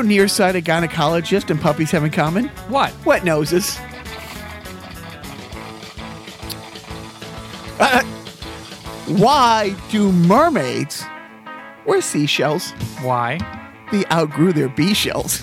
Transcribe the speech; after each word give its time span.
Do 0.00 0.06
nearsighted 0.06 0.64
gynecologists 0.64 1.50
and 1.50 1.60
puppies 1.60 1.90
have 1.90 2.04
in 2.04 2.10
common? 2.10 2.48
What? 2.68 2.94
Wet 3.04 3.22
noses. 3.22 3.78
Uh, 7.78 8.02
why 9.18 9.74
do 9.90 10.10
mermaids 10.12 11.04
wear 11.86 12.00
seashells? 12.00 12.70
Why? 13.02 13.38
They 13.92 14.04
outgrew 14.06 14.52
their 14.54 14.68
bee 14.70 14.94
shells. 14.94 15.42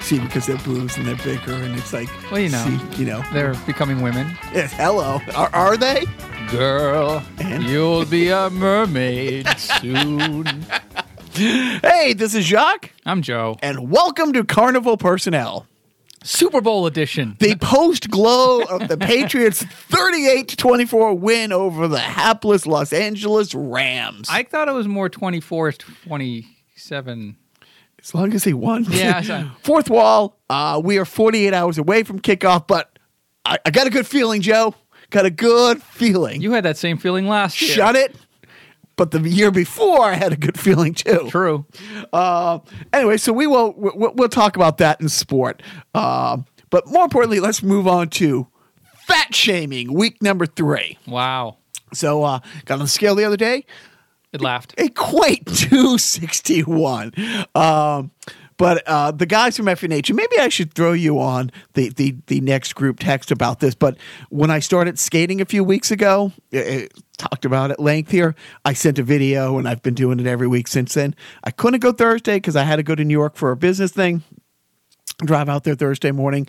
See, 0.00 0.18
because 0.18 0.46
they're 0.46 0.56
boobs 0.58 0.96
and 0.96 1.06
they're 1.06 1.14
bigger, 1.16 1.52
and 1.52 1.76
it's 1.78 1.92
like, 1.92 2.08
Well, 2.32 2.40
you 2.40 2.48
know. 2.48 2.64
see, 2.64 3.00
you 3.02 3.06
know, 3.06 3.22
They're 3.32 3.54
becoming 3.66 4.00
women. 4.00 4.26
yes, 4.52 4.72
hello, 4.72 5.20
are, 5.36 5.50
are 5.54 5.76
they? 5.76 6.04
Girl, 6.50 7.22
And? 7.38 7.62
you'll 7.62 8.06
be 8.06 8.30
a 8.30 8.50
mermaid 8.50 9.46
soon. 9.56 10.46
Hey, 11.34 12.12
this 12.12 12.34
is 12.34 12.44
Jacques, 12.44 12.92
I'm 13.06 13.22
Joe. 13.22 13.56
and 13.62 13.90
welcome 13.90 14.32
to 14.32 14.44
Carnival 14.44 14.96
Personnel. 14.96 15.66
Super 16.24 16.60
Bowl 16.60 16.86
edition. 16.86 17.36
The 17.38 17.54
post 17.56 18.10
glow 18.10 18.62
of 18.62 18.88
the 18.88 18.98
Patriots' 18.98 19.62
38 19.62 20.48
to 20.48 20.56
24 20.56 21.14
win 21.14 21.52
over 21.52 21.86
the 21.88 21.98
hapless 22.00 22.66
Los 22.66 22.92
Angeles 22.92 23.54
Rams. 23.54 24.28
I 24.30 24.42
thought 24.42 24.68
it 24.68 24.72
was 24.72 24.88
more 24.88 25.08
24 25.08 25.72
27. 25.72 27.36
as 28.02 28.14
long 28.14 28.32
as 28.34 28.44
they 28.44 28.52
won. 28.52 28.84
Yeah, 28.90 29.50
Fourth 29.62 29.88
wall. 29.88 30.36
Uh, 30.50 30.80
we 30.84 30.98
are 30.98 31.04
48 31.04 31.54
hours 31.54 31.78
away 31.78 32.02
from 32.02 32.20
kickoff, 32.20 32.66
but 32.66 32.98
I, 33.46 33.58
I 33.64 33.70
got 33.70 33.86
a 33.86 33.90
good 33.90 34.06
feeling, 34.06 34.42
Joe. 34.42 34.74
Got 35.10 35.26
a 35.26 35.30
good 35.30 35.80
feeling. 35.82 36.42
You 36.42 36.52
had 36.52 36.64
that 36.64 36.76
same 36.76 36.98
feeling 36.98 37.26
last 37.28 37.60
year. 37.62 37.70
Shut 37.70 37.96
it. 37.96 38.14
But 39.00 39.12
the 39.12 39.20
year 39.26 39.50
before, 39.50 40.04
I 40.04 40.12
had 40.12 40.30
a 40.30 40.36
good 40.36 40.60
feeling 40.60 40.92
too. 40.92 41.26
True. 41.30 41.64
Uh, 42.12 42.58
anyway, 42.92 43.16
so 43.16 43.32
we 43.32 43.46
will 43.46 43.72
we'll, 43.74 44.12
we'll 44.14 44.28
talk 44.28 44.56
about 44.56 44.76
that 44.76 45.00
in 45.00 45.08
sport. 45.08 45.62
Uh, 45.94 46.36
but 46.68 46.86
more 46.86 47.04
importantly, 47.04 47.40
let's 47.40 47.62
move 47.62 47.88
on 47.88 48.10
to 48.10 48.46
fat 49.06 49.34
shaming, 49.34 49.94
week 49.94 50.20
number 50.20 50.44
three. 50.44 50.98
Wow. 51.06 51.56
So, 51.94 52.22
uh, 52.24 52.40
got 52.66 52.74
on 52.74 52.80
the 52.80 52.88
scale 52.88 53.14
the 53.14 53.24
other 53.24 53.38
day, 53.38 53.64
It 54.34 54.42
laughed. 54.42 54.74
a 54.76 54.90
quaint 54.90 55.46
261. 55.56 57.14
Um, 57.54 58.10
but 58.58 58.82
uh, 58.86 59.10
the 59.12 59.24
guys 59.24 59.56
from 59.56 59.64
FNH, 59.64 60.10
and 60.10 60.16
maybe 60.16 60.38
I 60.38 60.50
should 60.50 60.74
throw 60.74 60.92
you 60.92 61.18
on 61.18 61.50
the, 61.72 61.88
the, 61.88 62.16
the 62.26 62.42
next 62.42 62.74
group 62.74 62.98
text 63.00 63.30
about 63.30 63.60
this. 63.60 63.74
But 63.74 63.96
when 64.28 64.50
I 64.50 64.58
started 64.58 64.98
skating 64.98 65.40
a 65.40 65.46
few 65.46 65.64
weeks 65.64 65.90
ago, 65.90 66.32
it 66.52 66.92
talked 67.20 67.44
about 67.44 67.70
at 67.70 67.78
length 67.78 68.10
here. 68.10 68.34
I 68.64 68.72
sent 68.72 68.98
a 68.98 69.02
video, 69.02 69.58
and 69.58 69.68
I've 69.68 69.82
been 69.82 69.94
doing 69.94 70.18
it 70.18 70.26
every 70.26 70.48
week 70.48 70.66
since 70.66 70.94
then. 70.94 71.14
I 71.44 71.50
couldn't 71.50 71.80
go 71.80 71.92
Thursday 71.92 72.36
because 72.36 72.56
I 72.56 72.64
had 72.64 72.76
to 72.76 72.82
go 72.82 72.94
to 72.94 73.04
New 73.04 73.12
York 73.12 73.36
for 73.36 73.50
a 73.50 73.56
business 73.56 73.92
thing. 73.92 74.22
Drive 75.18 75.48
out 75.48 75.64
there 75.64 75.74
Thursday 75.74 76.12
morning, 76.12 76.46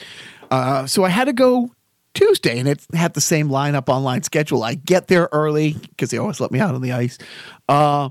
uh, 0.49 0.87
so 0.87 1.03
I 1.03 1.09
had 1.09 1.25
to 1.25 1.33
go 1.33 1.71
Tuesday, 2.13 2.57
and 2.57 2.69
it 2.69 2.85
had 2.93 3.13
the 3.13 3.21
same 3.21 3.49
lineup 3.49 3.89
online 3.89 4.23
schedule. 4.23 4.63
I 4.63 4.75
get 4.75 5.07
there 5.07 5.27
early 5.33 5.73
because 5.73 6.09
they 6.09 6.17
always 6.17 6.39
let 6.39 6.51
me 6.51 6.59
out 6.61 6.73
on 6.73 6.81
the 6.81 6.93
ice. 6.93 7.17
Uh, 7.67 8.09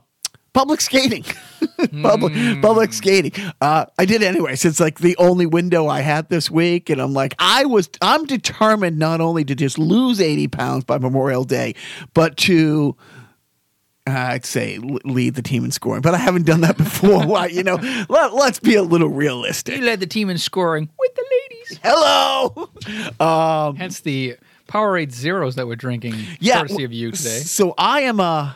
public 0.52 0.80
skating, 0.80 1.24
public 2.02 2.60
public 2.62 2.92
skating. 2.92 3.32
Uh, 3.60 3.86
I 3.98 4.04
did 4.04 4.22
anyway. 4.22 4.56
Since 4.56 4.80
like 4.80 4.98
the 4.98 5.16
only 5.16 5.46
window 5.46 5.86
I 5.88 6.00
had 6.00 6.28
this 6.28 6.50
week, 6.50 6.90
and 6.90 7.00
I'm 7.00 7.12
like, 7.12 7.34
I 7.38 7.64
was, 7.64 7.88
I'm 8.02 8.24
determined 8.26 8.98
not 8.98 9.20
only 9.20 9.44
to 9.44 9.54
just 9.54 9.78
lose 9.78 10.20
80 10.20 10.48
pounds 10.48 10.84
by 10.84 10.98
Memorial 10.98 11.44
Day, 11.44 11.74
but 12.14 12.36
to. 12.38 12.96
uh, 14.06 14.10
I'd 14.12 14.44
say 14.44 14.78
lead 14.78 15.34
the 15.34 15.42
team 15.42 15.64
in 15.64 15.70
scoring, 15.70 16.00
but 16.02 16.14
I 16.14 16.18
haven't 16.18 16.46
done 16.46 16.62
that 16.62 16.76
before. 16.76 17.24
Why, 17.32 17.46
you 17.46 17.62
know, 17.62 17.76
let, 18.08 18.34
let's 18.34 18.58
be 18.58 18.74
a 18.74 18.82
little 18.82 19.08
realistic. 19.10 19.76
You 19.76 19.84
led 19.84 20.00
the 20.00 20.06
team 20.06 20.30
in 20.30 20.38
scoring 20.38 20.88
with 20.98 21.14
the 21.14 21.24
ladies. 21.30 21.80
Hello. 21.82 22.70
Um, 23.20 23.76
Hence 23.76 24.00
the 24.00 24.36
Powerade 24.66 25.12
Zeros 25.12 25.54
that 25.56 25.66
we're 25.66 25.76
drinking, 25.76 26.14
yeah. 26.40 26.60
courtesy 26.60 26.82
of 26.84 26.92
you 26.92 27.12
today. 27.12 27.28
So 27.40 27.74
I 27.76 28.00
am 28.02 28.18
uh 28.18 28.54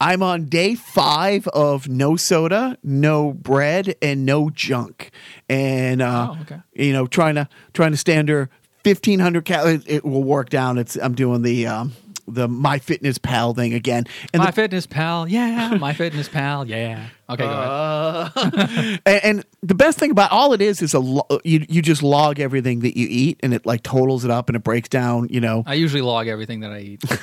I'm 0.00 0.22
on 0.22 0.46
day 0.46 0.74
five 0.74 1.46
of 1.48 1.88
no 1.88 2.16
soda, 2.16 2.78
no 2.82 3.32
bread, 3.32 3.94
and 4.02 4.24
no 4.26 4.50
junk, 4.50 5.10
and 5.48 6.02
uh, 6.02 6.34
Oh, 6.36 6.40
okay. 6.42 6.60
you 6.74 6.92
know, 6.92 7.06
trying 7.06 7.34
to 7.36 7.48
trying 7.74 7.92
to 7.92 7.96
stand 7.96 8.28
her 8.28 8.48
fifteen 8.84 9.20
hundred 9.20 9.44
calories. 9.44 9.82
It 9.86 10.04
will 10.04 10.24
work 10.24 10.50
down. 10.50 10.78
It's 10.78 10.96
I'm 10.96 11.14
doing 11.14 11.42
the 11.42 11.66
um, 11.66 11.92
the 12.26 12.46
My 12.48 12.78
Fitness 12.78 13.18
Pal 13.18 13.54
thing 13.54 13.72
again, 13.74 14.04
and 14.32 14.40
My 14.40 14.46
the, 14.46 14.52
Fitness 14.52 14.86
Pal, 14.86 15.28
yeah. 15.28 15.76
My 15.80 15.92
Fitness 15.94 16.28
Pal, 16.28 16.66
yeah. 16.68 17.06
Okay, 17.30 17.42
go 17.44 17.48
Uh, 17.50 18.30
ahead. 18.36 19.00
and, 19.06 19.24
and 19.24 19.44
the 19.62 19.74
best 19.74 19.98
thing 19.98 20.10
about 20.10 20.30
all 20.32 20.52
it 20.52 20.60
is 20.62 20.82
is 20.82 20.92
a 20.94 20.98
lo- 21.00 21.26
you 21.44 21.64
you 21.68 21.82
just 21.82 22.02
log 22.02 22.40
everything 22.40 22.80
that 22.80 22.96
you 22.98 23.06
eat, 23.10 23.38
and 23.42 23.54
it 23.54 23.64
like 23.66 23.82
totals 23.82 24.24
it 24.24 24.30
up 24.30 24.48
and 24.48 24.56
it 24.56 24.62
breaks 24.64 24.88
down. 24.88 25.28
You 25.30 25.40
know, 25.40 25.62
I 25.66 25.74
usually 25.74 26.02
log 26.02 26.26
everything 26.28 26.60
that 26.60 26.70
I 26.72 26.80
eat. 26.80 27.04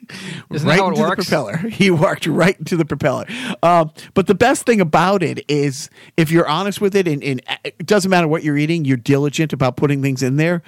Isn't 0.52 0.68
right 0.68 0.76
that 0.76 0.82
how 0.82 0.86
it 0.86 0.90
into 0.90 1.00
works? 1.02 1.28
the 1.28 1.30
propeller. 1.36 1.56
He 1.70 1.90
walked 1.90 2.26
right 2.26 2.56
into 2.58 2.76
the 2.76 2.84
propeller. 2.84 3.26
Um, 3.62 3.90
but 4.14 4.26
the 4.26 4.34
best 4.34 4.64
thing 4.66 4.80
about 4.80 5.22
it 5.22 5.44
is 5.48 5.90
if 6.16 6.30
you're 6.30 6.46
honest 6.48 6.80
with 6.80 6.94
it, 6.94 7.08
and, 7.08 7.22
and 7.24 7.42
it 7.64 7.86
doesn't 7.86 8.10
matter 8.10 8.28
what 8.28 8.44
you're 8.44 8.56
eating, 8.58 8.84
you're 8.84 8.96
diligent 8.96 9.52
about 9.52 9.76
putting 9.76 10.02
things 10.02 10.22
in 10.22 10.36
there. 10.36 10.62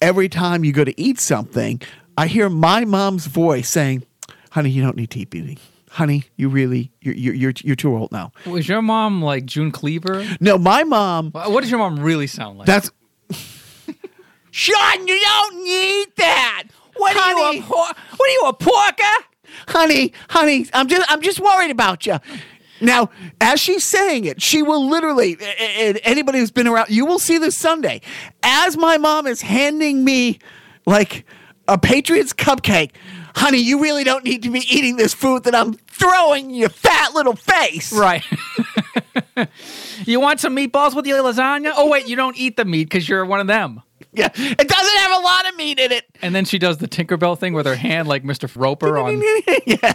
Every 0.00 0.28
time 0.28 0.64
you 0.64 0.72
go 0.72 0.84
to 0.84 0.98
eat 1.00 1.18
something, 1.18 1.80
I 2.16 2.26
hear 2.28 2.48
my 2.48 2.84
mom's 2.84 3.26
voice 3.26 3.68
saying, 3.70 4.04
"Honey, 4.50 4.70
you 4.70 4.82
don't 4.82 4.96
need 4.96 5.10
to 5.10 5.18
eat 5.20 5.34
eating. 5.34 5.58
Honey, 5.90 6.24
you 6.36 6.48
really 6.48 6.92
you're 7.00 7.14
you're 7.14 7.34
you're, 7.34 7.52
you're 7.64 7.76
too 7.76 7.96
old 7.96 8.12
now." 8.12 8.32
Was 8.46 8.68
your 8.68 8.82
mom 8.82 9.22
like 9.22 9.46
June 9.46 9.70
Cleaver? 9.72 10.24
No, 10.40 10.58
my 10.58 10.84
mom. 10.84 11.30
What 11.32 11.62
does 11.62 11.70
your 11.70 11.78
mom 11.78 11.98
really 11.98 12.26
sound 12.26 12.58
like? 12.58 12.66
That's 12.66 12.90
Sean. 14.50 15.06
You 15.08 15.18
don't 15.20 15.64
need 15.64 16.06
that. 16.16 16.64
What 16.96 17.16
are 17.16 17.52
you, 17.52 17.60
a 17.60 17.62
What 17.62 17.96
are 18.20 18.28
you 18.28 18.42
a 18.46 18.52
porker? 18.52 19.24
Honey, 19.68 20.12
honey, 20.30 20.66
I'm 20.72 20.88
just 20.88 21.10
I'm 21.10 21.22
just 21.22 21.40
worried 21.40 21.70
about 21.70 22.06
you. 22.06 22.18
Now, 22.80 23.10
as 23.40 23.60
she's 23.60 23.84
saying 23.84 24.24
it, 24.24 24.42
she 24.42 24.62
will 24.62 24.88
literally, 24.88 25.38
and 25.58 26.00
anybody 26.02 26.38
who's 26.38 26.50
been 26.50 26.66
around, 26.66 26.90
you 26.90 27.06
will 27.06 27.20
see 27.20 27.38
this 27.38 27.56
Sunday. 27.56 28.00
As 28.42 28.76
my 28.76 28.98
mom 28.98 29.26
is 29.26 29.40
handing 29.40 30.04
me 30.04 30.38
like 30.84 31.24
a 31.68 31.78
Patriots 31.78 32.32
cupcake, 32.32 32.90
honey, 33.36 33.58
you 33.58 33.80
really 33.80 34.04
don't 34.04 34.24
need 34.24 34.42
to 34.42 34.50
be 34.50 34.60
eating 34.68 34.96
this 34.96 35.14
food 35.14 35.44
that 35.44 35.54
I'm 35.54 35.74
throwing 35.74 36.50
in 36.50 36.56
your 36.56 36.68
fat 36.68 37.14
little 37.14 37.36
face. 37.36 37.92
right. 37.92 38.24
you 40.04 40.20
want 40.20 40.40
some 40.40 40.56
meatballs 40.56 40.94
with 40.94 41.06
your 41.06 41.22
lasagna? 41.22 41.72
Oh 41.76 41.88
wait, 41.88 42.08
you 42.08 42.16
don't 42.16 42.36
eat 42.36 42.56
the 42.56 42.64
meat 42.64 42.84
because 42.84 43.08
you're 43.08 43.24
one 43.24 43.40
of 43.40 43.46
them. 43.46 43.82
Yeah, 44.14 44.28
it 44.34 44.68
doesn't 44.68 44.96
have 44.98 45.18
a 45.18 45.22
lot 45.22 45.48
of 45.48 45.56
meat 45.56 45.78
in 45.78 45.92
it. 45.92 46.04
And 46.22 46.34
then 46.34 46.44
she 46.44 46.58
does 46.58 46.78
the 46.78 46.88
Tinkerbell 46.88 47.38
thing 47.38 47.52
with 47.52 47.66
her 47.66 47.74
hand, 47.74 48.08
like 48.08 48.22
Mr. 48.24 48.50
Roper 48.54 48.98
on. 48.98 49.22
yeah. 49.66 49.94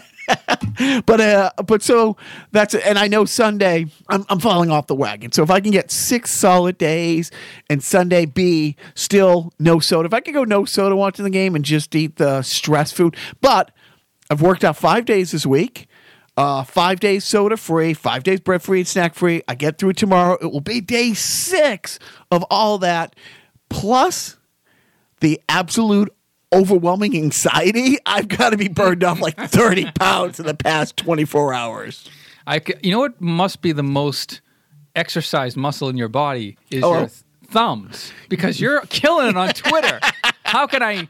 but 1.05 1.19
uh 1.19 1.51
but 1.65 1.81
so 1.81 2.15
that's 2.51 2.75
and 2.75 2.99
I 2.99 3.07
know 3.07 3.25
Sunday 3.25 3.87
I'm 4.09 4.25
I'm 4.29 4.39
falling 4.39 4.69
off 4.69 4.87
the 4.87 4.95
wagon. 4.95 5.31
So 5.31 5.41
if 5.41 5.49
I 5.49 5.59
can 5.59 5.71
get 5.71 5.89
six 5.89 6.31
solid 6.31 6.77
days 6.77 7.31
and 7.69 7.83
Sunday 7.83 8.25
be 8.25 8.75
still 8.93 9.51
no 9.57 9.79
soda, 9.79 10.05
if 10.05 10.13
I 10.13 10.19
could 10.19 10.33
go 10.33 10.43
no 10.43 10.65
soda 10.65 10.95
watching 10.95 11.23
the 11.23 11.31
game 11.31 11.55
and 11.55 11.65
just 11.65 11.95
eat 11.95 12.17
the 12.17 12.41
stress 12.43 12.91
food, 12.91 13.15
but 13.41 13.71
I've 14.29 14.41
worked 14.41 14.63
out 14.63 14.77
five 14.77 15.05
days 15.05 15.31
this 15.31 15.45
week. 15.45 15.87
Uh, 16.37 16.63
five 16.63 17.01
days 17.01 17.25
soda 17.25 17.57
free, 17.57 17.93
five 17.93 18.23
days 18.23 18.39
bread 18.39 18.61
free 18.61 18.79
and 18.79 18.87
snack 18.87 19.13
free. 19.13 19.41
I 19.49 19.55
get 19.55 19.77
through 19.77 19.93
tomorrow. 19.93 20.37
It 20.39 20.51
will 20.53 20.61
be 20.61 20.79
day 20.79 21.13
six 21.13 21.99
of 22.31 22.45
all 22.49 22.77
that, 22.77 23.13
plus 23.69 24.37
the 25.21 25.39
absolute 25.49 26.13
overwhelming 26.53 27.15
anxiety. 27.15 27.97
I've 28.05 28.27
got 28.27 28.49
to 28.51 28.57
be 28.57 28.67
burned 28.67 29.03
off 29.03 29.19
like 29.21 29.37
30 29.37 29.91
pounds 29.99 30.39
in 30.39 30.45
the 30.45 30.53
past 30.55 30.97
24 30.97 31.53
hours. 31.53 32.09
I, 32.47 32.61
you 32.81 32.91
know 32.91 32.99
what 32.99 33.19
must 33.21 33.61
be 33.61 33.71
the 33.71 33.83
most 33.83 34.41
exercised 34.95 35.55
muscle 35.55 35.87
in 35.89 35.97
your 35.97 36.07
body 36.07 36.57
is 36.71 36.83
Oh. 36.83 36.91
your 36.93 36.99
th- 37.07 37.11
thumbs 37.51 38.11
because 38.29 38.59
you're 38.59 38.81
killing 38.89 39.27
it 39.27 39.37
on 39.37 39.49
Twitter. 39.49 39.99
How 40.43 40.65
can 40.67 40.81
I? 40.81 41.07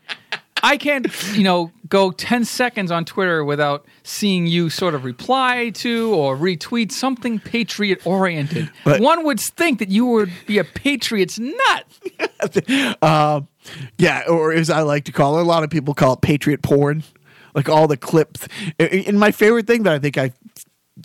I 0.64 0.78
can't, 0.78 1.08
you 1.34 1.44
know, 1.44 1.72
go 1.88 2.12
10 2.12 2.46
seconds 2.46 2.92
on 2.92 3.06
Twitter 3.06 3.44
without 3.44 3.86
seeing 4.04 4.48
you 4.48 4.70
sort 4.70 4.94
of 4.94 5.04
reply 5.04 5.72
to 5.76 6.14
or 6.14 6.38
retweet 6.38 6.92
something 6.92 7.40
patriot 7.40 8.06
oriented. 8.06 8.70
One 8.84 9.26
would 9.26 9.40
think 9.40 9.80
that 9.80 9.90
you 9.90 10.06
would 10.06 10.32
be 10.46 10.58
a 10.58 10.64
patriot's 10.64 11.40
nut. 11.40 12.98
Um, 13.02 13.48
yeah, 13.98 14.24
or 14.28 14.52
as 14.52 14.70
I 14.70 14.82
like 14.82 15.06
to 15.06 15.12
call 15.12 15.40
it, 15.40 15.42
a 15.42 15.46
lot 15.46 15.64
of 15.64 15.70
people 15.70 15.94
call 15.94 16.14
it 16.14 16.22
patriot 16.22 16.62
porn. 16.62 17.04
Like 17.56 17.68
all 17.68 17.88
the 17.88 17.98
clips. 17.98 18.48
And 18.78 19.20
my 19.20 19.32
favorite 19.32 19.66
thing 19.66 19.82
that 19.84 19.94
I 19.94 19.98
think 19.98 20.20
I 20.20 20.34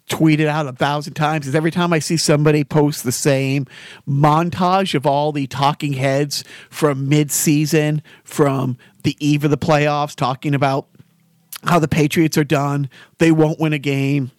tweeted 0.08 0.46
out 0.46 0.66
a 0.66 0.72
thousand 0.72 1.14
times 1.14 1.46
is 1.46 1.54
every 1.54 1.70
time 1.70 1.92
I 1.92 1.98
see 1.98 2.16
somebody 2.16 2.64
post 2.64 3.04
the 3.04 3.12
same 3.12 3.66
montage 4.06 4.94
of 4.94 5.06
all 5.06 5.32
the 5.32 5.46
talking 5.46 5.94
heads 5.94 6.44
from 6.68 7.08
mid-season, 7.08 8.02
from 8.24 8.76
the 9.04 9.16
eve 9.20 9.44
of 9.44 9.50
the 9.50 9.58
playoffs, 9.58 10.14
talking 10.14 10.54
about 10.54 10.88
how 11.64 11.78
the 11.78 11.88
Patriots 11.88 12.36
are 12.36 12.44
done, 12.44 12.90
they 13.18 13.30
won't 13.30 13.60
win 13.60 13.72
a 13.72 13.78
game, 13.78 14.30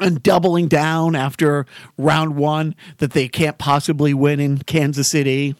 and 0.00 0.22
doubling 0.22 0.68
down 0.68 1.16
after 1.16 1.66
round 1.96 2.36
one 2.36 2.74
that 2.98 3.12
they 3.12 3.28
can't 3.28 3.58
possibly 3.58 4.12
win 4.12 4.38
in 4.38 4.58
Kansas 4.58 5.10
City. 5.10 5.56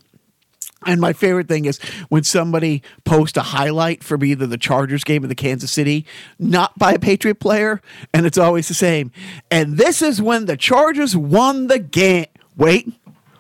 And 0.84 1.00
my 1.00 1.12
favorite 1.12 1.49
thing 1.49 1.64
is 1.64 1.78
when 2.11 2.23
somebody 2.23 2.82
posts 3.05 3.37
a 3.37 3.43
highlight 3.43 4.05
from 4.05 4.23
either 4.23 4.46
the 4.46 4.58
Chargers 4.58 5.02
game 5.02 5.25
or 5.25 5.26
the 5.26 5.34
Kansas 5.34 5.72
City, 5.72 6.06
not 6.38 6.79
by 6.79 6.93
a 6.93 6.99
Patriot 6.99 7.40
player, 7.40 7.81
and 8.12 8.26
it's 8.26 8.38
always 8.38 8.69
the 8.69 8.75
same. 8.75 9.11
And 9.50 9.79
this 9.79 10.02
is 10.02 10.22
when 10.22 10.44
the 10.44 10.56
Chargers 10.56 11.17
won 11.17 11.67
the 11.67 11.79
game. 11.79 12.26
Wait, 12.56 12.93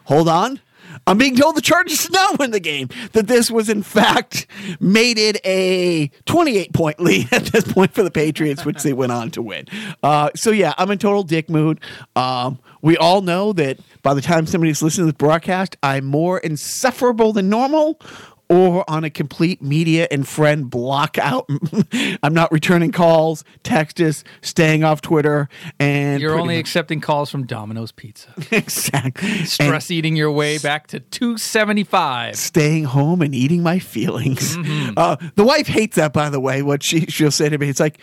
hold 0.04 0.28
on. 0.28 0.60
I'm 1.06 1.18
being 1.18 1.36
told 1.36 1.56
the 1.56 1.60
Chargers 1.60 2.04
did 2.04 2.12
not 2.12 2.38
win 2.38 2.50
the 2.50 2.60
game. 2.60 2.88
That 3.12 3.28
this 3.28 3.50
was 3.50 3.68
in 3.68 3.82
fact 3.82 4.46
made 4.80 5.18
it 5.18 5.40
a 5.44 6.08
28 6.26 6.72
point 6.72 7.00
lead 7.00 7.28
at 7.32 7.44
this 7.46 7.70
point 7.70 7.92
for 7.92 8.02
the 8.02 8.10
Patriots, 8.10 8.64
which 8.64 8.82
they 8.82 8.92
went 8.92 9.12
on 9.12 9.30
to 9.32 9.42
win. 9.42 9.66
Uh, 10.02 10.30
so 10.34 10.50
yeah, 10.50 10.74
I'm 10.78 10.90
in 10.90 10.98
total 10.98 11.22
dick 11.22 11.48
mood. 11.48 11.80
Um, 12.16 12.58
we 12.82 12.96
all 12.96 13.20
know 13.20 13.52
that 13.54 13.78
by 14.02 14.14
the 14.14 14.20
time 14.20 14.46
somebody's 14.46 14.82
listening 14.82 15.06
to 15.06 15.12
this 15.12 15.18
broadcast, 15.18 15.76
I'm 15.82 16.04
more 16.04 16.38
insufferable 16.38 17.32
than 17.32 17.48
normal 17.48 18.00
or 18.48 18.88
on 18.88 19.02
a 19.04 19.10
complete 19.10 19.60
media 19.60 20.06
and 20.10 20.26
friend 20.26 20.70
block 20.70 21.18
out. 21.18 21.48
I'm 22.22 22.32
not 22.34 22.52
returning 22.52 22.92
calls, 22.92 23.44
texts, 23.62 24.24
staying 24.40 24.84
off 24.84 25.00
Twitter, 25.00 25.48
and 25.80 26.20
You're 26.20 26.38
only 26.38 26.54
much- 26.56 26.60
accepting 26.60 27.00
calls 27.00 27.30
from 27.30 27.44
Domino's 27.46 27.92
Pizza. 27.92 28.28
exactly 28.52 29.28
And 29.38 29.48
Stress 29.48 29.90
eating 29.90 30.14
your 30.16 30.30
way 30.30 30.58
back 30.58 30.86
to 30.88 31.00
275. 31.00 32.36
staying 32.36 32.84
home 32.84 33.22
and 33.22 33.34
eating 33.34 33.62
my 33.62 33.78
feelings. 33.78 34.56
Uh, 34.96 35.16
the 35.34 35.44
wife 35.44 35.66
hates 35.66 35.96
that, 35.96 36.12
by 36.12 36.30
the 36.30 36.40
way. 36.40 36.62
What 36.62 36.82
she 36.82 37.06
she'll 37.06 37.30
say 37.30 37.48
to 37.48 37.58
me, 37.58 37.68
it's 37.68 37.80
like, 37.80 37.98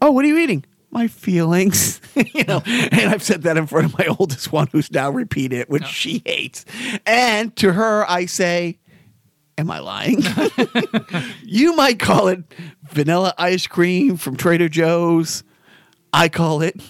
"Oh, 0.00 0.10
what 0.10 0.24
are 0.24 0.28
you 0.28 0.38
eating?" 0.38 0.64
My 0.90 1.06
feelings, 1.06 2.00
you 2.14 2.44
know, 2.44 2.62
and 2.66 3.10
I've 3.10 3.22
said 3.22 3.42
that 3.42 3.58
in 3.58 3.66
front 3.66 3.86
of 3.92 3.98
my 3.98 4.06
oldest 4.18 4.50
one, 4.52 4.68
who's 4.72 4.90
now 4.90 5.10
repeated 5.10 5.60
it, 5.60 5.68
which 5.70 5.84
she 5.84 6.22
hates. 6.24 6.64
And 7.04 7.54
to 7.56 7.74
her, 7.74 8.08
I 8.10 8.24
say, 8.24 8.78
Am 9.58 9.70
I 9.70 9.80
lying? 9.80 10.22
you 11.44 11.74
might 11.76 11.98
call 11.98 12.28
it 12.28 12.42
vanilla 12.84 13.34
ice 13.38 13.66
cream 13.66 14.16
from 14.16 14.36
Trader 14.36 14.68
Joe's. 14.68 15.42
I 16.12 16.28
call 16.28 16.62
it 16.62 16.80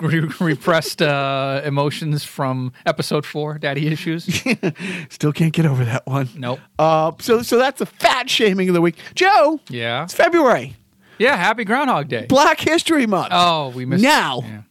repressed 0.00 1.02
uh, 1.02 1.60
emotions 1.64 2.24
from 2.24 2.72
episode 2.86 3.24
four, 3.26 3.58
Daddy 3.58 3.86
Issues. 3.86 4.24
still 5.10 5.32
can't 5.32 5.52
get 5.52 5.66
over 5.66 5.84
that 5.84 6.06
one. 6.06 6.28
Nope. 6.36 6.60
Uh, 6.78 7.12
so 7.20 7.42
so 7.42 7.58
that's 7.58 7.78
the 7.78 7.86
fat 7.86 8.28
shaming 8.30 8.68
of 8.68 8.74
the 8.74 8.80
week. 8.80 8.96
Joe, 9.14 9.60
Yeah. 9.68 10.04
it's 10.04 10.14
February, 10.14 10.74
Yeah. 11.18 11.36
Happy 11.36 11.64
Groundhog 11.64 12.08
Day. 12.08 12.26
Black 12.26 12.60
History 12.60 13.06
Month. 13.06 13.28
Oh, 13.30 13.68
we 13.68 13.84
missed 13.84 14.02
Now- 14.02 14.40
Yeah. 14.42 14.62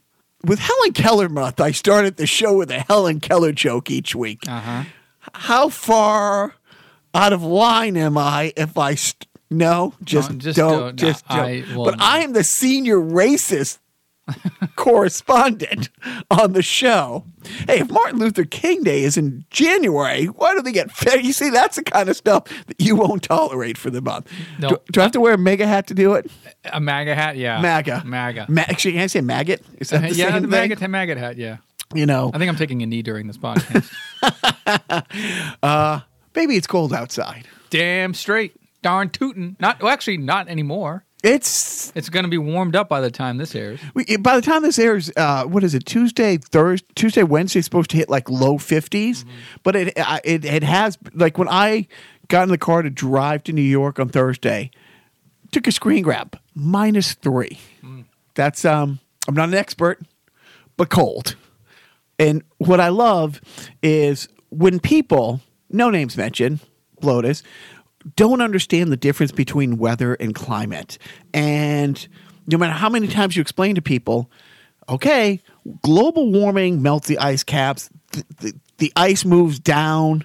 With 0.44 0.60
Helen 0.60 0.94
Keller 0.94 1.28
Month, 1.28 1.60
I 1.60 1.72
started 1.72 2.18
the 2.18 2.28
show 2.28 2.56
with 2.58 2.70
a 2.70 2.80
Helen 2.82 3.20
Keller 3.20 3.52
joke 3.52 3.90
each 3.90 4.14
week. 4.16 4.44
Uh 4.48 4.60
huh. 4.60 4.84
How 5.34 5.70
far 5.70 6.54
out 7.16 7.34
of 7.34 7.42
line 7.44 7.98
am 7.98 8.18
I 8.18 8.54
if 8.56 8.78
I 8.78 8.94
st- 8.96 9.28
no, 9.50 9.94
just, 10.04 10.32
No, 10.32 10.38
just 10.38 10.58
don't, 10.58 10.80
don't. 10.80 10.96
just 10.98 11.30
No, 11.30 11.36
don't. 11.38 11.46
I 11.46 11.62
but 11.76 11.98
not. 11.98 12.02
I 12.02 12.20
am 12.20 12.34
the 12.34 12.44
senior 12.44 12.98
racist 12.98 13.78
correspondent 14.76 15.90
on 16.32 16.54
the 16.54 16.64
show. 16.64 17.26
Hey, 17.68 17.80
if 17.82 17.92
Martin 17.92 18.18
Luther 18.20 18.44
King 18.44 18.82
Day 18.84 19.04
is 19.04 19.18
in 19.18 19.46
January, 19.52 20.26
why 20.26 20.56
do 20.56 20.62
they 20.64 20.72
get 20.72 20.92
fair? 20.92 21.20
You 21.20 21.32
see, 21.32 21.52
that's 21.52 21.76
the 21.76 21.84
kind 21.84 22.10
of 22.10 22.16
stuff 22.18 22.46
that 22.66 22.82
you 22.82 22.96
won't 22.96 23.22
tolerate 23.24 23.78
for 23.78 23.92
the 23.92 24.02
month. 24.02 24.32
No. 24.60 24.70
Do, 24.70 24.78
do 24.92 25.00
I 25.02 25.04
have 25.04 25.12
to 25.12 25.20
wear 25.20 25.34
a 25.34 25.38
mega 25.38 25.68
hat 25.68 25.86
to 25.88 25.94
do 25.94 26.14
it? 26.16 26.30
A 26.74 26.80
MAGA 26.82 27.14
hat. 27.14 27.38
Yeah. 27.38 27.62
MAGA. 27.62 28.02
MAGA. 28.04 28.48
Ma- 28.50 28.62
actually, 28.68 28.94
can 28.94 29.02
I 29.02 29.08
say 29.08 29.22
maggot? 29.22 29.64
Is 29.80 29.90
that 29.92 30.02
the 30.10 30.16
yeah, 30.16 30.32
same 30.32 30.42
the 30.42 30.48
thing? 30.58 30.70
MAGA, 30.70 30.88
MAGA 30.88 31.20
hat. 31.20 31.38
Yeah. 31.38 31.58
You 31.94 32.08
know, 32.08 32.32
I 32.34 32.40
think 32.40 32.50
I'm 32.50 32.56
taking 32.58 32.82
a 32.82 32.88
knee 32.88 33.04
during 33.04 33.28
this 33.28 33.38
podcast. 33.38 33.92
Uh, 35.62 36.00
maybe 36.36 36.56
it's 36.56 36.68
cold 36.68 36.94
outside. 36.94 37.48
Damn 37.70 38.14
straight. 38.14 38.54
Darn 38.82 39.10
tootin'. 39.10 39.56
Not 39.60 39.82
well, 39.82 39.92
actually 39.92 40.18
not 40.18 40.48
anymore. 40.48 41.06
It's 41.24 41.92
It's 41.96 42.10
going 42.10 42.24
to 42.26 42.30
be 42.30 42.38
warmed 42.38 42.76
up 42.76 42.88
by 42.88 43.02
the 43.02 43.10
time 43.10 43.38
this 43.38 43.56
airs. 43.56 43.80
we, 43.96 44.06
by 44.18 44.36
the 44.36 44.44
time 44.44 44.62
this 44.62 44.78
airs, 44.78 45.12
uh, 45.18 45.46
what 45.46 45.64
is 45.64 45.74
it? 45.74 45.84
Tuesday, 45.86 46.38
Thursday, 46.38 46.86
Tuesday, 46.94 47.24
Wednesday 47.24 47.60
is 47.60 47.66
supposed 47.66 47.90
to 47.92 47.98
hit 47.98 48.10
like 48.10 48.30
low 48.30 48.60
50s, 48.60 48.90
Mm-hmm. 49.24 49.30
but 49.64 49.76
it, 49.76 49.94
I- 49.98 50.22
it 50.24 50.46
it 50.46 50.62
has 50.64 51.00
like 51.16 51.40
when 51.40 51.48
I 51.50 51.88
got 52.28 52.44
in 52.44 52.50
the 52.50 52.60
car 52.60 52.84
to 52.84 52.92
drive 52.92 53.44
to 53.46 53.54
New 53.54 53.64
York 53.64 54.00
on 54.00 54.10
Thursday, 54.10 54.70
took 55.52 55.66
a 55.66 55.72
screen 55.72 56.04
grab 56.04 56.38
minus 56.54 57.14
three. 57.16 57.58
Mm. 57.84 58.06
That's 58.36 58.64
um, 58.66 59.00
I'm 59.28 59.34
not 59.34 59.50
an 59.50 59.56
expert, 59.56 60.02
but 60.78 60.90
cold. 60.92 61.36
And 62.20 62.44
what 62.60 62.80
I 62.80 62.90
love 62.90 63.42
is 63.82 64.28
when 64.50 64.80
people, 64.80 65.42
no 65.76 65.90
names 65.90 66.18
mentioned, 66.18 66.60
Blotus, 67.02 67.44
don't 68.16 68.42
understand 68.42 68.92
the 68.92 68.98
difference 68.98 69.32
between 69.32 69.78
weather 69.78 70.14
and 70.16 70.34
climate. 70.34 70.98
And 71.34 72.08
no 72.48 72.58
matter 72.58 72.74
how 72.74 72.90
many 72.90 73.08
times 73.08 73.36
you 73.36 73.42
explain 73.42 73.76
to 73.76 73.82
people, 73.82 74.30
okay, 74.88 75.42
global 75.82 76.32
warming 76.32 76.82
melts 76.82 77.08
the 77.08 77.18
ice 77.18 77.44
caps, 77.44 77.90
the, 78.12 78.26
the, 78.40 78.54
the 78.78 78.94
ice 78.96 79.26
moves 79.26 79.60
down, 79.60 80.24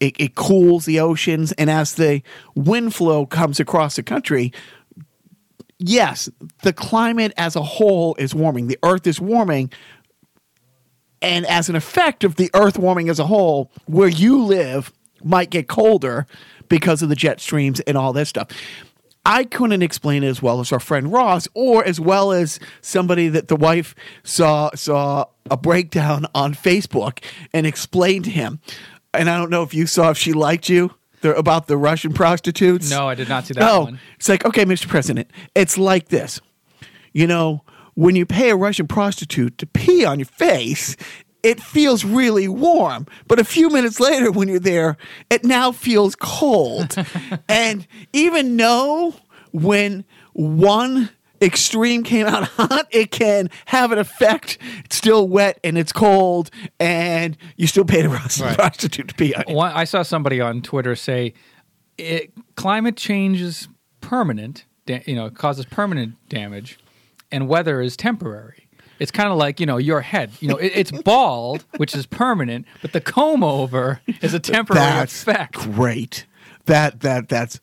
it, 0.00 0.14
it 0.20 0.34
cools 0.34 0.84
the 0.84 1.00
oceans, 1.00 1.52
and 1.52 1.70
as 1.70 1.94
the 1.94 2.22
wind 2.54 2.94
flow 2.94 3.26
comes 3.26 3.58
across 3.58 3.96
the 3.96 4.02
country, 4.02 4.52
yes, 5.78 6.28
the 6.62 6.72
climate 6.72 7.32
as 7.36 7.56
a 7.56 7.62
whole 7.62 8.14
is 8.16 8.34
warming. 8.34 8.68
The 8.68 8.78
earth 8.82 9.06
is 9.06 9.20
warming. 9.20 9.72
And 11.22 11.46
as 11.46 11.68
an 11.68 11.76
effect 11.76 12.24
of 12.24 12.36
the 12.36 12.50
earth 12.54 12.78
warming 12.78 13.08
as 13.08 13.18
a 13.18 13.26
whole, 13.26 13.70
where 13.86 14.08
you 14.08 14.42
live 14.42 14.92
might 15.24 15.50
get 15.50 15.66
colder 15.66 16.26
because 16.68 17.02
of 17.02 17.08
the 17.08 17.16
jet 17.16 17.40
streams 17.40 17.80
and 17.80 17.96
all 17.96 18.12
that 18.12 18.26
stuff. 18.26 18.48
I 19.24 19.42
couldn't 19.44 19.82
explain 19.82 20.22
it 20.22 20.28
as 20.28 20.40
well 20.40 20.60
as 20.60 20.70
our 20.72 20.78
friend 20.78 21.12
Ross, 21.12 21.48
or 21.54 21.84
as 21.84 21.98
well 21.98 22.30
as 22.30 22.60
somebody 22.80 23.28
that 23.28 23.48
the 23.48 23.56
wife 23.56 23.94
saw 24.22 24.70
saw 24.76 25.24
a 25.50 25.56
breakdown 25.56 26.26
on 26.34 26.54
Facebook 26.54 27.24
and 27.52 27.66
explained 27.66 28.24
to 28.26 28.30
him. 28.30 28.60
And 29.12 29.28
I 29.28 29.36
don't 29.36 29.50
know 29.50 29.62
if 29.64 29.74
you 29.74 29.86
saw 29.86 30.10
if 30.10 30.18
she 30.18 30.32
liked 30.32 30.68
you 30.68 30.94
the, 31.22 31.34
about 31.34 31.66
the 31.66 31.76
Russian 31.76 32.12
prostitutes. 32.12 32.88
No, 32.90 33.08
I 33.08 33.16
did 33.16 33.28
not 33.28 33.46
see 33.46 33.54
that 33.54 33.60
No, 33.60 33.80
one. 33.80 34.00
it's 34.16 34.28
like, 34.28 34.44
okay, 34.44 34.64
Mr. 34.64 34.86
President, 34.86 35.28
it's 35.56 35.76
like 35.76 36.08
this. 36.08 36.40
You 37.12 37.26
know, 37.26 37.64
when 37.96 38.14
you 38.16 38.24
pay 38.24 38.50
a 38.50 38.56
Russian 38.56 38.86
prostitute 38.86 39.58
to 39.58 39.66
pee 39.66 40.04
on 40.04 40.18
your 40.20 40.26
face, 40.26 40.96
it 41.42 41.60
feels 41.60 42.04
really 42.04 42.48
warm. 42.48 43.06
But 43.28 43.38
a 43.38 43.44
few 43.44 43.68
minutes 43.68 43.98
later, 44.00 44.30
when 44.30 44.48
you're 44.48 44.58
there, 44.60 44.96
it 45.30 45.44
now 45.44 45.72
feels 45.72 46.14
cold. 46.16 46.94
and 47.48 47.86
even 48.12 48.56
though 48.56 49.14
when 49.52 50.04
one 50.32 51.10
extreme 51.42 52.02
came 52.02 52.26
out 52.26 52.44
hot, 52.48 52.86
it 52.90 53.10
can 53.10 53.48
have 53.66 53.92
an 53.92 53.98
effect. 53.98 54.58
It's 54.84 54.96
still 54.96 55.28
wet 55.28 55.58
and 55.62 55.76
it's 55.78 55.92
cold, 55.92 56.50
and 56.80 57.36
you 57.56 57.66
still 57.66 57.84
pay 57.84 58.02
the 58.02 58.08
Russian 58.08 58.46
Right. 58.46 58.56
prostitute 58.56 59.08
to 59.08 59.14
pee 59.14 59.34
on 59.34 59.44
you. 59.48 59.58
I 59.58 59.84
saw 59.84 60.02
somebody 60.02 60.40
on 60.40 60.62
Twitter 60.62 60.96
say, 60.96 61.34
it, 61.98 62.32
"Climate 62.56 62.96
change 62.96 63.40
is 63.40 63.68
permanent. 64.00 64.64
Da- 64.86 65.02
you 65.06 65.14
know, 65.14 65.26
it 65.26 65.34
causes 65.34 65.64
permanent 65.64 66.14
damage, 66.28 66.78
and 67.30 67.48
weather 67.48 67.80
is 67.80 67.96
temporary." 67.96 68.62
It's 68.98 69.10
kind 69.10 69.28
of 69.30 69.36
like 69.36 69.60
you 69.60 69.66
know 69.66 69.76
your 69.76 70.00
head. 70.00 70.30
You 70.40 70.48
know, 70.48 70.56
it, 70.56 70.72
it's 70.74 70.90
bald, 71.04 71.64
which 71.76 71.94
is 71.94 72.06
permanent, 72.06 72.66
but 72.82 72.92
the 72.92 73.00
comb 73.00 73.44
over 73.44 74.00
is 74.22 74.32
a 74.34 74.40
temporary 74.40 74.80
That's 74.80 75.22
effect. 75.22 75.52
great. 75.54 76.24
That 76.64 77.00
that 77.00 77.28
that's 77.28 77.60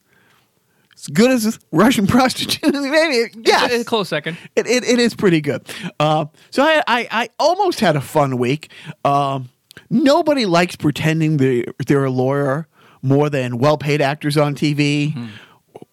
as 0.96 1.08
good 1.08 1.32
as 1.32 1.60
Russian 1.72 2.06
prostitute. 2.16 2.72
Maybe 2.74 3.32
yes, 3.46 3.72
A 3.74 3.84
close 3.84 4.10
second. 4.10 4.38
it, 4.56 4.68
it, 4.68 4.84
it 4.84 5.00
is 5.00 5.16
pretty 5.16 5.42
good. 5.42 5.64
Uh, 6.00 6.26
so 6.52 6.62
I, 6.64 6.84
I 6.88 7.08
I 7.12 7.30
almost 7.40 7.80
had 7.80 7.96
a 7.96 8.02
fun 8.02 8.38
week. 8.38 8.70
Um, 9.04 9.50
nobody 9.90 10.46
likes 10.46 10.76
pretending 10.76 11.38
they 11.38 11.66
they're 11.88 12.06
a 12.06 12.12
lawyer 12.12 12.68
more 13.02 13.30
than 13.30 13.58
well 13.58 13.78
paid 13.80 14.02
actors 14.02 14.38
on 14.38 14.54
TV. 14.56 15.30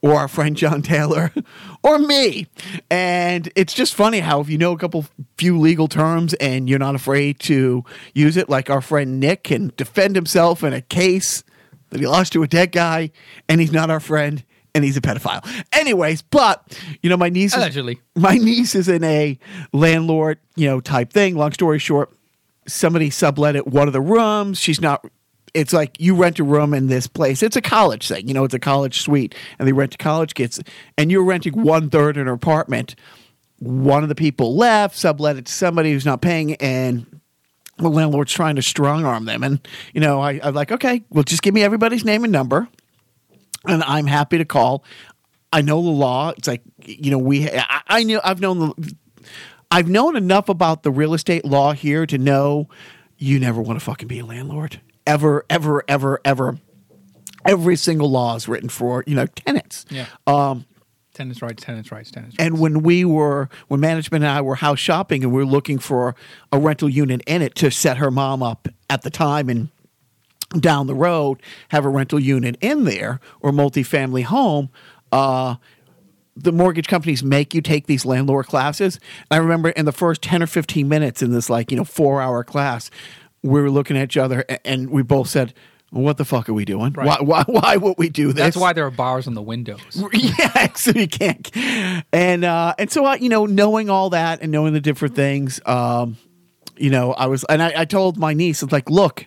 Or 0.02 0.14
our 0.14 0.28
friend 0.28 0.56
John 0.56 0.80
Taylor, 0.80 1.30
or 1.82 1.98
me, 1.98 2.46
and 2.90 3.52
it's 3.54 3.74
just 3.74 3.94
funny 3.94 4.20
how 4.20 4.40
if 4.40 4.48
you 4.48 4.56
know 4.56 4.72
a 4.72 4.78
couple 4.78 5.04
few 5.36 5.58
legal 5.58 5.88
terms 5.88 6.32
and 6.34 6.70
you're 6.70 6.78
not 6.78 6.94
afraid 6.94 7.38
to 7.40 7.84
use 8.14 8.38
it, 8.38 8.48
like 8.48 8.70
our 8.70 8.80
friend 8.80 9.20
Nick 9.20 9.44
can 9.44 9.72
defend 9.76 10.16
himself 10.16 10.64
in 10.64 10.72
a 10.72 10.80
case 10.80 11.44
that 11.90 12.00
he 12.00 12.06
lost 12.06 12.32
to 12.32 12.42
a 12.42 12.48
dead 12.48 12.72
guy, 12.72 13.10
and 13.46 13.60
he's 13.60 13.72
not 13.72 13.90
our 13.90 14.00
friend, 14.00 14.42
and 14.74 14.84
he's 14.84 14.96
a 14.96 15.02
pedophile. 15.02 15.46
Anyways, 15.72 16.22
but 16.22 16.78
you 17.02 17.10
know, 17.10 17.18
my 17.18 17.28
niece 17.28 17.52
is, 17.52 17.58
Allegedly. 17.58 18.00
my 18.16 18.36
niece 18.36 18.74
is 18.74 18.88
in 18.88 19.04
a 19.04 19.38
landlord, 19.74 20.38
you 20.56 20.66
know, 20.66 20.80
type 20.80 21.12
thing. 21.12 21.36
Long 21.36 21.52
story 21.52 21.78
short, 21.78 22.10
somebody 22.66 23.10
sublet 23.10 23.54
it 23.54 23.66
one 23.66 23.86
of 23.86 23.92
the 23.92 24.00
rooms. 24.00 24.58
She's 24.58 24.80
not. 24.80 25.04
It's 25.54 25.72
like 25.72 26.00
you 26.00 26.14
rent 26.14 26.38
a 26.38 26.44
room 26.44 26.74
in 26.74 26.86
this 26.86 27.06
place. 27.06 27.42
It's 27.42 27.56
a 27.56 27.60
college 27.62 28.08
thing, 28.08 28.28
you 28.28 28.34
know. 28.34 28.44
It's 28.44 28.54
a 28.54 28.58
college 28.58 29.00
suite, 29.02 29.34
and 29.58 29.66
they 29.66 29.72
rent 29.72 29.92
to 29.92 29.98
college 29.98 30.34
kids, 30.34 30.60
and 30.96 31.10
you're 31.10 31.24
renting 31.24 31.62
one 31.62 31.90
third 31.90 32.16
an 32.16 32.28
apartment. 32.28 32.94
one 33.58 34.02
of 34.02 34.08
the 34.08 34.14
people 34.14 34.56
left, 34.56 34.96
sublet 34.96 35.36
it 35.36 35.46
to 35.46 35.52
somebody 35.52 35.92
who's 35.92 36.06
not 36.06 36.20
paying, 36.22 36.54
and 36.56 37.06
the 37.78 37.88
landlord's 37.88 38.32
trying 38.32 38.56
to 38.56 38.62
strong 38.62 39.04
arm 39.04 39.26
them. 39.26 39.42
And 39.42 39.66
you 39.94 40.00
know, 40.00 40.20
I, 40.20 40.40
I'm 40.42 40.54
like, 40.54 40.72
okay, 40.72 41.02
well, 41.10 41.24
just 41.24 41.42
give 41.42 41.54
me 41.54 41.62
everybody's 41.62 42.04
name 42.04 42.24
and 42.24 42.32
number, 42.32 42.68
and 43.66 43.82
I'm 43.84 44.06
happy 44.06 44.38
to 44.38 44.44
call. 44.44 44.84
I 45.52 45.62
know 45.62 45.82
the 45.82 45.90
law. 45.90 46.30
It's 46.36 46.48
like 46.48 46.62
you 46.84 47.10
know, 47.10 47.18
we. 47.18 47.50
I, 47.50 47.82
I 47.86 48.02
knew. 48.04 48.20
I've 48.24 48.40
known 48.40 48.58
the. 48.58 48.94
I've 49.70 49.88
known 49.88 50.16
enough 50.16 50.48
about 50.48 50.82
the 50.82 50.90
real 50.90 51.14
estate 51.14 51.44
law 51.44 51.72
here 51.72 52.06
to 52.06 52.18
know 52.18 52.68
you 53.18 53.38
never 53.38 53.60
want 53.60 53.78
to 53.78 53.84
fucking 53.84 54.08
be 54.08 54.18
a 54.18 54.24
landlord 54.26 54.80
ever, 55.06 55.44
ever, 55.50 55.84
ever, 55.88 56.20
ever. 56.24 56.58
Every 57.46 57.76
single 57.76 58.10
law 58.10 58.36
is 58.36 58.48
written 58.48 58.68
for 58.68 59.02
you 59.06 59.14
know 59.14 59.26
tenants. 59.26 59.86
Yeah. 59.90 60.06
Um, 60.26 60.66
tenants' 61.14 61.42
rights, 61.42 61.62
tenants' 61.62 61.90
rights, 61.90 62.10
tenants' 62.10 62.36
rights. 62.38 62.46
and 62.46 62.60
when 62.60 62.82
we 62.82 63.04
were, 63.04 63.48
when 63.68 63.80
management 63.80 64.24
and 64.24 64.30
I 64.32 64.40
were 64.40 64.56
house 64.56 64.78
shopping 64.78 65.22
and 65.22 65.32
we 65.32 65.38
were 65.38 65.50
looking 65.50 65.78
for 65.78 66.14
a 66.52 66.58
rental 66.58 66.88
unit 66.88 67.22
in 67.26 67.42
it 67.42 67.54
to 67.56 67.70
set 67.70 67.96
her 67.96 68.10
mom 68.10 68.42
up 68.42 68.68
at 68.88 69.02
the 69.02 69.10
time 69.10 69.48
and 69.48 69.68
down 70.58 70.86
the 70.86 70.94
road 70.94 71.42
have 71.68 71.84
a 71.84 71.88
rental 71.88 72.18
unit 72.18 72.56
in 72.60 72.84
there 72.84 73.20
or 73.40 73.52
multifamily 73.52 74.24
home, 74.24 74.68
uh, 75.12 75.56
the 76.36 76.52
mortgage 76.52 76.88
companies 76.88 77.22
make 77.22 77.54
you 77.54 77.60
take 77.60 77.86
these 77.86 78.04
landlord 78.04 78.46
classes. 78.46 78.98
I 79.30 79.36
remember 79.36 79.70
in 79.70 79.84
the 79.84 79.92
first 79.92 80.22
10 80.22 80.42
or 80.42 80.46
15 80.46 80.88
minutes 80.88 81.22
in 81.22 81.32
this 81.32 81.50
like, 81.50 81.70
you 81.70 81.76
know, 81.76 81.84
four 81.84 82.20
hour 82.20 82.42
class, 82.44 82.90
we 83.42 83.60
were 83.60 83.70
looking 83.70 83.96
at 83.96 84.04
each 84.04 84.16
other 84.16 84.44
and 84.64 84.90
we 84.90 85.02
both 85.02 85.28
said, 85.28 85.54
what 85.90 86.18
the 86.18 86.24
fuck 86.24 86.48
are 86.48 86.54
we 86.54 86.64
doing? 86.64 86.92
Right. 86.92 87.06
Why, 87.06 87.44
why, 87.44 87.44
why 87.46 87.76
would 87.76 87.96
we 87.98 88.08
do 88.08 88.28
this? 88.28 88.36
That's 88.36 88.56
why 88.56 88.72
there 88.72 88.86
are 88.86 88.92
bars 88.92 89.26
on 89.26 89.34
the 89.34 89.42
windows. 89.42 89.80
yeah, 90.12 90.72
so 90.74 90.92
you 90.92 91.08
can't. 91.08 91.50
And 92.12 92.44
uh, 92.44 92.74
and 92.78 92.90
so 92.90 93.04
I, 93.04 93.16
you 93.16 93.28
know, 93.28 93.46
knowing 93.46 93.90
all 93.90 94.10
that 94.10 94.40
and 94.40 94.52
knowing 94.52 94.72
the 94.72 94.80
different 94.80 95.16
things, 95.16 95.60
um, 95.66 96.16
you 96.76 96.90
know, 96.90 97.12
I 97.12 97.26
was, 97.26 97.44
and 97.48 97.62
I, 97.62 97.80
I 97.80 97.84
told 97.84 98.18
my 98.18 98.32
niece, 98.34 98.62
it's 98.62 98.72
like, 98.72 98.88
look, 98.88 99.26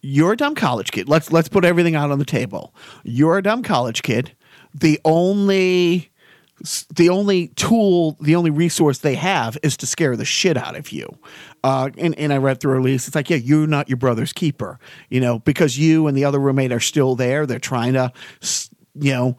you're 0.00 0.32
a 0.32 0.36
dumb 0.36 0.56
college 0.56 0.90
kid. 0.90 1.08
Let's 1.08 1.30
let's 1.30 1.48
put 1.48 1.64
everything 1.64 1.94
out 1.94 2.10
on 2.10 2.18
the 2.18 2.24
table. 2.24 2.74
You're 3.04 3.38
a 3.38 3.42
dumb 3.42 3.62
college 3.62 4.02
kid. 4.02 4.32
The 4.74 5.00
only 5.04 6.10
the 6.94 7.08
only 7.08 7.48
tool, 7.48 8.16
the 8.20 8.36
only 8.36 8.50
resource 8.50 8.98
they 8.98 9.14
have 9.14 9.58
is 9.62 9.76
to 9.78 9.86
scare 9.86 10.16
the 10.16 10.24
shit 10.24 10.56
out 10.56 10.76
of 10.76 10.92
you. 10.92 11.08
Uh, 11.64 11.90
and, 11.98 12.16
and 12.18 12.32
I 12.32 12.36
read 12.36 12.60
through 12.60 12.74
her 12.74 12.80
lease. 12.80 13.06
It's 13.06 13.16
like, 13.16 13.30
yeah, 13.30 13.36
you're 13.36 13.66
not 13.66 13.88
your 13.88 13.96
brother's 13.96 14.32
keeper, 14.32 14.78
you 15.08 15.20
know, 15.20 15.40
because 15.40 15.78
you 15.78 16.06
and 16.06 16.16
the 16.16 16.24
other 16.24 16.38
roommate 16.38 16.72
are 16.72 16.80
still 16.80 17.16
there. 17.16 17.46
They're 17.46 17.58
trying 17.58 17.94
to, 17.94 18.12
you 18.94 19.12
know, 19.12 19.36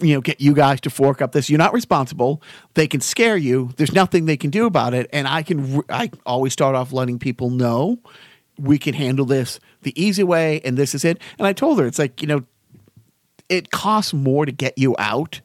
you 0.00 0.14
know, 0.14 0.20
get 0.20 0.40
you 0.40 0.54
guys 0.54 0.80
to 0.82 0.90
fork 0.90 1.20
up 1.20 1.32
this. 1.32 1.50
You're 1.50 1.58
not 1.58 1.72
responsible. 1.72 2.42
They 2.74 2.86
can 2.86 3.00
scare 3.00 3.36
you. 3.36 3.70
There's 3.76 3.92
nothing 3.92 4.26
they 4.26 4.36
can 4.36 4.50
do 4.50 4.66
about 4.66 4.94
it. 4.94 5.10
And 5.12 5.26
I 5.26 5.42
can, 5.42 5.82
I 5.90 6.10
always 6.24 6.52
start 6.52 6.74
off 6.74 6.92
letting 6.92 7.18
people 7.18 7.50
know 7.50 7.98
we 8.58 8.78
can 8.78 8.94
handle 8.94 9.24
this 9.24 9.60
the 9.82 10.00
easy 10.00 10.24
way, 10.24 10.60
and 10.64 10.76
this 10.76 10.94
is 10.94 11.04
it. 11.04 11.20
And 11.38 11.46
I 11.46 11.52
told 11.52 11.78
her, 11.78 11.86
it's 11.86 11.98
like, 11.98 12.20
you 12.20 12.28
know, 12.28 12.44
it 13.48 13.70
costs 13.70 14.12
more 14.12 14.44
to 14.46 14.52
get 14.52 14.76
you 14.76 14.94
out 14.98 15.40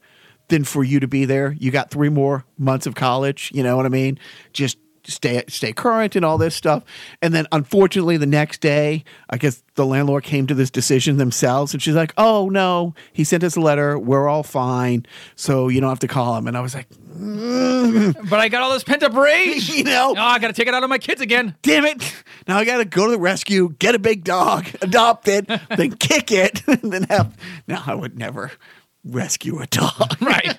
than 0.48 0.64
for 0.64 0.84
you 0.84 1.00
to 1.00 1.08
be 1.08 1.24
there. 1.24 1.56
You 1.58 1.70
got 1.70 1.90
three 1.90 2.08
more 2.08 2.44
months 2.58 2.86
of 2.86 2.94
college. 2.94 3.50
You 3.54 3.62
know 3.62 3.76
what 3.76 3.86
I 3.86 3.90
mean? 3.90 4.18
Just 4.52 4.78
stay 5.06 5.42
stay 5.48 5.72
current 5.72 6.16
and 6.16 6.24
all 6.24 6.38
this 6.38 6.54
stuff. 6.54 6.84
And 7.22 7.34
then 7.34 7.46
unfortunately, 7.52 8.16
the 8.16 8.26
next 8.26 8.60
day, 8.60 9.04
I 9.30 9.36
guess 9.36 9.62
the 9.74 9.86
landlord 9.86 10.24
came 10.24 10.46
to 10.46 10.54
this 10.54 10.70
decision 10.70 11.16
themselves, 11.16 11.72
and 11.72 11.82
she's 11.82 11.94
like, 11.94 12.12
"Oh 12.16 12.48
no, 12.48 12.94
he 13.12 13.24
sent 13.24 13.44
us 13.44 13.56
a 13.56 13.60
letter. 13.60 13.98
We're 13.98 14.28
all 14.28 14.42
fine, 14.42 15.06
so 15.36 15.68
you 15.68 15.80
don't 15.80 15.90
have 15.90 15.98
to 16.00 16.08
call 16.08 16.36
him." 16.36 16.46
And 16.46 16.56
I 16.56 16.60
was 16.60 16.74
like, 16.74 16.88
mm. 16.88 18.28
but 18.30 18.40
I 18.40 18.48
got 18.48 18.62
all 18.62 18.72
this 18.72 18.84
pent 18.84 19.02
up 19.02 19.14
rage. 19.14 19.68
you 19.74 19.84
know. 19.84 20.14
Oh, 20.16 20.20
I 20.20 20.38
got 20.38 20.48
to 20.48 20.54
take 20.54 20.68
it 20.68 20.74
out 20.74 20.82
on 20.82 20.90
my 20.90 20.98
kids 20.98 21.20
again. 21.20 21.54
Damn 21.62 21.84
it! 21.84 22.24
Now 22.48 22.58
I 22.58 22.64
got 22.64 22.78
to 22.78 22.84
go 22.84 23.06
to 23.06 23.12
the 23.12 23.18
rescue, 23.18 23.74
get 23.78 23.94
a 23.94 23.98
big 23.98 24.24
dog, 24.24 24.66
adopt 24.82 25.28
it, 25.28 25.46
then 25.46 25.92
kick 25.96 26.30
it, 26.32 26.66
and 26.66 26.92
then 26.92 27.04
have. 27.04 27.36
No, 27.66 27.82
I 27.86 27.94
would 27.94 28.18
never 28.18 28.52
rescue 29.04 29.60
a 29.60 29.66
dog. 29.66 30.16
Right. 30.20 30.56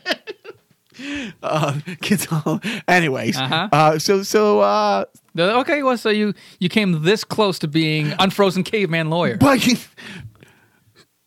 uh, 1.44 1.80
kids 2.02 2.28
all, 2.32 2.62
anyways 2.88 3.36
Uh-huh. 3.38 3.68
uh, 3.72 4.00
so 4.00 4.24
so 4.24 4.62
uh 4.62 5.04
okay, 5.38 5.84
well, 5.84 5.98
so 5.98 6.10
you 6.10 6.34
you 6.60 6.70
came 6.70 7.04
this 7.04 7.24
close 7.26 7.60
to 7.60 7.68
being 7.68 8.14
unfrozen 8.20 8.64
caveman 8.64 9.10
lawyer. 9.10 9.36
but 9.38 9.60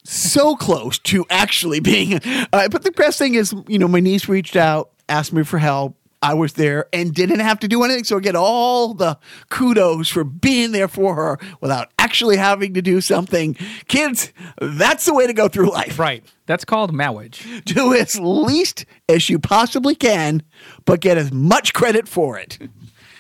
so 0.05 0.57
close 0.57 0.99
to 1.01 1.27
actually 1.29 1.81
being 1.81 2.15
uh, 2.53 2.69
but 2.71 2.83
the 2.83 2.93
best 2.93 3.19
thing 3.19 3.35
is 3.35 3.55
you 3.67 3.79
know 3.79 3.89
my 3.89 4.01
niece 4.01 4.27
reached 4.29 4.57
out 4.57 4.91
asked 5.11 5.33
me 5.35 5.43
for 5.45 5.59
help 5.59 5.97
I 6.21 6.35
was 6.35 6.55
there 6.55 6.87
and 6.93 7.15
didn't 7.15 7.41
have 7.41 7.61
to 7.61 7.69
do 7.69 7.83
anything. 7.85 8.05
So 8.05 8.17
I 8.17 8.21
get 8.21 8.35
all 8.35 8.95
the 8.95 9.19
kudos 9.51 10.09
for 10.09 10.25
being 10.25 10.73
there 10.73 10.89
for 10.89 11.15
her 11.15 11.39
without 11.61 11.91
actually 11.99 12.37
having 12.37 12.75
to 12.75 12.83
do 12.83 13.01
something. 13.01 13.55
Kids, 13.87 14.33
that's 14.61 15.05
the 15.05 15.15
way 15.15 15.27
to 15.27 15.33
go 15.33 15.49
through 15.49 15.71
life. 15.71 15.99
Right. 15.99 16.25
That's 16.47 16.65
called 16.65 16.93
marriage. 16.93 17.47
Do 17.65 17.95
as 17.95 18.19
least 18.19 18.85
as 19.09 19.29
you 19.31 19.39
possibly 19.39 19.95
can, 19.95 20.43
but 20.85 21.01
get 21.01 21.19
as 21.19 21.33
much 21.33 21.73
credit 21.73 22.09
for 22.09 22.39
it. 22.39 22.59
And 22.61 22.71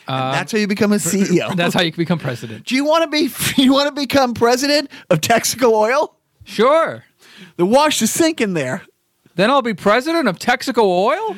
uh, 0.09 0.33
that's 0.33 0.52
how 0.52 0.59
you 0.59 0.67
become 0.67 0.93
a 0.93 0.97
CEO. 0.97 1.55
That's 1.55 1.75
how 1.75 1.83
you 1.83 1.93
can 1.93 2.00
become 2.00 2.19
president. 2.19 2.64
Do 2.64 2.75
you 2.75 2.85
want 2.85 3.05
to 3.05 3.11
be? 3.11 3.28
You 3.62 3.73
want 3.73 3.95
to 3.95 4.00
become 4.00 4.35
president 4.35 4.90
of 5.11 5.21
Texaco 5.21 5.73
Oil? 5.73 6.17
Sure. 6.45 7.05
The 7.57 7.67
wash 7.67 8.00
is 8.00 8.11
sinking 8.11 8.55
there. 8.55 8.83
Then 9.35 9.50
I'll 9.50 9.62
be 9.62 9.75
president 9.75 10.26
of 10.26 10.38
Texaco 10.38 10.83
Oil. 10.83 11.37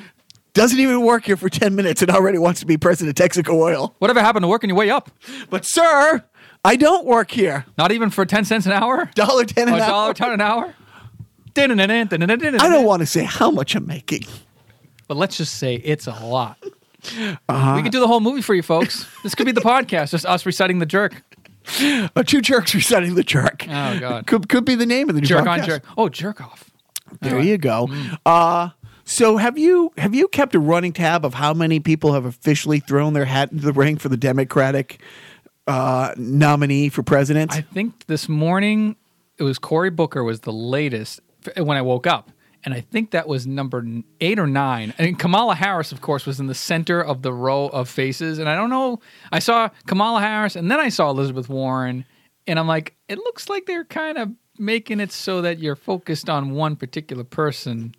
Doesn't 0.52 0.78
even 0.80 1.02
work 1.02 1.25
here 1.25 1.37
for 1.37 1.49
ten 1.49 1.75
minutes 1.75 2.02
and 2.02 2.11
already 2.11 2.38
wants 2.38 2.61
to 2.61 2.66
be 2.66 2.76
president 2.76 3.19
of 3.19 3.26
Texaco 3.30 3.54
Oil. 3.54 3.95
Whatever 3.99 4.21
happened 4.21 4.42
to 4.45 4.49
working 4.49 4.69
your 4.71 4.76
way 4.76 4.90
up? 4.90 5.11
But 5.49 5.64
sir, 5.64 6.25
I 6.64 6.76
don't 6.76 7.07
work 7.07 7.30
here. 7.30 7.66
Not 7.78 7.92
even 7.92 8.11
for 8.11 8.26
ten 8.26 8.45
cents 8.45 8.66
an 8.66 8.73
hour. 8.73 9.11
Dollar 9.14 9.45
ten 9.45 9.69
A 9.69 9.75
an 9.75 9.78
dollar 9.78 10.09
hour. 10.09 10.14
ton 10.14 10.33
an 10.33 10.40
hour. 10.40 10.75
I 11.57 11.66
don't 11.66 12.85
want 12.85 13.00
to 13.00 13.07
say 13.07 13.25
how 13.25 13.50
much 13.50 13.75
I'm 13.75 13.87
making. 13.87 14.25
But 15.09 15.16
let's 15.16 15.37
just 15.37 15.54
say 15.54 15.75
it's 15.76 16.07
a 16.07 16.12
lot. 16.25 16.57
Uh-huh. 17.49 17.73
We 17.76 17.83
could 17.83 17.92
do 17.92 18.00
the 18.00 18.07
whole 18.07 18.21
movie 18.21 18.42
for 18.42 18.54
you 18.54 18.62
folks. 18.62 19.07
This 19.23 19.35
could 19.35 19.47
be 19.47 19.52
the 19.52 19.61
podcast, 19.61 20.11
just 20.11 20.26
us 20.26 20.45
reciting 20.47 20.78
the 20.78 20.87
jerk. 20.87 21.23
Uh, 21.80 22.23
two 22.25 22.40
jerks 22.40 22.75
reciting 22.75 23.14
the 23.14 23.23
jerk. 23.23 23.66
Oh, 23.69 23.99
God. 23.99 24.26
Could 24.26 24.49
could 24.49 24.64
be 24.64 24.75
the 24.75 24.87
name 24.87 25.09
of 25.09 25.14
the 25.14 25.21
Jerk 25.21 25.45
podcast. 25.45 25.61
on 25.61 25.66
jerk. 25.66 25.85
Oh, 25.97 26.09
jerk 26.09 26.40
off. 26.40 26.71
There 27.21 27.40
you 27.40 27.59
go. 27.59 27.88
Uh 28.25 28.71
so 29.11 29.38
have 29.38 29.59
you 29.59 29.93
have 29.99 30.14
you 30.14 30.29
kept 30.29 30.55
a 30.55 30.61
running 30.61 30.93
tab 30.93 31.25
of 31.25 31.35
how 31.35 31.52
many 31.52 31.81
people 31.81 32.12
have 32.12 32.25
officially 32.25 32.79
thrown 32.79 33.12
their 33.12 33.25
hat 33.25 33.50
into 33.50 33.64
the 33.64 33.73
ring 33.73 33.97
for 33.97 34.09
the 34.09 34.17
Democratic 34.17 35.02
uh, 35.67 36.14
nominee 36.17 36.88
for 36.90 37.02
president? 37.02 37.52
I 37.52 37.61
think 37.61 38.07
this 38.07 38.29
morning 38.29 38.95
it 39.37 39.43
was 39.43 39.59
Cory 39.59 39.90
Booker 39.90 40.23
was 40.23 40.40
the 40.40 40.52
latest 40.52 41.21
when 41.57 41.76
I 41.76 41.83
woke 41.83 42.07
up. 42.07 42.31
And 42.62 42.73
I 42.73 42.83
think 42.83 43.11
that 43.11 43.26
was 43.26 43.49
number 43.49 43.85
eight 44.21 44.38
or 44.38 44.47
nine. 44.47 44.95
And 44.99 45.19
Kamala 45.19 45.57
Harris, 45.57 45.90
of 45.90 46.02
course, 46.02 46.25
was 46.25 46.38
in 46.38 46.47
the 46.47 46.55
center 46.55 47.02
of 47.02 47.23
the 47.23 47.33
row 47.33 47.67
of 47.69 47.88
faces. 47.88 48.38
And 48.38 48.49
I 48.49 48.55
don't 48.55 48.71
know. 48.71 49.00
I 49.33 49.40
saw 49.40 49.71
Kamala 49.87 50.21
Harris 50.21 50.55
and 50.55 50.71
then 50.71 50.79
I 50.79 50.90
saw 50.90 51.11
Elizabeth 51.11 51.49
Warren. 51.49 52.05
And 52.47 52.59
I'm 52.59 52.69
like, 52.69 52.95
it 53.09 53.19
looks 53.19 53.49
like 53.49 53.67
they're 53.67 53.85
kind 53.85 54.19
of 54.19 54.31
making 54.61 55.00
it 55.00 55.11
so 55.12 55.40
that 55.43 55.59
you're 55.59 55.76
focused 55.76 56.29
on 56.31 56.52
one 56.52 56.76
particular 56.76 57.25
person. 57.25 57.95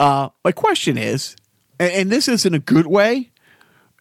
Uh, 0.00 0.28
my 0.44 0.52
question 0.52 0.98
is, 0.98 1.36
and, 1.78 1.92
and 1.92 2.10
this 2.10 2.28
isn't 2.28 2.54
a 2.54 2.58
good 2.58 2.86
way. 2.86 3.30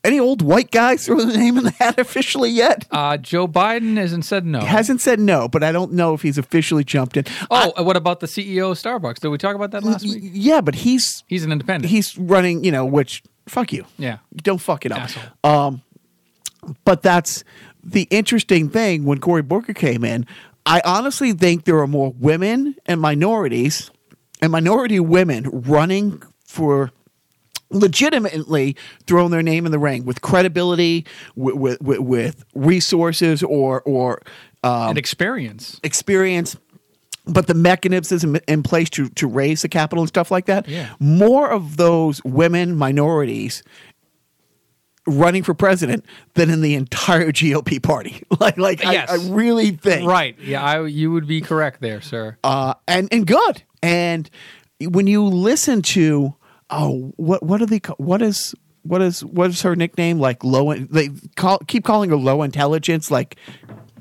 Any 0.03 0.19
old 0.19 0.41
white 0.41 0.71
guy 0.71 0.95
throw 0.95 1.17
the 1.19 1.37
name 1.37 1.57
in 1.57 1.65
the 1.65 1.71
hat 1.71 1.99
officially 1.99 2.49
yet? 2.49 2.85
Uh, 2.91 3.17
Joe 3.17 3.47
Biden 3.47 3.97
hasn't 3.97 4.23
said 4.25 4.45
no. 4.45 4.59
Hasn't 4.61 5.01
said 5.01 5.19
no, 5.19 5.47
but 5.49 5.63
I 5.63 5.71
don't 5.71 5.91
know 5.93 6.13
if 6.13 6.21
he's 6.21 6.37
officially 6.37 6.83
jumped 6.83 7.17
in. 7.17 7.25
oh, 7.51 7.73
uh, 7.77 7.83
what 7.83 7.97
about 7.97 8.19
the 8.21 8.27
CEO 8.27 8.71
of 8.71 8.77
Starbucks? 8.77 9.19
Did 9.19 9.29
we 9.29 9.37
talk 9.37 9.55
about 9.55 9.71
that 9.71 9.83
last 9.83 10.03
week? 10.05 10.19
Yeah, 10.21 10.61
but 10.61 10.75
he's 10.75 11.23
He's 11.27 11.43
an 11.43 11.51
independent. 11.51 11.89
he's 11.91 12.17
running. 12.17 12.63
You 12.63 12.71
know, 12.71 12.85
which 12.85 13.21
fuck 13.47 13.73
you. 13.73 13.85
yeah. 13.97 14.19
Don't 14.35 14.59
fuck 14.59 14.85
it 14.85 14.91
up. 14.93 15.09
Um, 15.43 15.81
but 16.85 17.01
that's 17.01 17.43
the 17.83 18.03
interesting 18.09 18.69
thing 18.69 19.03
when 19.03 19.19
Cory 19.19 19.41
Booker 19.41 19.73
came 19.73 20.03
in. 20.05 20.25
I 20.67 20.81
honestly 20.85 21.31
think 21.33 21.63
there 21.65 21.79
are 21.79 21.87
more 21.87 22.13
women 22.19 22.75
and 22.85 22.99
minorities 23.01 23.89
and 24.41 24.51
minority 24.51 24.99
women 24.99 25.49
running 25.49 26.21
for 26.45 26.91
legitimately 27.69 28.75
throwing 29.05 29.31
their 29.31 29.43
name 29.43 29.65
in 29.65 29.71
the 29.71 29.79
ring 29.79 30.05
with 30.05 30.21
credibility, 30.21 31.05
with 31.35 31.55
with, 31.55 31.81
with, 31.81 31.99
with 31.99 32.45
resources 32.53 33.43
or 33.43 33.81
or 33.81 34.21
um, 34.63 34.89
and 34.89 34.97
experience. 34.97 35.79
experience 35.83 36.55
but 37.29 37.47
the 37.47 37.53
mechanisms 37.53 38.23
in, 38.23 38.37
in 38.47 38.63
place 38.63 38.89
to, 38.89 39.09
to 39.09 39.27
raise 39.27 39.61
the 39.61 39.67
capital 39.67 40.01
and 40.01 40.07
stuff 40.07 40.31
like 40.31 40.45
that 40.45 40.65
Yeah. 40.67 40.93
more 40.99 41.49
of 41.51 41.75
those 41.75 42.23
women 42.23 42.73
minorities 42.77 43.63
running 45.07 45.41
for 45.41 45.53
president 45.53 46.05
than 46.35 46.49
in 46.49 46.61
the 46.61 46.75
entire 46.75 47.31
GOP 47.31 47.81
party 47.81 48.21
like 48.39 48.57
like 48.57 48.83
Yes. 48.83 49.09
I, 49.09 49.13
I 49.13 49.29
really 49.29 49.71
think 49.71 50.07
Right. 50.09 50.37
Yeah, 50.39 50.63
I, 50.63 50.85
you 50.85 51.11
would 51.11 51.27
be 51.27 51.41
correct 51.41 51.81
there, 51.81 52.01
sir. 52.01 52.37
uh, 52.43 52.73
and 52.87 53.07
and 53.11 53.25
good. 53.25 53.63
And 53.81 54.29
when 54.81 55.07
you 55.07 55.23
listen 55.23 55.81
to 55.83 56.35
oh, 56.69 57.13
what 57.15 57.41
what 57.43 57.61
are 57.61 57.65
they? 57.65 57.79
What 57.97 58.21
is 58.21 58.53
what 58.83 59.01
is 59.01 59.23
what 59.23 59.49
is 59.49 59.61
her 59.61 59.75
nickname? 59.75 60.19
Like 60.19 60.43
low. 60.43 60.73
They 60.73 61.09
call 61.35 61.59
keep 61.67 61.83
calling 61.85 62.09
her 62.09 62.15
low 62.15 62.43
intelligence. 62.43 63.09
Like 63.11 63.37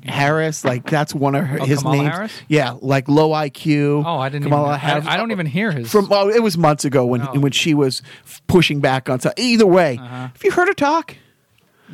Harris. 0.05 0.63
Like 0.65 0.89
that's 0.89 1.13
one 1.13 1.35
of 1.35 1.45
her 1.45 1.59
Oh, 1.61 1.65
his 1.65 1.79
Kamala 1.79 1.97
names. 1.97 2.09
Harris? 2.15 2.33
Yeah, 2.47 2.75
like 2.81 3.07
low 3.09 3.29
IQ. 3.31 4.03
Oh, 4.05 4.17
I 4.19 4.29
didn't. 4.29 4.43
Kamala 4.45 4.69
even, 4.69 4.79
Harris. 4.79 5.05
I, 5.07 5.13
I 5.13 5.17
don't 5.17 5.31
even 5.31 5.45
hear 5.45 5.71
his. 5.71 5.91
From 5.91 6.07
oh, 6.11 6.29
it 6.29 6.41
was 6.43 6.57
months 6.57 6.85
ago 6.85 7.05
when 7.05 7.21
Oh. 7.21 7.39
when 7.39 7.51
she 7.51 7.73
was 7.73 8.01
pushing 8.47 8.79
back 8.79 9.09
on. 9.09 9.19
Either 9.37 9.65
way, 9.67 9.97
Uh-huh. 9.97 10.15
have 10.15 10.43
you 10.43 10.51
heard 10.51 10.67
her 10.67 10.73
talk? 10.73 11.15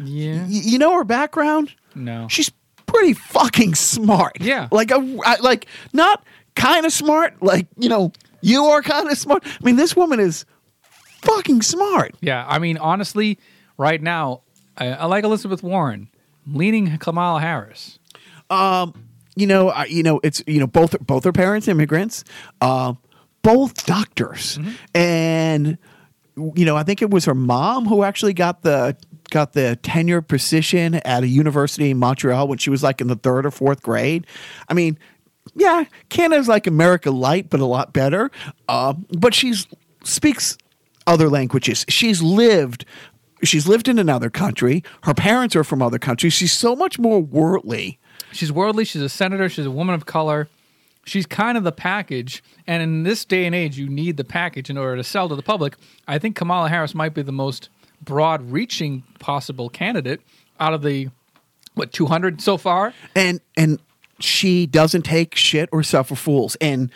yeah. 0.04 0.44
Y- 0.44 0.48
you 0.50 0.78
know 0.80 0.96
her 0.98 1.04
background. 1.04 1.72
No. 1.96 2.28
She's 2.30 2.52
pretty 2.86 3.14
fucking 3.14 3.76
smart. 3.76 4.34
Yeah. 4.40 4.68
Like 4.72 4.92
a 4.92 5.18
I- 5.26 5.38
like 5.42 5.68
not 5.94 6.24
kind 6.56 6.86
of 6.86 6.92
smart. 6.94 7.42
Like 7.42 7.68
you 7.78 7.90
know 7.90 8.12
you 8.42 8.66
are 8.66 8.82
kind 8.82 9.10
of 9.10 9.18
smart. 9.18 9.44
I 9.46 9.64
mean, 9.64 9.76
this 9.78 9.96
woman 9.96 10.20
is 10.20 10.46
fucking 11.22 11.62
smart. 11.62 12.16
Yeah, 12.22 12.46
I 12.48 12.60
mean, 12.60 12.78
honestly, 12.78 13.40
right 13.78 14.02
now, 14.02 14.42
I, 14.78 14.88
I 14.88 15.06
like 15.06 15.24
Elizabeth 15.24 15.64
Warren. 15.64 16.10
Leaning 16.48 16.98
Kamala 16.98 17.42
Harris. 17.42 18.00
You 19.36 19.48
know, 19.48 19.70
I, 19.70 19.86
you 19.86 20.04
know, 20.04 20.20
it's 20.24 20.44
you 20.46 20.60
know 20.60 20.68
both 20.68 20.96
both 21.00 21.24
her 21.24 21.32
parents 21.32 21.68
immigrants, 21.68 22.24
um, 22.62 23.00
both 23.42 23.86
doctors, 23.86 24.60
and 24.94 25.78
you 26.38 26.66
know, 26.66 26.76
I 26.76 26.84
think 26.84 27.02
it 27.02 27.10
was 27.10 27.26
her 27.26 27.34
mom 27.34 27.86
who 27.88 28.04
actually 28.04 28.34
got 28.34 28.62
the 28.62 28.96
got 29.32 29.54
the 29.54 29.76
tenure 29.78 30.22
position 30.22 30.96
at 30.96 31.24
a 31.24 31.28
university 31.28 31.90
in 31.90 31.98
Montreal 31.98 32.48
when 32.48 32.60
she 32.60 32.70
was 32.70 32.84
like 32.84 33.02
in 33.02 33.08
the 33.08 33.16
third 33.16 33.46
or 33.48 33.52
fourth 33.52 33.82
grade. 33.82 34.28
I 34.70 34.76
mean, 34.76 35.00
yeah, 35.56 35.86
Canada's 36.10 36.48
like 36.48 36.68
America 36.68 37.10
light, 37.10 37.50
but 37.50 37.60
a 37.60 37.66
lot 37.66 37.92
better. 37.92 38.30
Uh, 38.68 38.94
but 39.18 39.34
she's 39.34 39.68
speaks 40.04 40.58
other 41.08 41.30
languages. 41.30 41.86
She's 41.90 42.22
lived. 42.22 42.86
She's 43.44 43.68
lived 43.68 43.88
in 43.88 44.00
another 44.00 44.30
country. 44.30 44.84
Her 45.04 45.14
parents 45.14 45.56
are 45.56 45.64
from 45.64 45.82
other 45.82 46.00
countries. 46.00 46.34
She's 46.34 46.54
so 46.54 46.76
much 46.76 46.98
more 46.98 47.20
worldly. 47.22 48.00
She's 48.32 48.52
worldly. 48.52 48.86
She's 48.86 49.02
a 49.02 49.10
senator. 49.10 49.50
She's 49.50 49.66
a 49.66 49.72
woman 49.72 49.94
of 49.96 50.06
color. 50.06 50.48
She's 51.06 51.26
kind 51.26 51.58
of 51.58 51.64
the 51.64 51.72
package. 51.72 52.42
And 52.66 52.82
in 52.82 53.04
this 53.04 53.26
day 53.26 53.46
and 53.46 53.54
age, 53.54 53.78
you 53.78 53.90
need 53.90 54.18
the 54.18 54.24
package 54.24 54.70
in 54.70 54.78
order 54.78 54.96
to 54.96 55.04
sell 55.04 55.28
to 55.30 55.36
the 55.36 55.44
public. 55.44 55.76
I 56.08 56.18
think 56.18 56.36
Kamala 56.36 56.70
Harris 56.70 56.96
might 56.96 57.14
be 57.14 57.22
the 57.22 57.32
most 57.34 57.70
broad 58.02 58.52
reaching 58.52 59.04
possible 59.20 59.70
candidate 59.70 60.22
out 60.60 60.74
of 60.74 60.82
the, 60.82 61.10
what, 61.74 61.92
200 61.92 62.42
so 62.42 62.58
far? 62.58 62.94
and 63.16 63.40
and 63.58 63.80
she 64.20 64.66
doesn't 64.66 65.02
take 65.02 65.36
shit 65.36 65.68
or 65.74 65.84
suffer 65.84 66.16
fools 66.16 66.56
and 66.62 66.90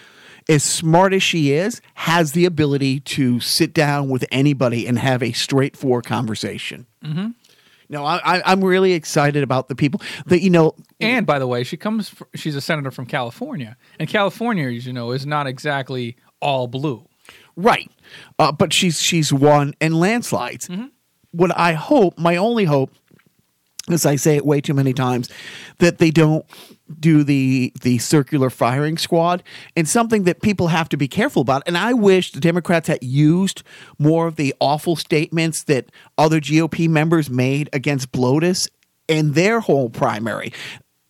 as 0.50 0.64
smart 0.64 1.14
as 1.14 1.22
she 1.24 1.52
is 1.52 1.82
has 1.96 2.32
the 2.32 2.46
ability 2.46 3.00
to 3.02 3.40
sit 3.40 3.74
down 3.74 4.10
with 4.10 4.24
anybody 4.32 4.88
and 4.88 4.98
have 5.00 5.22
a 5.22 5.32
straightforward 5.34 6.06
conversation 6.06 6.86
mm-hmm. 7.04 7.30
no 7.90 8.06
I, 8.06 8.18
I, 8.38 8.42
i'm 8.46 8.64
really 8.64 8.94
excited 8.94 9.44
about 9.44 9.68
the 9.68 9.76
people 9.76 10.02
that 10.28 10.42
you 10.42 10.50
know 10.50 10.74
And 11.00 11.26
by 11.28 11.38
the 11.38 11.46
way, 11.48 11.64
she 11.64 11.78
comes. 11.78 12.10
fr- 12.10 12.24
She's 12.36 12.56
a 12.56 12.62
senator 12.62 12.90
from 12.90 13.06
California, 13.06 13.78
and 14.00 14.10
California, 14.10 14.68
as 14.70 14.88
you 14.88 14.94
know, 14.94 15.12
is 15.12 15.26
not 15.28 15.46
exactly 15.46 16.16
all 16.42 16.68
blue. 16.68 17.06
right 17.56 17.92
uh, 18.40 18.52
but 18.52 18.74
she's 18.74 19.00
she's 19.02 19.32
won 19.34 19.74
and 19.82 20.00
landslides 20.00 20.70
what 21.32 21.52
i 21.58 21.74
hope 21.74 22.18
my 22.18 22.36
only 22.38 22.64
hope 22.66 22.92
as 23.90 24.06
I 24.06 24.18
say 24.18 24.36
it 24.36 24.46
way 24.46 24.60
too 24.60 24.74
many 24.74 24.92
times, 24.92 25.30
that 25.80 25.98
they 25.98 26.12
don't 26.12 26.46
do 27.00 27.24
the 27.24 27.72
the 27.82 27.98
circular 27.98 28.50
firing 28.50 28.98
squad 28.98 29.44
and 29.76 29.88
something 29.88 30.24
that 30.24 30.42
people 30.42 30.68
have 30.68 30.90
to 30.90 30.98
be 30.98 31.08
careful 31.08 31.42
about. 31.42 31.64
And 31.68 31.78
I 31.78 31.94
wish 31.94 32.32
the 32.32 32.40
Democrats 32.40 32.88
had 32.88 33.04
used 33.04 33.64
more 34.00 34.28
of 34.28 34.36
the 34.36 34.54
awful 34.60 34.96
statements 34.96 35.64
that 35.64 35.92
other 36.18 36.40
GOP 36.40 36.88
members 36.88 37.30
made 37.30 37.70
against 37.74 38.12
Blotus 38.12 38.68
in 39.08 39.34
their 39.34 39.60
whole 39.60 39.90
primary. 39.90 40.54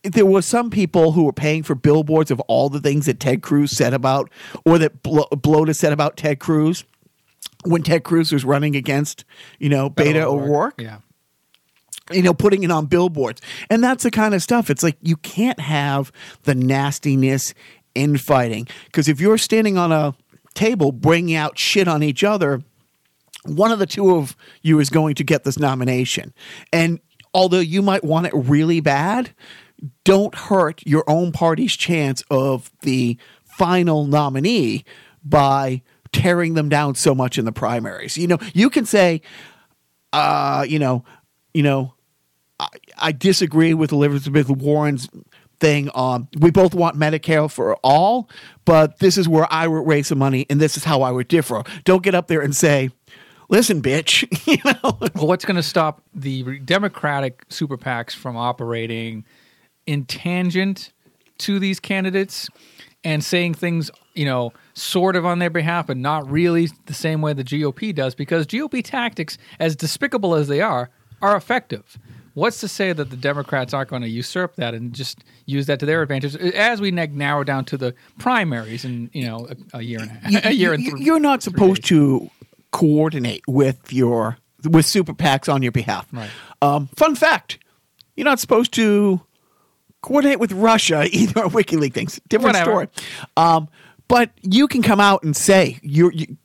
There 0.03 0.25
were 0.25 0.41
some 0.41 0.69
people 0.69 1.11
who 1.11 1.23
were 1.23 1.33
paying 1.33 1.63
for 1.63 1.75
billboards 1.75 2.31
of 2.31 2.39
all 2.41 2.69
the 2.69 2.79
things 2.79 3.07
that 3.07 3.19
Ted 3.19 3.41
Cruz 3.41 3.71
said 3.71 3.93
about, 3.93 4.29
or 4.65 4.77
that 4.77 5.03
Blo- 5.03 5.27
Blotus 5.31 5.79
said 5.79 5.91
about 5.91 6.15
Ted 6.15 6.39
Cruz 6.39 6.85
when 7.65 7.83
Ted 7.83 8.03
Cruz 8.03 8.31
was 8.31 8.45
running 8.45 8.75
against, 8.75 9.25
you 9.59 9.69
know, 9.69 9.89
Beto 9.89 10.23
O'Rourke 10.23 10.79
Yeah. 10.79 10.99
You 12.11 12.21
know, 12.21 12.33
putting 12.33 12.63
it 12.63 12.71
on 12.71 12.85
billboards. 12.85 13.41
And 13.69 13.83
that's 13.83 14.03
the 14.03 14.11
kind 14.11 14.33
of 14.33 14.41
stuff. 14.41 14.69
It's 14.69 14.83
like 14.83 14.97
you 15.01 15.17
can't 15.17 15.59
have 15.59 16.11
the 16.43 16.55
nastiness 16.55 17.53
in 17.95 18.17
fighting. 18.17 18.67
Because 18.85 19.07
if 19.07 19.19
you're 19.19 19.37
standing 19.37 19.77
on 19.77 19.91
a 19.91 20.15
table 20.53 20.91
bringing 20.91 21.35
out 21.35 21.57
shit 21.57 21.87
on 21.87 22.03
each 22.03 22.23
other, 22.23 22.63
one 23.43 23.71
of 23.71 23.79
the 23.79 23.85
two 23.85 24.15
of 24.15 24.35
you 24.61 24.79
is 24.79 24.89
going 24.89 25.15
to 25.15 25.23
get 25.23 25.43
this 25.43 25.59
nomination. 25.59 26.33
And 26.71 26.99
although 27.33 27.59
you 27.59 27.81
might 27.81 28.03
want 28.03 28.27
it 28.27 28.33
really 28.33 28.81
bad, 28.81 29.33
don't 30.03 30.33
hurt 30.33 30.81
your 30.85 31.03
own 31.07 31.31
party's 31.31 31.75
chance 31.75 32.23
of 32.29 32.71
the 32.81 33.17
final 33.43 34.05
nominee 34.05 34.83
by 35.23 35.81
tearing 36.11 36.53
them 36.53 36.69
down 36.69 36.95
so 36.95 37.13
much 37.13 37.37
in 37.37 37.45
the 37.45 37.51
primaries. 37.51 38.17
You 38.17 38.27
know, 38.27 38.37
you 38.53 38.69
can 38.69 38.85
say, 38.85 39.21
uh, 40.13 40.65
you 40.67 40.79
know, 40.79 41.03
you 41.53 41.63
know, 41.63 41.93
I, 42.97 43.11
disagree 43.11 43.73
with 43.73 43.91
Elizabeth 43.91 44.49
Warren's 44.49 45.09
thing 45.59 45.89
on 45.89 46.27
we 46.39 46.51
both 46.51 46.73
want 46.73 46.95
Medicare 46.95 47.51
for 47.51 47.75
all, 47.83 48.29
but 48.65 48.99
this 48.99 49.17
is 49.17 49.27
where 49.27 49.47
I 49.51 49.67
would 49.67 49.87
raise 49.87 50.07
some 50.07 50.17
money 50.17 50.45
and 50.49 50.59
this 50.59 50.77
is 50.77 50.83
how 50.83 51.01
I 51.01 51.11
would 51.11 51.27
differ. 51.27 51.63
Don't 51.83 52.03
get 52.03 52.15
up 52.15 52.27
there 52.27 52.41
and 52.41 52.55
say, 52.55 52.89
listen, 53.49 53.81
bitch, 53.81 54.23
you 54.47 54.57
know. 54.65 54.97
Well, 55.15 55.27
what's 55.27 55.45
going 55.45 55.55
to 55.55 55.63
stop 55.63 56.01
the 56.13 56.59
Democratic 56.59 57.45
super 57.49 57.77
PACs 57.77 58.15
from 58.15 58.37
operating 58.37 59.25
in 59.85 60.05
tangent 60.05 60.91
to 61.39 61.59
these 61.59 61.79
candidates 61.79 62.49
and 63.03 63.23
saying 63.23 63.53
things, 63.53 63.89
you 64.15 64.25
know, 64.25 64.51
sort 64.73 65.15
of 65.15 65.25
on 65.25 65.39
their 65.39 65.49
behalf, 65.49 65.87
but 65.87 65.97
not 65.97 66.29
really 66.29 66.69
the 66.85 66.93
same 66.93 67.21
way 67.21 67.33
the 67.33 67.43
GOP 67.43 67.93
does? 67.93 68.15
Because 68.15 68.45
GOP 68.47 68.83
tactics, 68.83 69.37
as 69.59 69.75
despicable 69.75 70.35
as 70.35 70.47
they 70.47 70.61
are, 70.61 70.89
are 71.21 71.35
effective. 71.35 71.97
What's 72.37 72.59
to 72.59 72.67
say 72.67 72.93
that 72.93 73.09
the 73.09 73.17
Democrats 73.17 73.73
aren't 73.73 73.89
going 73.89 74.03
to 74.03 74.07
usurp 74.07 74.57
that 74.57 74.75
and 74.75 74.93
just 74.93 75.23
use 75.47 75.65
that 75.65 75.79
to 75.79 75.87
their 75.87 76.03
advantage 76.03 76.35
as 76.35 76.79
we 76.79 76.91
narrow 76.91 77.43
down 77.43 77.65
to 77.65 77.77
the 77.77 77.95
primaries 78.19 78.85
in 78.85 79.09
you 79.11 79.25
know 79.25 79.47
a, 79.73 79.77
a 79.79 79.81
year 79.81 80.01
and 80.01 80.11
a, 80.11 80.13
half, 80.13 80.45
a 80.45 80.53
year 80.53 80.71
and 80.73 80.83
You- 80.83 80.91
three, 80.91 81.03
You're 81.03 81.19
not 81.19 81.41
supposed 81.41 81.81
days. 81.81 81.89
to 81.89 82.29
coordinate 82.71 83.41
with 83.47 83.91
your 83.91 84.37
with 84.69 84.85
super 84.85 85.13
PACs 85.13 85.51
on 85.51 85.63
your 85.63 85.71
behalf. 85.71 86.05
Right. 86.11 86.29
Um, 86.61 86.89
fun 86.95 87.15
fact: 87.15 87.57
you're 88.15 88.25
not 88.25 88.39
supposed 88.39 88.71
to 88.73 89.21
coordinate 90.01 90.39
with 90.39 90.51
Russia 90.51 91.07
either. 91.11 91.43
on 91.45 91.49
WikiLeaks 91.49 91.93
things, 91.93 92.19
different 92.29 92.55
Whatever. 92.57 92.71
story. 92.71 92.87
Um, 93.35 93.67
but 94.07 94.29
you 94.43 94.67
can 94.67 94.83
come 94.83 94.99
out 94.99 95.23
and 95.23 95.35
say 95.35 95.79
you're, 95.81 96.11
you, 96.13 96.37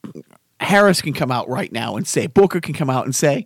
Harris 0.59 1.03
can 1.03 1.13
come 1.13 1.31
out 1.31 1.49
right 1.51 1.71
now 1.71 1.97
and 1.97 2.07
say 2.09 2.27
Booker 2.29 2.61
can 2.61 2.73
come 2.75 2.89
out 2.89 3.05
and 3.05 3.15
say 3.15 3.45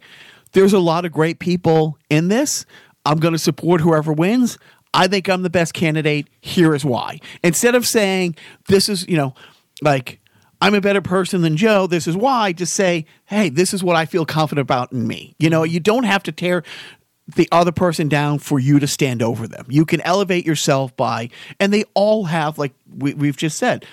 there's 0.56 0.72
a 0.72 0.78
lot 0.78 1.04
of 1.04 1.12
great 1.12 1.38
people 1.38 1.98
in 2.08 2.28
this. 2.28 2.64
I'm 3.04 3.18
going 3.18 3.32
to 3.32 3.38
support 3.38 3.82
whoever 3.82 4.10
wins. 4.10 4.56
I 4.94 5.06
think 5.06 5.28
I'm 5.28 5.42
the 5.42 5.50
best 5.50 5.74
candidate. 5.74 6.28
Here 6.40 6.74
is 6.74 6.82
why. 6.82 7.20
Instead 7.44 7.74
of 7.74 7.86
saying 7.86 8.36
this 8.66 8.88
is, 8.88 9.06
you 9.06 9.18
know, 9.18 9.34
like 9.82 10.18
I'm 10.62 10.72
a 10.72 10.80
better 10.80 11.02
person 11.02 11.42
than 11.42 11.58
Joe. 11.58 11.86
This 11.86 12.06
is 12.06 12.16
why. 12.16 12.54
Just 12.54 12.72
say, 12.72 13.04
hey, 13.26 13.50
this 13.50 13.74
is 13.74 13.84
what 13.84 13.96
I 13.96 14.06
feel 14.06 14.24
confident 14.24 14.62
about 14.62 14.92
in 14.92 15.06
me. 15.06 15.34
You 15.38 15.50
know, 15.50 15.62
you 15.62 15.78
don't 15.78 16.04
have 16.04 16.22
to 16.22 16.32
tear 16.32 16.62
the 17.36 17.50
other 17.52 17.72
person 17.72 18.08
down 18.08 18.38
for 18.38 18.58
you 18.58 18.78
to 18.78 18.86
stand 18.86 19.20
over 19.20 19.46
them. 19.46 19.66
You 19.68 19.84
can 19.84 20.00
elevate 20.00 20.46
yourself 20.46 20.96
by, 20.96 21.28
and 21.60 21.70
they 21.70 21.84
all 21.92 22.24
have, 22.24 22.56
like 22.56 22.72
we, 22.88 23.12
we've 23.12 23.36
just 23.36 23.58
said, 23.58 23.84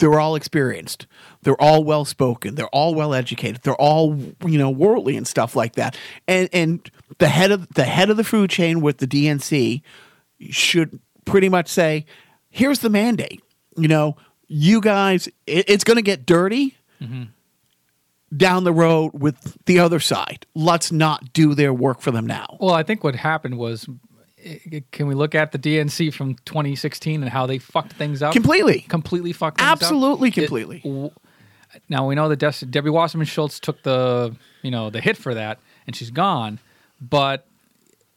they're 0.00 0.18
all 0.18 0.34
experienced. 0.34 1.06
They're 1.42 1.60
all 1.60 1.84
well 1.84 2.04
spoken. 2.04 2.54
They're 2.54 2.66
all 2.68 2.94
well 2.94 3.14
educated. 3.14 3.62
They're 3.62 3.74
all 3.74 4.18
you 4.44 4.58
know 4.58 4.70
worldly 4.70 5.16
and 5.16 5.26
stuff 5.26 5.56
like 5.56 5.74
that. 5.74 5.96
And 6.28 6.48
and 6.52 6.90
the 7.18 7.28
head 7.28 7.50
of 7.50 7.68
the 7.74 7.84
head 7.84 8.10
of 8.10 8.16
the 8.16 8.24
food 8.24 8.50
chain 8.50 8.80
with 8.80 8.98
the 8.98 9.06
DNC 9.06 9.80
should 10.50 11.00
pretty 11.24 11.48
much 11.48 11.68
say, 11.68 12.04
"Here's 12.50 12.80
the 12.80 12.90
mandate. 12.90 13.42
You 13.76 13.88
know, 13.88 14.16
you 14.48 14.80
guys, 14.80 15.28
it, 15.46 15.68
it's 15.68 15.84
going 15.84 15.96
to 15.96 16.02
get 16.02 16.26
dirty." 16.26 16.76
Mm-hmm. 17.00 17.22
Down 18.36 18.62
the 18.62 18.72
road 18.72 19.10
with 19.12 19.56
the 19.66 19.80
other 19.80 19.98
side. 19.98 20.46
Let's 20.54 20.92
not 20.92 21.32
do 21.32 21.52
their 21.54 21.74
work 21.74 22.00
for 22.00 22.12
them 22.12 22.28
now. 22.28 22.58
Well, 22.60 22.74
I 22.74 22.84
think 22.84 23.02
what 23.02 23.16
happened 23.16 23.58
was, 23.58 23.88
can 24.92 25.08
we 25.08 25.16
look 25.16 25.34
at 25.34 25.50
the 25.50 25.58
DNC 25.58 26.14
from 26.14 26.36
2016 26.44 27.22
and 27.24 27.28
how 27.32 27.46
they 27.46 27.58
fucked 27.58 27.94
things 27.94 28.22
up? 28.22 28.32
Completely. 28.32 28.82
completely 28.82 29.32
fucked 29.32 29.60
up? 29.60 29.66
Absolutely, 29.66 30.28
It- 30.28 30.34
completely. 30.34 30.78
w- 30.84 31.10
now 31.88 32.06
we 32.06 32.14
know 32.14 32.28
that 32.28 32.38
Des- 32.38 32.66
Debbie 32.66 32.90
Wasserman 32.90 33.26
Schultz 33.26 33.60
took 33.60 33.82
the 33.82 34.34
you 34.62 34.70
know 34.70 34.90
the 34.90 35.00
hit 35.00 35.16
for 35.16 35.34
that, 35.34 35.58
and 35.86 35.94
she's 35.94 36.10
gone. 36.10 36.58
But 37.00 37.46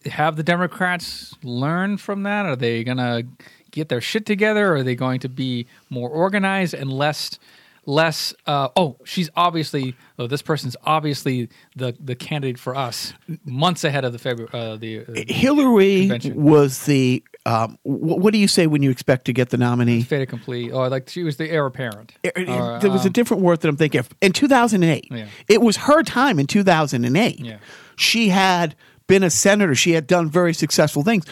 have 0.06 0.36
the 0.36 0.42
Democrats 0.42 1.34
learned 1.42 2.00
from 2.00 2.24
that? 2.24 2.46
Are 2.46 2.56
they 2.56 2.84
gonna 2.84 3.22
get 3.70 3.88
their 3.88 4.00
shit 4.00 4.26
together? 4.26 4.74
Are 4.74 4.82
they 4.82 4.94
going 4.94 5.20
to 5.20 5.28
be 5.28 5.66
more 5.90 6.08
organized 6.08 6.74
and 6.74 6.92
less 6.92 7.38
less. 7.86 8.34
Uh, 8.46 8.68
oh, 8.76 8.96
she's 9.04 9.30
obviously. 9.36 9.96
Oh, 10.18 10.26
this 10.26 10.42
person's 10.42 10.76
obviously 10.84 11.48
the 11.76 11.96
the 12.00 12.14
candidate 12.14 12.58
for 12.58 12.74
us 12.74 13.12
months 13.44 13.84
ahead 13.84 14.04
of 14.04 14.12
the 14.12 14.18
February. 14.18 14.50
Uh, 14.52 14.76
the 14.76 15.00
uh, 15.00 15.24
Hillary 15.26 16.02
Convention. 16.02 16.42
was 16.42 16.84
the. 16.86 17.22
Um, 17.46 17.78
wh- 17.82 18.18
what 18.18 18.32
do 18.32 18.38
you 18.38 18.48
say 18.48 18.66
when 18.66 18.82
you 18.82 18.90
expect 18.90 19.26
to 19.26 19.32
get 19.32 19.50
the 19.50 19.58
nominee? 19.58 20.02
fait 20.02 20.22
accompli. 20.22 20.70
Or 20.70 20.88
like 20.88 21.08
she 21.10 21.22
was 21.22 21.36
the 21.36 21.50
heir 21.50 21.66
apparent. 21.66 22.12
It- 22.22 22.32
it- 22.36 22.48
Or, 22.48 22.78
there 22.80 22.90
was 22.90 23.04
a 23.04 23.08
um, 23.08 23.12
different 23.12 23.42
word 23.42 23.60
that 23.60 23.68
I'm 23.68 23.76
thinking 23.76 23.98
of. 24.00 24.08
In 24.22 24.32
2008, 24.32 25.08
Yeah. 25.10 25.26
it 25.48 25.60
was 25.60 25.76
her 25.76 26.02
time 26.02 26.38
in 26.38 26.46
2008. 26.46 27.40
Yeah. 27.40 27.58
She 27.96 28.30
had 28.30 28.74
been 29.06 29.22
a 29.22 29.30
senator. 29.30 29.74
She 29.74 29.92
had 29.92 30.06
done 30.06 30.30
very 30.30 30.54
successful 30.54 31.02
things. 31.02 31.26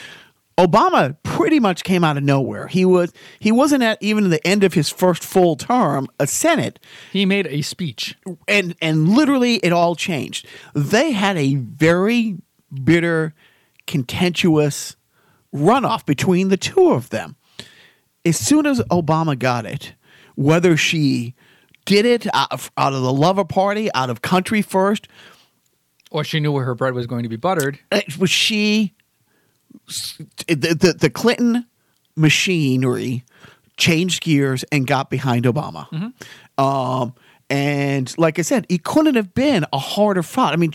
Obama 0.59 1.17
pretty 1.23 1.59
much 1.59 1.83
came 1.83 2.05
out 2.05 2.19
of 2.19 2.23
nowhere. 2.23 2.67
He 2.67 2.85
was 2.85 3.11
he 3.41 3.51
wasn't 3.51 3.83
at 3.83 3.97
even 4.03 4.29
the 4.29 4.47
end 4.47 4.63
of 4.65 4.75
his 4.75 4.91
first 4.91 5.25
full 5.25 5.57
term 5.57 6.09
a 6.21 6.27
Senate, 6.27 6.79
he 7.11 7.25
made 7.25 7.47
a 7.47 7.63
speech. 7.63 8.17
and 8.47 8.75
and 8.83 9.09
literally 9.09 9.55
it 9.57 9.73
all 9.73 9.97
changed. 9.97 10.47
They 10.75 11.13
had 11.13 11.39
a 11.39 11.55
very 11.55 12.37
bitter, 12.85 13.35
contentious 13.87 14.97
runoff 15.55 16.07
between 16.07 16.49
the 16.49 16.57
two 16.57 16.91
of 16.93 17.11
them. 17.11 17.37
As 18.25 18.39
soon 18.39 18.67
as 18.67 18.81
Obama 18.91 19.39
got 19.39 19.67
it, 19.67 19.95
whether 20.37 20.77
she 20.77 21.35
did 21.85 22.05
it 22.07 22.27
out 22.35 22.53
of, 22.53 22.71
out 22.77 22.93
of 22.93 23.03
the 23.03 23.13
lover 23.13 23.45
party, 23.45 23.93
out 23.95 24.09
of 24.11 24.23
country 24.23 24.63
first, 24.63 25.09
Or 26.11 26.23
she 26.25 26.39
knew 26.41 26.53
where 26.53 26.65
her 26.65 26.75
bread 26.75 26.95
was 26.95 27.07
going 27.07 27.25
to 27.25 27.29
be 27.29 27.37
buttered. 27.37 27.79
it 27.91 28.19
was 28.19 28.31
she 28.31 28.95
the, 30.47 30.77
the, 30.79 30.95
the 30.99 31.11
Clinton 31.11 31.67
machinery 32.17 33.25
changed 33.77 34.23
gears 34.23 34.65
and 34.71 34.87
got 34.87 35.11
behind 35.11 35.45
Obama. 35.47 36.13
Um, 36.59 37.15
and 37.51 38.17
like 38.19 38.39
I 38.39 38.43
said, 38.43 38.67
it 38.69 38.85
couldn't 38.85 39.15
have 39.17 39.35
been 39.35 39.67
a 39.73 39.79
harder 39.79 40.23
fought. 40.23 40.53
I 40.53 40.57
mean, 40.57 40.73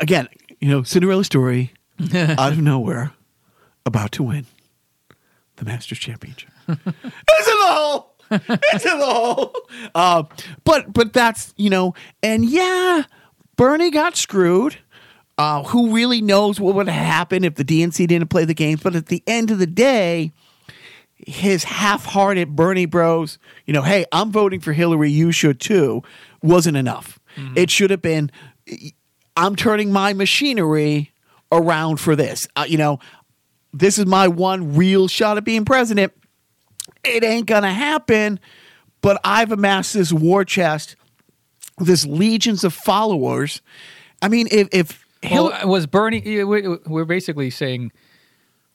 again, 0.00 0.28
you 0.60 0.68
know, 0.68 0.82
Cinderella 0.82 1.24
story 1.24 1.72
out 2.14 2.52
of 2.52 2.58
nowhere, 2.58 3.12
about 3.84 4.12
to 4.12 4.22
win 4.22 4.46
the 5.56 5.64
Masters 5.64 5.98
Championship. 5.98 6.50
it's 6.68 6.78
in 6.78 6.84
the 6.88 7.66
hole. 7.66 8.14
It's 8.30 8.86
in 8.86 8.98
the 8.98 9.06
hole. 9.06 9.54
Uh, 9.94 10.24
but 10.64 10.92
but 10.92 11.12
that's 11.12 11.52
you 11.56 11.70
know, 11.70 11.94
and 12.22 12.44
yeah, 12.44 13.02
Bernie 13.56 13.90
got 13.90 14.16
screwed. 14.16 14.78
Uh, 15.38 15.62
who 15.64 15.94
really 15.94 16.20
knows 16.20 16.60
what 16.60 16.74
would 16.74 16.86
happen 16.86 17.44
if 17.44 17.54
the 17.54 17.64
DNC 17.64 18.06
didn't 18.06 18.28
play 18.28 18.44
the 18.44 18.52
games? 18.52 18.82
But 18.82 18.94
at 18.94 19.06
the 19.06 19.22
end 19.26 19.50
of 19.50 19.58
the 19.58 19.66
day, 19.66 20.32
his 21.26 21.64
half-hearted 21.64 22.54
Bernie 22.54 22.84
Bros, 22.84 23.38
you 23.64 23.72
know, 23.72 23.80
hey, 23.80 24.04
I'm 24.12 24.30
voting 24.30 24.60
for 24.60 24.74
Hillary, 24.74 25.10
you 25.10 25.32
should 25.32 25.58
too, 25.58 26.02
wasn't 26.42 26.76
enough. 26.76 27.18
It 27.56 27.70
should 27.70 27.90
have 27.90 28.02
been, 28.02 28.30
I'm 29.34 29.56
turning 29.56 29.90
my 29.92 30.12
machinery 30.12 31.09
around 31.52 31.98
for 31.98 32.14
this. 32.16 32.46
Uh, 32.56 32.64
you 32.68 32.78
know, 32.78 32.98
this 33.72 33.98
is 33.98 34.06
my 34.06 34.28
one 34.28 34.74
real 34.76 35.08
shot 35.08 35.36
at 35.36 35.44
being 35.44 35.64
president. 35.64 36.12
It 37.04 37.24
ain't 37.24 37.46
gonna 37.46 37.72
happen, 37.72 38.40
but 39.00 39.20
I've 39.24 39.52
amassed 39.52 39.94
this 39.94 40.12
war 40.12 40.44
chest, 40.44 40.96
this 41.78 42.04
legions 42.06 42.64
of 42.64 42.74
followers. 42.74 43.62
I 44.22 44.28
mean, 44.28 44.48
if 44.50 44.68
if 44.72 45.04
Well, 45.30 45.68
was 45.68 45.86
Bernie? 45.86 46.20
we- 46.44 46.78
We're 46.86 47.04
basically 47.04 47.50
saying 47.50 47.92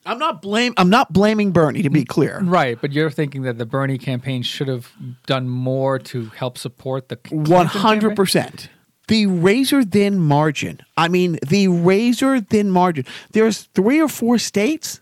I'm 0.07 0.19
not 0.19 0.41
blame, 0.41 0.73
I'm 0.77 0.89
not 0.91 1.11
blaming 1.13 1.51
Bernie 1.51 1.81
to 1.81 1.89
be 1.89 2.05
clear. 2.05 2.39
right, 2.43 2.77
but 2.79 2.91
you're 2.93 3.09
thinking 3.09 3.41
that 3.43 3.57
the 3.57 3.65
Bernie 3.65 3.97
campaign 3.97 4.43
should 4.43 4.67
have 4.67 4.91
done 5.25 5.49
more 5.49 5.97
to 5.99 6.25
help 6.35 6.57
support 6.59 7.09
the 7.09 7.17
One 7.31 7.65
hundred 7.65 8.15
percent. 8.15 8.69
The 9.07 9.27
razor 9.27 9.83
thin 9.83 10.19
margin. 10.19 10.79
I 10.97 11.07
mean, 11.07 11.37
the 11.47 11.67
razor 11.67 12.41
thin 12.41 12.71
margin. 12.71 13.05
There's 13.31 13.63
three 13.75 14.01
or 14.01 14.07
four 14.07 14.37
states 14.37 15.01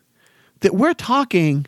that 0.60 0.74
we're 0.74 0.94
talking 0.94 1.68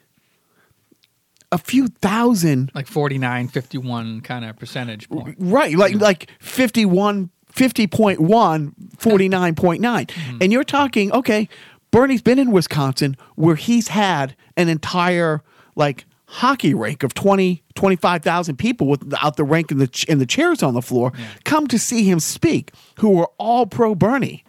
a 1.51 1.57
few 1.57 1.87
thousand. 1.87 2.71
like 2.75 2.87
49, 2.87 3.47
51 3.47 4.21
kind 4.21 4.45
of 4.45 4.57
percentage 4.57 5.09
point. 5.09 5.37
Right, 5.39 5.75
like 5.75 5.95
like 5.95 6.29
51 6.39 7.29
50.1, 7.55 8.17
49.9. 8.17 9.79
Mm-hmm. 9.79 10.37
And 10.41 10.51
you're 10.51 10.65
talking, 10.65 11.11
okay, 11.13 11.47
Bernie's 11.89 12.21
been 12.21 12.37
in 12.37 12.51
Wisconsin 12.51 13.15
where 13.35 13.55
he's 13.55 13.87
had 13.87 14.35
an 14.57 14.67
entire 14.67 15.41
like 15.75 16.05
hockey 16.27 16.73
rink 16.73 17.03
of 17.03 17.13
20 17.13 17.63
25,000 17.75 18.55
people 18.57 18.87
without 18.87 19.35
the 19.35 19.43
rank 19.43 19.69
in 19.71 19.77
the 19.77 19.87
ch- 19.87 20.05
in 20.05 20.17
the 20.19 20.25
chairs 20.25 20.63
on 20.63 20.73
the 20.73 20.81
floor 20.81 21.11
come 21.43 21.67
to 21.67 21.77
see 21.77 22.03
him 22.03 22.19
speak 22.19 22.71
who 22.99 23.19
are 23.19 23.29
all 23.37 23.65
pro 23.67 23.93
Bernie. 23.95 24.43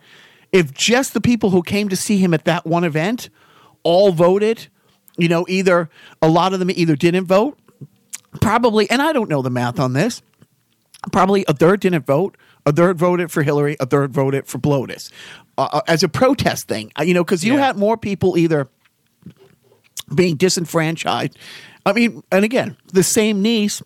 If 0.53 0.73
just 0.73 1.13
the 1.13 1.21
people 1.21 1.51
who 1.51 1.63
came 1.63 1.89
to 1.89 1.97
see 1.97 2.19
him 2.19 2.33
at 2.33 2.45
that 2.45 2.65
one 2.67 2.85
event 2.85 3.29
all 3.83 4.13
voted, 4.13 4.69
you 5.19 5.29
know, 5.29 5.45
either 5.49 5.91
a 6.23 6.29
lot 6.29 6.53
of 6.55 6.61
them 6.61 6.71
either 6.71 6.97
didn't 6.97 7.27
vote, 7.27 7.59
probably, 8.41 8.89
and 8.91 9.03
I 9.03 9.13
don't 9.13 9.29
know 9.29 9.43
the 9.43 9.51
math 9.51 9.79
on 9.79 9.93
this, 9.93 10.23
probably 11.13 11.45
a 11.49 11.53
third 11.53 11.81
didn't 11.81 12.07
vote, 12.07 12.37
a 12.65 12.73
third 12.73 12.99
voted 12.99 13.31
for 13.31 13.43
Hillary, 13.43 13.77
a 13.81 13.87
third 13.87 14.13
voted 14.13 14.47
for 14.47 14.59
Blotus 14.59 15.11
uh, 15.59 15.69
uh, 15.73 15.81
as 15.89 16.03
a 16.03 16.09
protest 16.09 16.69
thing. 16.69 16.91
Uh, 16.99 17.03
you 17.03 17.13
know, 17.15 17.23
because 17.25 17.45
you 17.45 17.55
Yeah. 17.55 17.67
had 17.67 17.77
more 17.77 17.97
people 17.97 18.37
either 18.39 18.69
being 20.15 20.37
disenfranchised. 20.37 21.37
I 21.85 21.93
mean, 21.93 22.23
and 22.33 22.45
again, 22.45 22.77
the 22.93 23.03
same 23.03 23.43
niece 23.43 23.83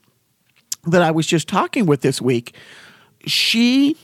that 0.85 1.03
I 1.03 1.11
was 1.11 1.27
just 1.27 1.49
talking 1.49 1.87
with 1.87 2.01
this 2.01 2.21
week, 2.21 2.55
she 3.27 3.97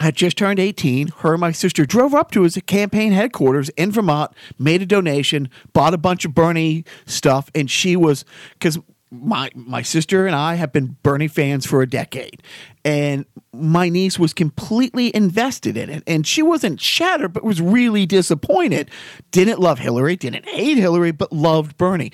had 0.00 0.14
just 0.14 0.36
turned 0.36 0.58
18. 0.58 1.08
Her 1.18 1.32
and 1.34 1.40
my 1.40 1.52
sister 1.52 1.84
drove 1.84 2.14
up 2.14 2.30
to 2.32 2.42
his 2.42 2.58
campaign 2.66 3.12
headquarters 3.12 3.68
in 3.70 3.90
Vermont, 3.90 4.32
made 4.58 4.82
a 4.82 4.86
donation, 4.86 5.48
bought 5.72 5.94
a 5.94 5.98
bunch 5.98 6.24
of 6.24 6.34
Bernie 6.34 6.84
stuff, 7.06 7.50
and 7.54 7.70
she 7.70 7.96
was 7.96 8.24
because 8.54 8.78
my 9.10 9.50
my 9.54 9.82
sister 9.82 10.26
and 10.26 10.36
I 10.36 10.54
have 10.54 10.72
been 10.72 10.96
Bernie 11.02 11.28
fans 11.28 11.66
for 11.66 11.82
a 11.82 11.88
decade, 11.88 12.42
and 12.84 13.24
my 13.52 13.88
niece 13.88 14.18
was 14.18 14.34
completely 14.34 15.14
invested 15.14 15.76
in 15.76 15.90
it, 15.90 16.02
and 16.06 16.26
she 16.26 16.42
wasn't 16.42 16.80
shattered, 16.80 17.32
but 17.32 17.44
was 17.44 17.60
really 17.60 18.06
disappointed. 18.06 18.90
Didn't 19.30 19.60
love 19.60 19.78
Hillary, 19.78 20.16
didn't 20.16 20.46
hate 20.46 20.76
Hillary, 20.76 21.12
but 21.12 21.32
loved 21.32 21.76
Bernie. 21.76 22.12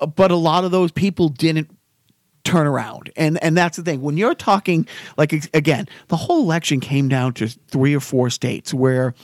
Uh, 0.00 0.06
But 0.06 0.30
a 0.30 0.36
lot 0.36 0.64
of 0.64 0.70
those 0.70 0.92
people 0.92 1.28
didn't 1.28 1.70
turn 2.44 2.66
around. 2.66 3.10
And 3.16 3.42
and 3.42 3.56
that's 3.56 3.76
the 3.76 3.82
thing. 3.82 4.02
When 4.02 4.16
you're 4.16 4.34
talking 4.34 4.86
like 5.16 5.32
again, 5.54 5.88
the 6.08 6.16
whole 6.16 6.42
election 6.42 6.80
came 6.80 7.08
down 7.08 7.34
to 7.34 7.48
three 7.48 7.94
or 7.94 8.00
four 8.00 8.30
states 8.30 8.72
where 8.72 9.14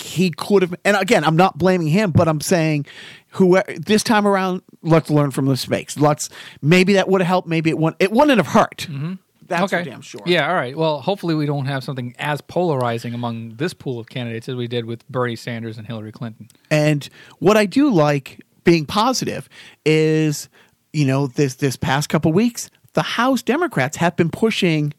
he 0.00 0.30
could 0.30 0.62
have 0.62 0.74
and 0.84 0.96
again, 0.96 1.24
I'm 1.24 1.36
not 1.36 1.58
blaming 1.58 1.88
him, 1.88 2.10
but 2.10 2.28
I'm 2.28 2.40
saying 2.40 2.86
who 3.32 3.60
this 3.76 4.02
time 4.02 4.26
around, 4.26 4.62
let's 4.82 5.10
learn 5.10 5.30
from 5.30 5.46
the 5.46 5.52
mistakes. 5.52 5.98
Let's 5.98 6.28
maybe 6.62 6.94
that 6.94 7.08
would 7.08 7.20
have 7.20 7.28
helped, 7.28 7.48
maybe 7.48 7.70
it 7.70 7.78
wouldn't 7.78 8.00
it 8.00 8.12
wouldn't 8.12 8.38
have 8.38 8.48
hurt. 8.48 8.86
Mm-hmm. 8.88 9.14
That's 9.48 9.72
okay. 9.72 9.82
for 9.82 9.90
damn 9.90 10.02
sure. 10.02 10.20
Yeah, 10.26 10.46
all 10.46 10.54
right. 10.54 10.76
Well, 10.76 11.00
hopefully 11.00 11.34
we 11.34 11.46
don't 11.46 11.64
have 11.64 11.82
something 11.82 12.14
as 12.18 12.40
polarizing 12.42 13.14
among 13.14 13.56
this 13.56 13.72
pool 13.72 13.98
of 13.98 14.08
candidates 14.08 14.48
as 14.48 14.54
we 14.54 14.68
did 14.68 14.84
with 14.84 15.08
Bernie 15.08 15.36
Sanders 15.36 15.78
and 15.78 15.86
Hillary 15.86 16.12
Clinton. 16.12 16.48
And 16.70 17.08
what 17.38 17.56
I 17.56 17.64
do 17.64 17.90
like 17.90 18.44
being 18.64 18.84
positive 18.84 19.48
is, 19.86 20.50
you 20.92 21.06
know, 21.06 21.26
this 21.28 21.54
this 21.56 21.76
past 21.76 22.10
couple 22.10 22.32
weeks, 22.32 22.68
the 22.92 23.02
House 23.02 23.42
Democrats 23.42 23.96
have 23.96 24.16
been 24.16 24.30
pushing 24.30 24.92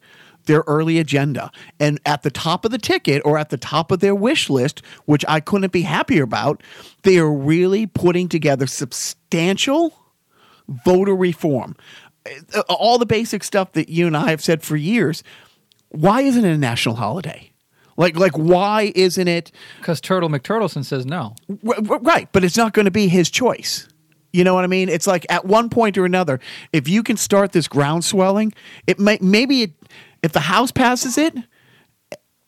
their 0.46 0.64
early 0.66 0.98
agenda. 0.98 1.50
And 1.78 2.00
at 2.06 2.22
the 2.22 2.30
top 2.30 2.64
of 2.64 2.70
the 2.70 2.78
ticket 2.78 3.22
or 3.24 3.38
at 3.38 3.50
the 3.50 3.56
top 3.56 3.90
of 3.90 4.00
their 4.00 4.14
wish 4.14 4.50
list, 4.50 4.82
which 5.04 5.24
I 5.28 5.40
couldn't 5.40 5.72
be 5.72 5.82
happier 5.82 6.22
about, 6.22 6.62
they 7.02 7.18
are 7.18 7.32
really 7.32 7.86
putting 7.86 8.28
together 8.28 8.66
substantial 8.66 9.94
voter 10.84 11.14
reform. 11.14 11.76
Uh, 12.54 12.60
All 12.68 12.98
the 12.98 13.06
basic 13.06 13.42
stuff 13.44 13.72
that 13.72 13.88
you 13.88 14.06
and 14.06 14.16
I 14.16 14.30
have 14.30 14.42
said 14.42 14.62
for 14.62 14.76
years. 14.76 15.22
Why 15.88 16.20
isn't 16.22 16.44
it 16.44 16.52
a 16.52 16.58
national 16.58 16.96
holiday? 16.96 17.50
Like, 17.96 18.16
like, 18.16 18.38
why 18.38 18.92
isn't 18.94 19.28
it? 19.28 19.52
Because 19.78 20.00
Turtle 20.00 20.30
McTurtleson 20.30 20.84
says 20.84 21.04
no. 21.04 21.34
Right, 21.48 22.28
but 22.32 22.44
it's 22.44 22.56
not 22.56 22.72
going 22.72 22.84
to 22.84 22.90
be 22.90 23.08
his 23.08 23.30
choice. 23.30 23.88
You 24.32 24.44
know 24.44 24.54
what 24.54 24.64
I 24.64 24.68
mean? 24.68 24.88
It's 24.88 25.06
like 25.06 25.26
at 25.28 25.44
one 25.44 25.68
point 25.68 25.98
or 25.98 26.04
another, 26.04 26.40
if 26.72 26.88
you 26.88 27.02
can 27.02 27.16
start 27.16 27.52
this 27.52 27.66
ground 27.66 28.04
swelling, 28.04 28.54
it 28.86 28.98
may 29.00 29.18
maybe 29.20 29.62
it, 29.62 29.72
if 30.22 30.32
the 30.32 30.40
House 30.40 30.70
passes 30.70 31.16
it, 31.18 31.34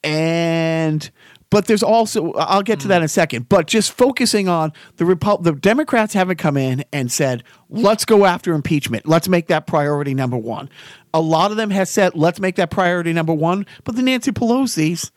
and 0.05 1.11
but 1.51 1.67
there's 1.67 1.83
also 1.83 2.33
I'll 2.33 2.63
get 2.63 2.81
to 2.81 2.89
that 2.89 2.99
in 2.99 3.03
a 3.05 3.09
second. 3.09 3.49
But 3.49 3.67
just 3.67 3.93
focusing 3.93 4.49
on 4.49 4.73
the 4.97 5.05
Repub- 5.05 5.45
the 5.45 5.53
Democrats 5.53 6.15
haven't 6.15 6.37
come 6.39 6.57
in 6.57 6.85
and 6.93 7.11
said 7.13 7.45
let's 7.69 8.05
go 8.05 8.25
after 8.25 8.55
impeachment. 8.55 9.07
Let's 9.07 9.29
make 9.29 9.49
that 9.49 9.67
priority 9.67 10.15
number 10.15 10.37
one. 10.39 10.69
A 11.15 11.21
lot 11.21 11.51
of 11.51 11.57
them 11.57 11.71
have 11.71 11.89
said 11.89 12.15
let's 12.15 12.41
make 12.41 12.57
that 12.57 12.71
priority 12.71 13.13
number 13.13 13.35
one, 13.35 13.67
but 13.85 13.97
the 13.97 14.03
Nancy 14.03 14.33
Pelosi's, 14.33 15.13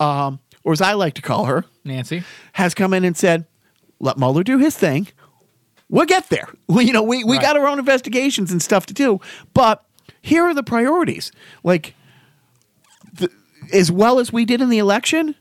um, 0.00 0.40
or 0.64 0.72
as 0.72 0.80
I 0.80 0.94
like 0.94 1.14
to 1.14 1.22
call 1.22 1.44
her, 1.46 1.64
Nancy. 1.84 2.24
has 2.54 2.74
come 2.74 2.92
in 2.92 3.04
and 3.04 3.16
said, 3.16 3.46
let 4.00 4.18
Mueller 4.18 4.42
do 4.42 4.58
his 4.58 4.76
thing. 4.76 5.08
we'll 5.88 6.06
get 6.06 6.28
there. 6.28 6.48
We, 6.68 6.84
you 6.84 6.92
know, 6.92 7.02
we, 7.02 7.24
we 7.24 7.36
Right. 7.36 7.42
got 7.42 7.56
our 7.56 7.66
own 7.66 7.78
investigations 7.78 8.50
and 8.52 8.60
stuff 8.60 8.84
to 8.86 8.94
do, 8.94 9.20
but 9.54 9.84
here 10.28 10.44
are 10.44 10.54
the 10.54 10.62
priorities. 10.62 11.32
Like, 11.64 11.94
the, 13.12 13.30
as 13.72 13.90
well 13.90 14.18
as 14.18 14.32
we 14.32 14.44
did 14.44 14.60
in 14.60 14.68
the 14.68 14.78
election, 14.78 15.34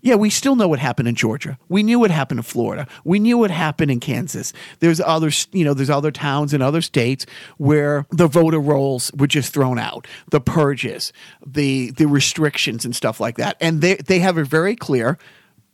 yeah, 0.00 0.16
we 0.16 0.30
still 0.30 0.56
know 0.56 0.66
what 0.66 0.80
happened 0.80 1.06
in 1.06 1.14
Georgia. 1.14 1.56
We 1.68 1.84
knew 1.84 2.00
what 2.00 2.10
happened 2.10 2.40
in 2.40 2.42
Florida. 2.42 2.88
We 3.04 3.20
knew 3.20 3.38
what 3.38 3.52
happened 3.52 3.92
in 3.92 4.00
Kansas. 4.00 4.52
There's 4.80 5.00
other, 5.00 5.30
you 5.52 5.64
know, 5.64 5.74
there's 5.74 5.90
other 5.90 6.10
towns 6.10 6.52
in 6.52 6.60
other 6.60 6.82
states 6.82 7.24
where 7.56 8.04
the 8.10 8.26
voter 8.26 8.58
rolls 8.58 9.12
were 9.16 9.28
just 9.28 9.54
thrown 9.54 9.78
out, 9.78 10.08
the 10.32 10.40
purges, 10.40 11.12
the 11.46 11.92
the 11.92 12.06
restrictions 12.06 12.84
and 12.84 12.96
stuff 12.96 13.20
like 13.20 13.36
that. 13.36 13.56
And 13.60 13.80
they 13.80 13.94
they 13.94 14.18
have 14.18 14.38
a 14.38 14.44
very 14.44 14.74
clear, 14.74 15.18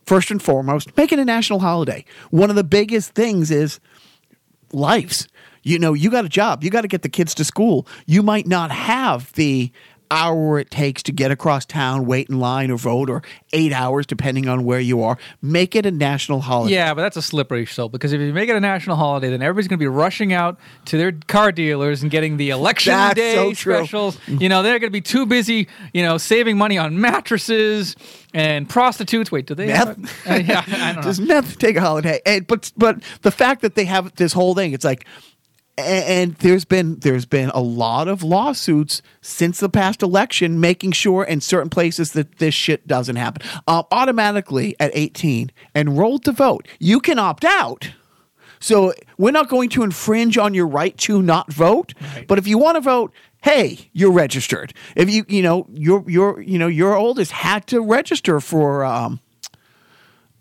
first 0.04 0.31
and 0.31 0.42
foremost, 0.42 0.94
make 0.94 1.11
it 1.11 1.18
a 1.18 1.24
national 1.24 1.61
holiday. 1.61 2.04
One 2.31 2.50
of 2.50 2.57
the 2.57 2.64
biggest 2.64 3.14
things 3.14 3.50
is 3.50 3.81
lives. 4.72 5.26
You 5.68 5.78
know, 5.78 5.92
you 5.92 6.11
got 6.11 6.24
a 6.24 6.31
job, 6.31 6.64
you 6.64 6.70
got 6.70 6.81
to 6.81 6.88
get 6.88 7.02
the 7.02 7.11
kids 7.11 7.35
to 7.35 7.44
school. 7.44 7.87
You 8.07 8.22
might 8.22 8.46
not 8.46 8.70
have 8.70 9.31
the 9.35 9.70
hour 10.11 10.59
it 10.59 10.70
takes 10.70 11.02
to 11.02 11.12
get 11.12 11.31
across 11.31 11.66
town, 11.66 12.07
wait 12.07 12.31
in 12.31 12.40
line 12.40 12.70
or 12.70 12.78
vote, 12.78 13.11
or 13.11 13.22
eight 13.52 13.72
hours 13.74 14.07
depending 14.07 14.48
on 14.48 14.64
where 14.64 14.81
you 14.81 15.02
are. 15.02 15.18
Make 15.42 15.76
it 15.76 15.85
a 15.85 15.90
national 15.90 16.40
holiday. 16.40 16.74
Yeah, 16.74 16.94
but 16.94 17.02
that's 17.02 17.18
a 17.18 17.22
slippery 17.22 17.66
slope 17.66 17.92
because 17.92 18.14
if 18.14 18.20
you 18.22 18.33
make 18.33 18.48
it 18.48 18.57
a 18.57 18.61
national 18.61 18.96
holiday, 18.96 19.28
then 19.28 19.42
everybody's 19.42 19.68
going 19.68 19.78
to 19.78 19.83
be 19.83 19.87
rushing 19.88 20.33
out 20.33 20.59
to 20.87 20.96
their 20.96 21.12
car 21.12 21.52
dealers 21.52 22.00
and 22.00 22.11
getting 22.11 22.38
the 22.38 22.48
election 22.48 22.92
That's 22.92 23.16
day 23.16 23.35
so 23.35 23.52
true. 23.52 23.74
specials. 23.74 24.18
You 24.26 24.48
know, 24.48 24.62
they're 24.62 24.78
going 24.78 24.88
to 24.88 24.90
be 24.90 25.02
too 25.02 25.26
busy, 25.26 25.68
you 25.92 26.02
know, 26.02 26.16
saving 26.16 26.57
money 26.57 26.78
on 26.78 26.98
mattresses 26.98 27.94
and 28.33 28.66
prostitutes. 28.66 29.31
Wait, 29.31 29.46
do 29.46 29.54
they? 29.54 29.66
Meth? 29.66 30.24
Have, 30.24 30.40
uh, 30.40 30.42
yeah, 30.42 30.64
I 30.66 30.92
don't 30.92 30.96
know. 30.96 31.02
Does 31.02 31.20
meth 31.20 31.59
take 31.59 31.76
a 31.76 31.83
holiday? 31.83 32.20
And, 32.24 32.46
but 32.46 32.72
but 32.78 33.02
the 33.20 33.31
fact 33.31 33.61
that 33.61 33.74
they 33.74 33.85
have 33.85 34.14
this 34.16 34.33
whole 34.33 34.54
thing, 34.54 34.72
it's 34.72 34.87
like, 34.87 35.04
and 35.79 36.35
there's 36.37 36.64
been 36.64 36.99
there's 37.01 37.27
been 37.27 37.51
a 37.51 37.61
lot 37.61 38.09
of 38.09 38.23
lawsuits 38.23 39.01
since 39.21 39.61
the 39.61 39.69
past 39.69 40.03
election, 40.03 40.61
making 40.61 40.93
sure 40.93 41.25
in 41.25 41.41
certain 41.41 41.71
places 41.71 42.12
that 42.12 42.38
this 42.38 42.55
shit 42.55 42.87
doesn't 42.87 43.17
happen. 43.17 43.47
Um, 43.67 43.85
automatically 43.91 44.75
at 44.81 44.91
18, 44.95 45.53
enrolled 45.75 46.25
to 46.25 46.33
vote, 46.33 46.67
you 46.79 47.01
can 47.01 47.19
opt 47.19 47.45
out. 47.45 47.93
So 48.61 48.93
we're 49.19 49.31
not 49.31 49.49
going 49.49 49.69
to 49.71 49.85
infringe 49.85 50.37
on 50.37 50.53
your 50.53 50.67
right 50.67 50.97
to 50.99 51.23
not 51.23 51.53
vote. 51.53 51.95
Right. 52.01 52.27
But 52.27 52.38
if 52.38 52.49
you 52.49 52.59
want 52.59 52.75
to 52.75 52.81
vote, 52.81 53.12
hey, 53.43 53.88
you're 53.93 54.12
registered. 54.12 54.75
If 54.97 55.09
you 55.11 55.25
you 55.29 55.43
know 55.43 55.67
your 55.73 56.05
your 56.09 56.41
you 56.43 56.59
know 56.59 56.67
your 56.67 56.97
oldest 56.97 57.33
had 57.33 57.67
to 57.69 57.81
register 57.81 58.41
for 58.41 58.85
um 58.85 59.21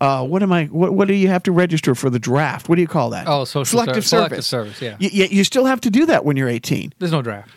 uh 0.00 0.24
what 0.26 0.42
am 0.42 0.52
I 0.52 0.66
what 0.66 0.94
what 0.94 1.08
do 1.08 1.14
you 1.14 1.28
have 1.28 1.42
to 1.44 1.52
register 1.52 1.94
for 1.94 2.08
the 2.10 2.18
draft? 2.18 2.68
What 2.68 2.76
do 2.76 2.82
you 2.82 2.88
call 2.88 3.10
that? 3.10 3.26
Oh, 3.28 3.44
social 3.44 3.64
selective 3.80 4.04
ser- 4.04 4.18
service. 4.30 4.46
selective 4.46 4.78
service, 4.80 4.82
yeah. 5.00 5.20
Y- 5.22 5.28
you 5.30 5.44
still 5.44 5.64
have 5.66 5.80
to 5.82 5.90
do 5.90 6.06
that 6.06 6.24
when 6.24 6.36
you're 6.36 6.48
18. 6.48 6.92
There's 6.98 7.12
no 7.12 7.22
draft. 7.22 7.50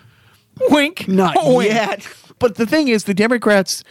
Wink. 0.69 1.07
Not 1.07 1.35
Wink. 1.43 1.71
yet. 1.71 2.07
But 2.39 2.55
the 2.55 2.65
thing 2.65 2.87
is, 2.87 3.03
the 3.05 3.13
Democrats, 3.13 3.83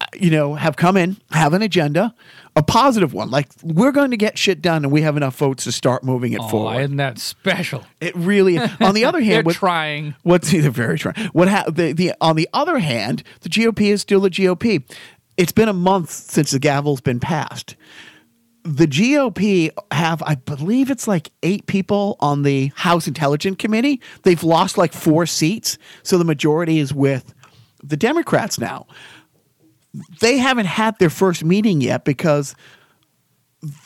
uh, 0.00 0.06
you 0.14 0.30
know, 0.30 0.54
have 0.54 0.76
come 0.76 0.96
in, 0.96 1.18
have 1.30 1.52
an 1.52 1.60
agenda, 1.62 2.14
a 2.56 2.62
positive 2.62 3.12
one. 3.12 3.30
Like 3.30 3.48
we're 3.62 3.92
going 3.92 4.10
to 4.10 4.16
get 4.16 4.38
shit 4.38 4.62
done, 4.62 4.84
and 4.84 4.92
we 4.92 5.02
have 5.02 5.16
enough 5.16 5.36
votes 5.36 5.64
to 5.64 5.72
start 5.72 6.02
moving 6.02 6.32
it 6.32 6.40
Oh, 6.40 6.48
forward. 6.48 6.80
isn't 6.80 6.96
that 6.96 7.18
special? 7.18 7.84
It 8.00 8.14
really. 8.16 8.58
On 8.58 8.94
the 8.94 9.04
other 9.04 9.18
They're 9.20 9.34
hand, 9.34 9.46
with, 9.46 9.56
trying. 9.56 10.14
What's 10.22 10.50
the 10.52 10.68
very 10.70 10.98
trying? 10.98 11.16
What 11.32 11.48
ha- 11.48 11.64
the, 11.70 11.92
the 11.92 12.14
on 12.20 12.36
the 12.36 12.48
other 12.54 12.78
hand, 12.78 13.22
the 13.42 13.48
GOP 13.50 13.92
is 13.92 14.00
still 14.00 14.20
the 14.20 14.30
GOP. 14.30 14.82
It's 15.36 15.52
been 15.52 15.68
a 15.68 15.74
month 15.74 16.10
since 16.10 16.50
the 16.50 16.58
gavel's 16.58 17.00
been 17.00 17.20
passed. 17.20 17.76
The 18.62 18.86
GOP 18.86 19.70
have, 19.90 20.22
I 20.22 20.36
believe, 20.36 20.90
it's 20.90 21.06
like 21.06 21.30
eight 21.42 21.66
people 21.66 22.16
on 22.20 22.42
the 22.42 22.72
House 22.76 23.06
Intelligence 23.06 23.56
Committee. 23.58 24.00
They've 24.22 24.42
lost 24.42 24.78
like 24.78 24.92
four 24.92 25.26
seats, 25.26 25.76
so 26.02 26.16
the 26.16 26.24
majority 26.24 26.78
is 26.78 26.94
with 26.94 27.34
the 27.82 27.96
Democrats 27.96 28.58
now. 28.58 28.86
They 30.20 30.38
haven't 30.38 30.66
had 30.66 30.98
their 30.98 31.10
first 31.10 31.44
meeting 31.44 31.80
yet 31.80 32.04
because 32.04 32.54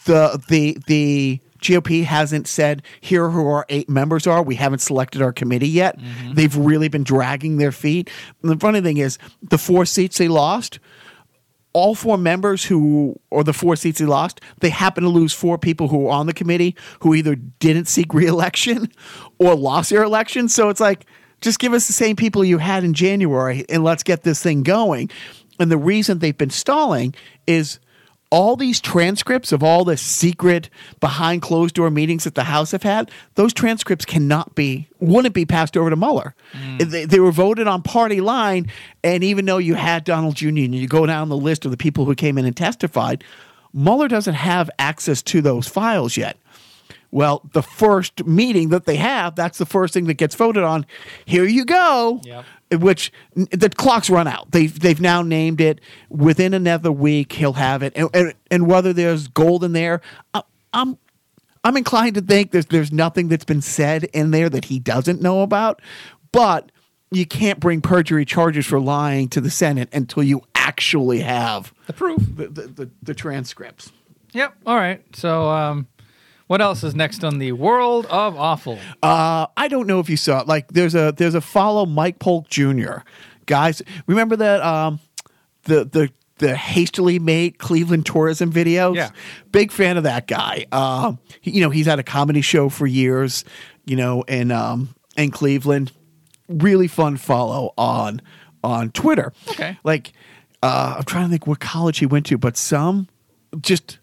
the 0.06 0.40
the 0.48 0.78
the 0.86 1.40
GOP 1.60 2.04
hasn't 2.04 2.46
said 2.46 2.82
here 3.00 3.30
who 3.30 3.46
our 3.48 3.66
eight 3.68 3.88
members 3.88 4.26
are. 4.26 4.42
We 4.42 4.54
haven't 4.54 4.78
selected 4.78 5.22
our 5.22 5.32
committee 5.32 5.68
yet. 5.68 5.98
Mm-hmm. 5.98 6.34
They've 6.34 6.56
really 6.56 6.88
been 6.88 7.02
dragging 7.02 7.56
their 7.56 7.72
feet. 7.72 8.10
And 8.42 8.50
the 8.50 8.56
funny 8.56 8.80
thing 8.80 8.98
is, 8.98 9.18
the 9.42 9.58
four 9.58 9.84
seats 9.84 10.18
they 10.18 10.28
lost, 10.28 10.78
all 11.72 11.94
four 11.94 12.16
members 12.16 12.64
who, 12.64 13.18
or 13.30 13.44
the 13.44 13.52
four 13.52 13.76
seats 13.76 13.98
he 13.98 14.06
lost, 14.06 14.40
they 14.60 14.70
happen 14.70 15.04
to 15.04 15.10
lose 15.10 15.32
four 15.32 15.58
people 15.58 15.88
who 15.88 15.98
were 15.98 16.10
on 16.10 16.26
the 16.26 16.32
committee 16.32 16.74
who 17.00 17.14
either 17.14 17.34
didn't 17.34 17.86
seek 17.86 18.12
reelection 18.14 18.90
or 19.38 19.54
lost 19.54 19.90
their 19.90 20.02
election. 20.02 20.48
So 20.48 20.68
it's 20.68 20.80
like, 20.80 21.06
just 21.40 21.58
give 21.58 21.72
us 21.72 21.86
the 21.86 21.92
same 21.92 22.16
people 22.16 22.44
you 22.44 22.58
had 22.58 22.84
in 22.84 22.94
January 22.94 23.64
and 23.68 23.84
let's 23.84 24.02
get 24.02 24.22
this 24.22 24.42
thing 24.42 24.62
going. 24.62 25.10
And 25.60 25.70
the 25.70 25.78
reason 25.78 26.18
they've 26.18 26.36
been 26.36 26.50
stalling 26.50 27.14
is 27.46 27.78
all 28.30 28.56
these 28.56 28.80
transcripts 28.80 29.52
of 29.52 29.62
all 29.62 29.84
the 29.84 29.96
secret 29.96 30.68
behind 31.00 31.42
closed 31.42 31.74
door 31.74 31.90
meetings 31.90 32.24
that 32.24 32.34
the 32.34 32.44
House 32.44 32.72
have 32.72 32.82
had, 32.82 33.10
those 33.34 33.52
transcripts 33.52 34.04
cannot 34.04 34.54
be, 34.54 34.88
wouldn't 35.00 35.34
be 35.34 35.46
passed 35.46 35.76
over 35.76 35.88
to 35.88 35.96
Mueller. 35.96 36.34
Mm. 36.52 36.90
They, 36.90 37.04
they 37.06 37.20
were 37.20 37.32
voted 37.32 37.66
on 37.66 37.82
party 37.82 38.20
line. 38.20 38.70
And 39.02 39.24
even 39.24 39.46
though 39.46 39.58
you 39.58 39.74
had 39.74 40.04
Donald 40.04 40.36
Jr. 40.36 40.48
and 40.48 40.74
you 40.74 40.86
go 40.86 41.06
down 41.06 41.28
the 41.28 41.36
list 41.36 41.64
of 41.64 41.70
the 41.70 41.76
people 41.76 42.04
who 42.04 42.14
came 42.14 42.36
in 42.36 42.44
and 42.44 42.56
testified, 42.56 43.24
Mueller 43.72 44.08
doesn't 44.08 44.34
have 44.34 44.70
access 44.78 45.22
to 45.22 45.40
those 45.40 45.66
files 45.66 46.16
yet. 46.16 46.36
Well, 47.10 47.42
the 47.52 47.62
first 47.62 48.26
meeting 48.26 48.68
that 48.68 48.84
they 48.84 48.96
have, 48.96 49.34
that's 49.34 49.56
the 49.58 49.64
first 49.66 49.94
thing 49.94 50.04
that 50.06 50.14
gets 50.14 50.34
voted 50.34 50.62
on. 50.62 50.84
Here 51.24 51.44
you 51.44 51.64
go. 51.64 52.20
Yep. 52.24 52.44
Which 52.82 53.10
the 53.34 53.70
clock's 53.70 54.10
run 54.10 54.28
out. 54.28 54.50
They've 54.50 54.78
they've 54.78 55.00
now 55.00 55.22
named 55.22 55.60
it. 55.62 55.80
Within 56.10 56.52
another 56.52 56.92
week, 56.92 57.32
he'll 57.32 57.54
have 57.54 57.82
it. 57.82 57.94
And 57.96 58.10
and, 58.12 58.34
and 58.50 58.66
whether 58.66 58.92
there's 58.92 59.28
gold 59.28 59.64
in 59.64 59.72
there, 59.72 60.02
I, 60.34 60.42
I'm 60.74 60.98
I'm 61.64 61.78
inclined 61.78 62.16
to 62.16 62.20
think 62.20 62.50
there's 62.50 62.66
there's 62.66 62.92
nothing 62.92 63.28
that's 63.28 63.46
been 63.46 63.62
said 63.62 64.04
in 64.12 64.32
there 64.32 64.50
that 64.50 64.66
he 64.66 64.78
doesn't 64.78 65.22
know 65.22 65.40
about. 65.40 65.80
But 66.30 66.70
you 67.10 67.24
can't 67.24 67.58
bring 67.58 67.80
perjury 67.80 68.26
charges 68.26 68.66
for 68.66 68.78
lying 68.78 69.30
to 69.30 69.40
the 69.40 69.50
Senate 69.50 69.88
until 69.94 70.22
you 70.22 70.42
actually 70.54 71.20
have 71.20 71.72
The 71.86 71.94
proof. 71.94 72.20
the 72.36 72.48
the, 72.48 72.62
the, 72.66 72.90
the 73.02 73.14
transcripts. 73.14 73.90
Yep. 74.32 74.54
All 74.66 74.76
right. 74.76 75.02
So, 75.16 75.48
um, 75.48 75.86
what 76.48 76.60
else 76.60 76.82
is 76.82 76.94
next 76.96 77.22
on 77.22 77.38
the 77.38 77.52
world 77.52 78.04
of 78.06 78.36
awful? 78.36 78.78
Uh, 79.02 79.46
I 79.56 79.68
don't 79.68 79.86
know 79.86 80.00
if 80.00 80.10
you 80.10 80.16
saw 80.16 80.40
it. 80.40 80.48
Like, 80.48 80.68
there's 80.72 80.94
a 80.96 81.14
there's 81.16 81.34
a 81.36 81.40
follow 81.40 81.86
Mike 81.86 82.18
Polk 82.18 82.48
Jr. 82.48 82.98
Guys, 83.46 83.80
remember 84.06 84.34
that 84.36 84.60
um, 84.62 84.98
the 85.62 85.84
the 85.84 86.10
the 86.38 86.54
hastily 86.54 87.18
made 87.18 87.58
Cleveland 87.58 88.06
tourism 88.06 88.52
videos? 88.52 88.94
Yeah. 88.94 89.10
big 89.50 89.72
fan 89.72 89.96
of 89.96 90.02
that 90.04 90.26
guy. 90.28 90.66
Um, 90.72 91.18
he- 91.40 91.52
you 91.52 91.60
know, 91.62 91.70
he's 91.70 91.86
had 91.86 91.98
a 91.98 92.02
comedy 92.04 92.40
show 92.42 92.68
for 92.68 92.86
years. 92.86 93.44
You 93.86 93.96
know, 93.96 94.22
in 94.22 94.50
um 94.50 94.94
in 95.16 95.30
Cleveland, 95.30 95.92
really 96.48 96.88
fun 96.88 97.16
follow 97.16 97.72
on 97.78 98.20
on 98.62 98.90
Twitter. 98.90 99.32
Okay. 99.50 99.78
like 99.84 100.12
uh, 100.62 100.94
I'm 100.98 101.04
trying 101.04 101.24
to 101.26 101.30
think 101.30 101.46
what 101.46 101.60
college 101.60 101.98
he 101.98 102.06
went 102.06 102.26
to, 102.26 102.36
but 102.38 102.56
some 102.56 103.06
just 103.60 103.98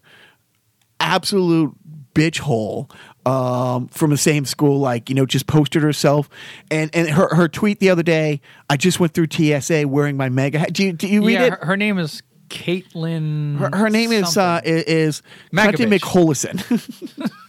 absolute 1.00 1.74
bitch 2.16 2.38
hole 2.38 2.90
um, 3.26 3.88
from 3.88 4.10
the 4.10 4.16
same 4.16 4.44
school, 4.44 4.80
like, 4.80 5.08
you 5.08 5.14
know, 5.14 5.26
just 5.26 5.46
posted 5.46 5.82
herself. 5.82 6.28
And 6.70 6.90
and 6.94 7.08
her, 7.08 7.34
her 7.34 7.48
tweet 7.48 7.80
the 7.80 7.90
other 7.90 8.02
day, 8.02 8.40
I 8.70 8.76
just 8.76 8.98
went 8.98 9.12
through 9.12 9.28
TSA 9.30 9.86
wearing 9.86 10.16
my 10.16 10.28
mega 10.28 10.58
hat. 10.58 10.72
Do 10.72 10.84
you, 10.84 10.92
do 10.92 11.06
you 11.06 11.24
read 11.24 11.34
yeah, 11.34 11.44
it? 11.44 11.52
her, 11.54 11.66
her 11.66 11.76
name 11.76 11.98
is 11.98 12.22
Caitlin. 12.48 13.58
Her, 13.58 13.76
her 13.76 13.90
name 13.90 14.12
is 14.12 14.36
uh, 14.36 14.60
something. 14.60 14.84
is 14.86 15.22
Clinton 15.54 15.90
Magovich. 15.90 16.00
McHolison. 16.00 17.32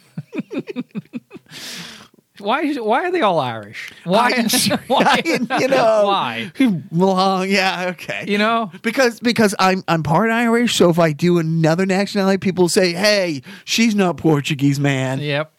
why? 2.39 2.63
is- 2.63 2.79
Why 2.79 3.05
are 3.05 3.11
they 3.11 3.21
all 3.21 3.39
Irish? 3.39 3.91
Why? 4.03 4.31
why? 4.87 5.21
you 5.25 5.67
know, 5.67 6.03
Why? 6.05 6.51
Long, 6.91 7.49
yeah, 7.49 7.89
okay. 7.91 8.25
You 8.27 8.37
know? 8.37 8.71
because 8.81 9.19
because 9.19 9.55
I'm 9.59 9.83
I'm 9.87 10.03
part 10.03 10.29
Irish, 10.31 10.75
so 10.75 10.89
if 10.89 10.99
I 10.99 11.11
do 11.13 11.39
another 11.39 11.85
nationality, 11.85 12.37
people 12.37 12.69
say, 12.69 12.93
"Hey, 12.93 13.41
she's 13.65 13.95
not 13.95 14.17
Portuguese, 14.17 14.79
man." 14.79 15.19
Yep. 15.19 15.51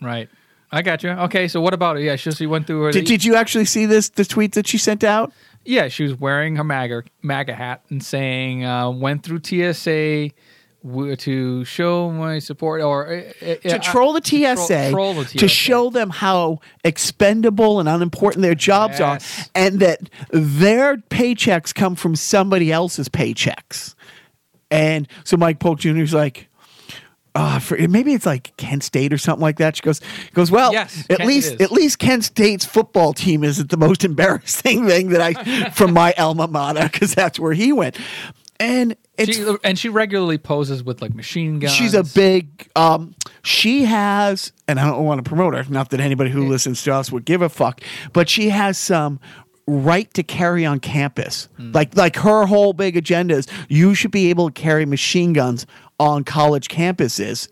Right. 0.00 0.28
I 0.72 0.82
got 0.82 1.02
you. 1.02 1.10
Okay. 1.10 1.48
So 1.48 1.60
what 1.60 1.74
about 1.74 1.96
it? 1.96 2.02
Yeah, 2.02 2.16
she, 2.16 2.30
she 2.32 2.46
went 2.46 2.66
through 2.66 2.82
her. 2.82 2.92
Did, 2.92 3.06
did 3.06 3.24
you 3.24 3.36
actually 3.36 3.64
see 3.66 3.86
this 3.86 4.08
the 4.10 4.24
tweet 4.24 4.52
that 4.54 4.66
she 4.66 4.78
sent 4.78 5.04
out? 5.04 5.32
yeah, 5.64 5.88
she 5.88 6.04
was 6.04 6.14
wearing 6.14 6.56
her 6.56 6.64
MAGA 6.64 7.04
MAGA 7.22 7.54
hat 7.54 7.82
and 7.90 8.02
saying, 8.02 8.64
uh, 8.64 8.90
"Went 8.90 9.22
through 9.22 9.40
TSA." 9.42 10.30
W- 10.86 11.16
To 11.16 11.64
show 11.64 12.10
my 12.10 12.38
support, 12.38 12.80
or 12.82 13.06
uh, 13.08 13.22
uh, 13.42 13.54
to 13.56 13.78
troll 13.78 14.12
the 14.12 14.20
to 14.20 14.38
tro- 14.42 14.54
TSA, 14.54 14.90
troll 14.90 15.14
the 15.14 15.24
to 15.24 15.38
TSA. 15.40 15.48
show 15.48 15.90
them 15.90 16.10
how 16.10 16.60
expendable 16.84 17.80
and 17.80 17.88
unimportant 17.88 18.42
their 18.42 18.54
jobs 18.54 18.98
Yes. 19.00 19.00
are, 19.00 19.50
and 19.54 19.80
that 19.80 20.00
their 20.30 20.96
paychecks 20.96 21.74
come 21.74 21.94
from 21.96 22.14
somebody 22.16 22.70
else's 22.72 23.08
paychecks. 23.08 23.94
And 24.70 25.06
so 25.24 25.36
Mike 25.36 25.58
Polk 25.60 25.78
Jr. 25.80 25.98
is 25.98 26.12
like, 26.14 26.48
uh, 27.34 27.58
for, 27.58 27.76
maybe 27.88 28.14
it's 28.14 28.24
like 28.26 28.56
Kent 28.56 28.82
State 28.82 29.12
or 29.12 29.18
something 29.18 29.42
like 29.42 29.58
that. 29.58 29.76
She 29.76 29.82
goes, 29.82 30.00
goes 30.32 30.50
well. 30.50 30.72
Yes, 30.72 31.04
at 31.10 31.18
Kent 31.18 31.28
least 31.28 31.60
at 31.60 31.70
least 31.70 31.98
Kent 31.98 32.24
State's 32.24 32.64
football 32.64 33.12
team 33.12 33.44
isn't 33.44 33.70
the 33.70 33.76
most 33.76 34.04
embarrassing 34.10 34.86
thing 34.86 35.10
that 35.10 35.20
I 35.20 35.70
from 35.70 35.92
my 35.92 36.14
alma 36.16 36.48
mater 36.48 36.88
because 36.90 37.14
that's 37.14 37.38
where 37.38 37.52
he 37.52 37.72
went, 37.72 37.96
and 38.58 38.96
it's 39.18 39.36
She, 39.36 39.56
and 39.64 39.78
she 39.78 39.88
regularly 39.88 40.38
poses 40.38 40.82
with 40.82 41.00
like 41.00 41.14
machine 41.14 41.58
guns. 41.58 41.72
She's 41.72 41.94
a 41.94 42.04
big. 42.04 42.68
Um, 42.76 43.14
she 43.42 43.84
has, 43.84 44.52
and 44.68 44.78
I 44.78 44.86
don't 44.86 45.04
want 45.04 45.24
to 45.24 45.28
promote 45.28 45.54
her. 45.54 45.64
Not 45.68 45.90
that 45.90 46.00
anybody 46.00 46.30
who 46.30 46.48
listens 46.48 46.82
to 46.84 46.94
us 46.94 47.10
would 47.10 47.24
give 47.24 47.42
a 47.42 47.48
fuck, 47.48 47.80
but 48.12 48.28
she 48.28 48.50
has 48.50 48.78
some 48.78 49.20
right 49.66 50.12
to 50.14 50.22
carry 50.22 50.64
on 50.64 50.80
campus. 50.80 51.48
Hmm. 51.56 51.72
Like, 51.72 51.96
like 51.96 52.16
her 52.16 52.46
whole 52.46 52.72
big 52.72 52.96
agenda 52.96 53.34
is 53.34 53.46
you 53.68 53.94
should 53.94 54.10
be 54.10 54.30
able 54.30 54.50
to 54.50 54.60
carry 54.60 54.84
machine 54.86 55.32
guns 55.32 55.66
on 55.98 56.24
college 56.24 56.68
campuses. 56.68 57.48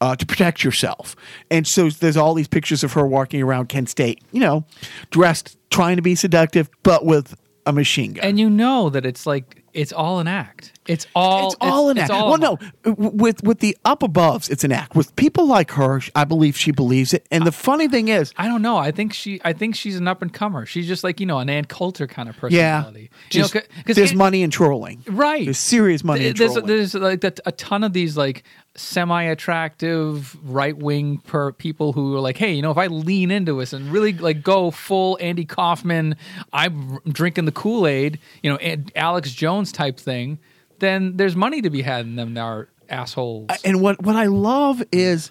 Uh, 0.00 0.14
to 0.14 0.24
protect 0.24 0.62
yourself, 0.62 1.16
and 1.50 1.66
so 1.66 1.90
there's 1.90 2.16
all 2.16 2.32
these 2.32 2.46
pictures 2.46 2.84
of 2.84 2.92
her 2.92 3.04
walking 3.04 3.42
around 3.42 3.68
Kent 3.68 3.88
State, 3.88 4.22
you 4.30 4.38
know, 4.38 4.64
dressed, 5.10 5.58
trying 5.70 5.96
to 5.96 6.02
be 6.02 6.14
seductive, 6.14 6.70
but 6.84 7.04
with 7.04 7.34
a 7.66 7.72
machine 7.72 8.12
gun. 8.12 8.24
and 8.24 8.38
you 8.38 8.48
know 8.48 8.90
that 8.90 9.04
it's 9.04 9.26
like 9.26 9.64
it's 9.74 9.92
all 9.92 10.20
an 10.20 10.28
act. 10.28 10.72
It's 10.88 11.06
all 11.14 11.48
it's 11.48 11.56
all 11.60 11.90
an 11.90 11.98
act. 11.98 12.10
well, 12.10 12.38
no, 12.38 12.58
with 12.84 13.42
with 13.44 13.60
the 13.60 13.76
up 13.84 14.00
aboves, 14.00 14.50
it's 14.50 14.64
an 14.64 14.72
act. 14.72 14.96
With 14.96 15.14
people 15.16 15.46
like 15.46 15.70
her, 15.72 16.00
I 16.16 16.24
believe 16.24 16.56
she 16.56 16.72
believes 16.72 17.12
it. 17.12 17.26
And 17.30 17.46
the 17.46 17.52
funny 17.52 17.88
thing 17.88 18.08
is, 18.08 18.32
I 18.36 18.48
don't 18.48 18.62
know. 18.62 18.78
I 18.78 18.90
think 18.90 19.12
she. 19.12 19.40
I 19.44 19.52
think 19.52 19.76
she's 19.76 19.96
an 19.96 20.08
up 20.08 20.22
and 20.22 20.32
comer. 20.32 20.64
She's 20.66 20.88
just 20.88 21.04
like 21.04 21.20
you 21.20 21.26
know 21.26 21.38
an 21.38 21.50
Ann 21.50 21.66
Coulter 21.66 22.06
kind 22.06 22.28
of 22.28 22.36
personality. 22.36 23.10
yeah, 23.12 23.18
just, 23.28 23.54
you 23.54 23.60
know, 23.60 23.66
because 23.76 23.96
there's 23.96 24.14
money 24.14 24.42
in 24.42 24.50
trolling, 24.50 25.04
right. 25.06 25.44
There's 25.44 25.58
serious 25.58 26.02
money 26.02 26.26
in 26.26 26.34
There's, 26.34 26.52
trolling. 26.54 26.66
there's 26.66 26.94
like 26.94 27.20
that, 27.20 27.40
a 27.44 27.52
ton 27.52 27.84
of 27.84 27.92
these 27.92 28.16
like 28.16 28.42
semi-attractive 28.74 30.36
right-wing 30.48 31.18
per 31.18 31.52
people 31.52 31.92
who 31.92 32.14
are 32.16 32.20
like, 32.20 32.36
hey, 32.36 32.52
you 32.52 32.62
know, 32.62 32.70
if 32.70 32.78
I 32.78 32.86
lean 32.86 33.30
into 33.30 33.58
this 33.58 33.72
and 33.72 33.90
really 33.90 34.12
like 34.12 34.42
go 34.42 34.70
full 34.70 35.18
Andy 35.20 35.44
Kaufman, 35.44 36.16
I'm 36.52 36.98
drinking 37.08 37.44
the 37.44 37.52
Kool-Aid, 37.52 38.18
you 38.42 38.50
know, 38.50 38.56
and 38.56 38.90
Alex 38.94 39.32
Jones 39.32 39.72
type 39.72 39.98
thing, 39.98 40.38
then 40.80 41.16
there's 41.16 41.36
money 41.36 41.62
to 41.62 41.70
be 41.70 41.82
had 41.82 42.06
in 42.06 42.16
them. 42.16 42.36
Are 42.38 42.68
assholes. 42.88 43.50
and 43.64 43.80
what 43.80 44.02
what 44.02 44.16
I 44.16 44.26
love 44.26 44.82
is 44.92 45.30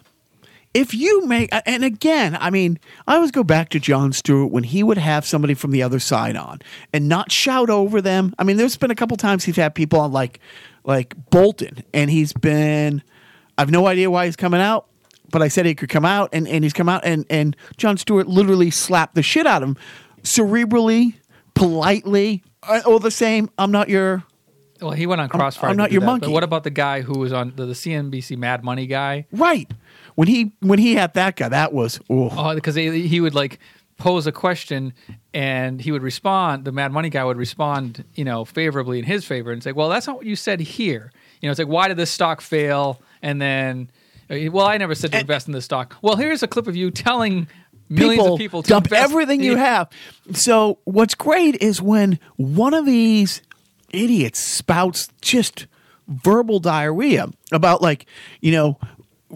if 0.74 0.94
you 0.94 1.26
make 1.26 1.50
and 1.66 1.84
again, 1.84 2.38
I 2.40 2.50
mean, 2.50 2.80
I 3.08 3.16
always 3.16 3.32
go 3.32 3.44
back 3.44 3.70
to 3.70 3.80
Jon 3.80 4.14
Stewart 4.14 4.52
when 4.52 4.64
he 4.64 4.84
would 4.84 4.98
have 4.98 5.26
somebody 5.26 5.54
from 5.54 5.72
the 5.72 5.82
other 5.84 6.00
side 6.00 6.36
on 6.36 6.60
and 6.94 7.10
not 7.10 7.32
shout 7.32 7.70
over 7.70 8.02
them. 8.02 8.36
I 8.38 8.44
mean, 8.44 8.58
there's 8.58 8.78
been 8.78 8.92
a 8.92 8.96
couple 8.96 9.18
times 9.18 9.44
he's 9.44 9.56
had 9.56 9.76
people 9.76 10.00
on 10.00 10.12
like 10.12 10.40
like 10.84 11.16
Bolton, 11.30 11.84
and 11.94 12.10
he's 12.10 12.34
been 12.34 13.02
I've 13.58 13.72
no 13.72 13.88
idea 13.88 14.12
why 14.12 14.26
he's 14.26 14.36
coming 14.36 14.62
out. 14.62 14.88
But 15.30 15.42
I 15.42 15.50
said 15.50 15.66
he 15.66 15.76
could 15.76 15.90
come 15.90 16.06
out, 16.06 16.30
and, 16.32 16.48
and 16.48 16.64
he's 16.64 16.72
come 16.72 16.88
out, 16.88 17.04
and, 17.04 17.26
and 17.30 17.54
Jon 17.76 17.98
Stewart 17.98 18.28
literally 18.28 18.72
slapped 18.72 19.14
the 19.14 19.22
shit 19.22 19.46
out 19.46 19.62
of 19.62 19.68
him, 19.68 19.78
cerebrally, 20.22 21.16
politely. 21.54 22.44
Uh, 22.64 22.82
all 22.86 23.00
the 23.00 23.12
same, 23.12 23.50
I'm 23.58 23.70
not 23.70 23.90
your 23.90 24.24
well, 24.82 24.92
he 24.92 25.06
went 25.08 25.22
on 25.22 25.30
Crossfire. 25.30 25.70
I'm 25.70 25.76
to 25.76 25.84
not 25.84 25.92
your 25.92 26.02
that, 26.02 26.06
monkey. 26.08 26.26
But 26.28 26.32
what 26.34 26.44
about 26.44 26.64
the 26.64 26.70
guy 26.70 27.02
who 27.02 27.20
was 27.20 27.34
on 27.34 27.54
the, 27.56 27.66
the 27.66 27.74
CNBC 27.74 28.38
Mad 28.38 28.64
Money 28.64 28.88
guy? 28.88 29.26
right. 29.32 29.72
When 30.16 30.28
he 30.28 30.54
when 30.62 30.80
he 30.80 30.96
had 30.96 31.14
that 31.14 31.36
guy, 31.36 31.50
that 31.50 31.74
was 31.74 32.00
oh, 32.10 32.30
Oh, 32.36 32.56
because 32.56 32.74
he, 32.74 33.08
he 33.08 33.22
would 33.22 33.36
like 33.36 33.60
pose 33.98 34.26
a 34.26 34.32
question 34.32 34.94
and 35.34 35.80
he 35.80 35.92
would 35.92 36.02
respond. 36.02 36.66
The 36.66 36.72
Mad 36.72 36.92
Money 36.92 37.10
guy 37.10 37.24
would 37.24 37.38
respond, 37.38 38.04
you 38.16 38.26
know, 38.26 38.44
favorably 38.44 38.98
in 38.98 39.06
his 39.06 39.26
favor 39.26 39.52
and 39.52 39.62
say, 39.62 39.72
"Well, 39.74 39.90
that's 39.90 40.08
not 40.08 40.16
what 40.18 40.26
you 40.26 40.36
said 40.36 40.60
here." 40.60 41.12
You 41.42 41.48
know, 41.48 41.52
it's 41.52 41.60
like, 41.60 41.68
"Why 41.68 41.88
did 41.88 41.98
this 41.98 42.10
stock 42.10 42.42
fail?" 42.42 43.00
And 43.22 43.40
then, 43.40 43.92
uh, 44.30 44.38
well, 44.52 44.66
I 44.66 44.78
never 44.78 44.96
said 44.96 45.12
to 45.12 45.20
invest 45.20 45.48
in 45.48 45.54
this 45.54 45.66
stock. 45.66 45.96
Well, 46.02 46.16
here's 46.16 46.42
a 46.42 46.48
clip 46.48 46.66
of 46.68 46.76
you 46.76 46.90
telling 46.90 47.48
millions 47.90 48.20
people, 48.22 48.34
of 48.34 48.40
people 48.40 48.64
to 48.64 48.70
dump 48.70 48.86
invest- 48.88 49.04
everything 49.04 49.44
you 49.44 49.56
have. 49.70 49.90
So 50.34 50.80
what's 50.86 51.14
great 51.16 51.62
is 51.62 51.80
when 51.82 52.20
one 52.38 52.74
of 52.74 52.86
these 52.88 53.42
idiots 53.98 54.40
spouts 54.40 55.10
just 55.22 55.68
verbal 56.08 56.60
diarrhea 56.60 57.28
about 57.52 57.82
like 57.82 58.06
you 58.42 58.52
know. 58.52 58.80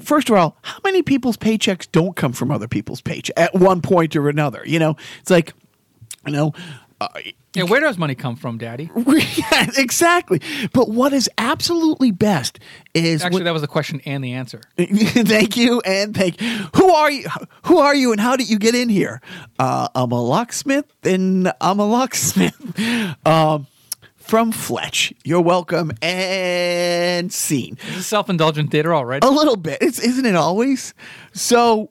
First 0.02 0.30
of 0.30 0.38
all, 0.38 0.56
how 0.62 0.80
many 0.86 1.02
people's 1.02 1.36
paychecks 1.36 1.86
don't 1.92 2.16
come 2.16 2.32
from 2.32 2.50
other 2.50 2.70
people's 2.70 3.02
paycheck 3.02 3.38
at 3.38 3.54
one 3.54 3.82
point 3.82 4.16
or 4.16 4.30
another? 4.30 4.64
You 4.66 4.80
know, 4.80 4.96
it's 5.20 5.30
like, 5.30 5.54
you 6.26 6.32
know, 6.32 6.54
uh, 7.02 7.10
Yeah, 7.54 7.64
where 7.64 7.82
does 7.82 7.98
money 7.98 8.16
come 8.16 8.38
from, 8.38 8.58
Daddy? 8.58 8.90
yeah, 9.06 9.70
exactly. 9.78 10.40
But 10.72 10.88
what 10.88 11.12
is 11.12 11.30
absolutely 11.38 12.12
best 12.12 12.58
is 12.94 13.22
Actually, 13.22 13.40
when- 13.40 13.44
that 13.44 13.52
was 13.52 13.64
the 13.64 13.68
question 13.68 14.00
and 14.06 14.24
the 14.24 14.32
answer. 14.32 14.62
thank 14.78 15.58
you 15.58 15.82
and 15.82 16.16
thank 16.16 16.40
who 16.40 16.90
are 16.94 17.12
you 17.12 17.26
who 17.66 17.80
are 17.80 17.94
you 17.94 18.14
and 18.14 18.22
how 18.22 18.38
did 18.38 18.50
you 18.50 18.58
get 18.60 18.76
in 18.76 18.88
here 18.88 19.20
uh, 19.60 19.90
i'm 19.94 20.14
a 20.14 20.22
locksmith 20.22 20.86
and 21.04 21.52
i'm 21.60 21.80
a 21.82 21.86
locksmith 21.86 22.56
um, 23.28 23.68
from 24.22 24.52
fletch. 24.52 25.14
You're 25.24 25.42
welcome 25.42 25.92
and 26.02 27.32
scene 27.34 27.78
This 27.88 27.98
is 27.98 28.08
self-indulgent 28.08 28.72
theater 28.72 28.94
already. 28.94 29.26
a 29.28 29.30
little 29.30 29.58
bit. 29.58 29.80
It's, 29.82 30.00
isn't 30.00 30.26
it 30.26 30.36
always? 30.36 30.94
So 31.34 31.90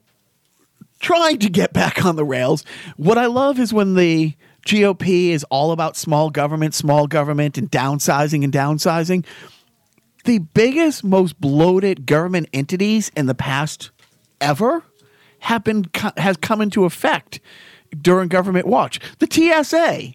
trying 1.01 1.39
to 1.39 1.49
get 1.49 1.73
back 1.73 2.05
on 2.05 2.17
the 2.17 2.25
rails 2.25 2.63
what 2.99 3.17
i 3.17 3.25
love 3.25 3.59
is 3.59 3.73
when 3.73 3.95
the 3.95 4.35
gop 4.67 5.31
is 5.33 5.45
all 5.45 5.73
about 5.73 5.97
small 5.97 6.29
government 6.29 6.75
small 6.75 7.07
government 7.07 7.57
and 7.57 7.71
downsizing 7.71 8.45
and 8.45 8.53
downsizing. 8.53 9.25
The 10.27 10.39
biggest, 10.39 11.03
most 11.03 11.41
bloated 11.41 12.05
government 12.05 12.49
entities 12.53 13.11
in 13.17 13.25
the 13.25 13.35
past 13.35 13.91
ever 14.39 14.85
have 15.41 15.65
been 15.65 15.87
has 16.19 16.37
come 16.37 16.61
into 16.61 16.85
effect 16.85 17.41
during 18.03 18.29
government 18.29 18.67
watch. 18.67 19.01
The 19.19 19.27
TSA, 19.31 20.13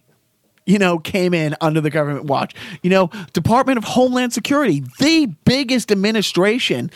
you 0.66 0.80
know, 0.80 0.98
came 0.98 1.34
in 1.34 1.56
under 1.62 1.82
the 1.82 1.90
government 1.90 2.26
watch. 2.26 2.56
You 2.82 2.90
know, 2.90 3.10
Department 3.34 3.78
of 3.78 3.84
Homeland 3.84 4.34
Security, 4.34 4.84
the 5.00 5.28
biggest 5.46 5.92
administration, 5.92 6.92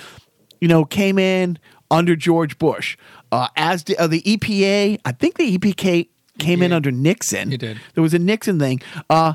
you 0.59 0.67
know, 0.67 0.85
came 0.85 1.19
in 1.19 1.59
under 1.91 2.15
George 2.15 2.57
Bush. 2.57 2.97
Uh, 3.31 3.47
as 3.55 3.83
the, 3.83 3.97
uh, 3.97 4.07
the 4.07 4.21
EPA, 4.21 4.99
I 5.05 5.11
think 5.11 5.37
the 5.37 5.57
EPK 5.57 6.09
came 6.39 6.61
in 6.61 6.73
under 6.73 6.91
Nixon. 6.91 7.51
It 7.51 7.59
did. 7.59 7.79
There 7.93 8.01
was 8.01 8.13
a 8.13 8.19
Nixon 8.19 8.59
thing. 8.59 8.81
Uh, 9.09 9.33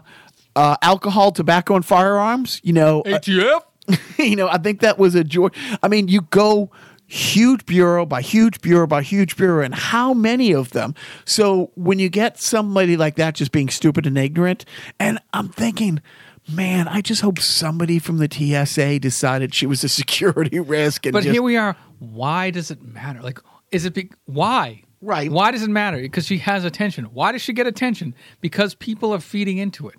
uh, 0.57 0.77
alcohol, 0.83 1.33
tobacco, 1.33 1.77
and 1.77 1.85
firearms. 1.85 2.61
You 2.64 2.73
know, 2.73 3.03
uh, 3.03 3.18
ATF. 3.18 3.62
you 4.18 4.37
know, 4.37 4.49
I 4.49 4.59
think 4.59 4.81
that 4.81 4.99
was 4.99 5.14
a 5.14 5.23
joy. 5.23 5.49
I 5.83 5.88
mean, 5.88 6.09
you 6.09 6.23
go 6.23 6.70
huge 7.14 7.64
bureau 7.64 8.05
by 8.05 8.20
huge 8.20 8.61
bureau 8.61 8.87
by 8.87 9.03
huge 9.03 9.37
bureau, 9.37 9.64
and 9.64 9.74
how 9.74 10.12
many 10.12 10.53
of 10.53 10.70
them? 10.70 10.94
So 11.24 11.70
when 11.74 11.98
you 11.98 12.09
get 12.09 12.40
somebody 12.40 12.96
like 12.96 13.16
that 13.16 13.35
just 13.35 13.53
being 13.53 13.68
stupid 13.68 14.07
and 14.07 14.18
ignorant, 14.18 14.64
and 14.98 15.20
I'm 15.33 15.48
thinking, 15.48 16.03
man, 16.50 16.88
I 16.88 17.00
just 17.00 17.22
hope 17.22 17.38
somebody 17.38 17.98
from 17.98 18.18
the 18.18 18.29
TSA 18.31 18.98
decided 18.98 19.55
she 19.55 19.66
was 19.66 19.85
a 19.85 19.88
security 20.00 20.59
risk. 20.59 21.07
And 21.07 21.12
But 21.12 21.22
just, 21.22 21.33
here 21.33 21.42
we 21.42 21.57
are. 21.57 21.77
Why 22.00 22.50
does 22.50 22.70
it 22.70 22.83
matter? 22.83 23.22
Like, 23.22 23.38
is 23.70 23.85
it 23.85 23.94
be- 23.94 24.11
why? 24.27 24.83
Right. 25.00 25.31
Why 25.31 25.50
does 25.50 25.62
it 25.62 25.70
matter? 25.70 25.98
Because 25.98 26.27
she 26.27 26.38
has 26.38 26.64
attention. 26.64 27.05
Why 27.07 27.31
does 27.33 27.42
she 27.42 27.53
get 27.53 27.66
attention? 27.66 28.14
Because 28.40 28.74
people 28.74 29.12
are 29.14 29.20
feeding 29.20 29.59
into 29.59 29.88
it. 29.88 29.96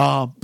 Um, 0.00 0.34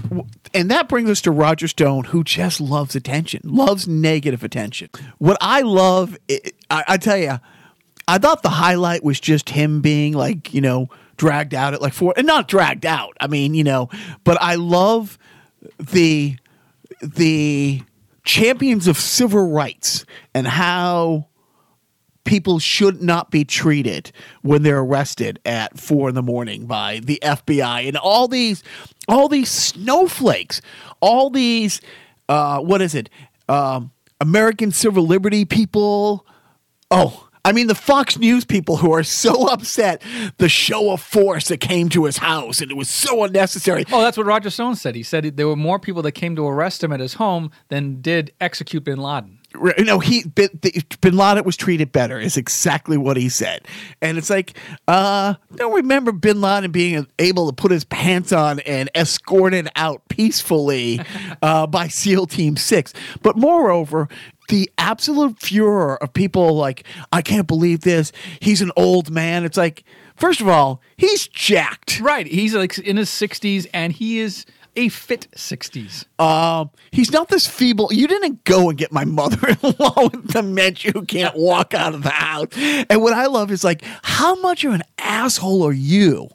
and 0.53 0.71
that 0.71 0.87
brings 0.87 1.09
us 1.09 1.23
to 1.23 1.31
Roger 1.31 1.67
Stone, 1.67 2.05
who 2.05 2.23
just 2.23 2.61
loves 2.61 2.95
attention, 2.95 3.41
loves 3.45 3.89
negative 3.89 4.45
attention. 4.45 4.91
What 5.17 5.39
I 5.41 5.63
love, 5.63 6.19
I, 6.31 6.41
I, 6.69 6.85
I 6.89 6.97
tell 6.99 7.17
you, 7.17 7.41
I 8.07 8.19
thought 8.19 8.43
the 8.43 8.51
highlight 8.51 9.03
was 9.03 9.19
just 9.19 9.49
him 9.49 9.81
being 9.81 10.13
like, 10.13 10.53
you 10.53 10.61
know, 10.61 10.89
dragged 11.17 11.55
out 11.55 11.73
at 11.73 11.81
like 11.81 11.95
four, 11.95 12.13
and 12.19 12.27
not 12.27 12.49
dragged 12.49 12.85
out. 12.85 13.17
I 13.19 13.29
mean, 13.29 13.55
you 13.55 13.65
know, 13.65 13.89
but 14.25 14.37
I 14.43 14.57
love 14.57 15.19
the 15.79 16.37
the 17.01 17.83
champions 18.25 18.89
of 18.89 18.99
civil 18.99 19.51
rights 19.51 20.05
and 20.35 20.47
how 20.47 21.29
people 22.27 22.59
should 22.59 23.01
not 23.01 23.31
be 23.31 23.45
treated 23.45 24.13
when 24.43 24.63
they're 24.63 24.81
arrested 24.81 25.41
at 25.47 25.79
four 25.79 26.11
in 26.11 26.15
the 26.15 26.23
morning 26.23 26.67
by 26.67 27.01
the 27.03 27.19
FBI 27.23 27.89
and 27.89 27.97
all 27.97 28.29
these 28.29 28.63
all 29.09 29.29
these 29.29 29.51
snowflakes, 29.51 30.61
all 31.01 31.31
these 31.31 31.81
uh, 32.29 32.61
what 32.61 32.83
is 32.83 32.95
it? 32.95 33.09
Um, 33.49 33.93
American 34.21 34.73
civil 34.73 35.07
liberty 35.07 35.45
people. 35.45 36.27
Oh, 36.91 37.29
I 37.45 37.53
mean 37.53 37.69
the 37.69 37.75
Fox 37.77 38.19
News 38.19 38.45
people 38.45 38.77
who 38.77 38.93
are 38.93 39.05
so 39.05 39.49
upset 39.53 40.03
the 40.39 40.49
show 40.49 40.91
of 40.93 41.01
force 41.01 41.49
that 41.49 41.59
came 41.59 41.89
to 41.91 42.05
his 42.05 42.19
house 42.19 42.61
and 42.61 42.71
it 42.71 42.77
was 42.77 42.91
so 42.91 43.25
unnecessary. 43.25 43.85
Oh, 43.93 44.03
that's 44.03 44.17
what 44.17 44.27
Roger 44.27 44.51
Stone 44.51 44.77
said. 44.77 44.95
He 44.97 45.05
said 45.05 45.37
there 45.37 45.49
were 45.49 45.57
more 45.57 45.79
people 45.79 46.03
that 46.03 46.13
came 46.13 46.35
to 46.37 46.47
arrest 46.47 46.83
him 46.83 46.93
at 46.93 47.01
his 47.01 47.15
home 47.15 47.53
than 47.69 48.01
did 48.03 48.33
execute 48.41 48.85
bin 48.85 48.99
Laden. 48.99 49.36
You 49.79 49.85
know 49.85 49.99
he 49.99 50.25
bin, 50.25 50.49
bin 51.01 51.17
Laden 51.17 51.45
was 51.45 51.57
treated 51.57 51.93
better 51.93 52.19
is 52.19 52.37
exactly 52.37 52.97
what 52.97 53.17
he 53.17 53.29
said 53.29 53.67
and 54.01 54.19
it's 54.19 54.31
like 54.31 54.59
uh 54.89 55.35
don't 55.55 55.75
remember 55.75 56.13
bin 56.13 56.41
Laden 56.41 56.71
being 56.71 57.07
able 57.19 57.47
to 57.47 57.55
put 57.55 57.71
his 57.71 57.85
pants 57.85 58.33
on 58.33 58.61
and 58.61 58.91
escorted 58.95 59.69
out 59.77 60.03
peacefully 60.09 61.01
uh, 61.43 61.67
by 61.67 61.89
SEAL 61.89 62.27
Team 62.27 62.57
6 62.57 62.93
but 63.23 63.37
moreover 63.37 64.09
the 64.49 64.71
absolute 64.79 65.41
furor 65.41 66.01
of 66.03 66.13
people 66.13 66.57
like, 66.57 66.85
I 67.13 67.23
can't 67.23 67.47
believe 67.47 67.81
this. 67.81 68.13
He's 68.41 68.63
an 68.63 68.73
old 68.77 69.11
man. 69.11 69.45
It's 69.45 69.57
like, 69.57 69.85
first 70.17 70.41
of 70.41 70.49
all, 70.49 70.81
he's 70.97 71.27
jacked. 71.29 72.01
Right. 72.01 72.27
He's 72.27 72.55
like 72.55 72.79
in 72.79 72.97
his 72.97 73.11
60s 73.11 73.67
and 73.73 73.93
he 73.93 74.21
is 74.21 74.47
a 74.77 74.89
fit 74.89 75.29
60s. 75.35 76.05
Um, 76.21 76.71
he's 76.91 77.11
not 77.11 77.29
this 77.29 77.47
feeble. 77.47 77.93
You 77.93 78.07
didn't 78.07 78.45
go 78.45 78.69
and 78.69 78.79
get 78.79 78.93
my 78.93 79.05
mother-in-law 79.05 79.95
with 80.13 80.33
dementia 80.33 80.93
who 80.93 81.05
can't 81.05 81.35
walk 81.37 81.75
out 81.75 81.95
of 81.95 82.03
the 82.03 82.11
house. 82.11 82.49
And 82.57 83.03
what 83.03 83.13
I 83.13 83.27
love 83.27 83.51
is 83.51 83.65
like, 83.65 83.83
how 84.03 84.35
much 84.41 84.65
of 84.65 84.75
an 84.75 84.83
asshole 84.99 85.67
are 85.67 85.73
you 85.73 86.29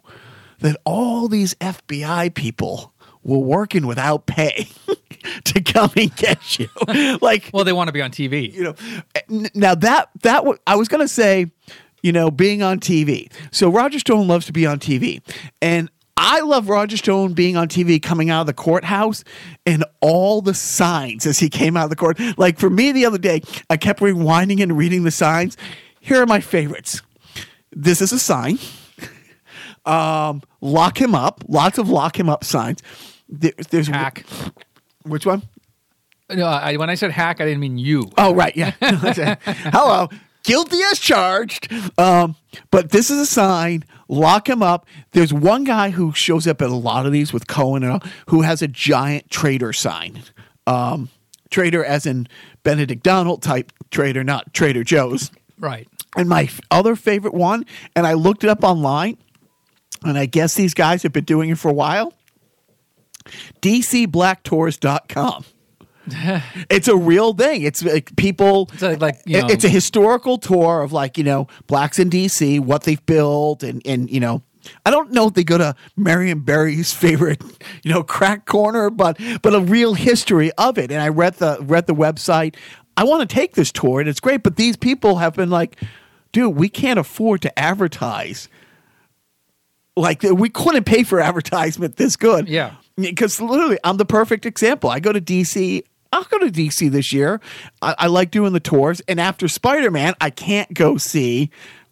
that 0.59 0.77
all 0.85 1.27
these 1.27 1.53
FBI 1.55 2.33
people 2.33 2.93
were 3.23 3.37
working 3.39 3.85
without 3.85 4.25
pay 4.25 4.67
to 5.43 5.61
come 5.61 5.91
and 5.95 6.15
get 6.15 6.59
you? 6.59 6.67
like, 7.21 7.49
Well, 7.53 7.63
they 7.63 7.73
want 7.73 7.87
to 7.89 7.93
be 7.93 8.01
on 8.01 8.11
TV. 8.11 8.51
you 8.53 8.63
know 8.63 8.75
now 9.53 9.75
that 9.75 10.09
that 10.23 10.43
i 10.67 10.75
was 10.75 10.87
going 10.87 10.99
to 10.99 11.07
say 11.07 11.45
you 12.01 12.11
know 12.11 12.29
being 12.31 12.61
on 12.61 12.79
tv 12.79 13.31
so 13.51 13.69
roger 13.69 13.99
stone 13.99 14.27
loves 14.27 14.45
to 14.45 14.51
be 14.51 14.65
on 14.65 14.79
tv 14.79 15.21
and 15.61 15.89
i 16.23 16.39
love 16.41 16.69
roger 16.69 16.95
stone 16.95 17.33
being 17.33 17.57
on 17.57 17.67
tv 17.67 18.01
coming 18.01 18.29
out 18.29 18.41
of 18.41 18.47
the 18.47 18.53
courthouse 18.53 19.23
and 19.65 19.83
all 20.01 20.41
the 20.41 20.53
signs 20.53 21.25
as 21.25 21.39
he 21.39 21.49
came 21.49 21.75
out 21.75 21.85
of 21.85 21.89
the 21.89 21.95
court 21.95 22.17
like 22.37 22.59
for 22.59 22.69
me 22.69 22.91
the 22.91 23.05
other 23.05 23.17
day 23.17 23.41
i 23.69 23.75
kept 23.75 23.99
rewinding 23.99 24.61
and 24.61 24.77
reading 24.77 25.03
the 25.03 25.11
signs 25.11 25.57
here 25.99 26.21
are 26.21 26.25
my 26.27 26.39
favorites 26.39 27.01
this 27.71 28.01
is 28.01 28.11
a 28.11 28.19
sign 28.19 28.59
um 29.85 30.41
lock 30.61 31.01
him 31.01 31.15
up 31.15 31.43
lots 31.47 31.77
of 31.79 31.89
lock 31.89 32.19
him 32.19 32.29
up 32.29 32.43
signs 32.43 32.81
there, 33.27 33.53
there's 33.71 33.87
Hack. 33.87 34.25
which 35.03 35.25
one 35.25 35.41
No, 36.29 36.45
I, 36.45 36.77
when 36.77 36.89
I 36.89 36.95
said 36.95 37.11
hack, 37.11 37.41
I 37.41 37.45
didn't 37.45 37.59
mean 37.59 37.77
you. 37.77 38.09
Oh, 38.17 38.33
right. 38.33 38.55
Yeah. 38.55 38.71
Hello. 39.75 40.07
Guilty 40.43 40.79
as 40.91 40.99
charged. 40.99 41.71
Um, 41.99 42.35
but 42.71 42.91
this 42.91 43.09
is 43.09 43.19
a 43.19 43.25
sign. 43.25 43.83
Lock 44.07 44.49
him 44.49 44.61
up. 44.61 44.85
There's 45.11 45.31
one 45.31 45.63
guy 45.63 45.91
who 45.91 46.11
shows 46.13 46.45
up 46.47 46.61
at 46.61 46.69
a 46.69 46.75
lot 46.75 47.05
of 47.05 47.11
these 47.11 47.31
with 47.31 47.47
Cohen 47.47 47.83
and 47.83 47.93
all, 47.93 48.03
who 48.27 48.41
has 48.41 48.61
a 48.61 48.67
giant 48.67 49.29
traitor 49.29 49.71
sign. 49.71 50.23
Um, 50.67 51.09
traitor 51.49 51.83
as 51.85 52.05
in 52.05 52.27
Benedict 52.63 53.03
Donald 53.03 53.41
type 53.41 53.71
traitor, 53.89 54.23
not 54.23 54.53
Trader 54.53 54.83
Joe's. 54.83 55.31
Right. 55.59 55.87
And 56.17 56.27
my 56.27 56.43
f- 56.43 56.59
other 56.69 56.95
favorite 56.95 57.33
one, 57.33 57.65
and 57.95 58.05
I 58.05 58.13
looked 58.13 58.43
it 58.43 58.49
up 58.49 58.63
online, 58.63 59.17
and 60.03 60.17
I 60.17 60.25
guess 60.25 60.55
these 60.55 60.73
guys 60.73 61.03
have 61.03 61.13
been 61.13 61.23
doing 61.23 61.49
it 61.49 61.57
for 61.57 61.69
a 61.69 61.73
while. 61.73 62.13
DCBlackTours.com. 63.61 65.45
it's 66.69 66.87
a 66.87 66.95
real 66.95 67.33
thing. 67.33 67.61
It's 67.63 67.83
like 67.83 68.15
people. 68.15 68.69
It's 68.73 68.81
like- 68.81 69.01
like, 69.01 69.21
you 69.25 69.41
know- 69.41 69.47
it's 69.47 69.63
a 69.63 69.69
historical 69.69 70.37
tour 70.37 70.81
of 70.81 70.91
like 70.91 71.17
you 71.17 71.23
know 71.23 71.47
blacks 71.67 71.99
in 71.99 72.09
DC, 72.09 72.59
what 72.59 72.83
they've 72.83 73.05
built, 73.05 73.63
and 73.63 73.81
and 73.85 74.09
you 74.09 74.19
know. 74.19 74.41
I 74.85 74.91
don't 74.91 75.11
know 75.11 75.25
if 75.27 75.33
they 75.33 75.43
go 75.43 75.57
to 75.57 75.73
Marion 75.97 76.41
Barry's 76.41 76.93
favorite, 76.93 77.41
you 77.83 77.91
know, 77.91 78.03
crack 78.03 78.45
corner, 78.45 78.91
but 78.91 79.19
but 79.41 79.55
a 79.55 79.59
real 79.59 79.95
history 79.95 80.51
of 80.51 80.77
it. 80.77 80.91
And 80.91 81.01
I 81.01 81.07
read 81.07 81.33
the 81.37 81.57
read 81.61 81.87
the 81.87 81.95
website. 81.95 82.55
I 82.95 83.03
want 83.05 83.27
to 83.27 83.33
take 83.35 83.55
this 83.55 83.71
tour, 83.71 83.99
and 84.01 84.07
it's 84.07 84.19
great. 84.19 84.43
But 84.43 84.57
these 84.57 84.77
people 84.77 85.15
have 85.17 85.33
been 85.33 85.49
like, 85.49 85.81
dude, 86.31 86.55
we 86.55 86.69
can't 86.69 86.99
afford 86.99 87.41
to 87.41 87.59
advertise. 87.59 88.49
Like 89.95 90.21
we 90.23 90.49
couldn't 90.49 90.83
pay 90.85 91.03
for 91.03 91.19
advertisement 91.19 91.97
this 91.97 92.15
good. 92.15 92.47
Yeah. 92.47 92.75
Because 92.97 93.41
literally, 93.41 93.79
I'm 93.83 93.97
the 93.97 94.05
perfect 94.05 94.45
example. 94.45 94.89
I 94.91 94.99
go 94.99 95.11
to 95.11 95.19
DC. 95.21 95.83
I'll 96.11 96.23
go 96.25 96.39
to 96.39 96.47
DC 96.47 96.89
this 96.91 97.13
year. 97.13 97.39
I, 97.81 97.95
I 97.99 98.07
like 98.07 98.31
doing 98.31 98.53
the 98.53 98.59
tours. 98.59 99.01
And 99.07 99.19
after 99.19 99.47
Spider 99.47 99.91
Man, 99.91 100.13
I 100.19 100.29
can't 100.29 100.73
go 100.73 100.97
see. 100.97 101.49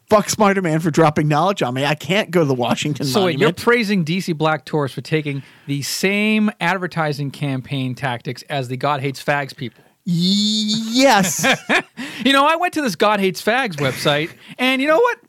Fuck 0.09 0.29
Spider 0.29 0.61
Man 0.61 0.79
for 0.79 0.89
dropping 0.89 1.27
knowledge 1.27 1.61
on 1.61 1.75
me. 1.75 1.85
I 1.85 1.93
can't 1.95 2.31
go 2.31 2.39
to 2.41 2.45
the 2.45 2.55
Washington 2.55 3.05
So 3.05 3.25
wait, 3.25 3.37
you're 3.39 3.53
praising 3.53 4.03
DC 4.03 4.35
Black 4.35 4.65
Tours 4.65 4.91
for 4.91 5.01
taking 5.01 5.43
the 5.67 5.83
same 5.83 6.49
advertising 6.59 7.29
campaign 7.29 7.93
tactics 7.93 8.41
as 8.49 8.69
the 8.69 8.77
God 8.77 9.01
Hates 9.01 9.23
Fags 9.23 9.55
people. 9.55 9.83
yes. 10.05 11.45
You 12.25 12.33
know, 12.33 12.45
I 12.45 12.57
went 12.57 12.73
to 12.73 12.81
this 12.81 12.97
God 12.97 13.21
Hates 13.21 13.41
Fags 13.41 13.75
website, 13.77 14.29
and 14.57 14.81
you 14.81 14.89
know 14.89 14.97
what? 14.97 15.19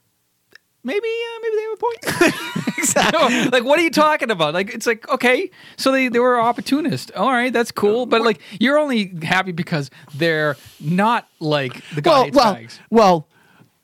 Maybe, 0.83 1.07
uh, 1.07 1.39
maybe 1.43 1.57
they 1.57 1.63
have 1.63 1.73
a 1.73 1.77
point. 1.77 2.57
exactly. 2.79 3.45
like, 3.51 3.65
what 3.65 3.79
are 3.79 3.83
you 3.83 3.91
talking 3.91 4.31
about? 4.31 4.55
Like, 4.55 4.71
it's 4.75 4.87
like, 4.87 5.09
okay, 5.09 5.51
so 5.77 5.93
they, 5.93 6.09
they 6.09 6.19
were 6.19 6.41
opportunist. 6.41 7.13
All 7.13 7.31
right, 7.31 7.53
that's 7.53 7.71
cool. 7.73 8.07
But 8.07 8.23
like, 8.23 8.41
you're 8.59 8.79
only 8.79 9.13
happy 9.23 9.53
because 9.53 9.91
they're 10.15 10.57
not 10.81 11.29
like 11.39 11.83
the 11.95 12.01
God 12.03 12.11
Well, 12.11 12.25
Hates 12.25 12.37
well, 12.37 12.55
Fags. 12.55 12.79
well. 12.91 13.27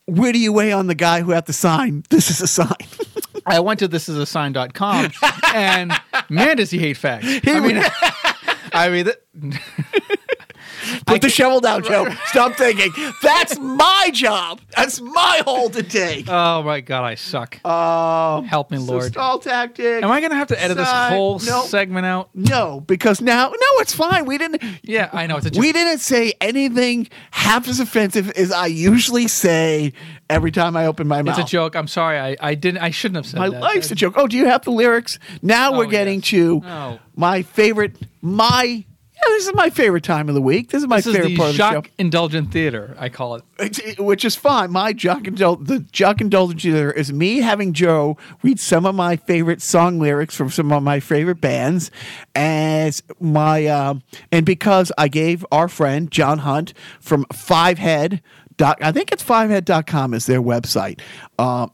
Where 0.08 0.32
do 0.32 0.38
you 0.38 0.52
weigh 0.52 0.70
on 0.70 0.86
the 0.86 0.94
guy 0.94 1.22
who 1.22 1.32
had 1.32 1.46
the 1.46 1.52
sign? 1.52 2.04
This 2.10 2.30
is 2.30 2.40
a 2.40 2.46
sign. 2.46 2.68
I 3.46 3.58
went 3.58 3.80
to 3.80 3.88
this 3.88 4.08
is 4.08 4.16
a 4.16 4.24
sign.com 4.24 5.10
and 5.52 5.92
man, 6.28 6.58
does 6.58 6.70
he 6.70 6.78
hate 6.78 6.96
fags. 6.96 7.24
I 7.44 7.58
mean, 7.58 7.82
I 8.72 8.88
mean, 8.88 9.06
that, 9.06 9.20
Put 11.06 11.22
the 11.22 11.28
shovel 11.28 11.60
down, 11.60 11.82
Joe. 11.84 12.06
Stop 12.26 12.54
thinking. 12.56 12.92
That's 13.22 13.58
my 13.58 14.10
job. 14.12 14.60
That's 14.76 15.00
my 15.00 15.42
hole 15.44 15.70
to 15.70 15.82
take. 15.82 16.26
oh 16.28 16.62
my 16.62 16.80
God, 16.80 17.04
I 17.04 17.14
suck. 17.14 17.58
Uh, 17.64 18.40
Help 18.42 18.70
me, 18.70 18.78
so 18.78 18.84
Lord. 18.92 19.12
stall 19.12 19.38
tactic. 19.38 20.02
Am 20.02 20.10
I 20.10 20.20
going 20.20 20.30
to 20.30 20.36
have 20.36 20.48
to 20.48 20.62
edit 20.62 20.76
this 20.76 20.88
whole 20.88 21.38
no. 21.40 21.62
segment 21.62 22.06
out? 22.06 22.30
No, 22.34 22.80
because 22.80 23.20
now, 23.20 23.48
no, 23.48 23.66
it's 23.80 23.94
fine. 23.94 24.24
We 24.26 24.38
didn't. 24.38 24.62
Yeah, 24.82 25.10
I 25.12 25.26
know. 25.26 25.36
It's 25.36 25.46
a 25.46 25.50
joke. 25.50 25.60
We 25.60 25.72
didn't 25.72 25.98
say 25.98 26.32
anything 26.40 27.08
half 27.30 27.68
as 27.68 27.80
offensive 27.80 28.30
as 28.32 28.52
I 28.52 28.66
usually 28.66 29.28
say 29.28 29.92
every 30.28 30.50
time 30.50 30.76
I 30.76 30.86
open 30.86 31.06
my 31.08 31.22
mouth. 31.22 31.38
It's 31.38 31.48
a 31.48 31.50
joke. 31.50 31.76
I'm 31.76 31.88
sorry. 31.88 32.18
I, 32.18 32.36
I 32.40 32.54
didn't. 32.54 32.78
I 32.82 32.90
shouldn't 32.90 33.16
have 33.16 33.26
said 33.26 33.38
My 33.38 33.48
that. 33.48 33.60
My 33.60 33.66
life's 33.74 33.90
a 33.90 33.94
joke. 33.94 34.14
Oh, 34.16 34.26
do 34.26 34.36
you 34.36 34.46
have 34.46 34.62
the 34.64 34.70
lyrics? 34.70 35.18
Now 35.42 35.72
Oh, 35.72 35.78
we're 35.78 35.86
getting 35.86 36.20
yes. 36.20 36.28
to 36.30 36.62
Oh. 36.64 36.98
my 37.16 37.42
favorite. 37.42 37.96
My 38.22 38.84
yeah, 39.16 39.22
this 39.28 39.46
is 39.46 39.54
my 39.54 39.70
favorite 39.70 40.04
time 40.04 40.28
of 40.28 40.34
the 40.34 40.42
week. 40.42 40.70
This 40.70 40.82
is 40.82 40.88
my 40.88 40.96
This 41.00 41.06
favorite 41.14 41.28
the 41.28 41.36
part 41.36 41.50
of 41.50 41.56
the 41.56 41.70
show. 41.72 41.82
indulgent 41.98 42.52
theater. 42.52 42.94
I 42.98 43.08
call 43.08 43.34
it. 43.36 43.42
It's- 43.58 43.78
it- 43.78 43.98
which 44.00 44.24
is 44.24 44.36
fine. 44.36 44.70
My 44.70 44.92
jock 44.92 45.22
indul- 45.22 45.66
the 45.66 45.80
jock 45.90 46.20
indulgent 46.20 46.60
theater 46.62 46.92
is 46.92 47.12
me 47.12 47.38
having 47.38 47.72
Joe 47.72 48.16
read 48.42 48.60
some 48.60 48.84
of 48.86 48.94
my 48.94 49.16
favorite 49.16 49.62
song 49.62 49.98
lyrics 49.98 50.34
from 50.36 50.50
some 50.50 50.70
of 50.70 50.82
my 50.82 51.00
favorite 51.00 51.40
bands, 51.40 51.90
as 52.34 53.02
my 53.20 53.66
um, 53.66 54.02
and 54.30 54.44
because 54.44 54.92
I 54.98 55.08
gave 55.08 55.44
our 55.50 55.68
friend 55.68 56.10
John 56.10 56.38
Hunt 56.40 56.74
from 57.00 57.24
Fivehead. 57.32 58.20
Dot, 58.58 58.78
I 58.80 58.90
think 58.90 59.12
it's 59.12 59.22
fivehead.com 59.22 60.14
is 60.14 60.24
their 60.24 60.40
website. 60.40 61.00
Um, 61.38 61.70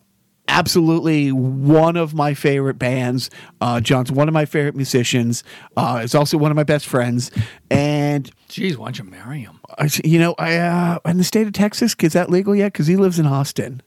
absolutely 0.49 1.33
one 1.33 1.97
of 1.97 2.15
my 2.15 2.35
favorite 2.35 2.79
bands. 2.79 3.31
Uh, 3.61 3.81
John's 3.81 4.11
one 4.13 4.29
of 4.29 4.35
my 4.35 4.45
favorite 4.45 4.75
musicians. 4.77 5.45
Uh, 5.77 6.01
is 6.05 6.15
also 6.15 6.37
one 6.39 6.51
of 6.51 6.57
my 6.57 6.65
best 6.65 6.87
friends, 6.87 7.31
and 7.71 8.31
Jeez, 8.49 8.77
why 8.77 8.87
don't 8.87 8.99
you 8.99 9.05
marry 9.05 9.41
him? 9.41 9.59
I 9.79 9.89
you 10.05 10.19
know, 10.19 10.35
I 10.39 10.57
uh, 10.59 10.99
in 11.07 11.19
the 11.19 11.25
state 11.25 11.47
of 11.47 11.53
Texas, 11.53 11.95
is 12.01 12.13
that 12.13 12.31
legal 12.31 12.55
yet? 12.55 12.73
Because 12.73 12.87
he 12.87 12.97
lives 12.97 13.19
in 13.19 13.27
Austin. 13.27 13.81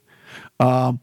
Um, 0.59 0.99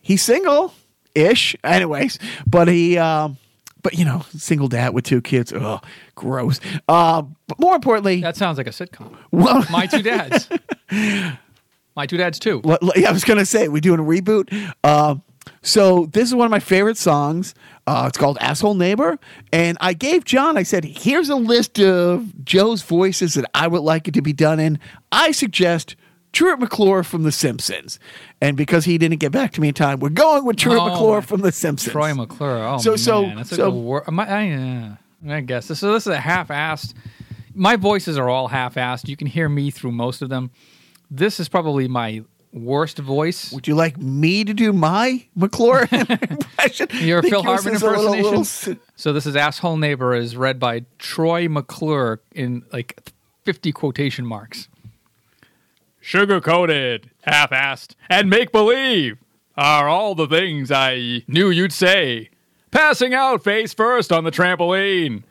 he's 0.00 0.22
single 0.24 0.72
ish, 1.14 1.54
anyways, 1.62 2.18
but 2.46 2.68
he, 2.68 2.98
um, 2.98 3.36
but 3.82 3.94
you 3.94 4.04
know, 4.04 4.24
single 4.36 4.68
dad 4.68 4.92
with 4.94 5.04
two 5.04 5.20
kids. 5.22 5.52
Ugh, 5.52 5.84
gross. 6.14 6.58
Uh, 6.88 7.22
but 7.46 7.60
more 7.60 7.74
importantly, 7.76 8.20
That 8.22 8.36
sounds 8.36 8.58
like 8.58 8.66
a 8.66 8.70
sitcom. 8.70 9.14
well, 9.30 9.64
My 9.70 9.86
two 9.86 10.02
dads. 10.02 10.48
My 11.96 12.06
two 12.06 12.16
dads 12.16 12.38
too. 12.38 12.60
Yeah, 12.96 13.08
I 13.08 13.12
was 13.12 13.24
gonna 13.24 13.46
say 13.46 13.68
we're 13.68 13.80
doing 13.80 14.00
a 14.00 14.02
reboot. 14.04 14.72
Uh, 14.84 15.16
so 15.62 16.06
this 16.06 16.28
is 16.28 16.34
one 16.34 16.44
of 16.44 16.50
my 16.50 16.58
favorite 16.60 16.96
songs. 16.98 17.54
Uh, 17.86 18.04
it's 18.08 18.18
called 18.18 18.36
"Asshole 18.40 18.74
Neighbor," 18.74 19.18
and 19.52 19.78
I 19.80 19.92
gave 19.94 20.24
John. 20.24 20.56
I 20.56 20.62
said, 20.64 20.84
"Here's 20.84 21.28
a 21.28 21.36
list 21.36 21.78
of 21.80 22.44
Joe's 22.44 22.82
voices 22.82 23.34
that 23.34 23.44
I 23.54 23.66
would 23.68 23.82
like 23.82 24.08
it 24.08 24.14
to 24.14 24.22
be 24.22 24.32
done 24.32 24.58
in." 24.60 24.78
I 25.12 25.30
suggest 25.30 25.94
Truett 26.32 26.58
McClure 26.58 27.02
from 27.04 27.22
The 27.22 27.32
Simpsons, 27.32 27.98
and 28.40 28.56
because 28.56 28.84
he 28.84 28.98
didn't 28.98 29.20
get 29.20 29.30
back 29.32 29.52
to 29.52 29.60
me 29.60 29.68
in 29.68 29.74
time, 29.74 30.00
we're 30.00 30.08
going 30.10 30.44
with 30.44 30.56
Truett 30.56 30.78
Oh, 30.80 30.88
McClure 30.90 31.22
from 31.22 31.40
The 31.42 31.52
Simpsons. 31.52 31.92
Troy 31.92 32.12
McClure. 32.12 32.58
Oh 32.66 32.78
So- 32.78 32.90
man, 32.90 32.98
so- 32.98 33.32
that's 33.36 33.50
so- 33.50 33.56
like 33.56 33.72
a 33.72 33.76
wor- 33.76 34.04
my, 34.08 34.24
I, 34.28 34.98
I 35.28 35.40
guess. 35.42 35.66
So 35.66 35.92
this 35.92 36.06
is 36.06 36.12
a 36.12 36.18
half-assed. 36.20 36.92
My 37.54 37.76
voices 37.76 38.18
are 38.18 38.28
all 38.28 38.48
half-assed. 38.48 39.08
You 39.08 39.16
can 39.16 39.28
hear 39.28 39.48
me 39.48 39.70
through 39.70 39.92
most 39.92 40.20
of 40.22 40.28
them. 40.28 40.50
This 41.10 41.38
is 41.40 41.48
probably 41.48 41.88
my 41.88 42.22
worst 42.52 42.98
voice. 42.98 43.52
Would 43.52 43.68
you 43.68 43.74
like 43.74 43.98
me 43.98 44.44
to 44.44 44.54
do 44.54 44.72
my 44.72 45.26
McClure 45.34 45.88
impression? 45.92 46.88
Your 47.00 47.20
Think 47.22 47.32
Phil 47.34 47.42
yours 47.44 47.64
Hartman 47.64 47.74
is 47.74 47.82
a 47.82 47.90
little- 47.90 48.40
little 48.40 48.76
So 48.96 49.12
this 49.12 49.26
is 49.26 49.36
asshole 49.36 49.76
neighbor 49.76 50.14
is 50.14 50.36
read 50.36 50.58
by 50.58 50.84
Troy 50.98 51.48
McClure 51.48 52.20
in 52.32 52.64
like 52.72 53.12
fifty 53.44 53.72
quotation 53.72 54.26
marks. 54.26 54.68
Sugar 56.00 56.40
coated, 56.40 57.10
half 57.22 57.50
assed, 57.50 57.94
and 58.08 58.30
make 58.30 58.52
believe 58.52 59.18
are 59.56 59.88
all 59.88 60.14
the 60.14 60.26
things 60.28 60.70
I 60.70 61.22
knew 61.26 61.50
you'd 61.50 61.72
say. 61.72 62.30
Passing 62.70 63.14
out 63.14 63.42
face 63.42 63.72
first 63.74 64.12
on 64.12 64.24
the 64.24 64.30
trampoline. 64.30 65.24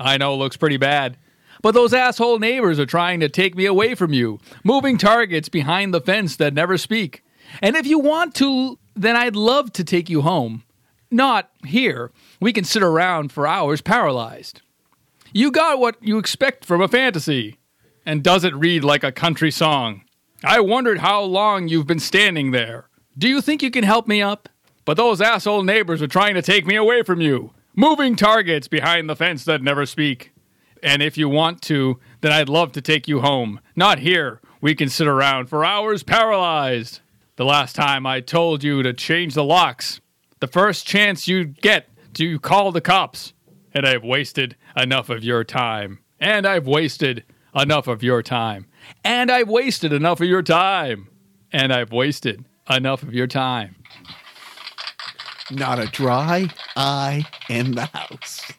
I 0.00 0.16
know 0.18 0.34
looks 0.36 0.56
pretty 0.56 0.76
bad, 0.78 1.16
But 1.62 1.74
those 1.74 1.94
asshole 1.94 2.40
neighbors 2.40 2.80
are 2.80 2.86
trying 2.86 3.20
to 3.20 3.28
take 3.28 3.54
me 3.54 3.66
away 3.66 3.94
from 3.94 4.12
you, 4.12 4.40
moving 4.64 4.98
targets 4.98 5.48
behind 5.48 5.94
the 5.94 6.00
fence 6.00 6.36
that 6.36 6.54
never 6.54 6.76
speak. 6.76 7.22
And 7.60 7.76
if 7.76 7.86
you 7.86 8.00
want 8.00 8.34
to, 8.36 8.78
then 8.94 9.16
I'd 9.16 9.36
love 9.36 9.72
to 9.74 9.84
take 9.84 10.10
you 10.10 10.22
home. 10.22 10.64
Not 11.10 11.50
here. 11.64 12.10
We 12.40 12.52
can 12.52 12.64
sit 12.64 12.82
around 12.82 13.30
for 13.32 13.46
hours 13.46 13.80
paralyzed. 13.80 14.60
You 15.32 15.50
got 15.50 15.78
what 15.78 15.96
you 16.00 16.18
expect 16.18 16.64
from 16.64 16.80
a 16.80 16.88
fantasy. 16.88 17.58
And 18.04 18.24
does 18.24 18.42
it 18.42 18.54
read 18.54 18.82
like 18.82 19.04
a 19.04 19.12
country 19.12 19.50
song? 19.50 20.02
I 20.44 20.58
wondered 20.60 20.98
how 20.98 21.22
long 21.22 21.68
you've 21.68 21.86
been 21.86 22.00
standing 22.00 22.50
there. 22.50 22.88
Do 23.16 23.28
you 23.28 23.40
think 23.40 23.62
you 23.62 23.70
can 23.70 23.84
help 23.84 24.08
me 24.08 24.20
up? 24.20 24.48
But 24.84 24.96
those 24.96 25.20
asshole 25.20 25.62
neighbors 25.62 26.02
are 26.02 26.08
trying 26.08 26.34
to 26.34 26.42
take 26.42 26.66
me 26.66 26.74
away 26.74 27.02
from 27.04 27.20
you, 27.20 27.52
moving 27.76 28.16
targets 28.16 28.66
behind 28.66 29.08
the 29.08 29.14
fence 29.14 29.44
that 29.44 29.62
never 29.62 29.86
speak. 29.86 30.31
And 30.82 31.02
if 31.02 31.16
you 31.16 31.28
want 31.28 31.62
to, 31.62 32.00
then 32.20 32.32
I'd 32.32 32.48
love 32.48 32.72
to 32.72 32.80
take 32.80 33.06
you 33.06 33.20
home. 33.20 33.60
Not 33.76 34.00
here. 34.00 34.40
We 34.60 34.74
can 34.74 34.88
sit 34.88 35.06
around 35.06 35.46
for 35.46 35.64
hours 35.64 36.02
paralyzed. 36.02 37.00
The 37.36 37.44
last 37.44 37.74
time 37.74 38.06
I 38.06 38.20
told 38.20 38.62
you 38.62 38.82
to 38.82 38.92
change 38.92 39.34
the 39.34 39.44
locks, 39.44 40.00
the 40.40 40.46
first 40.46 40.86
chance 40.86 41.26
you 41.28 41.44
get 41.44 41.88
to 42.14 42.38
call 42.40 42.72
the 42.72 42.80
cops. 42.80 43.32
And 43.74 43.86
I've 43.86 44.04
wasted 44.04 44.56
enough 44.76 45.08
of 45.08 45.24
your 45.24 45.44
time. 45.44 46.00
And 46.20 46.46
I've 46.46 46.66
wasted 46.66 47.24
enough 47.54 47.88
of 47.88 48.02
your 48.02 48.22
time. 48.22 48.66
And 49.04 49.30
I've 49.30 49.48
wasted 49.48 49.92
enough 49.92 50.20
of 50.20 50.28
your 50.28 50.42
time. 50.42 51.08
And 51.52 51.72
I've 51.72 51.92
wasted 51.92 52.44
enough 52.68 53.02
of 53.02 53.14
your 53.14 53.26
time. 53.26 53.76
Not 55.50 55.78
a 55.78 55.86
dry 55.86 56.48
eye 56.76 57.24
in 57.48 57.72
the 57.72 57.86
house. 57.86 58.52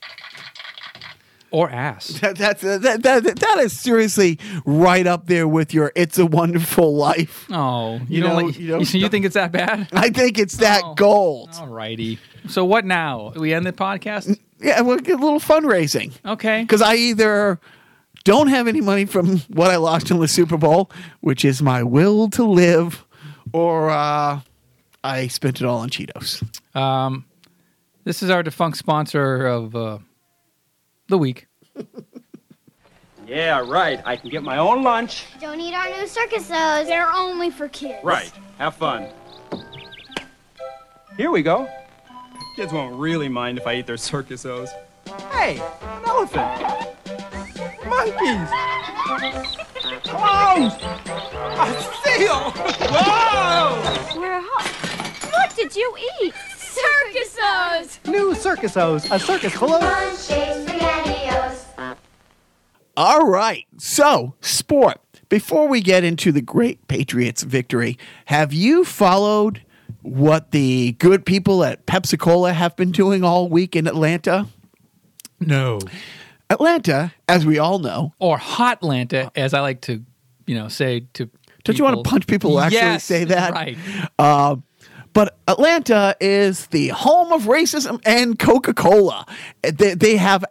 Or 1.54 1.70
ass. 1.70 2.20
That, 2.22 2.36
that's 2.36 2.62
that, 2.64 3.04
that, 3.04 3.24
that 3.24 3.58
is 3.60 3.80
seriously 3.80 4.40
right 4.66 5.06
up 5.06 5.28
there 5.28 5.48
with 5.48 5.72
your 5.74 5.92
"It's 5.96 6.18
a 6.18 6.26
Wonderful 6.26 6.96
Life." 6.96 7.46
Oh, 7.52 7.98
you, 7.98 8.06
You 8.10 8.22
don't 8.24 8.30
know- 8.40 8.46
like, 8.48 8.60
you 8.60 8.66
you, 8.66 8.78
know- 8.80 8.84
so 8.84 8.98
you 8.98 9.08
think 9.08 9.24
it's 9.26 9.36
that 9.36 9.52
bad? 9.52 9.88
I 9.94 10.10
think 10.10 10.40
it's 10.40 10.58
that 10.58 10.82
Oh. 10.84 10.96
gold. 10.96 11.52
Alrighty. 11.52 12.18
So 12.48 12.66
what 12.66 12.86
now? 12.86 13.32
We 13.36 13.54
end 13.54 13.66
the 13.68 13.72
podcast? 13.72 14.38
Yeah, 14.60 14.82
we'll 14.82 14.98
get 14.98 15.20
a 15.20 15.24
little 15.24 15.40
fundraising 15.40 16.12
Okay. 16.26 16.62
because 16.64 16.82
I 16.82 16.96
either 16.96 17.60
don't 18.24 18.48
have 18.48 18.68
any 18.68 18.82
money 18.82 19.06
from 19.06 19.38
what 19.50 19.70
I 19.70 19.76
lost 19.76 20.10
in 20.10 20.20
the 20.20 20.28
Super 20.28 20.58
Bowl, 20.58 20.90
which 21.22 21.46
is 21.46 21.62
my 21.62 21.84
will 21.84 22.30
to 22.32 22.44
live, 22.46 23.06
or 23.52 23.90
uh, 23.92 24.40
I 25.04 25.28
spent 25.28 25.62
it 25.62 25.66
all 25.68 25.80
on 25.80 25.90
Cheetos. 25.92 26.42
Um, 26.76 27.26
this 28.06 28.24
is 28.24 28.30
our 28.32 28.42
defunct 28.42 28.78
sponsor 28.78 29.46
of 29.46 29.76
uh, 29.76 30.00
the 31.08 31.18
week. 31.18 31.48
Yeah, 33.26 33.64
right. 33.66 34.02
I 34.06 34.16
can 34.16 34.30
get 34.30 34.44
my 34.44 34.58
own 34.58 34.84
lunch. 34.84 35.26
Don't 35.40 35.60
eat 35.60 35.74
our 35.74 35.90
new 35.90 36.08
circus 36.08 36.50
O's. 36.52 36.88
They're 36.88 37.12
only 37.12 37.50
for 37.50 37.68
kids. 37.70 38.04
Right. 38.04 38.32
Have 38.58 38.76
fun. 38.76 39.08
Here 41.18 41.32
we 41.32 41.42
go. 41.42 41.70
Kids 42.56 42.74
won't 42.74 42.96
really 42.96 43.30
mind 43.30 43.58
if 43.58 43.66
I 43.66 43.76
eat 43.76 43.88
their 43.88 43.98
circus 43.98 44.46
O's. 44.46 44.70
Hey, 45.32 45.58
an 45.82 46.04
elephant. 46.06 46.62
Monkeys. 47.88 48.50
Clowns. 50.04 50.74
A 50.74 51.84
seal. 52.04 52.52
Whoa! 52.92 54.20
We're 54.20 54.42
hot. 54.42 55.32
What 55.32 55.56
did 55.56 55.76
you 55.76 55.96
eat? 56.22 56.34
Circus 57.14 57.38
O's. 57.40 58.00
New 58.08 58.34
Circus 58.34 58.78
O's, 58.78 59.12
a 59.12 59.20
circus 59.20 59.54
full 59.54 59.72
of. 59.72 59.84
All 62.98 63.28
right. 63.28 63.66
So, 63.78 64.34
sport. 64.42 65.00
Before 65.30 65.68
we 65.68 65.82
get 65.82 66.04
into 66.04 66.32
the 66.32 66.42
great 66.42 66.88
Patriots 66.88 67.44
victory, 67.44 67.98
have 68.26 68.52
you 68.52 68.84
followed 68.84 69.62
what 70.02 70.52
the 70.52 70.94
good 70.94 71.26
people 71.26 71.64
at 71.64 71.86
Pepsi 71.86 72.18
Cola 72.20 72.54
have 72.54 72.76
been 72.76 72.92
doing 72.92 73.24
all 73.24 73.48
week 73.48 73.76
in 73.76 73.88
Atlanta? 73.88 74.48
No. 75.40 75.80
Atlanta, 76.50 77.14
as 77.28 77.46
we 77.46 77.60
all 77.60 77.80
know, 77.80 78.14
Or 78.20 78.38
Hotlanta, 78.38 79.30
as 79.36 79.54
I 79.54 79.62
like 79.62 79.82
to, 79.82 80.04
you 80.48 80.56
know, 80.56 80.68
say 80.68 81.06
to. 81.14 81.30
Don't 81.64 81.78
you 81.78 81.84
want 81.84 82.04
to 82.04 82.10
punch 82.10 82.28
people 82.28 82.52
who 82.52 82.60
actually 82.60 82.78
Yes, 82.78 83.04
say 83.04 83.24
that? 83.26 83.54
Right. 83.54 83.78
Uh, 84.20 84.58
but 85.14 85.38
Atlanta 85.48 86.16
is 86.20 86.68
the 86.68 86.90
home 86.90 87.32
of 87.32 87.44
racism 87.44 88.02
and 88.06 88.38
Coca 88.40 88.74
Cola. 88.74 89.26
They, 89.62 89.94
they 89.94 90.18
have 90.18 90.44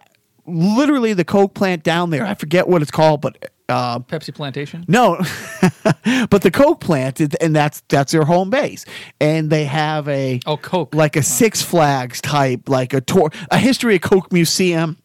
literally 0.47 1.13
the 1.13 1.25
Coke 1.25 1.55
plant 1.55 1.83
down 1.83 2.11
there. 2.11 2.25
I 2.27 2.35
forget 2.35 2.69
what 2.69 2.83
it's 2.83 2.91
called, 2.91 3.21
but 3.21 3.51
uh, 3.69 4.01
Pepsi 4.01 4.35
Plantation. 4.35 4.85
no, 4.89 5.17
but 6.29 6.43
the 6.43 6.51
Coke 6.53 6.81
plant, 6.81 7.21
and 7.41 7.55
that's 7.57 7.83
that's 7.89 8.13
their 8.13 8.25
home 8.25 8.51
base. 8.51 8.85
And 9.21 9.49
they 9.51 9.65
have 9.65 10.09
a 10.09 10.41
Oh, 10.47 10.57
Coke. 10.57 10.95
like 10.95 11.17
a 11.17 11.23
Six 11.23 11.63
Flags 11.63 12.21
type, 12.21 12.69
like 12.69 12.93
a 12.93 13.01
tour, 13.01 13.31
a 13.51 13.59
history 13.59 13.97
of 13.97 14.03
Coke 14.03 14.33
museum, 14.33 14.99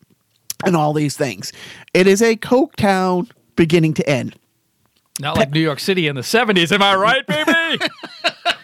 and 0.65 0.75
all 0.75 0.91
these 0.93 1.15
things. 1.15 1.53
It 1.93 2.07
is 2.07 2.21
a 2.21 2.35
Coke 2.35 2.75
town 2.75 3.29
beginning 3.55 3.93
to 3.95 4.09
end. 4.09 4.35
Not 5.19 5.37
like 5.37 5.49
New 5.51 5.61
York 5.61 5.79
City 5.79 6.07
in 6.07 6.15
the 6.15 6.21
70s. 6.21 6.71
Am 6.71 6.83
I 6.83 6.95
right, 6.95 7.25
baby? 7.25 7.83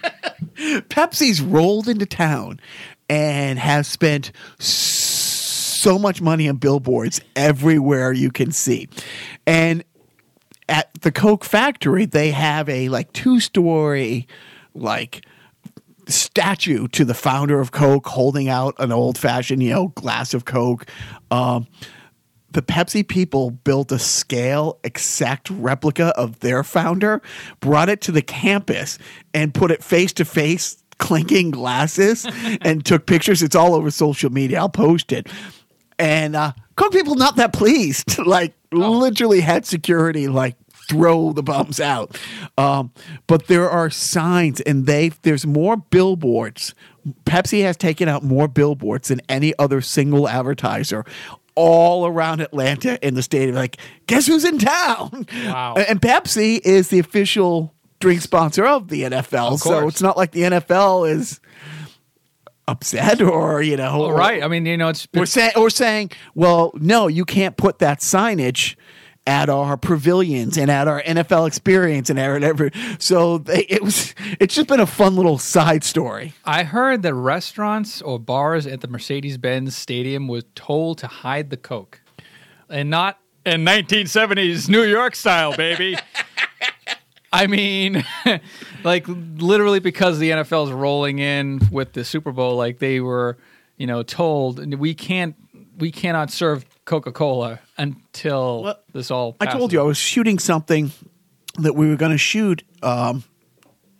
Pepsi's 0.89 1.41
rolled 1.41 1.87
into 1.87 2.05
town 2.05 2.59
and 3.09 3.59
has 3.59 3.87
spent 3.87 4.31
so 4.59 5.99
much 5.99 6.21
money 6.21 6.47
on 6.47 6.57
billboards 6.57 7.21
everywhere 7.35 8.11
you 8.13 8.31
can 8.31 8.51
see. 8.51 8.87
And 9.45 9.83
at 10.69 10.93
the 11.01 11.11
Coke 11.11 11.43
factory, 11.43 12.05
they 12.05 12.31
have 12.31 12.69
a 12.69 12.89
like 12.89 13.11
two 13.13 13.39
story, 13.39 14.27
like 14.73 15.25
statue 16.07 16.87
to 16.89 17.05
the 17.05 17.13
founder 17.13 17.59
of 17.59 17.71
Coke 17.71 18.07
holding 18.07 18.49
out 18.49 18.75
an 18.79 18.91
old 18.91 19.17
fashioned, 19.17 19.61
you 19.63 19.71
know, 19.71 19.87
glass 19.89 20.33
of 20.33 20.45
Coke. 20.45 20.85
Um, 21.31 21.67
the 22.53 22.61
Pepsi 22.61 23.07
people 23.07 23.51
built 23.51 23.91
a 23.91 23.99
scale 23.99 24.79
exact 24.83 25.49
replica 25.49 26.07
of 26.17 26.39
their 26.39 26.63
founder, 26.63 27.21
brought 27.59 27.89
it 27.89 28.01
to 28.01 28.11
the 28.11 28.21
campus, 28.21 28.97
and 29.33 29.53
put 29.53 29.71
it 29.71 29.83
face 29.83 30.13
to 30.13 30.25
face, 30.25 30.83
clinking 30.99 31.51
glasses, 31.51 32.25
and 32.61 32.85
took 32.85 33.05
pictures. 33.05 33.43
It's 33.43 33.55
all 33.55 33.75
over 33.75 33.91
social 33.91 34.31
media. 34.31 34.59
I'll 34.59 34.69
post 34.69 35.11
it. 35.11 35.27
And 35.99 36.35
uh, 36.35 36.53
Coke 36.75 36.91
people 36.91 37.15
not 37.15 37.35
that 37.35 37.53
pleased. 37.53 38.17
like 38.25 38.53
literally 38.71 39.41
had 39.41 39.65
security 39.65 40.27
like 40.27 40.55
throw 40.89 41.33
the 41.33 41.43
bums 41.43 41.79
out. 41.79 42.19
Um, 42.57 42.91
but 43.27 43.47
there 43.47 43.69
are 43.69 43.89
signs, 43.89 44.61
and 44.61 44.85
they 44.85 45.09
there's 45.21 45.45
more 45.45 45.77
billboards. 45.77 46.73
Pepsi 47.25 47.63
has 47.63 47.75
taken 47.75 48.07
out 48.07 48.23
more 48.23 48.47
billboards 48.47 49.09
than 49.09 49.21
any 49.27 49.53
other 49.59 49.81
single 49.81 50.27
advertiser. 50.27 51.05
All 51.55 52.07
around 52.07 52.41
Atlanta 52.41 52.97
in 53.05 53.13
the 53.13 53.21
stadium, 53.21 53.55
like, 53.55 53.77
guess 54.07 54.25
who's 54.25 54.43
in 54.43 54.57
town? 54.57 55.27
Wow. 55.45 55.75
And 55.75 56.01
Pepsi 56.01 56.59
is 56.63 56.87
the 56.89 56.99
official 56.99 57.73
drink 57.99 58.21
sponsor 58.21 58.65
of 58.65 58.87
the 58.87 59.03
NFL. 59.03 59.53
Of 59.53 59.59
so 59.59 59.87
it's 59.87 60.01
not 60.01 60.17
like 60.17 60.31
the 60.31 60.41
NFL 60.41 61.09
is 61.09 61.39
upset 62.67 63.21
or, 63.21 63.61
you 63.61 63.77
know, 63.77 64.09
right? 64.09 64.43
I 64.43 64.47
mean, 64.47 64.65
you 64.65 64.77
know, 64.77 64.89
it's. 64.89 65.07
we're 65.13 65.25
saying 65.25 65.51
we're 65.55 65.69
saying, 65.69 66.11
well, 66.33 66.71
no, 66.75 67.07
you 67.07 67.25
can't 67.25 67.55
put 67.55 67.79
that 67.79 67.99
signage 67.99 68.75
at 69.25 69.49
our 69.49 69.77
pavilions 69.77 70.57
and 70.57 70.69
at 70.69 70.87
our 70.87 71.01
NFL 71.01 71.47
experience 71.47 72.09
and 72.09 72.19
at 72.19 72.43
every. 72.43 72.71
So 72.99 73.37
they, 73.37 73.65
it 73.69 73.81
was. 73.81 74.13
It's 74.39 74.55
just 74.55 74.67
been 74.67 74.79
a 74.79 74.85
fun 74.85 75.15
little 75.15 75.37
side 75.37 75.83
story. 75.83 76.33
I 76.43 76.63
heard 76.63 77.03
that 77.03 77.13
restaurants 77.13 78.01
or 78.01 78.19
bars 78.19 78.67
at 78.67 78.81
the 78.81 78.87
Mercedes 78.87 79.37
Benz 79.37 79.77
Stadium 79.77 80.27
was 80.27 80.43
told 80.55 80.97
to 80.99 81.07
hide 81.07 81.49
the 81.49 81.57
Coke. 81.57 82.01
And 82.69 82.89
not 82.89 83.19
in 83.45 83.63
1970s 83.63 84.67
New 84.67 84.83
York 84.83 85.15
style, 85.15 85.55
baby. 85.55 85.95
I 87.33 87.47
mean, 87.47 88.05
like 88.83 89.05
literally 89.07 89.79
because 89.79 90.19
the 90.19 90.31
NFL 90.31 90.67
is 90.67 90.71
rolling 90.71 91.19
in 91.19 91.61
with 91.71 91.93
the 91.93 92.03
Super 92.03 92.31
Bowl, 92.31 92.55
like 92.57 92.79
they 92.79 92.99
were, 92.99 93.37
you 93.77 93.87
know, 93.87 94.03
told 94.03 94.73
we 94.75 94.93
can't, 94.93 95.35
we 95.77 95.91
cannot 95.91 96.29
serve 96.29 96.65
Coca 96.85 97.11
Cola 97.11 97.59
until 97.77 98.63
Well, 98.63 98.79
this 98.91 99.11
all. 99.11 99.35
I 99.39 99.45
told 99.45 99.71
you 99.73 99.79
I 99.79 99.83
was 99.83 99.97
shooting 99.97 100.39
something 100.39 100.91
that 101.59 101.75
we 101.75 101.87
were 101.87 101.95
going 101.95 102.11
to 102.11 102.17
shoot 102.17 102.63
um, 102.81 103.23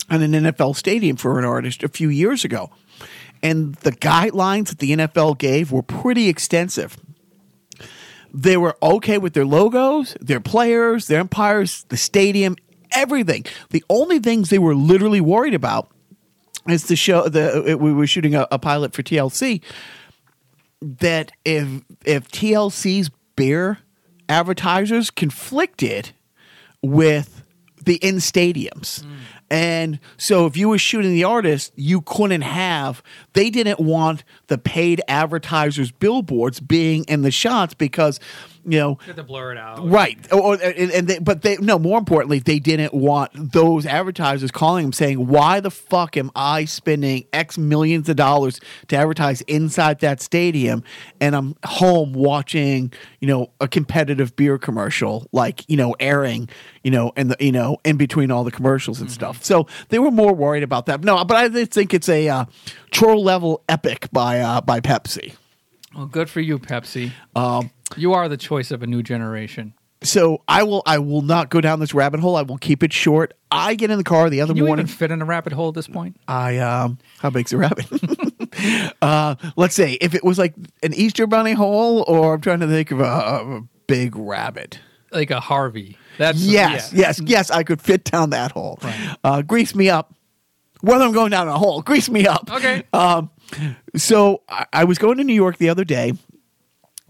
in 0.10 0.22
an 0.22 0.32
NFL 0.32 0.76
stadium 0.76 1.16
for 1.16 1.40
an 1.40 1.46
artist 1.46 1.84
a 1.84 1.88
few 1.88 2.10
years 2.10 2.44
ago, 2.44 2.72
and 3.42 3.76
the 3.76 3.92
guidelines 3.92 4.70
that 4.70 4.80
the 4.80 4.92
NFL 4.92 5.38
gave 5.38 5.72
were 5.72 5.84
pretty 5.84 6.30
extensive. 6.30 6.98
They 8.34 8.58
were 8.58 8.76
okay 8.82 9.20
with 9.20 9.34
their 9.34 9.46
logos, 9.46 10.18
their 10.20 10.40
players, 10.40 11.06
their 11.06 11.22
umpires, 11.22 11.86
the 11.90 11.98
stadium, 11.98 12.56
everything. 12.92 13.46
The 13.70 13.84
only 13.90 14.20
things 14.20 14.50
they 14.50 14.58
were 14.58 14.74
literally 14.74 15.22
worried 15.22 15.54
about 15.54 15.90
is 16.68 16.86
the 16.86 16.96
show. 16.96 17.28
The 17.30 17.78
we 17.80 17.94
were 17.94 18.08
shooting 18.08 18.36
a, 18.36 18.48
a 18.52 18.58
pilot 18.58 18.94
for 18.94 19.04
TLC. 19.04 19.62
That 20.84 21.32
if 21.46 21.68
if 22.06 22.28
TLC's 22.30 23.10
beer 23.36 23.80
advertisers 24.28 25.10
conflicted 25.10 26.12
with 26.82 27.44
the 27.84 27.96
in 27.96 28.16
stadiums. 28.16 29.04
Mm. 29.04 29.16
And 29.50 30.00
so 30.18 30.46
if 30.46 30.58
you 30.58 30.70
were 30.70 30.78
shooting 30.78 31.12
the 31.12 31.24
artist, 31.26 31.74
you 31.76 32.02
couldn't 32.02 32.42
have 32.42 33.04
they 33.34 33.50
didn't 33.50 33.80
want 33.80 34.24
the 34.48 34.58
paid 34.58 35.02
advertisers 35.08 35.92
billboards 35.92 36.60
being 36.60 37.04
in 37.06 37.22
the 37.22 37.32
shots 37.32 37.74
because 37.74 38.20
you 38.66 38.80
know 38.80 38.98
You 39.06 39.14
to 39.14 39.24
blur 39.24 39.52
it 39.52 39.58
out. 39.58 39.90
Right. 39.90 40.18
Or, 40.32 40.56
or- 40.56 40.58
and, 40.62 40.92
and 40.92 41.08
they, 41.08 41.20
but 41.20 41.42
they 41.42 41.58
no. 41.58 41.78
More 41.78 41.98
importantly, 42.00 42.40
they 42.40 42.60
didn't 42.60 42.94
want 42.94 43.52
those 43.52 43.86
advertisers 43.86 44.52
calling 44.52 44.86
them 44.86 44.94
saying, 44.94 45.28
"Why 45.28 45.60
the 45.60 45.72
fuck 45.72 46.16
am 46.16 46.32
I 46.36 46.64
spending 46.66 47.26
X 47.34 47.58
millions 47.58 48.08
of 48.08 48.16
dollars 48.16 48.62
to 48.88 48.96
advertise 48.96 49.42
inside 49.42 50.00
that 50.00 50.22
stadium, 50.22 50.84
and 51.20 51.36
I'm 51.36 51.56
home 51.66 52.14
watching, 52.14 52.94
you 53.20 53.28
know, 53.28 53.52
a 53.60 53.68
competitive 53.68 54.34
beer 54.38 54.58
commercial, 54.58 55.28
like 55.34 55.70
you 55.70 55.76
know, 55.76 55.94
airing, 56.00 56.48
you 56.84 56.92
know, 56.92 57.12
and 57.18 57.32
the 57.32 57.38
you 57.44 57.52
know, 57.52 57.78
in 57.84 57.98
between 57.98 58.32
all 58.32 58.46
the 58.46 58.52
commercials 58.52 59.02
and 59.02 59.12
stuff." 59.12 59.44
So 59.44 59.68
they 59.90 60.00
were 60.00 60.12
more 60.12 60.34
worried 60.34 60.64
about 60.64 60.86
that. 60.86 61.04
No, 61.04 61.26
but 61.26 61.36
I 61.36 61.66
think 61.66 61.94
it's 61.94 62.08
a 62.08 62.30
uh, 62.30 62.46
troll 62.94 63.24
level 63.24 63.64
epic 63.68 64.08
by 64.12 64.40
uh, 64.40 64.62
by 64.62 64.80
Pepsi. 64.80 65.34
Well, 65.96 66.06
good 66.08 66.30
for 66.30 66.40
you, 66.42 66.58
Pepsi. 66.60 67.12
Um, 67.36 67.70
you 67.98 68.14
are 68.14 68.28
the 68.30 68.38
choice 68.38 68.72
of 68.72 68.82
a 68.82 68.88
new 68.88 69.04
generation. 69.04 69.74
so 70.02 70.42
I 70.48 70.64
will 70.64 70.82
I 70.86 70.98
will 71.00 71.22
not 71.22 71.50
go 71.50 71.62
down 71.62 71.80
this 71.80 71.94
rabbit 71.94 72.20
hole. 72.20 72.36
I 72.36 72.42
will 72.42 72.58
keep 72.58 72.82
it 72.84 72.92
short. 72.94 73.34
I 73.52 73.76
get 73.76 73.92
in 73.92 73.98
the 74.00 74.04
car 74.04 74.30
the 74.30 74.42
other 74.42 74.54
Can 74.54 74.58
you 74.58 74.66
morning. 74.66 74.86
even 74.86 74.96
fit 74.96 75.12
in 75.12 75.22
a 75.22 75.26
rabbit 75.26 75.54
hole 75.54 75.70
at 75.70 75.76
this 75.76 75.88
point? 75.88 76.18
I 76.28 76.58
um 76.58 76.98
how 77.20 77.30
big's 77.30 77.54
a 77.54 77.58
rabbit? 77.58 77.86
uh 79.02 79.36
let's 79.56 79.76
say 79.76 79.94
if 80.02 80.16
it 80.16 80.24
was 80.24 80.38
like 80.40 80.56
an 80.82 80.94
Easter 80.94 81.28
bunny 81.28 81.54
hole 81.54 82.04
or 82.08 82.34
I'm 82.36 82.42
trying 82.42 82.60
to 82.62 82.68
think 82.68 82.92
of 82.92 83.00
a, 83.00 83.04
a 83.04 83.62
big 83.88 84.16
rabbit. 84.16 84.80
Like 85.12 85.30
a 85.30 85.40
Harvey. 85.40 85.98
That's 86.18 86.40
Yes, 86.40 86.92
yeah. 86.92 87.00
yes, 87.02 87.22
yes, 87.24 87.52
I 87.52 87.62
could 87.64 87.80
fit 87.82 88.04
down 88.06 88.32
that 88.32 88.52
hole. 88.52 88.80
Right. 88.82 89.16
Uh 89.24 89.42
grease 89.44 89.76
me 89.76 89.90
up. 89.90 90.14
Whether 90.84 91.06
I'm 91.06 91.14
going 91.14 91.32
down 91.32 91.48
a 91.48 91.58
hole, 91.58 91.82
grease 91.82 92.10
me 92.10 92.28
up. 92.28 92.52
Okay. 92.52 92.84
Um 92.92 93.32
so 93.96 94.42
I, 94.50 94.66
I 94.74 94.84
was 94.84 94.98
going 94.98 95.18
to 95.18 95.24
New 95.24 95.34
York 95.34 95.58
the 95.58 95.70
other 95.70 95.86
day, 95.86 96.14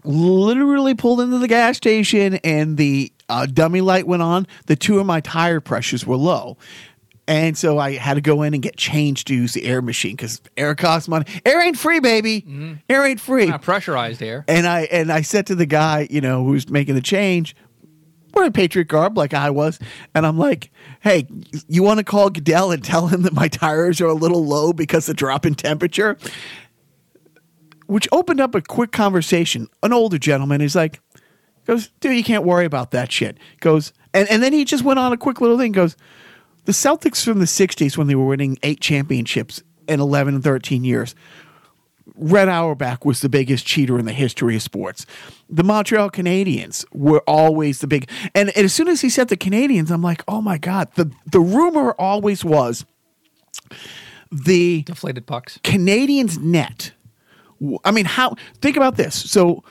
literally 0.04 0.94
pulled 0.94 1.20
into 1.20 1.38
the 1.38 1.48
gas 1.48 1.76
station 1.76 2.36
and 2.44 2.76
the 2.76 3.12
uh, 3.28 3.46
dummy 3.46 3.80
light 3.80 4.06
went 4.06 4.22
on. 4.22 4.46
The 4.66 4.76
two 4.76 4.98
of 4.98 5.06
my 5.06 5.20
tire 5.20 5.60
pressures 5.60 6.06
were 6.06 6.16
low. 6.16 6.56
And 7.26 7.56
so 7.56 7.78
I 7.78 7.92
had 7.92 8.14
to 8.14 8.20
go 8.20 8.42
in 8.42 8.52
and 8.52 8.62
get 8.62 8.76
changed 8.76 9.28
to 9.28 9.34
use 9.34 9.54
the 9.54 9.64
air 9.64 9.80
machine 9.80 10.14
because 10.14 10.42
air 10.58 10.74
costs 10.74 11.08
money. 11.08 11.24
Air 11.46 11.62
ain't 11.62 11.78
free, 11.78 11.98
baby. 11.98 12.76
Air 12.88 13.06
ain't 13.06 13.20
free. 13.20 13.46
Not 13.46 13.62
pressurized 13.62 14.22
air. 14.22 14.44
And 14.46 14.66
I 14.66 14.82
and 14.82 15.10
I 15.10 15.22
said 15.22 15.46
to 15.46 15.54
the 15.54 15.64
guy, 15.66 16.06
you 16.10 16.20
know, 16.20 16.44
who's 16.44 16.68
making 16.68 16.94
the 16.96 17.00
change, 17.00 17.56
wearing 18.34 18.52
Patriot 18.52 18.88
garb 18.88 19.16
like 19.16 19.34
I 19.34 19.50
was, 19.50 19.78
and 20.14 20.26
I'm 20.26 20.38
like, 20.38 20.70
"Hey, 21.00 21.26
you 21.68 21.82
want 21.82 21.98
to 21.98 22.04
call 22.04 22.30
Goodell 22.30 22.72
and 22.72 22.82
tell 22.82 23.08
him 23.08 23.22
that 23.22 23.32
my 23.32 23.48
tires 23.48 24.00
are 24.00 24.06
a 24.06 24.14
little 24.14 24.44
low 24.44 24.72
because 24.72 25.06
the 25.06 25.14
drop 25.14 25.46
in 25.46 25.54
temperature?" 25.54 26.16
Which 27.86 28.08
opened 28.12 28.40
up 28.40 28.54
a 28.54 28.62
quick 28.62 28.92
conversation. 28.92 29.68
An 29.82 29.92
older 29.92 30.18
gentleman 30.18 30.60
is 30.60 30.74
like, 30.74 31.00
goes, 31.66 31.90
"Dude, 32.00 32.16
you 32.16 32.24
can't 32.24 32.44
worry 32.44 32.64
about 32.64 32.92
that 32.92 33.12
shit." 33.12 33.38
Goes, 33.60 33.92
and 34.12 34.28
and 34.30 34.42
then 34.42 34.52
he 34.52 34.64
just 34.64 34.84
went 34.84 34.98
on 34.98 35.12
a 35.12 35.16
quick 35.16 35.40
little 35.40 35.58
thing. 35.58 35.72
Goes, 35.72 35.96
the 36.64 36.72
Celtics 36.72 37.24
from 37.24 37.40
the 37.40 37.46
'60s 37.46 37.96
when 37.96 38.06
they 38.06 38.14
were 38.14 38.26
winning 38.26 38.58
eight 38.62 38.80
championships 38.80 39.62
in 39.86 40.00
11 40.00 40.36
and 40.36 40.44
13 40.44 40.84
years. 40.84 41.14
Red 42.16 42.48
Auerbach 42.48 43.04
was 43.04 43.20
the 43.20 43.28
biggest 43.28 43.66
cheater 43.66 43.98
in 43.98 44.04
the 44.04 44.12
history 44.12 44.56
of 44.56 44.62
sports. 44.62 45.06
The 45.48 45.64
Montreal 45.64 46.10
Canadiens 46.10 46.84
were 46.92 47.22
always 47.26 47.80
the 47.80 47.86
big, 47.86 48.10
and, 48.34 48.50
and 48.56 48.64
as 48.66 48.74
soon 48.74 48.88
as 48.88 49.00
he 49.00 49.08
said 49.08 49.28
the 49.28 49.36
Canadians, 49.36 49.90
I'm 49.90 50.02
like, 50.02 50.22
oh 50.28 50.40
my 50.42 50.58
god. 50.58 50.88
The 50.96 51.10
the 51.26 51.40
rumor 51.40 51.92
always 51.98 52.44
was 52.44 52.84
the 54.30 54.82
Deflated 54.82 55.26
pucks. 55.26 55.58
Canadians 55.62 56.38
net. 56.38 56.92
I 57.84 57.90
mean, 57.90 58.04
how? 58.04 58.34
Think 58.60 58.76
about 58.76 58.96
this. 58.96 59.14
So, 59.30 59.62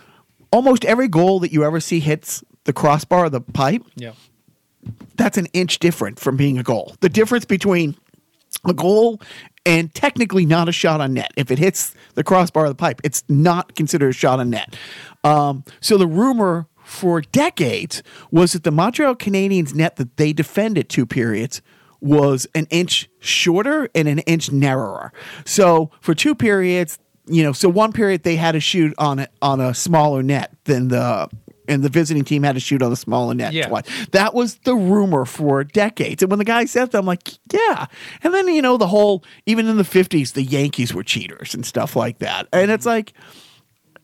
almost 0.52 0.86
every 0.86 1.08
goal 1.08 1.40
that 1.42 1.52
you 1.52 1.64
ever 1.64 1.80
see 1.80 2.00
hits 2.00 2.44
the 2.64 2.74
crossbar 2.74 3.26
of 3.26 3.32
the 3.34 3.42
pipe 3.42 3.84
Yeah. 3.96 4.14
that's 5.18 5.38
an 5.38 5.48
inch 5.48 5.80
different 5.80 6.20
from 6.20 6.38
being 6.38 6.58
a 6.58 6.64
goal. 6.64 6.96
The 7.02 7.10
difference 7.10 7.46
between 7.46 7.96
a 8.66 8.74
goal 8.74 9.20
and 9.66 9.94
technically 9.94 10.46
not 10.46 10.68
a 10.68 10.72
shot 10.72 11.02
on 11.02 11.14
net. 11.14 11.32
If 11.36 11.52
it 11.52 11.60
hits 11.60 11.94
the 12.16 12.24
crossbar 12.24 12.66
of 12.66 12.72
the 12.72 12.76
pipe, 12.76 13.02
it's 13.04 13.24
not 13.30 13.76
considered 13.76 14.10
a 14.10 14.14
shot 14.14 14.40
on 14.40 14.50
net. 14.50 14.76
Um, 15.24 15.64
so 15.80 15.98
the 15.98 16.08
rumor 16.08 16.68
for 16.84 17.22
decades 17.22 18.04
was 18.32 18.54
that 18.54 18.64
the 18.64 18.72
Montreal 18.72 19.16
Canadiens 19.16 19.74
net 19.74 19.96
that 19.96 20.18
they 20.18 20.34
defended 20.34 20.90
two 20.90 21.06
periods 21.06 21.62
was 22.02 22.46
an 22.54 22.68
inch 22.70 23.10
shorter 23.20 23.90
and 23.96 24.08
an 24.10 24.20
inch 24.20 24.52
narrower. 24.52 25.14
So 25.46 25.90
for 26.02 26.14
two 26.14 26.36
periods, 26.36 27.00
you 27.26 27.44
know, 27.44 27.54
so 27.54 27.70
one 27.70 27.94
period 27.94 28.24
they 28.24 28.36
had 28.36 28.52
to 28.52 28.60
shoot 28.60 28.94
on 28.98 29.20
a, 29.20 29.28
on 29.42 29.62
a 29.62 29.74
smaller 29.74 30.22
net 30.22 30.54
than 30.66 30.90
the 30.90 31.30
and 31.68 31.84
the 31.84 31.90
visiting 31.90 32.24
team 32.24 32.44
had 32.44 32.54
to 32.54 32.60
shoot 32.60 32.82
on 32.82 32.90
the 32.90 32.96
smaller 32.96 33.34
net 33.34 33.54
Yeah. 33.54 33.68
twice. 33.68 33.86
That 34.12 34.34
was 34.34 34.56
the 34.64 34.76
rumor 34.76 35.26
for 35.26 35.64
decades. 35.64 36.22
And 36.22 36.30
when 36.30 36.40
the 36.40 36.46
guy 36.46 36.66
said 36.66 36.92
that, 36.92 36.98
I'm 36.98 37.06
like, 37.06 37.30
yeah. 37.52 37.86
And 38.24 38.34
then, 38.34 38.48
you 38.48 38.62
know, 38.62 38.78
the 38.78 38.88
whole, 38.88 39.24
even 39.46 39.68
in 39.68 39.78
the 39.78 39.84
50s, 39.84 40.34
the 40.34 40.44
Yankees 40.44 40.94
were 40.94 41.04
cheaters 41.04 41.54
and 41.54 41.66
stuff 41.66 41.96
like 41.96 42.20
that. 42.20 42.48
And 42.52 42.72
it's 42.72 42.86
mm-hmm. 42.86 42.96
like, 42.96 43.14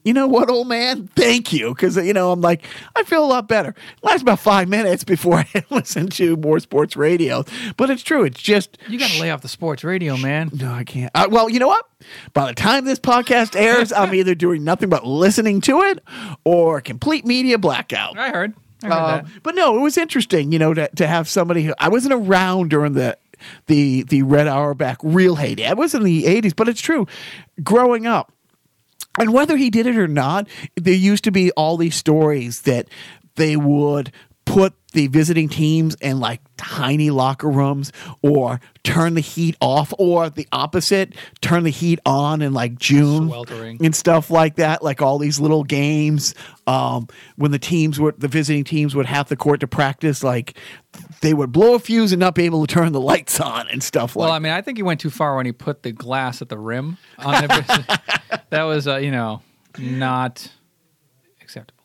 you 0.03 0.13
know 0.13 0.27
what, 0.27 0.49
old 0.49 0.67
man? 0.67 1.07
Thank 1.15 1.51
you. 1.53 1.73
Because, 1.73 1.97
you 1.97 2.13
know, 2.13 2.31
I'm 2.31 2.41
like, 2.41 2.63
I 2.95 3.03
feel 3.03 3.23
a 3.23 3.27
lot 3.27 3.47
better. 3.47 3.69
It 3.71 4.03
lasts 4.03 4.21
about 4.21 4.39
five 4.39 4.67
minutes 4.69 5.03
before 5.03 5.39
I 5.55 5.63
listen 5.69 6.07
to 6.09 6.35
more 6.37 6.59
sports 6.59 6.95
radio. 6.95 7.43
But 7.77 7.89
it's 7.89 8.01
true. 8.03 8.23
It's 8.23 8.41
just, 8.41 8.77
You 8.87 8.97
got 8.97 9.09
to 9.11 9.21
lay 9.21 9.29
off 9.31 9.41
the 9.41 9.47
sports 9.49 9.83
radio, 9.83 10.15
man. 10.17 10.49
no, 10.53 10.71
I 10.71 10.83
can't. 10.83 11.11
Uh, 11.13 11.27
well, 11.29 11.49
you 11.49 11.59
know 11.59 11.67
what? 11.67 11.85
By 12.33 12.47
the 12.47 12.53
time 12.55 12.85
this 12.85 12.99
podcast 12.99 13.55
airs, 13.59 13.91
I'm 13.91 14.13
either 14.13 14.35
doing 14.35 14.63
nothing 14.63 14.89
but 14.89 15.05
listening 15.05 15.61
to 15.61 15.81
it 15.81 15.99
or 16.43 16.81
complete 16.81 17.25
media 17.25 17.57
blackout. 17.57 18.17
I 18.17 18.29
heard. 18.29 18.53
I 18.83 18.85
heard 18.87 18.93
Uh, 18.93 19.07
that. 19.17 19.25
but 19.43 19.55
no, 19.55 19.75
it 19.77 19.81
was 19.81 19.97
interesting, 19.97 20.51
you 20.53 20.59
know, 20.59 20.73
to, 20.73 20.87
to 20.95 21.05
have 21.07 21.27
somebody 21.27 21.63
who 21.63 21.73
I 21.79 21.89
wasn't 21.89 22.13
around 22.13 22.69
during 22.69 22.93
the 22.93 23.17
the 23.67 24.03
the 24.03 24.23
Red 24.23 24.47
Auerbach 24.47 24.97
real 25.03 25.35
heyday. 25.35 25.65
I 25.65 25.73
was 25.73 25.93
in 25.93 26.03
the 26.03 26.23
'80s, 26.23 26.55
but 26.55 26.67
it's 26.69 26.81
true. 26.81 27.05
Growing 27.63 28.05
up, 28.07 28.31
and 29.20 29.34
whether 29.34 29.57
he 29.57 29.70
did 29.70 29.86
it 29.86 29.97
or 29.97 30.07
not, 30.07 30.47
there 30.76 30.93
used 30.93 31.24
to 31.26 31.32
be 31.32 31.51
all 31.51 31.78
these 31.78 31.95
stories 31.95 32.61
that 32.61 32.88
they 33.36 33.55
would 33.55 34.11
put 34.45 34.74
the 34.93 35.07
visiting 35.07 35.47
teams 35.49 35.95
in 36.01 36.19
like 36.19 36.41
tiny 36.57 37.09
locker 37.11 37.49
rooms 37.49 37.91
or 38.21 38.59
turn 38.83 39.13
the 39.13 39.21
heat 39.21 39.55
off 39.61 39.93
or 39.99 40.29
the 40.29 40.47
opposite 40.51 41.13
turn 41.41 41.63
the 41.63 41.69
heat 41.69 41.99
on 42.05 42.41
in 42.41 42.53
like 42.53 42.77
june 42.77 43.27
Sweltering. 43.27 43.83
and 43.85 43.95
stuff 43.95 44.31
like 44.31 44.55
that 44.55 44.83
like 44.83 45.01
all 45.01 45.19
these 45.19 45.39
little 45.39 45.63
games 45.63 46.33
um, 46.65 47.07
when 47.35 47.51
the 47.51 47.59
teams 47.59 47.99
were 47.99 48.13
the 48.17 48.27
visiting 48.27 48.63
teams 48.63 48.95
would 48.95 49.05
have 49.05 49.29
the 49.29 49.35
court 49.35 49.59
to 49.59 49.67
practice 49.67 50.23
like 50.23 50.57
they 51.21 51.33
would 51.33 51.51
blow 51.51 51.75
a 51.75 51.79
fuse 51.79 52.11
and 52.11 52.19
not 52.19 52.35
be 52.35 52.45
able 52.45 52.65
to 52.65 52.73
turn 52.73 52.91
the 52.91 53.01
lights 53.01 53.39
on 53.39 53.67
and 53.69 53.83
stuff 53.83 54.15
like 54.15 54.25
Well, 54.25 54.33
I 54.33 54.39
mean, 54.39 54.51
I 54.51 54.61
think 54.61 54.77
he 54.77 54.83
went 54.83 54.99
too 54.99 55.09
far 55.09 55.35
when 55.35 55.45
he 55.45 55.51
put 55.51 55.83
the 55.83 55.91
glass 55.91 56.41
at 56.41 56.49
the 56.49 56.57
rim 56.57 56.97
on 57.19 57.33
the. 57.43 58.41
that 58.49 58.63
was, 58.63 58.87
uh, 58.87 58.97
you 58.97 59.11
know, 59.11 59.41
not 59.77 60.51
acceptable. 61.41 61.83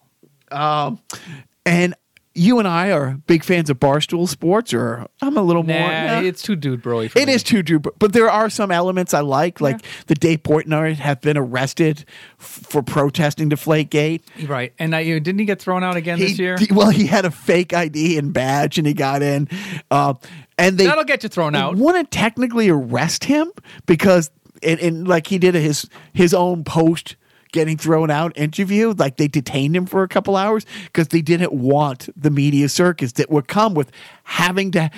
and 1.67 1.95
you 2.37 2.59
and 2.59 2.67
I 2.67 2.91
are 2.91 3.17
big 3.27 3.45
fans 3.45 3.71
of 3.71 3.79
barstool 3.79 4.29
sports, 4.29 4.75
or 4.75 5.07
I'm 5.23 5.37
a 5.37 5.43
little 5.43 5.63
Nah, 5.63 5.73
more. 5.79 5.89
nah. 5.89 6.21
it's 6.21 6.43
too 6.43 6.57
dude 6.57 6.83
broy. 6.83 7.07
It 7.15 7.27
me. 7.27 7.33
is 7.33 7.43
too 7.45 7.63
Drew, 7.63 7.79
but, 7.79 7.99
but 7.99 8.13
there 8.13 8.29
are 8.29 8.51
some 8.51 8.71
elements 8.73 9.15
I 9.15 9.21
like, 9.21 9.61
like 9.61 9.81
the 10.07 10.15
Dave 10.17 10.43
Portnoy 10.43 10.95
have 10.97 11.21
been 11.21 11.37
arrested 11.37 12.05
f- 12.41 12.47
for 12.69 12.83
protesting 12.83 13.51
Deflategate. 13.51 14.23
right. 14.49 14.73
And 14.79 14.93
you 15.07 15.21
didn't 15.21 15.39
he 15.39 15.45
get 15.45 15.61
thrown 15.61 15.85
out 15.85 15.97
again 15.97 16.19
this 16.19 16.39
year? 16.39 16.57
well, 16.71 16.91
he 16.91 17.07
had 17.07 17.25
a 17.25 17.31
fake 17.31 17.73
ID 17.73 18.19
and 18.19 18.33
badge, 18.33 18.79
and 18.79 18.87
he 18.87 18.95
got 18.95 19.23
in. 19.23 19.49
Uh, 19.91 20.15
and 20.59 20.77
they 20.77 20.87
That'll 20.87 21.05
get 21.05 21.23
you 21.23 21.29
thrown 21.29 21.55
out. 21.55 21.77
wouldn't 21.77 22.11
technically 22.11 22.69
arrest 22.69 23.25
him 23.25 23.51
because, 23.87 24.31
and, 24.63 24.81
and 24.81 25.07
like 25.07 25.27
he 25.29 25.39
did 25.39 25.55
his 25.55 25.89
his 26.13 26.35
own 26.35 26.65
post 26.65 27.17
getting 27.55 27.79
thrown 27.79 28.11
out 28.11 28.37
interview, 28.37 28.93
like 28.99 29.17
they 29.17 29.29
detained 29.29 29.75
him 29.75 29.87
for 29.87 30.03
a 30.03 30.09
couple 30.09 30.37
hours 30.37 30.67
because 30.85 31.09
they 31.09 31.23
didn't 31.23 31.53
want 31.53 32.11
the 32.21 32.29
media 32.31 32.69
circus 32.69 33.13
that 33.13 33.31
would 33.31 33.49
come 33.49 33.73
with 33.73 33.91
having 34.25 34.73
to. 34.73 34.91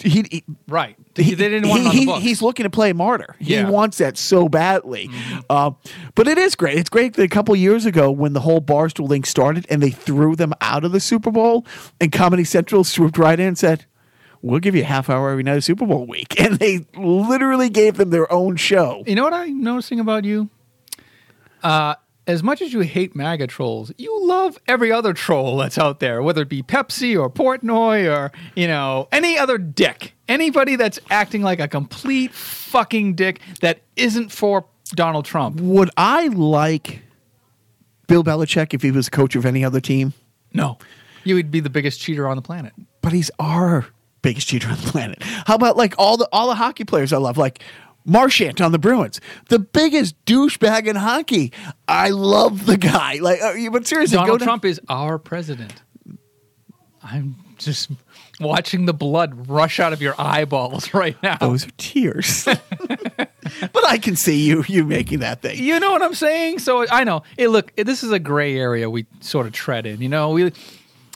He, 0.00 0.24
he 0.30 0.44
Right. 0.68 0.96
They 1.14 1.24
didn't 1.34 1.68
want 1.68 1.86
he- 1.88 2.06
books. 2.06 2.22
He's 2.22 2.42
looking 2.42 2.64
to 2.64 2.70
play 2.70 2.92
martyr. 2.92 3.36
He 3.38 3.54
Yeah. 3.54 3.62
Mm-hmm. 3.62 3.70
wants 3.72 3.98
that 3.98 4.18
so 4.18 4.48
badly. 4.48 5.08
Uh, 5.48 5.70
but 6.14 6.28
it 6.28 6.36
is 6.36 6.54
great. 6.54 6.76
It's 6.78 6.90
great 6.90 7.14
that 7.14 7.22
a 7.22 7.28
couple 7.28 7.54
years 7.56 7.86
ago 7.86 8.10
when 8.10 8.32
the 8.32 8.40
whole 8.40 8.60
Barstool 8.60 9.08
thing 9.08 9.24
started 9.24 9.64
and 9.70 9.82
they 9.82 9.90
threw 9.90 10.36
them 10.36 10.52
out 10.60 10.84
of 10.84 10.92
the 10.92 11.00
Super 11.00 11.30
Bowl 11.30 11.64
and 12.00 12.10
Comedy 12.12 12.44
Central 12.44 12.84
swooped 12.84 13.16
right 13.18 13.38
in 13.40 13.46
and 13.48 13.58
said, 13.58 13.86
We'll 14.42 14.58
give 14.60 14.74
you 14.74 14.80
a 14.80 14.86
half 14.86 15.10
hour 15.10 15.30
every 15.30 15.42
night 15.42 15.58
of 15.58 15.64
Super 15.64 15.84
Bowl 15.86 16.06
week. 16.06 16.40
And 16.40 16.58
they 16.58 16.86
literally 16.96 17.68
gave 17.68 17.96
them 17.98 18.08
their 18.10 18.30
own 18.32 18.56
show. 18.56 19.04
You 19.06 19.14
know 19.14 19.22
what 19.24 19.34
I'm 19.34 19.62
noticing 19.62 20.00
about 20.00 20.24
you? 20.24 20.48
Uh, 21.62 21.94
as 22.26 22.42
much 22.42 22.62
as 22.62 22.72
you 22.72 22.80
hate 22.80 23.16
MAGA 23.16 23.48
trolls, 23.48 23.92
you 23.98 24.26
love 24.26 24.56
every 24.68 24.92
other 24.92 25.12
troll 25.12 25.56
that's 25.56 25.78
out 25.78 26.00
there, 26.00 26.22
whether 26.22 26.42
it 26.42 26.48
be 26.48 26.62
Pepsi 26.62 27.20
or 27.20 27.28
Portnoy 27.28 28.08
or, 28.14 28.30
you 28.54 28.68
know, 28.68 29.08
any 29.10 29.36
other 29.36 29.58
dick. 29.58 30.14
Anybody 30.28 30.76
that's 30.76 31.00
acting 31.10 31.42
like 31.42 31.58
a 31.58 31.66
complete 31.66 32.32
fucking 32.32 33.14
dick 33.14 33.40
that 33.60 33.80
isn't 33.96 34.30
for 34.30 34.64
Donald 34.94 35.24
Trump. 35.24 35.60
Would 35.60 35.90
I 35.96 36.28
like 36.28 37.02
Bill 38.06 38.22
Belichick 38.22 38.74
if 38.74 38.82
he 38.82 38.92
was 38.92 39.08
coach 39.08 39.34
of 39.34 39.44
any 39.44 39.64
other 39.64 39.80
team? 39.80 40.12
No. 40.52 40.78
You 41.24 41.34
would 41.34 41.50
be 41.50 41.60
the 41.60 41.70
biggest 41.70 42.00
cheater 42.00 42.28
on 42.28 42.36
the 42.36 42.42
planet. 42.42 42.72
But 43.02 43.12
he's 43.12 43.30
our 43.38 43.86
biggest 44.22 44.46
cheater 44.46 44.68
on 44.68 44.76
the 44.76 44.90
planet. 44.90 45.22
How 45.22 45.54
about 45.54 45.76
like 45.76 45.94
all 45.98 46.16
the 46.16 46.28
all 46.32 46.48
the 46.48 46.54
hockey 46.54 46.84
players 46.84 47.12
I 47.12 47.18
love, 47.18 47.38
like 47.38 47.62
Marchand 48.04 48.60
on 48.60 48.72
the 48.72 48.78
Bruins, 48.78 49.20
the 49.48 49.58
biggest 49.58 50.22
douchebag 50.24 50.86
in 50.86 50.96
hockey. 50.96 51.52
I 51.86 52.10
love 52.10 52.66
the 52.66 52.76
guy. 52.76 53.18
Like, 53.20 53.40
uh, 53.42 53.54
but 53.70 53.86
seriously, 53.86 54.16
go 54.16 54.22
Donald 54.22 54.40
down- 54.40 54.46
Trump 54.46 54.64
is 54.64 54.80
our 54.88 55.18
president. 55.18 55.82
I'm 57.02 57.36
just 57.58 57.90
watching 58.40 58.86
the 58.86 58.94
blood 58.94 59.48
rush 59.48 59.80
out 59.80 59.92
of 59.92 60.00
your 60.00 60.14
eyeballs 60.18 60.92
right 60.94 61.20
now. 61.22 61.36
Those 61.36 61.66
are 61.66 61.70
tears. 61.76 62.44
but 62.46 63.84
I 63.86 63.98
can 63.98 64.16
see 64.16 64.44
you 64.46 64.64
you 64.66 64.84
making 64.84 65.20
that 65.20 65.42
thing. 65.42 65.58
You 65.58 65.78
know 65.80 65.92
what 65.92 66.02
I'm 66.02 66.14
saying? 66.14 66.60
So 66.60 66.86
I 66.90 67.04
know. 67.04 67.22
Hey, 67.36 67.46
look, 67.48 67.74
this 67.76 68.02
is 68.02 68.10
a 68.12 68.18
gray 68.18 68.56
area 68.56 68.88
we 68.88 69.06
sort 69.20 69.46
of 69.46 69.52
tread 69.52 69.86
in. 69.86 70.00
You 70.00 70.08
know, 70.08 70.30
we 70.30 70.52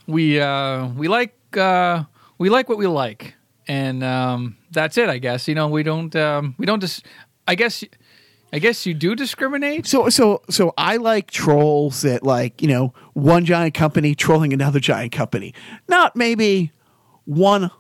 we 0.07 0.41
uh, 0.41 0.87
we 0.89 1.09
like 1.09 1.35
uh, 1.57 2.05
we 2.39 2.51
like 2.51 2.69
what 2.69 2.79
we 2.79 2.87
like, 2.87 3.35
and 3.67 4.03
um, 4.03 4.57
that's 4.71 4.99
it. 4.99 5.09
I 5.09 5.19
guess. 5.19 5.49
You 5.49 5.55
know, 5.55 5.69
we 5.69 5.83
don't 5.83 6.15
um, 6.17 6.55
we 6.59 6.67
don't 6.67 6.81
just. 6.81 7.05
I 7.47 7.55
guess. 7.55 7.85
I 8.53 8.61
guess 8.61 8.87
you 8.87 8.95
do 8.95 9.17
discriminate. 9.17 9.85
So 9.85 10.09
so 10.11 10.43
so 10.49 10.73
I 10.79 10.97
like 10.99 11.29
trolls 11.29 12.03
that 12.03 12.23
like, 12.23 12.63
you 12.63 12.69
know, 12.69 12.95
one 13.13 13.45
giant 13.45 13.75
company 13.75 14.15
trolling 14.15 14.53
another 14.53 14.79
giant 14.79 15.11
company. 15.11 15.53
Not 15.89 16.15
maybe 16.15 16.71
one 17.25 17.73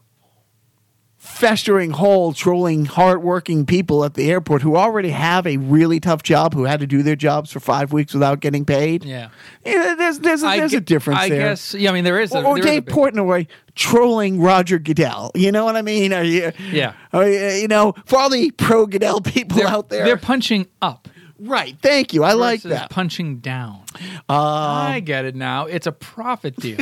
festering 1.24 1.90
hole 1.90 2.34
trolling 2.34 2.84
hardworking 2.84 3.64
people 3.64 4.04
at 4.04 4.12
the 4.12 4.30
airport 4.30 4.60
who 4.60 4.76
already 4.76 5.08
have 5.08 5.46
a 5.46 5.56
really 5.56 5.98
tough 5.98 6.22
job 6.22 6.52
who 6.52 6.64
had 6.64 6.78
to 6.80 6.86
do 6.86 7.02
their 7.02 7.16
jobs 7.16 7.50
for 7.50 7.60
five 7.60 7.94
weeks 7.94 8.12
without 8.12 8.40
getting 8.40 8.64
paid. 8.64 9.04
Yeah. 9.04 9.30
Yeah, 9.64 9.94
there's 9.96 10.18
there's 10.18 10.42
a, 10.42 10.46
I 10.46 10.58
there's 10.58 10.74
a 10.74 10.80
difference 10.82 11.20
I 11.20 11.28
there. 11.30 11.48
guess. 11.48 11.72
Yeah. 11.74 11.90
I 11.90 11.94
mean, 11.94 12.04
there 12.04 12.20
is. 12.20 12.32
A, 12.34 12.42
or, 12.42 12.44
or 12.44 12.54
there 12.56 12.58
is 12.58 12.64
a 12.66 12.68
Dave 12.68 12.84
big- 12.84 12.94
Portnoy 12.94 13.46
trolling 13.74 14.38
Roger 14.40 14.78
Goodell. 14.78 15.30
You 15.34 15.50
know 15.50 15.64
what 15.64 15.76
I 15.76 15.82
mean? 15.82 16.12
Are 16.12 16.22
you, 16.22 16.52
Yeah. 16.70 16.92
Are 17.12 17.26
you, 17.28 17.38
you 17.62 17.68
know, 17.68 17.94
for 18.04 18.18
all 18.18 18.28
the 18.28 18.50
pro 18.52 18.84
Goodell 18.86 19.20
people 19.22 19.58
They're, 19.58 19.66
out 19.66 19.88
there. 19.88 20.04
they're 20.04 20.16
punching 20.18 20.66
up. 20.82 21.08
right. 21.40 21.74
Thank 21.80 22.12
you. 22.12 22.22
I 22.22 22.34
like 22.34 22.62
that. 22.62 22.90
punching 22.90 23.38
down. 23.38 23.82
Um, 24.28 24.36
I 24.38 25.00
get 25.04 25.24
it 25.24 25.34
now. 25.34 25.64
It's 25.66 25.86
a 25.86 25.92
profit 25.92 26.54
deal. 26.56 26.78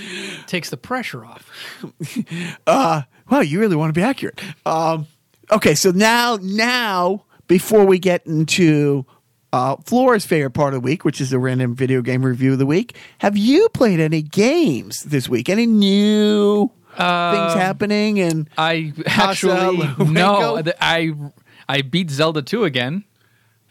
Takes 0.46 0.70
the 0.70 0.76
pressure 0.76 1.24
off. 1.24 1.48
Wow, 3.30 3.40
you 3.40 3.60
really 3.60 3.76
want 3.76 3.94
to 3.94 3.98
be 3.98 4.02
accurate. 4.02 4.40
Um, 4.66 5.06
okay, 5.50 5.74
so 5.74 5.90
now, 5.90 6.38
now, 6.42 7.24
before 7.46 7.84
we 7.84 7.98
get 7.98 8.26
into 8.26 9.06
uh, 9.52 9.76
Flora's 9.76 10.26
favorite 10.26 10.50
part 10.50 10.74
of 10.74 10.82
the 10.82 10.84
week, 10.84 11.04
which 11.04 11.20
is 11.20 11.30
the 11.30 11.38
random 11.38 11.74
video 11.74 12.02
game 12.02 12.24
review 12.24 12.52
of 12.52 12.58
the 12.58 12.66
week, 12.66 12.96
have 13.18 13.36
you 13.36 13.68
played 13.70 14.00
any 14.00 14.22
games 14.22 15.04
this 15.04 15.28
week? 15.28 15.48
Any 15.48 15.66
new 15.66 16.70
things 16.88 17.54
happening? 17.54 18.20
And 18.20 18.48
I 18.58 18.92
actually 19.06 19.78
no. 20.06 20.62
I 20.80 21.12
I 21.68 21.82
beat 21.82 22.10
Zelda 22.10 22.42
two 22.42 22.64
again 22.64 23.04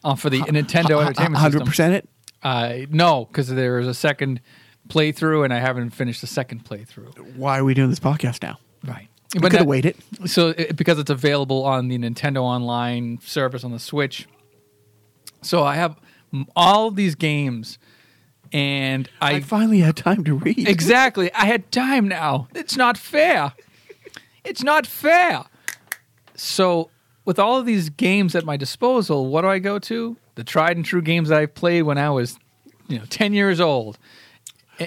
uh, 0.03 0.15
for 0.15 0.29
the 0.29 0.39
Nintendo 0.41 1.01
Entertainment 1.01 1.37
hundred 1.37 1.59
System. 1.59 1.67
percent 1.67 1.93
it. 1.93 2.09
Uh, 2.41 2.85
no, 2.89 3.25
because 3.25 3.47
there 3.47 3.77
was 3.77 3.87
a 3.87 3.93
second 3.93 4.41
playthrough, 4.89 5.45
and 5.45 5.53
I 5.53 5.59
haven't 5.59 5.91
finished 5.91 6.21
the 6.21 6.27
second 6.27 6.65
playthrough. 6.65 7.35
Why 7.35 7.59
are 7.59 7.63
we 7.63 7.73
doing 7.73 7.89
this 7.89 7.99
podcast 7.99 8.43
now? 8.43 8.57
Right. 8.85 9.07
We 9.33 9.41
could 9.41 9.53
have 9.53 9.67
waited. 9.67 9.95
So 10.25 10.49
it, 10.49 10.75
because 10.75 10.99
it's 10.99 11.09
available 11.09 11.63
on 11.63 11.87
the 11.87 11.97
Nintendo 11.97 12.41
Online 12.41 13.19
service 13.21 13.63
on 13.63 13.71
the 13.71 13.79
Switch, 13.79 14.27
so 15.41 15.63
I 15.63 15.75
have 15.75 15.99
all 16.55 16.87
of 16.87 16.95
these 16.95 17.15
games, 17.15 17.77
and 18.51 19.09
I 19.21 19.35
I 19.35 19.39
finally 19.41 19.79
had 19.79 19.95
time 19.95 20.23
to 20.25 20.35
read. 20.35 20.67
Exactly. 20.67 21.33
I 21.33 21.45
had 21.45 21.71
time 21.71 22.07
now. 22.07 22.47
It's 22.53 22.77
not 22.77 22.97
fair. 22.97 23.53
It's 24.43 24.63
not 24.63 24.85
fair. 24.85 25.43
So, 26.35 26.89
with 27.25 27.39
all 27.39 27.57
of 27.57 27.65
these 27.65 27.89
games 27.89 28.35
at 28.35 28.43
my 28.45 28.57
disposal, 28.57 29.27
what 29.27 29.41
do 29.41 29.47
I 29.47 29.59
go 29.59 29.79
to? 29.79 30.17
The 30.35 30.43
tried 30.43 30.75
and 30.77 30.85
true 30.85 31.01
games 31.01 31.29
that 31.29 31.39
I 31.39 31.45
played 31.45 31.83
when 31.83 31.97
I 31.97 32.09
was, 32.09 32.37
you 32.87 32.97
know, 32.99 33.05
10 33.09 33.33
years 33.33 33.59
old. 33.59 33.97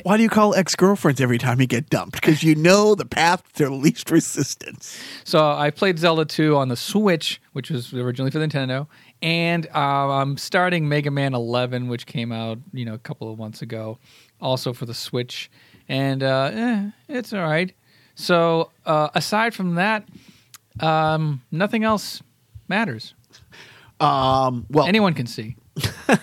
Why 0.02 0.16
do 0.16 0.22
you 0.22 0.28
call 0.28 0.54
ex 0.54 0.74
girlfriends 0.74 1.20
every 1.20 1.38
time 1.38 1.60
you 1.60 1.66
get 1.66 1.88
dumped? 1.90 2.14
Because 2.14 2.42
you 2.42 2.54
know 2.54 2.94
the 2.94 3.04
path 3.04 3.52
to 3.54 3.70
least 3.70 4.10
resistance. 4.10 4.98
So, 5.24 5.52
I 5.52 5.70
played 5.70 5.98
Zelda 5.98 6.24
2 6.24 6.56
on 6.56 6.68
the 6.68 6.76
Switch, 6.76 7.40
which 7.52 7.70
was 7.70 7.92
originally 7.94 8.30
for 8.30 8.38
the 8.38 8.46
Nintendo, 8.46 8.88
and 9.22 9.66
uh, 9.74 9.78
I'm 9.78 10.36
starting 10.36 10.88
Mega 10.88 11.10
Man 11.10 11.34
11, 11.34 11.88
which 11.88 12.06
came 12.06 12.32
out, 12.32 12.58
you 12.72 12.84
know, 12.84 12.94
a 12.94 12.98
couple 12.98 13.30
of 13.32 13.38
months 13.38 13.62
ago, 13.62 13.98
also 14.40 14.72
for 14.72 14.86
the 14.86 14.94
Switch. 14.94 15.50
And 15.88 16.22
uh, 16.22 16.50
eh, 16.52 16.90
it's 17.08 17.32
all 17.32 17.42
right. 17.42 17.72
So, 18.16 18.72
uh, 18.84 19.10
aside 19.14 19.54
from 19.54 19.76
that, 19.76 20.08
um, 20.80 21.42
nothing 21.52 21.84
else 21.84 22.22
matters. 22.68 23.14
Um, 24.00 24.66
well, 24.68 24.86
Anyone 24.86 25.14
can 25.14 25.26
see. 25.26 25.56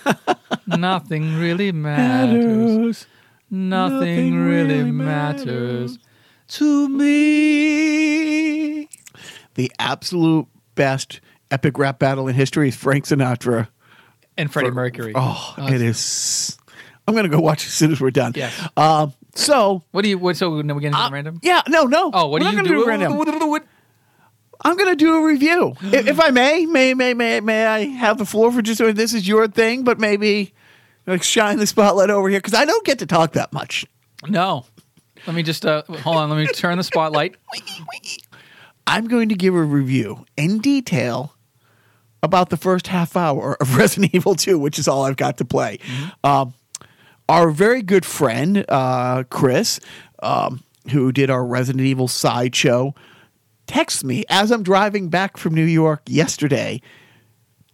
nothing 0.66 1.38
really 1.38 1.72
matters. 1.72 3.06
Nothing, 3.58 3.98
Nothing 4.00 4.44
really 4.46 4.78
really 4.78 4.90
matters 4.90 5.98
to 6.48 6.88
me. 6.88 8.88
the 9.54 9.70
absolute 9.78 10.46
best 10.74 11.20
epic 11.52 11.78
rap 11.78 12.00
battle 12.00 12.26
in 12.26 12.34
history 12.34 12.66
is 12.68 12.74
Frank 12.76 13.04
Sinatra. 13.04 13.68
And 14.36 14.52
Freddie 14.52 14.72
Mercury. 14.72 15.12
Oh, 15.14 15.54
it 15.58 15.80
is. 15.80 16.58
I'm 17.06 17.14
gonna 17.14 17.28
go 17.28 17.38
watch 17.38 17.64
as 17.64 17.72
soon 17.72 17.92
as 17.92 18.00
we're 18.00 18.10
done. 18.10 18.32
Yes. 18.34 18.52
Um. 18.76 19.12
So. 19.36 19.84
What 19.92 20.02
do 20.02 20.08
you? 20.08 20.18
What? 20.18 20.36
So 20.36 20.60
now 20.62 20.74
we 20.74 20.80
get 20.80 20.88
into 20.88 20.98
uh, 20.98 21.10
random. 21.10 21.38
Yeah. 21.42 21.62
No. 21.68 21.84
No. 21.84 22.10
Oh, 22.12 22.26
what 22.26 22.42
We're 22.42 22.50
do 22.50 22.56
you 22.56 22.62
gonna 22.62 22.68
do? 22.68 22.84
random. 22.86 23.16
What- 23.16 23.64
I'm 24.64 24.76
gonna 24.76 24.96
do 24.96 25.16
a 25.16 25.26
review, 25.26 25.74
if, 25.82 26.06
if 26.06 26.20
I 26.20 26.30
may. 26.30 26.64
May 26.64 26.94
may 26.94 27.12
may 27.12 27.40
may 27.40 27.66
I 27.66 27.84
have 27.86 28.18
the 28.18 28.24
floor 28.24 28.50
for 28.50 28.62
just 28.62 28.78
doing 28.78 28.94
this 28.94 29.12
is 29.12 29.28
your 29.28 29.46
thing, 29.46 29.84
but 29.84 30.00
maybe 30.00 30.54
like 31.06 31.22
shine 31.22 31.58
the 31.58 31.66
spotlight 31.66 32.10
over 32.10 32.28
here 32.28 32.38
because 32.38 32.54
I 32.54 32.64
don't 32.64 32.84
get 32.84 32.98
to 33.00 33.06
talk 33.06 33.32
that 33.32 33.52
much. 33.52 33.86
No. 34.26 34.66
Let 35.26 35.36
me 35.36 35.42
just 35.42 35.64
uh, 35.64 35.82
hold 35.82 36.16
on. 36.16 36.30
Let 36.30 36.36
me 36.36 36.46
turn 36.46 36.76
the 36.78 36.84
spotlight. 36.84 37.36
I'm 38.86 39.08
going 39.08 39.30
to 39.30 39.34
give 39.34 39.54
a 39.54 39.62
review 39.62 40.26
in 40.36 40.58
detail 40.58 41.34
about 42.22 42.50
the 42.50 42.56
first 42.56 42.88
half 42.88 43.16
hour 43.16 43.56
of 43.60 43.76
Resident 43.76 44.14
Evil 44.14 44.34
2, 44.34 44.58
which 44.58 44.78
is 44.78 44.88
all 44.88 45.04
I've 45.04 45.16
got 45.16 45.38
to 45.38 45.44
play. 45.44 45.78
Um, 46.22 46.54
our 47.28 47.50
very 47.50 47.82
good 47.82 48.04
friend, 48.04 48.64
uh, 48.68 49.24
Chris, 49.30 49.80
um, 50.22 50.62
who 50.90 51.12
did 51.12 51.30
our 51.30 51.44
Resident 51.44 51.84
Evil 51.84 52.08
sideshow, 52.08 52.94
texts 53.66 54.04
me 54.04 54.24
as 54.28 54.50
I'm 54.50 54.62
driving 54.62 55.08
back 55.08 55.36
from 55.36 55.54
New 55.54 55.64
York 55.64 56.02
yesterday. 56.06 56.82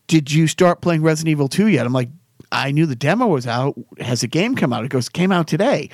Did 0.07 0.31
you 0.31 0.47
start 0.47 0.81
playing 0.81 1.03
Resident 1.03 1.31
Evil 1.31 1.49
2 1.49 1.66
yet? 1.66 1.87
I'm 1.87 1.93
like, 1.93 2.11
I 2.53 2.73
knew 2.73 2.87
the 2.87 2.97
demo 2.97 3.27
was 3.27 3.47
out. 3.47 3.79
Has 3.99 4.23
the 4.23 4.27
game 4.27 4.55
come 4.57 4.73
out? 4.73 4.85
It 4.85 4.89
goes, 4.89 5.09
came 5.09 5.33
out 5.33 5.47
today. 5.47 5.91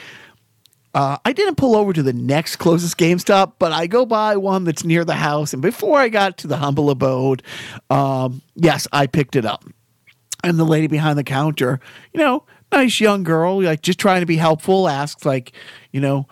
Uh, 0.94 1.18
I 1.26 1.34
didn't 1.34 1.56
pull 1.56 1.76
over 1.76 1.92
to 1.92 2.02
the 2.02 2.14
next 2.14 2.56
closest 2.56 2.96
GameStop, 2.96 3.54
but 3.58 3.70
I 3.70 3.86
go 3.86 4.06
by 4.06 4.36
one 4.38 4.64
that's 4.64 4.82
near 4.82 5.04
the 5.04 5.14
house. 5.14 5.52
And 5.52 5.60
before 5.60 5.98
I 5.98 6.08
got 6.08 6.38
to 6.38 6.46
the 6.46 6.56
humble 6.56 6.88
abode, 6.88 7.42
um, 7.90 8.40
yes, 8.54 8.88
I 8.92 9.06
picked 9.06 9.36
it 9.36 9.44
up. 9.44 9.64
And 10.42 10.58
the 10.58 10.64
lady 10.64 10.86
behind 10.86 11.18
the 11.18 11.24
counter, 11.24 11.80
you 12.14 12.20
know, 12.20 12.44
nice 12.72 12.98
young 12.98 13.24
girl, 13.24 13.62
like 13.62 13.82
just 13.82 13.98
trying 13.98 14.20
to 14.20 14.26
be 14.26 14.36
helpful, 14.36 14.88
asks, 14.88 15.26
like, 15.26 15.52
you 15.92 16.00
know, 16.00 16.26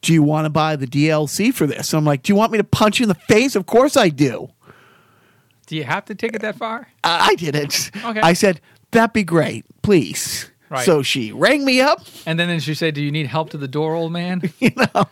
do 0.00 0.14
you 0.14 0.22
want 0.22 0.46
to 0.46 0.50
buy 0.50 0.76
the 0.76 0.86
DLC 0.86 1.52
for 1.52 1.66
this? 1.66 1.92
I'm 1.92 2.04
like, 2.06 2.22
do 2.22 2.32
you 2.32 2.36
want 2.36 2.52
me 2.52 2.58
to 2.58 2.64
punch 2.64 3.00
you 3.00 3.04
in 3.04 3.08
the 3.08 3.14
face? 3.14 3.54
Of 3.54 3.66
course 3.66 3.98
I 3.98 4.08
do. 4.08 4.48
Do 5.66 5.76
you 5.76 5.84
have 5.84 6.06
to 6.06 6.14
take 6.14 6.34
it 6.34 6.40
that 6.40 6.56
far? 6.56 6.88
I 7.04 7.28
I 7.30 7.34
didn't. 7.34 7.90
Okay. 8.02 8.20
I 8.20 8.32
said, 8.32 8.60
that'd 8.90 9.12
be 9.12 9.24
great, 9.24 9.64
please. 9.82 10.50
Right. 10.68 10.84
So 10.86 11.02
she 11.02 11.32
rang 11.32 11.64
me 11.64 11.80
up. 11.80 12.06
And 12.26 12.38
then 12.38 12.60
she 12.60 12.74
said, 12.74 12.94
"Do 12.94 13.02
you 13.02 13.10
need 13.10 13.26
help 13.26 13.50
to 13.50 13.58
the 13.58 13.66
door, 13.66 13.94
old 13.94 14.12
man? 14.12 14.40
You 14.60 14.70
know, 14.76 15.04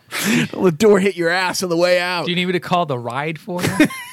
the 0.63 0.73
door 0.75 0.99
hit 0.99 1.15
your 1.15 1.29
ass 1.29 1.63
on 1.63 1.69
the 1.69 1.75
way 1.75 1.99
out. 1.99 2.25
Do 2.25 2.31
you 2.31 2.35
need 2.35 2.45
me 2.45 2.53
to 2.53 2.59
call 2.59 2.85
the 2.85 2.97
ride 2.97 3.37
for 3.39 3.61
you?" 3.61 3.69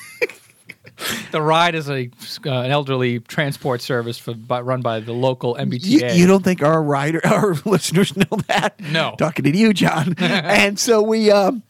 The 1.32 1.42
ride 1.42 1.74
is 1.74 1.90
a 1.90 2.08
uh, 2.46 2.50
an 2.60 2.70
elderly 2.70 3.18
transport 3.20 3.82
service 3.82 4.16
for 4.16 4.32
by, 4.32 4.60
run 4.60 4.80
by 4.80 5.00
the 5.00 5.12
local 5.12 5.56
You, 5.58 5.66
MBTA. 5.66 6.16
you 6.16 6.26
don't 6.26 6.42
think 6.44 6.62
our 6.62 6.82
rider 6.82 7.20
our 7.26 7.54
listeners 7.64 8.16
know 8.16 8.38
that? 8.46 8.78
No. 8.80 9.14
Talking 9.18 9.44
to 9.44 9.56
you, 9.56 9.74
John. 9.74 10.14
and 10.18 10.78
so 10.78 11.02
we, 11.02 11.30
um, 11.30 11.62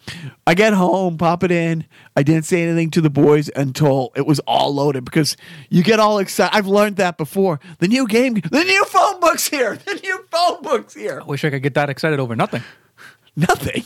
I 0.47 0.55
get 0.55 0.73
home, 0.75 1.17
pop 1.19 1.43
it 1.43 1.51
in. 1.51 1.87
I 2.17 2.23
didn't 2.23 2.45
say 2.45 2.63
anything 2.63 2.91
to 2.93 3.01
the 3.01 3.11
boys 3.11 3.51
until 3.57 4.13
it 4.15 4.27
was 4.27 4.39
all 4.41 4.73
loaded 4.75 5.05
because 5.05 5.37
you 5.71 5.83
get 5.83 5.99
all 5.99 6.19
excited. 6.19 6.55
I've 6.55 6.67
learned 6.69 6.97
that 6.97 7.17
before. 7.17 7.59
The 7.79 7.89
new 7.89 8.07
game, 8.07 8.35
the 8.35 8.65
new 8.65 8.85
phone 8.85 9.19
book's 9.21 9.49
here. 9.49 9.77
The 9.77 9.95
new 9.95 10.25
phone 10.31 10.63
book's 10.63 10.95
here. 10.95 11.21
I 11.21 11.25
wish 11.25 11.45
I 11.45 11.51
could 11.51 11.63
get 11.63 11.75
that 11.75 11.89
excited 11.91 12.21
over 12.21 12.37
nothing. 12.37 12.63
Nothing. 13.37 13.85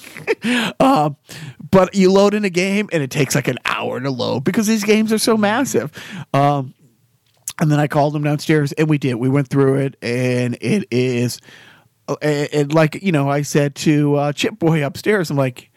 um, 0.78 1.16
but 1.70 1.94
you 1.94 2.12
load 2.12 2.34
in 2.34 2.44
a 2.44 2.50
game 2.50 2.88
and 2.92 3.02
it 3.02 3.10
takes 3.10 3.34
like 3.34 3.48
an 3.48 3.58
hour 3.64 4.00
to 4.00 4.10
load 4.10 4.44
because 4.44 4.66
these 4.66 4.84
games 4.84 5.12
are 5.12 5.18
so 5.18 5.36
massive. 5.36 5.90
Um, 6.32 6.74
and 7.60 7.70
then 7.70 7.78
I 7.78 7.88
called 7.88 8.14
them 8.14 8.22
downstairs 8.22 8.72
and 8.72 8.88
we 8.88 8.96
did. 8.96 9.14
We 9.14 9.28
went 9.28 9.48
through 9.48 9.76
it 9.76 9.96
and 10.00 10.56
it 10.60 10.86
is, 10.90 11.40
uh, 12.08 12.16
and, 12.22 12.48
and 12.52 12.74
like, 12.74 13.02
you 13.02 13.12
know, 13.12 13.28
I 13.28 13.42
said 13.42 13.74
to 13.76 14.14
uh, 14.16 14.32
Chip 14.32 14.58
Boy 14.58 14.84
upstairs, 14.84 15.30
I'm 15.30 15.36
like, 15.36 15.70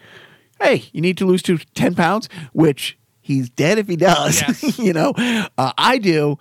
hey, 0.62 0.86
you 0.94 1.02
need 1.02 1.18
to 1.18 1.26
lose 1.26 1.42
to 1.44 1.58
10 1.58 1.96
pounds, 1.96 2.30
which 2.54 2.98
he's 3.22 3.50
dead 3.50 3.80
if 3.80 3.88
he 3.88 3.96
does. 3.96 4.42
Yes. 4.42 4.80
you 4.80 4.94
know, 4.94 5.14
uh, 5.58 5.74
I 5.78 5.98
do. 5.98 6.38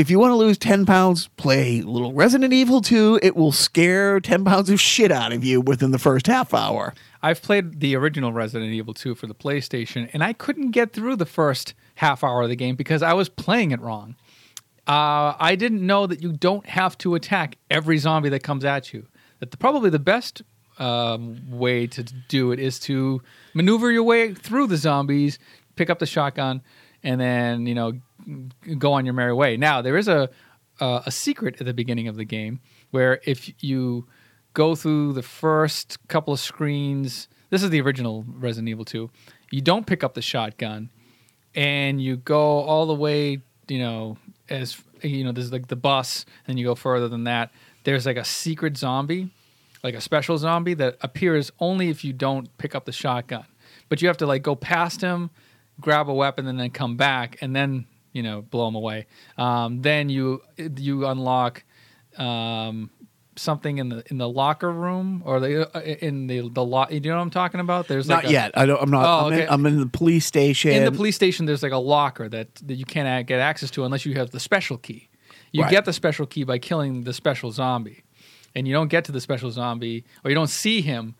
If 0.00 0.08
you 0.08 0.18
want 0.18 0.30
to 0.30 0.36
lose 0.36 0.56
10 0.56 0.86
pounds, 0.86 1.28
play 1.36 1.82
little 1.82 2.14
Resident 2.14 2.54
Evil 2.54 2.80
2. 2.80 3.20
It 3.22 3.36
will 3.36 3.52
scare 3.52 4.18
10 4.18 4.46
pounds 4.46 4.70
of 4.70 4.80
shit 4.80 5.12
out 5.12 5.30
of 5.30 5.44
you 5.44 5.60
within 5.60 5.90
the 5.90 5.98
first 5.98 6.26
half 6.26 6.54
hour. 6.54 6.94
I've 7.22 7.42
played 7.42 7.80
the 7.80 7.94
original 7.96 8.32
Resident 8.32 8.72
Evil 8.72 8.94
2 8.94 9.14
for 9.14 9.26
the 9.26 9.34
PlayStation, 9.34 10.08
and 10.14 10.24
I 10.24 10.32
couldn't 10.32 10.70
get 10.70 10.94
through 10.94 11.16
the 11.16 11.26
first 11.26 11.74
half 11.96 12.24
hour 12.24 12.40
of 12.40 12.48
the 12.48 12.56
game 12.56 12.76
because 12.76 13.02
I 13.02 13.12
was 13.12 13.28
playing 13.28 13.72
it 13.72 13.80
wrong. 13.82 14.16
Uh, 14.88 15.36
I 15.38 15.54
didn't 15.54 15.86
know 15.86 16.06
that 16.06 16.22
you 16.22 16.32
don't 16.32 16.64
have 16.64 16.96
to 16.96 17.14
attack 17.14 17.58
every 17.70 17.98
zombie 17.98 18.30
that 18.30 18.42
comes 18.42 18.64
at 18.64 18.94
you. 18.94 19.06
That 19.40 19.50
the, 19.50 19.58
probably 19.58 19.90
the 19.90 19.98
best 19.98 20.40
um, 20.78 21.42
way 21.50 21.86
to 21.88 22.02
do 22.02 22.52
it 22.52 22.58
is 22.58 22.78
to 22.80 23.20
maneuver 23.52 23.92
your 23.92 24.04
way 24.04 24.32
through 24.32 24.68
the 24.68 24.78
zombies, 24.78 25.38
pick 25.76 25.90
up 25.90 25.98
the 25.98 26.06
shotgun, 26.06 26.62
and 27.02 27.20
then 27.20 27.66
you 27.66 27.74
know 27.74 28.00
go 28.78 28.92
on 28.92 29.04
your 29.04 29.14
merry 29.14 29.34
way. 29.34 29.56
Now 29.56 29.82
there 29.82 29.96
is 29.96 30.08
a 30.08 30.30
uh, 30.80 31.02
a 31.06 31.10
secret 31.10 31.60
at 31.60 31.66
the 31.66 31.74
beginning 31.74 32.08
of 32.08 32.16
the 32.16 32.24
game 32.24 32.60
where 32.90 33.20
if 33.24 33.62
you 33.62 34.06
go 34.54 34.74
through 34.74 35.12
the 35.12 35.22
first 35.22 35.98
couple 36.08 36.32
of 36.32 36.40
screens, 36.40 37.28
this 37.50 37.62
is 37.62 37.70
the 37.70 37.80
original 37.80 38.24
Resident 38.26 38.68
Evil 38.68 38.84
2. 38.84 39.10
You 39.50 39.60
don't 39.60 39.86
pick 39.86 40.02
up 40.02 40.14
the 40.14 40.22
shotgun, 40.22 40.90
and 41.54 42.00
you 42.00 42.16
go 42.16 42.60
all 42.60 42.86
the 42.86 42.94
way, 42.94 43.40
you 43.68 43.78
know, 43.78 44.16
as 44.48 44.80
you 45.02 45.24
know, 45.24 45.32
there's 45.32 45.52
like 45.52 45.68
the 45.68 45.76
bus, 45.76 46.24
and 46.46 46.58
you 46.58 46.64
go 46.64 46.74
further 46.74 47.08
than 47.08 47.24
that. 47.24 47.50
There's 47.84 48.06
like 48.06 48.16
a 48.16 48.24
secret 48.24 48.76
zombie, 48.76 49.30
like 49.82 49.94
a 49.94 50.00
special 50.00 50.38
zombie 50.38 50.74
that 50.74 50.96
appears 51.00 51.50
only 51.58 51.88
if 51.88 52.04
you 52.04 52.12
don't 52.12 52.56
pick 52.58 52.74
up 52.74 52.84
the 52.84 52.92
shotgun. 52.92 53.46
But 53.88 54.02
you 54.02 54.08
have 54.08 54.18
to 54.18 54.26
like 54.26 54.42
go 54.42 54.54
past 54.54 55.00
him, 55.00 55.30
grab 55.80 56.08
a 56.08 56.14
weapon, 56.14 56.46
and 56.46 56.60
then 56.60 56.70
come 56.70 56.96
back, 56.96 57.38
and 57.40 57.54
then 57.56 57.86
you 58.12 58.22
know 58.22 58.42
blow 58.42 58.66
them 58.66 58.74
away. 58.74 59.06
Um, 59.38 59.82
then 59.82 60.08
you 60.08 60.42
you 60.56 61.06
unlock 61.06 61.64
um, 62.18 62.90
something 63.36 63.78
in 63.78 63.88
the 63.88 64.02
in 64.10 64.18
the 64.18 64.28
locker 64.28 64.70
room 64.70 65.22
or 65.24 65.40
the 65.40 65.76
uh, 65.76 65.80
in 65.80 66.26
the 66.26 66.48
the 66.48 66.64
lot. 66.64 66.92
You 66.92 67.00
know 67.00 67.16
what 67.16 67.22
I'm 67.22 67.30
talking 67.30 67.60
about? 67.60 67.88
There's 67.88 68.08
Not 68.08 68.24
like 68.24 68.30
a, 68.30 68.32
yet. 68.32 68.50
I 68.58 68.66
don't. 68.66 68.82
I'm 68.82 68.90
not. 68.90 69.04
Oh, 69.04 69.26
I'm, 69.26 69.32
in, 69.32 69.38
okay. 69.40 69.48
I'm 69.48 69.66
in 69.66 69.80
the 69.80 69.86
police 69.86 70.26
station. 70.26 70.72
in 70.72 70.84
the 70.84 70.92
police 70.92 71.16
station 71.16 71.46
there's 71.46 71.62
like 71.62 71.72
a 71.72 71.78
locker 71.78 72.28
that, 72.28 72.54
that 72.56 72.74
you 72.74 72.84
can't 72.84 73.26
get 73.26 73.40
access 73.40 73.70
to 73.72 73.84
unless 73.84 74.04
you 74.04 74.14
have 74.14 74.30
the 74.30 74.40
special 74.40 74.76
key 74.76 75.08
you 75.52 75.62
Right. 75.62 75.70
get 75.70 75.84
the 75.84 75.92
special 75.92 76.26
key 76.26 76.44
by 76.44 76.58
killing 76.58 77.02
the 77.02 77.12
special 77.12 77.50
zombie 77.50 78.04
and 78.54 78.68
you 78.68 78.72
don't 78.74 78.86
get 78.88 79.04
to 79.06 79.12
the 79.12 79.20
special 79.20 79.50
zombie 79.50 80.04
or 80.24 80.30
you 80.30 80.34
don't 80.36 80.50
see 80.50 80.80
him 80.80 81.16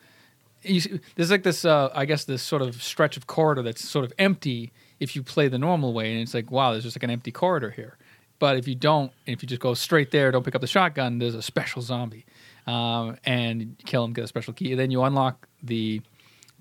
you, 0.63 0.79
see- 0.81 1.01
there's 1.17 1.31
like 1.33 1.43
this 1.43 1.65
uh, 1.65 1.91
i 1.95 2.05
guess 2.05 2.25
this 2.27 2.41
sort 2.43 2.63
of 2.63 2.81
stretch 2.81 3.17
of 3.17 3.27
corridor 3.27 3.63
that's 3.63 3.89
sort 3.89 4.05
of 4.05 4.13
empty 4.19 4.73
if 5.01 5.17
you 5.17 5.23
play 5.23 5.49
the 5.49 5.59
normal 5.59 5.93
way 5.93 6.13
and 6.13 6.21
it's 6.21 6.35
like 6.35 6.51
wow 6.51 6.73
there's 6.73 6.85
just 6.85 6.97
like 6.97 7.03
an 7.03 7.11
empty 7.11 7.33
corridor 7.33 7.71
here 7.71 7.97
but 8.39 8.57
if 8.57 8.69
you 8.69 8.75
don't 8.75 9.13
if 9.27 9.43
you 9.43 9.49
just 9.49 9.61
go 9.61 9.75
straight 9.75 10.11
there 10.11 10.31
don't 10.31 10.45
pick 10.45 10.55
up 10.55 10.61
the 10.61 10.67
shotgun 10.67 11.19
there's 11.19 11.35
a 11.35 11.43
special 11.43 11.83
zombie 11.83 12.25
um, 12.67 13.17
and 13.25 13.77
kill 13.87 14.05
him 14.05 14.13
get 14.13 14.25
a 14.25 14.29
special 14.29 14.53
key 14.53 14.73
and 14.73 14.81
then 14.81 14.91
you 14.91 15.03
unlock 15.03 15.49
the 15.63 16.01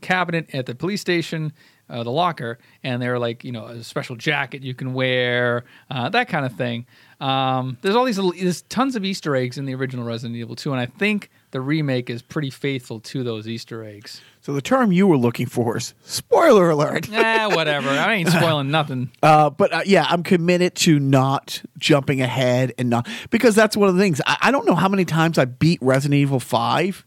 cabinet 0.01 0.53
at 0.53 0.65
the 0.65 0.75
police 0.75 1.01
station, 1.01 1.53
uh, 1.89 2.03
the 2.03 2.11
locker, 2.11 2.59
and 2.83 3.01
they're 3.01 3.19
like, 3.19 3.43
you 3.43 3.51
know, 3.51 3.65
a 3.65 3.83
special 3.83 4.15
jacket 4.15 4.63
you 4.63 4.73
can 4.73 4.93
wear, 4.93 5.63
uh, 5.89 6.09
that 6.09 6.27
kind 6.27 6.45
of 6.45 6.53
thing. 6.53 6.85
Um, 7.19 7.77
there's 7.81 7.95
all 7.95 8.05
these 8.05 8.17
little, 8.17 8.31
there's 8.31 8.61
tons 8.63 8.95
of 8.95 9.03
Easter 9.05 9.35
eggs 9.35 9.57
in 9.57 9.65
the 9.65 9.75
original 9.75 10.05
Resident 10.05 10.37
Evil 10.37 10.55
2, 10.55 10.71
and 10.71 10.79
I 10.79 10.85
think 10.85 11.29
the 11.51 11.61
remake 11.61 12.09
is 12.09 12.21
pretty 12.21 12.49
faithful 12.49 12.99
to 13.01 13.23
those 13.23 13.47
Easter 13.47 13.83
eggs. 13.83 14.21
So 14.41 14.53
the 14.53 14.61
term 14.61 14.91
you 14.91 15.05
were 15.05 15.17
looking 15.17 15.45
for 15.45 15.77
is 15.77 15.93
spoiler 16.03 16.69
alert. 16.69 17.09
eh, 17.13 17.45
whatever. 17.47 17.89
I 17.89 18.15
ain't 18.15 18.29
spoiling 18.29 18.71
nothing. 18.71 19.11
Uh, 19.21 19.49
but 19.49 19.73
uh, 19.73 19.81
yeah, 19.85 20.05
I'm 20.07 20.23
committed 20.23 20.75
to 20.75 20.97
not 20.97 21.61
jumping 21.77 22.21
ahead 22.21 22.73
and 22.77 22.89
not 22.89 23.07
because 23.29 23.53
that's 23.53 23.75
one 23.75 23.89
of 23.89 23.95
the 23.95 24.01
things. 24.01 24.21
I, 24.25 24.37
I 24.43 24.51
don't 24.51 24.65
know 24.65 24.75
how 24.75 24.87
many 24.87 25.03
times 25.05 25.37
I 25.37 25.45
beat 25.45 25.79
Resident 25.81 26.17
Evil 26.17 26.39
Five 26.39 27.05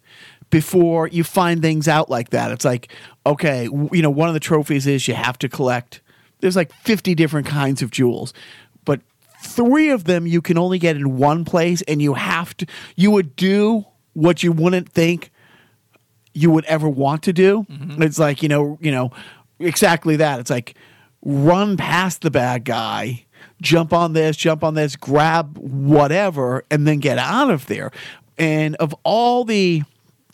before 0.51 1.09
you 1.09 1.24
find 1.24 1.62
things 1.62 1.89
out 1.89 2.11
like 2.11 2.30
that. 2.30 2.53
It's 2.53 2.64
like 2.64 2.93
okay, 3.26 3.64
w- 3.66 3.89
you 3.93 4.03
know, 4.03 4.11
one 4.11 4.28
of 4.28 4.35
the 4.35 4.41
trophies 4.41 4.87
is 4.87 5.09
you 5.09 5.14
have 5.14 5.39
to 5.39 5.49
collect. 5.49 6.01
There's 6.41 6.57
like 6.57 6.72
50 6.72 7.14
different 7.14 7.47
kinds 7.47 7.83
of 7.83 7.91
jewels, 7.91 8.35
but 8.85 9.01
three 9.43 9.91
of 9.91 10.05
them 10.05 10.26
you 10.26 10.43
can 10.43 10.59
only 10.59 10.78
get 10.78 10.97
in 10.97 11.16
one 11.16 11.45
place, 11.45 11.83
and 11.83 12.01
you 12.03 12.14
have 12.14 12.57
to. 12.59 12.66
You 12.95 13.11
would 13.11 13.35
do 13.37 13.87
what 14.12 14.43
you 14.43 14.53
wouldn't 14.53 14.91
think 14.91 15.32
you 16.35 16.51
would 16.51 16.64
ever 16.66 16.89
want 16.89 17.22
to 17.24 17.33
do. 17.33 17.66
Mm-hmm. 17.70 18.03
It's 18.03 18.18
like 18.18 18.43
you 18.43 18.49
know, 18.49 18.78
you 18.80 18.91
know, 18.91 19.11
exactly 19.59 20.16
that. 20.16 20.41
It's 20.41 20.51
like 20.51 20.74
run 21.24 21.76
past 21.76 22.22
the 22.22 22.30
bad 22.30 22.64
guy, 22.64 23.24
jump 23.61 23.93
on 23.93 24.12
this, 24.12 24.37
jump 24.37 24.64
on 24.64 24.74
this, 24.74 24.97
grab 24.97 25.57
whatever, 25.59 26.64
and 26.70 26.87
then 26.87 26.99
get 26.99 27.18
out 27.18 27.51
of 27.51 27.66
there. 27.66 27.91
And 28.39 28.74
of 28.76 28.95
all 29.05 29.45
the, 29.45 29.83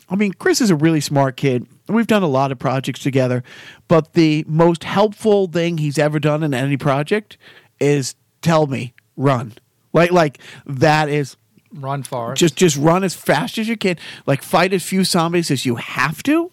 I 0.09 0.17
mean, 0.17 0.33
Chris 0.33 0.61
is 0.61 0.71
a 0.71 0.77
really 0.77 1.01
smart 1.01 1.37
kid. 1.37 1.67
We've 1.89 2.07
done 2.07 2.23
a 2.23 2.29
lot 2.29 2.53
of 2.53 2.59
projects 2.59 3.01
together, 3.01 3.43
but 3.87 4.13
the 4.15 4.45
most 4.47 4.85
helpful 4.85 5.47
thing 5.47 5.79
he's 5.79 5.99
ever 5.99 6.19
done 6.19 6.43
in 6.43 6.55
any 6.55 6.77
project 6.77 7.39
is 7.81 8.15
tell 8.43 8.67
me 8.67 8.95
run. 9.17 9.55
Like 9.93 10.13
like 10.13 10.39
that 10.67 11.09
is 11.09 11.37
Run 11.73 12.03
far. 12.03 12.35
just 12.35 12.57
just 12.57 12.77
run 12.77 13.05
as 13.05 13.15
fast 13.15 13.59
as 13.59 13.69
you 13.69 13.77
can. 13.77 13.97
Like 14.27 14.43
fight 14.43 14.73
as 14.73 14.83
few 14.83 15.05
zombies 15.05 15.51
as 15.51 15.67
you 15.67 15.77
have 15.77 16.23
to. 16.25 16.51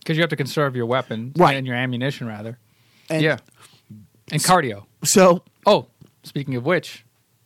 because 0.00 0.16
you 0.16 0.22
have 0.22 0.30
to 0.30 0.36
conserve 0.36 0.74
your 0.76 0.86
weapon 0.86 1.32
Right. 1.36 1.56
and 1.56 1.66
your 1.66 1.76
ammunition, 1.76 2.26
rather. 2.26 2.58
And 3.08 3.22
yeah. 3.22 3.38
And 4.32 4.40
cardio. 4.42 4.84
So 5.04 5.42
Oh, 5.66 5.86
speaking 6.22 6.54
of 6.56 6.64
which, 6.64 7.04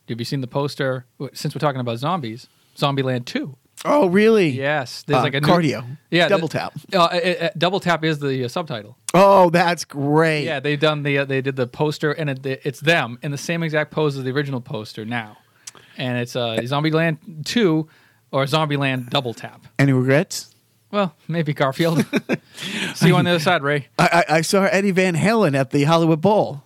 have 0.09 0.19
you 0.19 0.25
seen 0.25 0.41
the 0.41 0.47
poster? 0.47 1.05
Since 1.33 1.55
we're 1.55 1.59
talking 1.59 1.81
about 1.81 1.97
zombies, 1.99 2.47
Zombieland 2.77 3.25
2. 3.25 3.55
oh 3.85 4.07
really? 4.07 4.49
Yes, 4.49 5.03
there's 5.07 5.19
Uh, 5.19 5.23
like 5.23 5.33
a 5.35 5.41
new- 5.41 5.47
cardio. 5.47 5.97
yeah, 6.11 6.27
Double 6.27 6.47
tap. 6.47 6.73
Uh, 6.93 6.97
uh, 6.97 7.05
uh, 7.07 7.49
double 7.57 7.79
tap 7.79 8.03
is 8.03 8.19
the 8.19 8.43
uh, 8.45 8.47
subtitle. 8.47 8.97
Oh, 9.13 9.49
that's 9.49 9.83
great. 9.85 10.43
Yeah, 10.45 10.59
they've 10.59 10.79
done 10.79 11.03
the 11.03 11.19
uh, 11.19 11.25
they 11.25 11.41
did 11.41 11.55
the 11.55 11.67
poster 11.67 12.11
and 12.11 12.29
it, 12.29 12.61
it's 12.65 12.79
them 12.81 13.17
in 13.21 13.31
the 13.31 13.37
same 13.37 13.63
exact 13.63 13.91
pose 13.91 14.17
as 14.17 14.23
the 14.23 14.31
original 14.31 14.61
poster 14.61 15.05
now, 15.05 15.37
and 15.97 16.17
it's 16.17 16.35
uh, 16.35 16.57
Zombieland 16.61 17.45
two 17.45 17.87
or 18.31 18.43
Zombieland 18.45 19.09
double 19.09 19.33
tap. 19.33 19.65
Any 19.79 19.93
regrets? 19.93 20.53
Well, 20.91 21.15
maybe 21.27 21.53
Garfield. 21.53 22.05
See 22.95 23.07
you 23.07 23.15
on 23.15 23.25
the 23.25 23.31
other 23.31 23.39
side, 23.39 23.63
Ray. 23.63 23.87
I, 23.99 24.23
I, 24.29 24.35
I 24.37 24.41
saw 24.41 24.63
Eddie 24.63 24.91
Van 24.91 25.15
Halen 25.15 25.53
at 25.57 25.71
the 25.71 25.83
Hollywood 25.83 26.21
Bowl. 26.21 26.63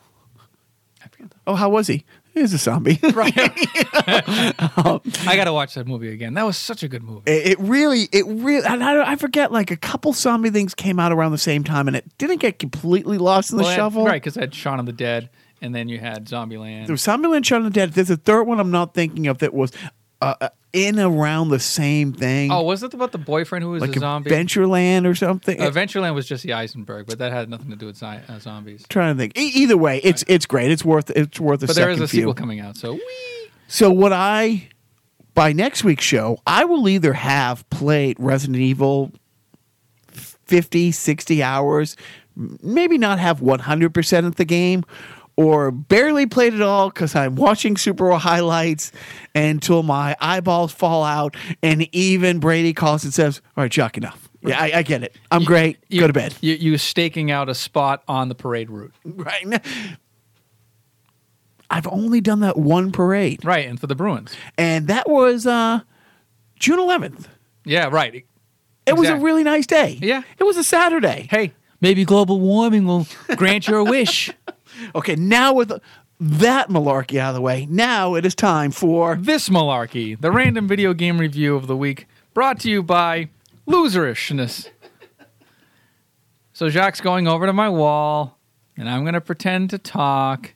Oh, 1.48 1.56
how 1.56 1.70
was 1.70 1.88
he? 1.88 2.06
He 2.34 2.42
was 2.42 2.54
a 2.54 2.58
zombie. 2.60 3.00
Right. 3.14 3.34
I 4.08 5.36
got 5.36 5.46
to 5.46 5.54
watch 5.54 5.74
that 5.76 5.88
movie 5.88 6.12
again. 6.12 6.34
That 6.36 6.46
was 6.46 6.58
such 6.58 6.84
a 6.84 6.88
good 6.88 7.04
movie. 7.04 7.24
It, 7.32 7.48
it 7.54 7.60
really, 7.60 8.08
it 8.12 8.26
really, 8.28 8.66
and 8.66 8.84
I, 8.84 9.12
I 9.12 9.16
forget, 9.16 9.52
like 9.52 9.72
a 9.72 9.76
couple 9.78 10.14
zombie 10.14 10.50
things 10.50 10.74
came 10.76 11.00
out 11.00 11.12
around 11.12 11.32
the 11.32 11.38
same 11.38 11.64
time, 11.64 11.88
and 11.88 11.98
it 11.98 12.06
didn't 12.18 12.38
get 12.38 12.60
completely 12.60 13.18
lost 13.18 13.52
in 13.52 13.58
the 13.58 13.64
Well, 13.64 13.76
shuffle. 13.76 14.06
right? 14.06 14.22
Because 14.22 14.38
I 14.38 14.42
had 14.42 14.54
Shaun 14.54 14.80
of 14.80 14.86
the 14.86 14.94
Dead, 14.94 15.30
and 15.62 15.74
then 15.76 15.90
you 15.90 16.00
had 16.00 16.26
Zombieland. 16.26 16.86
There 16.88 16.94
was 16.94 17.04
Zombieland, 17.04 17.46
Shaun 17.46 17.66
of 17.66 17.74
the 17.74 17.80
Dead. 17.80 17.94
There's 17.94 18.10
a 18.10 18.18
third 18.18 18.44
one 18.44 18.60
I'm 18.60 18.72
not 18.72 18.94
thinking 18.94 19.28
of 19.28 19.40
that 19.40 19.54
was 19.54 19.72
uh, 20.22 20.36
uh, 20.42 20.50
in 20.74 21.00
around 21.00 21.50
the 21.50 21.60
same 21.60 22.14
thing. 22.14 22.52
oh, 22.52 22.62
was 22.64 22.84
it 22.84 22.94
about 22.94 23.12
the 23.12 23.18
boyfriend 23.18 23.64
who 23.64 23.72
was 23.72 23.82
like 23.82 23.96
a 23.96 24.00
zombie? 24.00 24.30
Adventureland 24.30 25.06
or 25.10 25.16
something. 25.16 25.60
Uh, 25.62 25.70
Adventureland 25.70 26.14
was 26.14 26.28
Jesse 26.28 26.52
Eisenberg, 26.54 27.08
but 27.08 27.20
that 27.20 27.32
had 27.32 27.50
nothing 27.50 27.70
to 27.72 27.76
do 27.76 27.86
with 27.88 27.98
zi- 27.98 28.20
uh, 28.28 28.40
zombies. 28.40 28.86
trying 28.90 29.16
to 29.16 29.20
think. 29.20 29.38
E- 29.38 29.52
either 29.56 29.78
way, 29.78 30.00
it's 30.04 30.24
it's 30.28 30.46
great. 30.46 30.72
It's 30.72 30.84
worth 30.86 31.10
it's 31.12 31.40
worth 31.40 31.64
a 31.64 31.68
But 31.68 31.76
there 31.76 31.86
second 31.86 32.04
is 32.04 32.10
a 32.10 32.12
view. 32.14 32.22
sequel 32.22 32.34
coming 32.34 32.60
out, 32.60 32.76
so 32.78 32.94
whee! 32.94 33.50
So 33.68 33.90
what 33.92 34.14
I 34.14 34.70
by 35.34 35.54
next 35.54 35.84
week's 35.84 36.04
show, 36.04 36.40
I 36.46 36.66
will 36.66 36.88
either 36.90 37.14
have 37.14 37.68
played 37.70 38.18
Resident 38.20 38.58
Evil 38.58 39.12
50, 40.12 40.92
60 40.92 41.44
hours, 41.44 41.96
maybe 42.36 42.98
not 42.98 43.20
have 43.20 43.40
100% 43.40 44.26
of 44.26 44.36
the 44.36 44.46
game 44.46 44.84
or 45.42 45.72
barely 45.72 46.26
played 46.26 46.54
at 46.54 46.62
all 46.62 46.90
because 46.90 47.16
I'm 47.16 47.36
watching 47.36 47.78
Super 47.78 48.10
Bowl 48.10 48.18
highlights 48.18 48.92
until 49.34 49.84
my 49.84 50.16
eyeballs 50.20 50.74
fall 50.74 51.04
out, 51.04 51.38
and 51.64 51.88
even 51.96 52.40
Brady 52.40 52.74
calls 52.74 53.04
and 53.06 53.14
says, 53.14 53.42
"All 53.56 53.64
right, 53.64 53.72
Chuck, 53.72 53.96
enough." 53.98 54.30
Yeah, 54.42 54.60
I, 54.62 54.72
I 54.80 54.84
get 54.84 55.04
it. 55.04 55.16
I'm 55.32 55.44
great. 55.44 55.78
You- 55.90 56.02
Go 56.02 56.08
to 56.08 56.14
bed. 56.14 56.34
You, 56.42 56.56
you 56.56 56.78
staking 56.78 57.32
out 57.32 57.48
a 57.50 57.56
spot 57.56 58.04
on 58.08 58.28
the 58.30 58.36
parade 58.36 58.70
route. 58.70 58.94
Right. 59.06 59.62
I've 61.70 61.88
only 61.88 62.20
done 62.22 62.40
that 62.40 62.58
one 62.58 62.92
parade, 62.92 63.46
Right, 63.46 63.68
and 63.68 63.80
for 63.80 63.88
the 63.88 63.96
Bruins. 63.96 64.34
and 64.58 64.88
that 64.88 65.08
was 65.10 65.46
uh, 65.46 65.82
June 66.60 66.80
11th. 66.80 67.26
Yeah, 67.64 67.90
right. 67.92 68.26
It 68.88 68.98
was 68.98 69.08
a 69.08 69.18
really 69.18 69.44
nice 69.44 69.68
day. 69.68 70.00
Yeah. 70.02 70.24
It 70.40 70.44
was 70.46 70.58
a 70.58 70.64
Saturday. 70.64 71.28
Hey, 71.30 71.54
maybe 71.80 72.06
global 72.06 72.40
warming 72.40 72.86
will 72.88 73.06
grant 73.36 73.68
your 73.68 73.84
wish. 73.84 74.32
Okay, 74.96 75.16
now 75.16 75.54
with 75.54 75.72
that 76.20 76.70
malarkey 76.70 77.20
out 77.20 77.30
of 77.30 77.36
the 77.36 77.42
way, 77.42 77.66
now 77.70 78.16
it 78.16 78.26
is 78.26 78.36
time 78.36 78.72
for 78.72 79.16
This 79.16 79.50
malarkey, 79.50 80.20
the 80.20 80.32
random 80.32 80.68
video 80.68 80.94
game 80.94 81.18
review 81.20 81.56
of 81.56 81.68
the 81.68 81.78
week, 81.78 82.08
brought 82.34 82.60
to 82.62 82.70
you 82.70 82.84
by 82.84 83.30
Loserishness. 83.68 84.70
So 86.54 86.70
Jacques 86.70 87.02
going 87.02 87.28
over 87.28 87.46
to 87.46 87.54
my 87.54 87.70
wall, 87.70 88.38
and 88.76 88.90
I'm 88.90 89.06
gonna 89.06 89.22
pretend 89.22 89.70
to 89.70 89.78
talk 89.78 90.54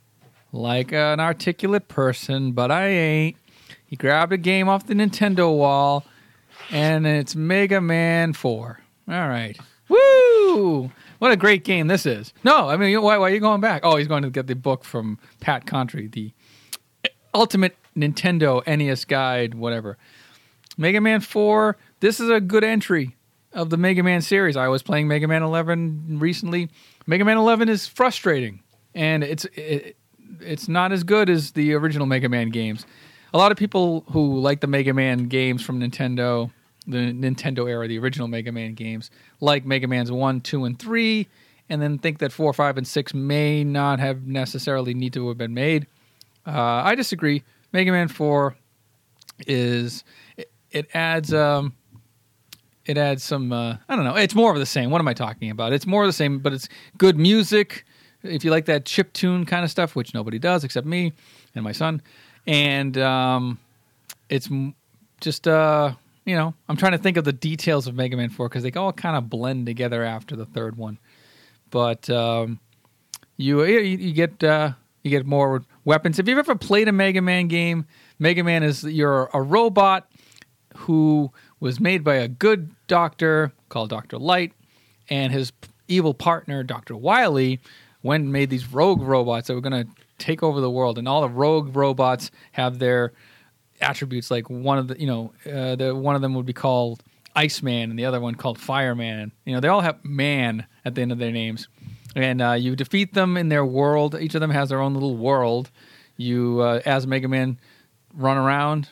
like 0.52 0.92
an 0.92 1.20
articulate 1.20 1.88
person, 1.88 2.52
but 2.52 2.72
I 2.72 2.88
ain't. 2.88 3.38
He 3.86 3.96
grabbed 3.96 4.34
a 4.34 4.38
game 4.38 4.68
off 4.68 4.86
the 4.86 4.96
Nintendo 4.96 5.56
wall, 5.56 6.06
and 6.72 7.08
it's 7.08 7.36
Mega 7.36 7.80
Man 7.80 8.34
4. 8.34 8.80
All 9.08 9.28
right. 9.28 9.58
Woo! 9.88 10.92
What 11.24 11.32
a 11.32 11.38
great 11.38 11.64
game 11.64 11.88
this 11.88 12.06
is. 12.06 12.34
No, 12.44 12.68
I 12.68 12.76
mean, 12.76 13.02
why, 13.02 13.18
why 13.18 13.30
are 13.30 13.34
you 13.34 13.40
going 13.40 13.62
back? 13.62 13.86
Oh, 13.86 13.96
he's 13.96 14.10
going 14.10 14.24
to 14.24 14.30
get 14.30 14.48
the 14.48 14.56
book 14.56 14.84
from 14.84 15.18
Pat 15.40 15.66
Contri, 15.66 16.12
the 16.12 16.34
ultimate 17.34 17.78
Nintendo 17.96 18.62
NES 18.68 19.06
guide, 19.06 19.54
whatever. 19.54 19.98
Mega 20.78 21.00
Man 21.00 21.22
4, 21.22 21.78
this 22.02 22.20
is 22.20 22.30
a 22.30 22.42
good 22.42 22.66
entry 22.66 23.16
of 23.54 23.70
the 23.70 23.78
Mega 23.78 24.04
Man 24.04 24.22
series. 24.22 24.58
I 24.58 24.68
was 24.68 24.84
playing 24.84 25.08
Mega 25.08 25.26
Man 25.26 25.44
11 25.44 26.20
recently. 26.20 26.68
Mega 27.08 27.24
Man 27.24 27.38
11 27.38 27.70
is 27.70 27.88
frustrating 27.88 28.62
and 28.94 29.24
it's 29.24 29.46
it, 29.54 29.96
it's 30.42 30.68
not 30.68 30.92
as 30.92 31.06
good 31.06 31.30
as 31.30 31.54
the 31.54 31.74
original 31.74 32.06
Mega 32.06 32.28
Man 32.28 32.50
games. 32.50 32.86
A 33.34 33.38
lot 33.38 33.54
of 33.54 33.58
people 33.58 34.04
who 34.10 34.40
like 34.42 34.60
the 34.60 34.68
Mega 34.68 34.94
Man 34.94 35.30
games 35.30 35.64
from 35.64 35.80
Nintendo, 35.80 36.52
the 36.88 36.98
Nintendo 36.98 37.70
era, 37.70 37.88
the 37.88 38.00
original 38.00 38.28
Mega 38.28 38.52
Man 38.52 38.74
games, 38.74 39.12
like 39.40 39.66
Mega 39.66 39.88
Man's 39.88 40.12
1, 40.12 40.42
2 40.42 40.66
and 40.66 40.80
3 40.80 41.28
and 41.70 41.82
then 41.82 41.98
think 41.98 42.20
that 42.20 42.32
4, 42.32 42.54
5 42.54 42.78
and 42.78 42.88
6 42.88 43.14
may 43.14 43.64
not 43.64 44.00
have 44.00 44.28
necessarily 44.28 44.94
need 44.94 45.14
to 45.14 45.28
have 45.30 45.38
been 45.38 45.54
made. 45.54 45.88
Uh, 46.46 46.82
I 46.84 46.96
disagree. 46.96 47.44
Mega 47.72 47.92
Man 47.92 48.08
Four 48.08 48.56
is 49.48 50.04
it, 50.38 50.52
it 50.72 50.88
adds 50.94 51.34
um 51.34 51.74
it 52.86 52.98
adds 52.98 53.24
some 53.24 53.52
uh, 53.52 53.78
I 53.88 53.96
don't 53.96 54.06
know. 54.06 54.16
It's 54.16 54.36
more 54.36 54.52
of 54.52 54.60
the 54.60 54.66
same. 54.66 54.92
What 54.92 55.00
am 55.00 55.08
I 55.08 55.14
talking 55.14 55.50
about? 55.50 55.74
It's 55.74 55.88
more 55.88 56.04
of 56.04 56.08
the 56.08 56.14
same, 56.14 56.40
but 56.40 56.54
it's 56.54 56.70
good 56.98 57.18
music. 57.18 57.86
If 58.22 58.46
you 58.46 58.52
like 58.52 58.66
that 58.66 58.86
chip 58.86 59.12
tune 59.14 59.46
kind 59.46 59.64
of 59.64 59.72
stuff, 59.72 59.96
which 59.96 60.14
nobody 60.14 60.38
does 60.38 60.64
except 60.64 60.86
me 60.86 61.14
and 61.56 61.64
my 61.64 61.72
son, 61.72 62.02
and 62.46 62.98
um, 62.98 63.60
it's 64.30 64.50
just 65.22 65.48
uh 65.48 65.94
you 66.26 66.36
know 66.36 66.54
I'm 66.70 66.78
trying 66.78 66.94
to 66.94 66.98
think 66.98 67.18
of 67.18 67.24
the 67.24 67.34
details 67.34 67.88
of 67.88 67.96
Mega 67.96 68.18
Man 68.18 68.30
Four 68.30 68.50
because 68.50 68.64
they 68.64 68.72
all 68.72 68.94
kind 68.94 69.16
of 69.16 69.30
blend 69.30 69.66
together 69.66 70.04
after 70.04 70.36
the 70.36 70.46
third 70.46 70.78
one, 70.78 71.00
but. 71.70 72.10
um 72.10 72.60
you 73.38 73.64
you, 73.64 73.80
you 73.80 74.14
get 74.14 74.44
uh, 74.44 74.74
you 75.04 75.10
get 75.10 75.26
more 75.26 75.64
weapons. 75.86 76.20
If 76.20 76.28
you've 76.28 76.38
ever 76.38 76.56
played 76.56 76.88
a 76.88 76.92
Mega 76.92 77.22
Man 77.22 77.48
game, 77.48 77.86
Mega 78.20 78.44
Man 78.44 78.64
is 78.64 78.84
you're 78.84 79.30
a 79.34 79.42
robot 79.42 80.10
who 80.76 81.32
was 81.60 81.80
made 81.80 82.04
by 82.04 82.16
a 82.16 82.28
good 82.28 82.70
doctor 82.88 83.52
called 83.70 83.90
Doctor 83.90 84.18
Light, 84.18 84.54
and 85.10 85.32
his 85.34 85.52
evil 85.88 86.14
partner 86.14 86.64
Doctor 86.64 86.96
Wily 86.96 87.60
and 88.04 88.32
made 88.32 88.50
these 88.50 88.72
rogue 88.72 89.02
robots 89.02 89.48
that 89.48 89.56
were 89.56 89.62
going 89.62 89.86
to 89.86 89.92
take 90.18 90.44
over 90.44 90.62
the 90.62 90.70
world, 90.70 90.98
and 90.98 91.08
all 91.08 91.22
the 91.22 91.30
rogue 91.30 91.76
robots 91.76 92.32
have 92.52 92.80
their 92.80 93.14
attributes. 93.82 94.32
Like 94.32 94.50
one 94.50 94.78
of 94.78 94.88
the 94.88 95.00
you 95.00 95.08
know 95.08 95.34
uh, 95.46 95.76
the 95.76 95.96
one 95.96 96.16
of 96.16 96.22
them 96.22 96.34
would 96.36 96.46
be 96.46 96.54
called 96.54 97.04
Iceman, 97.36 97.90
and 97.90 97.98
the 97.98 98.06
other 98.06 98.20
one 98.20 98.36
called 98.36 98.60
Fireman. 98.60 99.32
You 99.46 99.54
know 99.54 99.60
they 99.60 99.68
all 99.68 99.82
have 99.82 100.04
man 100.04 100.66
at 100.86 100.96
the 100.96 101.02
end 101.02 101.12
of 101.12 101.20
their 101.20 101.32
names 101.32 101.68
and 102.16 102.42
uh, 102.42 102.52
you 102.52 102.76
defeat 102.76 103.14
them 103.14 103.38
in 103.38 103.50
their 103.50 103.66
world. 103.66 104.16
Each 104.20 104.36
of 104.36 104.42
them 104.42 104.52
has 104.52 104.70
their 104.70 104.80
own 104.80 104.94
little 104.94 105.18
world. 105.18 105.72
You, 106.18 106.62
uh, 106.62 106.82
as 106.86 107.08
Mega 107.08 107.28
Man, 107.28 107.58
run 108.14 108.38
around 108.38 108.90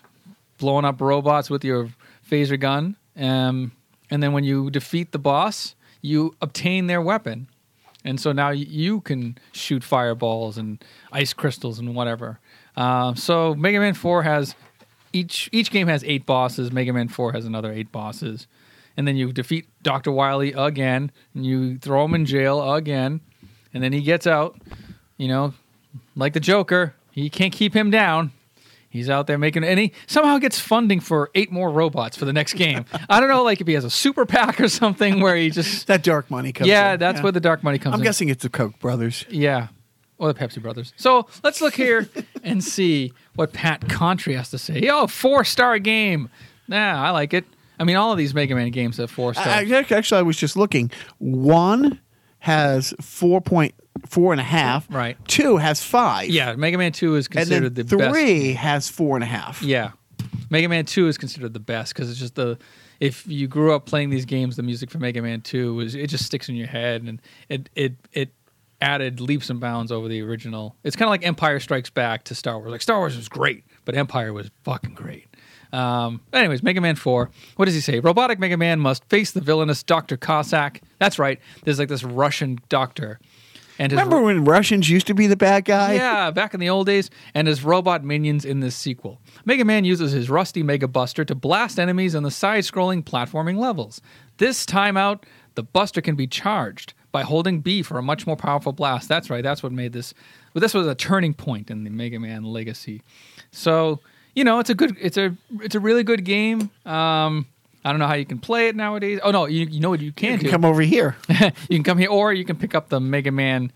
blowing 0.57 0.85
up 0.85 1.01
robots 1.01 1.49
with 1.49 1.63
your 1.63 1.89
phaser 2.29 2.59
gun, 2.59 2.95
um, 3.17 3.71
and 4.09 4.21
then 4.21 4.33
when 4.33 4.43
you 4.43 4.69
defeat 4.69 5.11
the 5.11 5.19
boss, 5.19 5.75
you 6.01 6.35
obtain 6.41 6.87
their 6.87 7.01
weapon, 7.01 7.47
and 8.03 8.19
so 8.19 8.31
now 8.31 8.49
you 8.49 9.01
can 9.01 9.37
shoot 9.51 9.83
fireballs 9.83 10.57
and 10.57 10.83
ice 11.11 11.33
crystals 11.33 11.77
and 11.79 11.95
whatever. 11.95 12.39
Uh, 12.75 13.13
so 13.13 13.53
Mega 13.53 13.79
Man 13.79 13.93
Four 13.93 14.23
has 14.23 14.55
each 15.13 15.49
each 15.51 15.71
game 15.71 15.87
has 15.87 16.03
eight 16.03 16.25
bosses. 16.25 16.71
Mega 16.71 16.93
Man 16.93 17.07
Four 17.07 17.33
has 17.33 17.45
another 17.45 17.71
eight 17.71 17.91
bosses 17.91 18.47
and 18.97 19.07
then 19.07 19.15
you 19.15 19.31
defeat 19.31 19.67
Dr. 19.83 20.11
Wily 20.11 20.53
again, 20.53 21.11
and 21.33 21.45
you 21.45 21.77
throw 21.77 22.05
him 22.05 22.13
in 22.13 22.25
jail 22.25 22.73
again, 22.73 23.21
and 23.73 23.83
then 23.83 23.93
he 23.93 24.01
gets 24.01 24.27
out. 24.27 24.59
You 25.17 25.27
know, 25.27 25.53
like 26.15 26.33
the 26.33 26.39
Joker, 26.39 26.95
he 27.11 27.29
can't 27.29 27.53
keep 27.53 27.75
him 27.75 27.91
down. 27.91 28.31
He's 28.89 29.09
out 29.09 29.25
there 29.27 29.37
making, 29.37 29.63
and 29.63 29.79
he 29.79 29.93
somehow 30.07 30.37
gets 30.37 30.59
funding 30.59 30.99
for 30.99 31.29
eight 31.33 31.51
more 31.51 31.71
robots 31.71 32.17
for 32.17 32.25
the 32.25 32.33
next 32.33 32.53
game. 32.55 32.85
I 33.09 33.19
don't 33.19 33.29
know, 33.29 33.43
like 33.43 33.61
if 33.61 33.67
he 33.67 33.73
has 33.73 33.85
a 33.85 33.89
super 33.89 34.25
PAC 34.25 34.59
or 34.59 34.67
something 34.67 35.21
where 35.21 35.35
he 35.35 35.49
just, 35.49 35.87
that 35.87 36.03
dark 36.03 36.29
money 36.29 36.51
comes. 36.51 36.67
yeah, 36.67 36.93
in. 36.93 36.99
that's 36.99 37.21
where 37.21 37.31
the 37.31 37.39
dark 37.39 37.63
money 37.63 37.77
comes 37.77 37.93
I'm 37.93 38.01
in. 38.01 38.03
guessing 38.03 38.29
it's 38.29 38.43
the 38.43 38.49
Koch 38.49 38.77
brothers. 38.79 39.25
Yeah. 39.29 39.67
Or 40.21 40.31
the 40.31 40.39
Pepsi 40.39 40.61
brothers. 40.61 40.93
So 40.97 41.27
let's 41.43 41.61
look 41.61 41.73
here 41.73 42.07
and 42.43 42.63
see 42.63 43.11
what 43.35 43.51
Pat 43.53 43.81
Contri 43.81 44.35
has 44.37 44.51
to 44.51 44.57
say. 44.59 44.87
Oh, 44.89 45.07
four 45.07 45.43
star 45.43 45.79
game. 45.79 46.29
Nah, 46.67 47.03
I 47.07 47.09
like 47.09 47.33
it. 47.33 47.43
I 47.79 47.83
mean, 47.83 47.95
all 47.95 48.11
of 48.11 48.19
these 48.19 48.33
Mega 48.35 48.53
Man 48.53 48.69
games 48.69 48.97
have 48.97 49.09
four 49.09 49.33
stars. 49.33 49.47
I, 49.71 49.77
I- 49.77 49.85
actually, 49.97 50.19
I 50.19 50.21
was 50.21 50.37
just 50.37 50.55
looking. 50.55 50.91
One 51.17 51.99
has 52.39 52.93
four 53.01 53.41
point 53.41 53.73
four 54.05 54.31
and 54.31 54.39
a 54.39 54.43
half. 54.43 54.87
Right. 54.93 55.17
Two 55.27 55.57
has 55.57 55.81
five. 55.83 56.29
yeah, 56.29 56.55
Mega 56.55 56.77
Man 56.77 56.91
2 56.91 57.15
is 57.15 57.27
considered 57.27 57.75
the 57.75 57.83
best. 57.83 58.09
three 58.13 58.53
has 58.53 58.87
four 58.89 59.15
and 59.17 59.23
a 59.23 59.27
half. 59.27 59.61
Yeah. 59.63 59.91
Mega 60.51 60.69
Man 60.69 60.85
2 60.85 61.07
is 61.07 61.17
considered 61.17 61.53
the 61.53 61.59
best 61.59 61.93
because 61.95 62.09
it's 62.11 62.19
just 62.19 62.35
the. 62.35 62.57
If 62.99 63.25
you 63.25 63.47
grew 63.47 63.73
up 63.73 63.87
playing 63.87 64.11
these 64.11 64.25
games, 64.25 64.55
the 64.55 64.61
music 64.63 64.91
for 64.91 64.99
Mega 64.99 65.21
Man 65.23 65.41
2 65.41 65.73
was 65.73 65.95
it 65.95 66.07
just 66.07 66.25
sticks 66.25 66.47
in 66.49 66.55
your 66.55 66.67
head 66.67 67.01
and 67.01 67.19
it 67.49 67.69
it 67.75 67.93
it 68.13 68.29
added 68.81 69.21
leaps 69.21 69.49
and 69.49 69.59
bounds 69.59 69.91
over 69.91 70.07
the 70.07 70.21
original. 70.21 70.75
It's 70.83 70.95
kind 70.95 71.07
of 71.07 71.11
like 71.11 71.25
Empire 71.25 71.59
Strikes 71.59 71.89
Back 71.89 72.23
to 72.25 72.35
Star 72.35 72.57
Wars. 72.59 72.71
Like 72.71 72.81
Star 72.81 72.97
Wars 72.99 73.15
was 73.15 73.29
great, 73.29 73.63
but 73.85 73.95
Empire 73.95 74.33
was 74.33 74.49
fucking 74.63 74.93
great. 74.93 75.27
Um, 75.71 76.21
anyways, 76.33 76.63
Mega 76.63 76.81
Man 76.81 76.95
4. 76.95 77.29
What 77.55 77.65
does 77.65 77.75
he 77.75 77.81
say? 77.81 77.99
Robotic 77.99 78.39
Mega 78.39 78.57
Man 78.57 78.79
must 78.79 79.05
face 79.05 79.31
the 79.31 79.41
villainous 79.41 79.83
Dr. 79.83 80.17
Cossack. 80.17 80.81
That's 80.99 81.17
right. 81.17 81.39
There's 81.63 81.79
like 81.79 81.89
this 81.89 82.03
Russian 82.03 82.59
doctor. 82.67 83.19
And 83.79 83.91
Remember 83.93 84.21
when 84.21 84.45
Russians 84.45 84.89
used 84.89 85.07
to 85.07 85.15
be 85.15 85.25
the 85.27 85.37
bad 85.37 85.65
guy? 85.65 85.93
yeah, 85.93 86.29
back 86.29 86.53
in 86.53 86.59
the 86.59 86.69
old 86.69 86.85
days, 86.85 87.09
and 87.33 87.47
his 87.47 87.63
robot 87.63 88.03
minions 88.03 88.45
in 88.45 88.59
this 88.59 88.75
sequel. 88.75 89.19
Mega 89.45 89.65
Man 89.65 89.85
uses 89.85 90.11
his 90.11 90.29
rusty 90.29 90.61
Mega 90.61 90.87
Buster 90.87 91.25
to 91.25 91.33
blast 91.33 91.79
enemies 91.79 92.13
in 92.13 92.21
the 92.21 92.29
side 92.29 92.63
scrolling 92.63 93.03
platforming 93.03 93.57
levels. 93.57 94.01
This 94.37 94.65
time 94.65 94.97
out, 94.97 95.25
the 95.55 95.63
Buster 95.63 96.01
can 96.01 96.15
be 96.15 96.27
charged 96.27 96.93
by 97.11 97.23
holding 97.23 97.59
B 97.59 97.81
for 97.81 97.97
a 97.97 98.01
much 98.01 98.25
more 98.25 98.35
powerful 98.35 98.71
blast. 98.71 99.09
That's 99.09 99.29
right, 99.29 99.43
that's 99.43 99.61
what 99.63 99.71
made 99.71 99.93
this. 99.93 100.13
Well, 100.53 100.61
this 100.61 100.73
was 100.73 100.87
a 100.87 100.95
turning 100.95 101.33
point 101.33 101.69
in 101.69 101.83
the 101.83 101.89
Mega 101.89 102.19
Man 102.19 102.43
legacy. 102.43 103.01
So, 103.51 103.99
you 104.35 104.43
know, 104.43 104.59
it's 104.59 104.69
a 104.69 104.75
good, 104.75 104.95
it's 104.99 105.17
a, 105.17 105.35
it's 105.61 105.75
a 105.75 105.79
really 105.79 106.03
good 106.03 106.23
game. 106.23 106.69
Um, 106.85 107.47
I 107.83 107.91
don't 107.91 107.99
know 107.99 108.07
how 108.07 108.13
you 108.13 108.25
can 108.25 108.39
play 108.39 108.67
it 108.67 108.75
nowadays. 108.75 109.19
Oh 109.23 109.31
no, 109.31 109.45
you, 109.45 109.65
you 109.65 109.79
know 109.79 109.89
what 109.89 110.01
you 110.01 110.11
can 110.11 110.33
You 110.33 110.37
do 110.37 110.41
can 110.43 110.51
come 110.51 110.65
over 110.65 110.81
here. 110.81 111.15
you 111.29 111.77
can 111.77 111.83
come 111.83 111.97
here, 111.97 112.09
or 112.09 112.31
you 112.31 112.45
can 112.45 112.55
pick 112.55 112.75
up 112.75 112.89
the 112.89 112.99
Mega 112.99 113.31
Man 113.31 113.71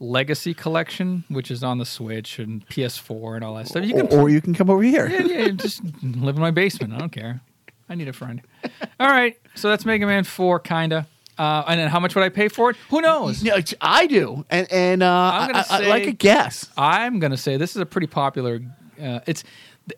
Legacy 0.00 0.54
Collection, 0.54 1.24
which 1.28 1.50
is 1.50 1.62
on 1.62 1.78
the 1.78 1.86
Switch 1.86 2.38
and 2.38 2.66
PS4 2.68 3.36
and 3.36 3.44
all 3.44 3.54
that 3.54 3.68
stuff. 3.68 3.84
You 3.84 3.94
can, 3.94 4.06
or, 4.08 4.22
or 4.22 4.28
you 4.28 4.40
can 4.40 4.54
come 4.54 4.70
over 4.70 4.82
here. 4.82 5.08
yeah, 5.08 5.22
yeah, 5.22 5.48
just 5.50 5.82
live 6.02 6.34
in 6.34 6.40
my 6.40 6.50
basement. 6.50 6.94
I 6.94 6.98
don't 6.98 7.12
care. 7.12 7.40
I 7.88 7.94
need 7.94 8.08
a 8.08 8.12
friend. 8.12 8.40
All 9.00 9.08
right, 9.08 9.36
so 9.54 9.68
that's 9.68 9.84
Mega 9.84 10.06
Man 10.06 10.24
Four, 10.24 10.58
kinda. 10.58 11.06
Uh, 11.38 11.64
and 11.66 11.80
then 11.80 11.88
how 11.88 11.98
much 12.00 12.14
would 12.14 12.22
I 12.24 12.28
pay 12.28 12.48
for 12.48 12.70
it? 12.70 12.76
Who 12.90 13.00
knows? 13.00 13.42
No, 13.42 13.56
I 13.80 14.06
do, 14.06 14.44
and 14.50 14.70
and 14.70 15.02
uh, 15.02 15.30
I'm 15.34 15.50
gonna 15.52 15.64
I, 15.68 15.78
I- 15.78 15.84
I 15.84 15.88
like 15.88 16.06
a 16.06 16.12
guess. 16.12 16.70
I'm 16.76 17.18
gonna 17.18 17.36
say 17.36 17.56
this 17.56 17.74
is 17.74 17.82
a 17.82 17.86
pretty 17.86 18.06
popular. 18.06 18.60
Uh, 19.02 19.20
it's 19.26 19.42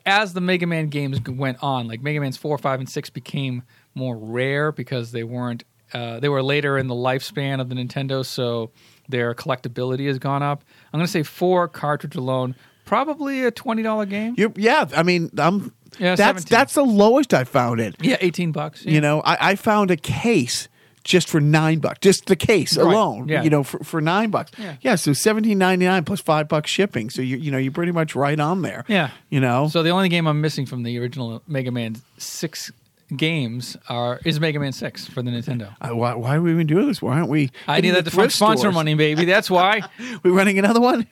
as 0.07 0.33
the 0.33 0.41
Mega 0.41 0.67
Man 0.67 0.89
games 0.89 1.21
went 1.29 1.59
on, 1.63 1.87
like 1.89 2.01
Mega 2.03 2.21
Man's 2.21 2.37
four, 2.39 2.57
five, 2.59 2.81
and 2.81 2.89
six 2.89 3.11
became 3.11 3.63
more 3.95 4.17
rare 4.17 4.73
because 4.73 5.13
they 5.13 5.25
weren't. 5.25 5.65
Uh, 5.93 6.19
they 6.19 6.29
were 6.29 6.43
later 6.43 6.79
in 6.79 6.89
the 6.89 6.95
lifespan 6.95 7.61
of 7.61 7.69
the 7.69 7.75
Nintendo, 7.77 8.25
so 8.25 8.71
their 9.09 9.35
collectability 9.35 10.07
has 10.09 10.19
gone 10.19 10.43
up. 10.43 10.65
I'm 10.93 10.99
going 10.99 11.07
to 11.07 11.13
say 11.13 11.23
four 11.23 11.69
cartridge 11.69 12.17
alone, 12.17 12.57
probably 12.85 13.45
a 13.45 13.51
twenty 13.53 13.83
dollar 13.83 14.07
game. 14.07 14.35
You, 14.37 14.53
yeah, 14.57 14.87
I 14.97 15.03
mean, 15.03 15.31
I'm. 15.39 15.73
Yeah, 15.99 16.17
that's 16.17 16.43
17. 16.43 16.47
that's 16.51 16.75
the 16.75 16.83
lowest 16.83 17.33
I 17.33 17.45
found 17.45 17.81
it. 17.81 17.95
Yeah, 18.01 18.17
eighteen 18.21 18.51
bucks. 18.53 18.85
yeah. 18.85 18.93
You 18.93 19.01
know, 19.01 19.21
I, 19.21 19.51
I 19.53 19.55
found 19.55 19.91
a 19.93 19.97
case 19.97 20.69
just 21.07 21.29
for 21.29 21.41
nine 21.41 21.79
bucks, 21.79 22.01
just 22.01 22.27
the 22.27 22.37
case 22.37 22.77
Right, 22.77 22.85
alone. 22.93 23.29
yeah. 23.29 23.43
You 23.43 23.51
know, 23.51 23.63
for, 23.63 23.79
for 23.85 24.01
nine 24.01 24.31
bucks. 24.31 24.51
Yeah. 24.59 24.77
yeah 24.81 24.95
so 24.97 25.13
seventeen 25.13 25.57
ninety 25.59 25.87
nine 25.87 26.05
plus 26.05 26.21
five 26.21 26.49
bucks 26.49 26.71
shipping. 26.71 27.11
So 27.11 27.23
you 27.23 27.37
you 27.37 27.51
know 27.51 27.59
you're 27.59 27.73
pretty 27.73 27.93
much 27.93 28.15
right 28.15 28.39
on 28.39 28.63
there. 28.63 28.85
Yeah. 28.89 29.11
You 29.31 29.41
know. 29.41 29.69
So 29.69 29.83
the 29.83 29.91
only 29.91 30.09
game 30.09 30.27
I'm 30.27 30.41
missing 30.41 30.67
from 30.67 30.83
the 30.83 30.99
original 30.99 31.43
Mega 31.47 31.71
Man 31.71 31.97
six 32.19 32.73
games 33.17 33.77
are 33.89 34.21
is 34.25 34.41
Mega 34.41 34.59
Man 34.59 34.73
six 34.73 35.07
for 35.07 35.23
the 35.23 35.31
Nintendo. 35.31 35.75
Uh, 35.81 35.95
why, 35.95 36.15
why 36.15 36.37
are 36.37 36.43
we 36.43 36.51
even 36.51 36.67
doing 36.67 36.89
this? 36.89 37.01
Why 37.01 37.15
aren't 37.19 37.29
we? 37.29 37.51
I 37.69 37.81
need 37.81 37.93
that 37.93 38.05
thrift 38.09 38.35
sponsor 38.35 38.61
stores? 38.63 38.75
money, 38.75 38.95
baby. 38.95 39.25
That's 39.25 39.49
why. 39.49 39.83
we're 40.25 40.33
running 40.33 40.59
another 40.59 40.81
one. 40.81 41.07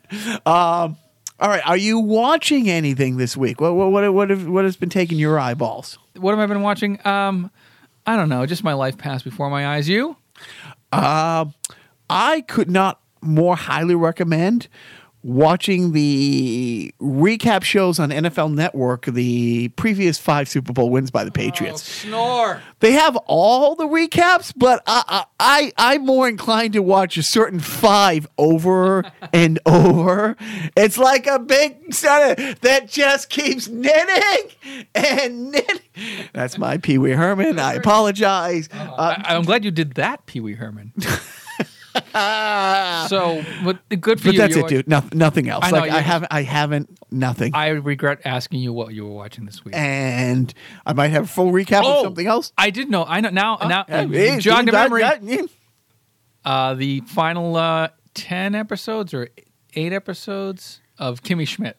Um, 0.45 0.97
all 1.38 1.49
right. 1.49 1.66
Are 1.66 1.76
you 1.76 2.01
watching 2.01 2.68
anything 2.68 3.16
this 3.16 3.36
week? 3.36 3.61
What 3.61 3.74
what 3.74 3.92
what 3.92 4.12
what, 4.12 4.30
have, 4.30 4.47
what 4.49 4.64
has 4.64 4.76
been 4.76 4.88
taking 4.90 5.18
your 5.18 5.38
eyeballs? 5.38 5.99
what 6.16 6.30
have 6.30 6.38
I 6.38 6.47
been 6.47 6.62
watching? 6.62 7.05
Um, 7.07 7.51
I 8.07 8.16
don't 8.16 8.28
know. 8.28 8.44
Just 8.46 8.64
my 8.64 8.74
life 8.74 8.98
passed 8.98 9.24
before 9.24 9.50
my 9.50 9.66
eyes. 9.66 9.88
You? 9.88 10.16
Uh, 10.92 11.46
I 12.11 12.42
could 12.42 12.70
not 12.70 13.00
more 13.20 13.57
highly 13.57 13.94
recommend 13.94 14.68
watching 15.25 15.93
the 15.93 16.95
recap 17.01 17.62
shows 17.64 17.99
on 17.99 18.11
NFL 18.11 18.53
Network. 18.55 19.07
The 19.07 19.68
previous 19.70 20.18
five 20.18 20.49
Super 20.49 20.72
Bowl 20.72 20.91
wins 20.91 21.11
by 21.11 21.25
the 21.25 21.31
Patriots. 21.33 21.83
snore. 21.83 22.61
They 22.81 22.93
have 22.93 23.16
all 23.27 23.75
the 23.75 23.87
recaps, 23.87 24.53
but 24.55 24.83
I, 24.87 25.25
I, 25.41 25.72
I 25.79 25.95
I'm 25.95 26.05
more 26.05 26.29
inclined 26.29 26.75
to 26.75 26.83
watch 26.83 27.16
a 27.16 27.22
certain 27.22 27.59
five 27.59 28.29
over 28.37 29.03
and 29.33 29.59
over. 29.64 30.37
It's 30.77 30.99
like 30.99 31.27
a 31.27 31.39
big 31.39 31.95
sort 31.95 32.37
that 32.61 32.89
just 32.89 33.31
keeps 33.31 33.66
knitting 33.66 34.51
and 34.95 35.51
knitting. 35.53 35.81
That's 36.35 36.59
my 36.59 36.77
Pee 36.77 36.99
Wee 36.99 37.12
Herman. 37.12 37.59
I 37.59 37.75
apologize. 37.75 38.68
Uh, 38.72 39.16
I, 39.25 39.35
I'm 39.35 39.43
glad 39.43 39.64
you 39.64 39.70
did 39.70 39.95
that, 39.95 40.27
Pee 40.27 40.41
Wee 40.41 40.55
Herman. 40.55 40.93
so, 43.09 43.42
but 43.64 43.78
good 44.01 44.20
for 44.20 44.26
but 44.28 44.34
you. 44.34 44.38
that's 44.38 44.57
it, 44.57 44.68
dude. 44.68 44.88
No, 44.88 45.03
nothing 45.12 45.49
else. 45.49 45.64
I 45.64 45.70
know, 45.70 45.78
like 45.78 45.90
I 45.90 46.01
haven't, 46.01 46.32
I 46.32 46.42
haven't, 46.42 46.99
nothing. 47.11 47.55
I 47.55 47.68
regret 47.68 48.20
asking 48.24 48.61
you 48.61 48.72
what 48.72 48.92
you 48.95 49.05
were 49.05 49.12
watching 49.14 49.45
this 49.45 49.64
week. 49.64 49.74
and 49.76 50.53
I 50.84 50.92
might 50.92 51.09
have 51.09 51.24
a 51.24 51.28
full 51.28 51.53
recap 51.53 51.84
of 51.84 52.03
something 52.03 52.26
else. 52.26 52.53
I 52.59 52.70
did 52.70 52.90
know. 52.90 53.05
I 53.05 53.20
know 53.20 53.30
now. 53.30 53.57
now 53.57 53.84
Yeah, 53.88 54.03
you 54.34 54.40
jogged 54.40 54.68
a 54.68 54.72
memory. 54.72 55.03
yeah. 55.03 55.42
uh, 56.45 56.74
the 56.74 57.01
final 57.01 57.57
uh, 57.57 57.88
10 58.14 58.55
episodes 58.55 59.14
or 59.14 59.28
eight 59.74 59.92
episodes 59.92 60.80
of 60.99 61.22
Kimmy 61.22 61.47
Schmidt. 61.47 61.76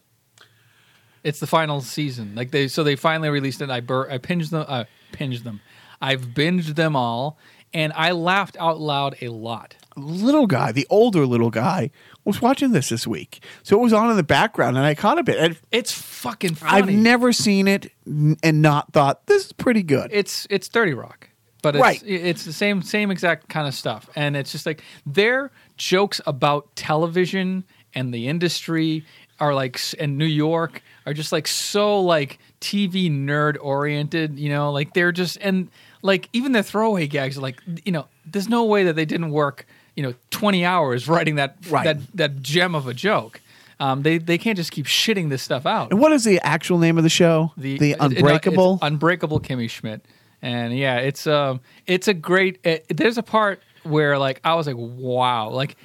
It's 1.22 1.40
the 1.40 1.46
final 1.46 1.80
season. 1.80 2.34
Like 2.34 2.52
they, 2.52 2.68
so 2.68 2.84
they 2.84 2.94
finally 2.96 3.28
released 3.30 3.60
it. 3.60 3.68
I 3.70 3.80
bur- 3.80 4.10
I 4.10 4.18
pinged 4.18 4.50
them. 4.50 4.64
Uh, 4.68 4.84
pinged 5.12 5.38
them. 5.44 5.60
I've 6.00 6.20
binged 6.28 6.76
them 6.76 6.94
all, 6.94 7.38
and 7.74 7.92
I 7.94 8.12
laughed 8.12 8.56
out 8.60 8.78
loud 8.78 9.16
a 9.22 9.28
lot. 9.28 9.74
Little 9.96 10.46
guy, 10.46 10.72
the 10.72 10.86
older 10.90 11.26
little 11.26 11.50
guy, 11.50 11.90
was 12.24 12.40
watching 12.42 12.72
this 12.72 12.88
this 12.90 13.06
week. 13.06 13.42
So 13.62 13.78
it 13.78 13.82
was 13.82 13.92
on 13.92 14.10
in 14.10 14.16
the 14.16 14.22
background, 14.22 14.76
and 14.76 14.84
I 14.86 14.94
caught 14.94 15.18
a 15.18 15.22
bit. 15.22 15.38
And 15.38 15.58
It's 15.72 15.92
fucking 15.92 16.54
funny. 16.56 16.72
I've 16.72 16.90
never 16.90 17.32
seen 17.32 17.66
it 17.68 17.90
n- 18.06 18.36
and 18.42 18.62
not 18.62 18.92
thought 18.92 19.26
this 19.26 19.46
is 19.46 19.52
pretty 19.52 19.82
good. 19.82 20.10
it's 20.12 20.46
it's 20.50 20.68
Thirty 20.68 20.94
Rock, 20.94 21.30
but 21.62 21.74
it's, 21.76 21.82
Right. 21.82 22.02
it's 22.06 22.44
the 22.44 22.52
same 22.52 22.82
same 22.82 23.10
exact 23.10 23.48
kind 23.48 23.66
of 23.66 23.74
stuff, 23.74 24.08
and 24.14 24.36
it's 24.36 24.52
just 24.52 24.66
like 24.66 24.82
their 25.06 25.50
jokes 25.76 26.20
about 26.26 26.74
television 26.76 27.64
and 27.94 28.12
the 28.12 28.28
industry 28.28 29.04
are 29.38 29.54
like 29.54 29.76
s- 29.76 29.94
and 29.98 30.16
New 30.18 30.24
York 30.26 30.82
are 31.04 31.12
just 31.14 31.30
like 31.32 31.46
so 31.46 32.00
like 32.00 32.38
TV 32.60 33.10
nerd 33.10 33.56
oriented, 33.60 34.38
you 34.38 34.48
know, 34.48 34.72
like 34.72 34.94
they're 34.94 35.12
just 35.12 35.36
and 35.42 35.68
like 36.02 36.28
even 36.32 36.52
the 36.52 36.62
throwaway 36.62 37.06
gags 37.06 37.36
are 37.36 37.42
like 37.42 37.60
you 37.84 37.92
know 37.92 38.06
there's 38.24 38.48
no 38.48 38.64
way 38.64 38.84
that 38.84 38.96
they 38.96 39.04
didn't 39.04 39.30
work 39.30 39.66
you 39.96 40.02
know 40.02 40.14
20 40.30 40.64
hours 40.64 41.08
writing 41.08 41.34
that 41.36 41.56
Right. 41.68 41.84
that 41.84 41.98
that 42.16 42.42
gem 42.42 42.74
of 42.74 42.86
a 42.86 42.94
joke. 42.94 43.40
Um, 43.80 44.02
they 44.02 44.18
they 44.18 44.38
can't 44.38 44.56
just 44.56 44.70
keep 44.70 44.86
shitting 44.86 45.28
this 45.28 45.42
stuff 45.42 45.66
out. 45.66 45.90
and 45.90 46.00
what 46.00 46.12
is 46.12 46.24
the 46.24 46.40
actual 46.42 46.78
name 46.78 46.96
of 46.96 47.02
the 47.04 47.10
show? 47.10 47.52
The, 47.56 47.74
it- 47.76 47.82
it- 47.82 47.96
Unbreakable. 48.00 48.78
Unbreakable 48.80 49.40
Kimmy 49.40 49.68
Schmidt, 49.68 50.04
and 50.40 50.76
yeah, 50.76 50.96
it's 50.96 51.26
um, 51.26 51.60
it's 51.86 52.08
a 52.08 52.14
great. 52.14 52.58
It, 52.64 52.86
there's 52.96 53.18
a 53.18 53.22
part 53.22 53.60
where 53.82 54.18
like 54.18 54.40
I 54.44 54.54
was 54.54 54.66
like, 54.66 54.76
wow, 54.78 55.50
like 55.50 55.76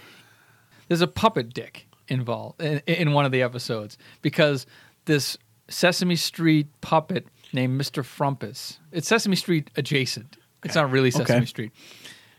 there's 0.88 1.02
a 1.02 1.08
puppet 1.08 1.54
dick 1.54 1.88
involved 2.08 2.62
in, 2.62 2.80
in 2.88 3.12
one 3.14 3.26
of 3.26 3.32
the 3.32 3.42
episodes 3.42 3.98
because 4.22 4.66
this 5.06 5.38
Sesame 5.70 6.16
Street 6.16 6.68
puppet 6.82 7.28
named 7.54 7.80
Mr. 7.80 8.04
Frumpus. 8.04 8.78
It's 8.94 9.08
Sesame 9.08 9.36
Street 9.36 9.70
adjacent. 9.76 10.38
It's 10.64 10.76
not 10.76 10.92
really 10.92 11.12
Sesame 11.12 11.38
Okay. 11.40 11.46
Street. 11.46 11.72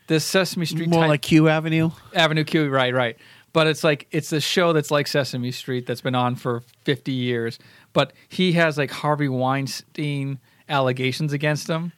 This 0.09 0.25
Sesame 0.25 0.67
Street 0.67 0.89
More 0.89 1.03
type- 1.03 1.09
like 1.09 1.23
Q 1.23 1.49
Avenue. 1.49 1.91
Avenue 2.15 2.45
Q, 2.45 2.69
right, 2.69 2.93
right. 2.95 3.17
But 3.53 3.67
it's 3.67 3.85
like 3.85 4.07
it's 4.11 4.33
a 4.33 4.41
show 4.41 4.73
that's 4.73 4.91
like 4.91 5.07
Sesame 5.07 5.53
Street 5.53 5.87
that's 5.87 6.01
been 6.01 6.15
on 6.15 6.37
for 6.37 6.63
50 6.85 7.13
years. 7.13 7.59
But 7.93 8.13
he 8.29 8.53
has 8.53 8.79
like 8.79 8.91
Harvey 8.91 9.29
Weinstein 9.29 10.39
allegations 10.69 11.33
against 11.35 11.69
him, 11.69 11.93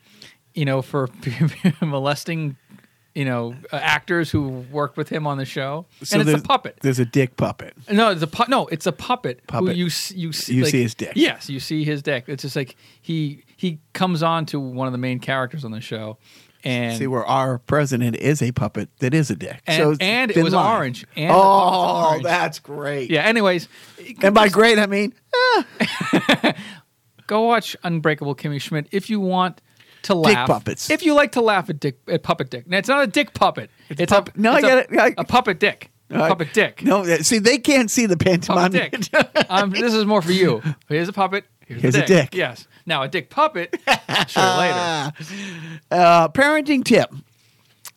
you 0.54 0.64
know, 0.64 0.82
for 0.82 1.08
molesting, 1.80 2.56
you 3.14 3.24
know, 3.24 3.54
uh, 3.72 3.76
actors 3.76 4.30
who 4.30 4.48
worked 4.72 4.96
with 4.96 5.08
him 5.08 5.26
on 5.26 5.38
the 5.38 5.44
show. 5.44 5.86
and 6.12 6.28
it's 6.28 6.40
a 6.40 6.42
puppet. 6.44 6.78
There's 6.82 6.98
a 6.98 7.04
dick 7.04 7.36
puppet. 7.36 7.74
No, 7.90 8.10
it's 8.10 8.22
a 8.22 8.26
pu- 8.26 8.48
no, 8.50 8.66
it's 8.66 8.86
a 8.86 8.92
puppet. 8.92 9.38
Who 9.42 9.46
Puppet. 9.46 9.76
you 9.76 9.84
you 10.14 10.32
see, 10.32 10.54
You 10.54 10.62
like- 10.64 10.72
see 10.72 10.82
his 10.82 10.94
dick. 10.94 11.12
Yes, 11.14 11.48
you 11.48 11.60
see 11.60 11.84
his 11.84 12.02
dick. 12.02 12.24
It's 12.26 12.42
just 12.42 12.56
like 12.56 12.76
he 13.00 13.44
he 13.56 13.78
comes 13.92 14.22
on 14.22 14.46
to 14.46 14.58
one 14.58 14.86
of 14.88 14.92
the 14.92 14.98
main 14.98 15.20
characters 15.20 15.64
on 15.64 15.70
the 15.70 15.80
show, 15.80 16.18
and 16.64 16.96
See 16.98 17.06
where 17.06 17.24
our 17.24 17.58
president 17.58 18.16
is 18.16 18.40
a 18.42 18.52
puppet 18.52 18.88
that 18.98 19.14
is 19.14 19.30
a 19.30 19.36
dick. 19.36 19.60
And- 19.66 19.82
so 19.82 19.90
it's 19.92 20.00
and 20.00 20.30
it 20.30 20.42
was 20.42 20.52
line. 20.54 20.76
orange. 20.76 21.06
And 21.16 21.28
was 21.34 21.42
oh, 21.44 22.08
orange. 22.10 22.22
that's 22.24 22.58
great. 22.58 23.10
yeah. 23.10 23.22
Anyways, 23.22 23.68
And 24.22 24.34
by 24.34 24.48
great, 24.48 24.78
I 24.78 24.86
mean 24.86 25.14
go 27.26 27.42
watch 27.42 27.76
Unbreakable 27.82 28.34
Kimmy 28.34 28.60
Schmidt 28.60 28.86
if 28.92 29.08
you 29.10 29.20
want 29.20 29.60
to 30.02 30.14
laugh. 30.14 30.46
Dick 30.46 30.54
puppets. 30.54 30.90
If 30.90 31.02
you 31.04 31.14
like 31.14 31.32
to 31.32 31.40
laugh 31.40 31.70
at 31.70 31.80
dick 31.80 31.98
at 32.08 32.22
puppet 32.22 32.50
dick. 32.50 32.66
Now, 32.66 32.78
it's 32.78 32.88
not 32.88 33.02
a 33.04 33.06
dick 33.06 33.32
puppet. 33.34 33.70
It's, 33.88 34.12
pup- 34.12 34.34
a 34.36 34.40
No, 34.40 34.52
I 34.52 34.58
it's 34.58 34.66
get 34.66 34.78
a, 34.90 34.94
it. 34.94 35.00
I- 35.18 35.20
a 35.20 35.24
puppet 35.24 35.58
dick. 35.60 35.90
Uh, 36.10 36.28
puppet 36.28 36.52
dick. 36.52 36.82
no. 36.84 37.02
See, 37.22 37.38
they 37.38 37.56
can't 37.58 37.90
see 37.90 38.04
the 38.06 38.16
pantomime. 38.16 38.72
puppet 38.72 39.08
dick. 39.10 39.46
um, 39.48 39.70
this 39.70 39.94
is 39.94 40.04
more 40.04 40.20
for 40.20 40.32
you. 40.32 40.62
Here's 40.88 41.08
a 41.08 41.12
puppet. 41.14 41.44
Here's, 41.66 41.80
Here's 41.80 41.94
a 41.96 42.02
a, 42.02 42.06
dick. 42.06 42.34
Yes. 42.34 42.68
Now 42.86 43.02
a 43.02 43.08
dick 43.08 43.30
puppet. 43.30 43.76
You 44.36 44.42
later. 44.42 45.12
Uh, 45.90 46.28
parenting 46.28 46.84
tip. 46.84 47.12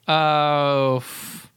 Uh, 0.08 0.98
f- 0.98 1.52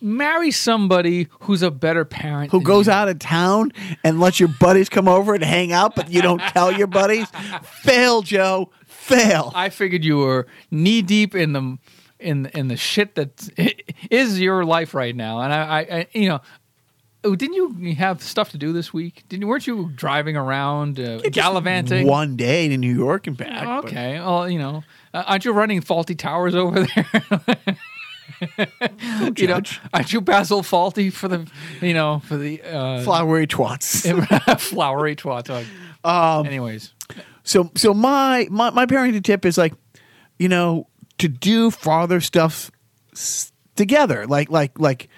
marry 0.00 0.50
somebody 0.50 1.28
who's 1.40 1.62
a 1.62 1.70
better 1.70 2.04
parent. 2.04 2.50
Who 2.52 2.58
than 2.58 2.64
goes 2.64 2.86
you. 2.86 2.92
out 2.92 3.08
of 3.08 3.18
town 3.18 3.72
and 4.04 4.20
lets 4.20 4.38
your 4.38 4.48
buddies 4.48 4.88
come 4.88 5.08
over 5.08 5.34
and 5.34 5.42
hang 5.42 5.72
out, 5.72 5.94
but 5.96 6.10
you 6.10 6.22
don't 6.22 6.40
tell 6.40 6.72
your 6.72 6.86
buddies? 6.86 7.26
Fail, 7.62 8.22
Joe. 8.22 8.70
Fail. 8.86 9.52
I 9.54 9.70
figured 9.70 10.04
you 10.04 10.18
were 10.18 10.46
knee 10.70 11.02
deep 11.02 11.34
in 11.34 11.52
the 11.52 11.78
in 12.18 12.46
in 12.54 12.68
the 12.68 12.76
shit 12.76 13.14
that 13.16 13.48
is 14.10 14.40
your 14.40 14.64
life 14.64 14.94
right 14.94 15.14
now, 15.14 15.40
and 15.40 15.52
I, 15.52 15.58
I, 15.62 15.80
I 15.98 16.06
you 16.12 16.28
know. 16.28 16.40
Oh, 17.24 17.34
didn't 17.34 17.54
you 17.54 17.94
have 17.96 18.22
stuff 18.22 18.50
to 18.50 18.58
do 18.58 18.72
this 18.72 18.92
week? 18.92 19.24
Didn't 19.28 19.48
weren't 19.48 19.66
you 19.66 19.90
driving 19.96 20.36
around, 20.36 21.00
uh, 21.00 21.18
gallivanting? 21.30 22.06
One 22.06 22.36
day 22.36 22.68
to 22.68 22.76
New 22.76 22.94
York 22.94 23.26
and 23.26 23.36
back. 23.36 23.66
Oh, 23.66 23.82
but- 23.82 23.90
okay. 23.90 24.20
Well, 24.20 24.48
you 24.48 24.58
know, 24.60 24.84
uh, 25.12 25.24
aren't 25.26 25.44
you 25.44 25.52
running 25.52 25.80
Fawlty 25.80 26.16
Towers 26.16 26.54
over 26.54 26.84
there? 26.86 27.76
you 29.36 29.46
know, 29.48 29.60
aren't 29.92 30.12
you 30.12 30.20
Basil 30.20 30.62
Fawlty 30.62 31.12
for 31.12 31.28
the, 31.28 31.46
you 31.80 31.94
know, 31.94 32.20
for 32.26 32.36
the 32.36 32.62
uh, 32.62 33.02
Flowery 33.02 33.46
twats. 33.46 34.60
flowery 34.60 35.16
twat? 35.16 35.64
Um, 36.04 36.46
Anyways, 36.46 36.92
So 37.42 37.70
so 37.74 37.92
my, 37.94 38.46
my 38.50 38.70
my 38.70 38.86
parenting 38.86 39.22
tip 39.24 39.44
is 39.44 39.58
like, 39.58 39.72
you 40.38 40.48
know, 40.48 40.86
to 41.18 41.28
do 41.28 41.70
father 41.70 42.20
stuff 42.20 42.70
s- 43.12 43.52
together. 43.74 44.26
Like 44.26 44.50
like 44.50 44.78
like 44.78 45.08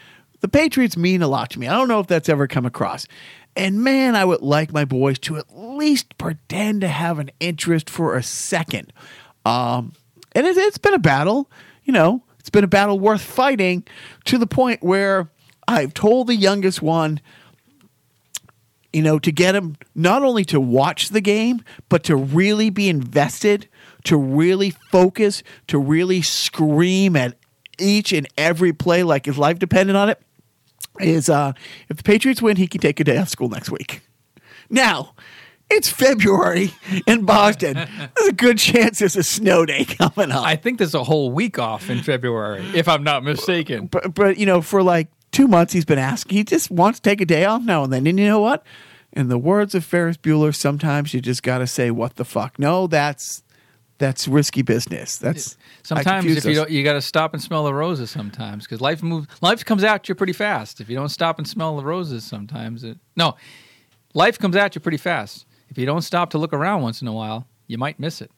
the 0.41 0.49
Patriots 0.49 0.97
mean 0.97 1.23
a 1.23 1.29
lot 1.29 1.51
to 1.51 1.59
me. 1.59 1.67
I 1.67 1.73
don't 1.73 1.89
know 1.89 2.01
if 2.01 2.07
that's 2.07 2.29
ever 2.29 2.47
come 2.47 2.67
across. 2.67 3.07
And 3.57 3.83
man, 3.83 4.15
I 4.15 4.25
would 4.25 4.41
like 4.41 4.73
my 4.73 4.85
boys 4.85 5.19
to 5.21 5.37
at 5.37 5.47
least 5.57 6.17
pretend 6.17 6.83
to 6.83 6.89
have 6.89 7.19
an 7.19 7.31
interest 7.41 7.91
for 7.91 8.17
a 8.17 8.23
second. 8.23 8.93
Um, 9.45 9.93
and 10.33 10.47
it, 10.47 10.57
it's 10.57 10.79
been 10.79 10.95
a 10.95 10.99
battle, 10.99 11.51
you 11.85 11.93
know, 11.93 12.23
it's 12.39 12.51
been 12.51 12.65
a 12.65 12.69
battle 12.69 12.99
worth 13.01 13.21
fighting 13.21 13.85
to 14.27 14.39
the 14.39 14.47
point 14.47 14.83
where 14.83 15.31
I've 15.67 15.93
told 15.93 16.29
the 16.29 16.37
youngest 16.37 16.81
one, 16.83 17.21
you 18.93 19.03
know, 19.03 19.19
to 19.19 19.33
get 19.33 19.55
him 19.55 19.77
not 19.95 20.23
only 20.23 20.45
to 20.47 20.61
watch 20.61 21.09
the 21.09 21.21
game, 21.21 21.63
but 21.89 22.05
to 22.05 22.17
really 22.17 22.71
be 22.71 22.89
invested, 22.89 23.69
to 24.05 24.17
really 24.17 24.71
focus, 24.71 25.43
to 25.67 25.79
really 25.79 26.23
scream 26.23 27.17
at 27.17 27.37
each 27.79 28.13
and 28.13 28.27
every 28.39 28.73
play 28.73 29.03
like 29.03 29.27
his 29.27 29.37
life 29.37 29.59
depended 29.59 29.97
on 29.97 30.09
it. 30.09 30.23
Is 31.01 31.29
uh, 31.29 31.53
if 31.89 31.97
the 31.97 32.03
Patriots 32.03 32.43
win, 32.43 32.57
he 32.57 32.67
can 32.67 32.81
take 32.81 33.01
a 33.01 33.05
day 33.05 33.19
off 33.19 33.29
school 33.29 33.49
next 33.49 33.71
week. 33.71 34.01
Now, 34.71 35.15
it's 35.71 35.89
February 35.89 36.73
in 37.07 37.25
Boston. 37.25 37.75
There's 38.17 38.29
a 38.29 38.33
good 38.33 38.59
chance 38.59 39.01
there's 39.01 39.17
a 39.17 39.23
snow 39.23 39.67
day 39.67 39.85
coming 39.85 40.33
up. 40.33 40.45
I 40.45 40.57
think 40.57 40.79
there's 40.79 40.95
a 40.95 41.05
whole 41.05 41.31
week 41.31 41.59
off 41.59 41.91
in 41.91 42.03
February, 42.03 42.65
if 42.75 42.89
I'm 42.89 43.03
not 43.03 43.23
mistaken. 43.23 43.87
but 43.87 44.15
but 44.15 44.39
you 44.39 44.47
know, 44.47 44.63
for 44.63 44.83
like 44.83 45.09
two 45.31 45.47
months, 45.47 45.73
he's 45.73 45.85
been 45.85 45.99
asking. 45.99 46.39
He 46.39 46.45
just 46.45 46.71
wants 46.71 47.01
to 47.01 47.11
take 47.11 47.21
a 47.21 47.27
day 47.27 47.45
off 47.45 47.63
now 47.63 47.85
and 47.85 47.93
then. 47.93 48.07
And 48.07 48.19
you 48.19 48.27
know 48.27 48.41
what? 48.41 48.65
In 49.13 49.29
the 49.29 49.39
words 49.39 49.75
of 49.75 49.85
Ferris 49.85 50.17
Bueller, 50.17 50.55
sometimes 50.55 51.13
you 51.13 51.21
just 51.21 51.43
got 51.43 51.59
to 51.59 51.67
say, 51.67 51.91
"What 51.91 52.17
the 52.17 52.25
fuck?" 52.25 52.59
No, 52.59 52.87
that's 52.87 53.43
that's 53.99 54.29
risky 54.29 54.63
business. 54.63 55.19
That's 55.19 55.57
Sometimes 55.83 56.27
if 56.27 56.45
you 56.45 56.53
us. 56.53 56.57
don't, 56.57 56.71
you 56.71 56.85
got 56.85 56.95
to 56.95 57.03
stop 57.03 57.35
and 57.35 57.43
smell 57.43 57.65
the 57.65 57.75
roses. 57.75 58.11
Sometimes 58.11 58.65
because 58.65 58.81
life 58.81 59.03
moves, 59.03 59.27
life 59.41 59.65
comes 59.65 59.85
at 59.85 60.09
you 60.09 60.15
pretty 60.15 60.33
fast. 60.33 60.81
If 60.81 60.89
you 60.89 60.97
don't 60.97 61.09
stop 61.09 61.39
and 61.39 61.47
smell 61.47 61.77
the 61.77 61.85
roses, 61.85 62.25
sometimes 62.25 62.85
it 62.85 62.99
no, 63.17 63.37
life 64.15 64.39
comes 64.39 64.57
at 64.57 64.75
you 64.75 64.81
pretty 64.81 64.99
fast. 64.99 65.47
If 65.69 65.77
you 65.79 65.85
don't 65.85 66.03
stop 66.03 66.31
to 66.31 66.39
look 66.39 66.53
around 66.53 66.83
once 66.83 67.03
in 67.03 67.09
a 67.09 67.13
while, 67.13 67.47
you 67.67 67.77
might 67.77 67.99
miss 68.01 68.23
it. 68.23 68.31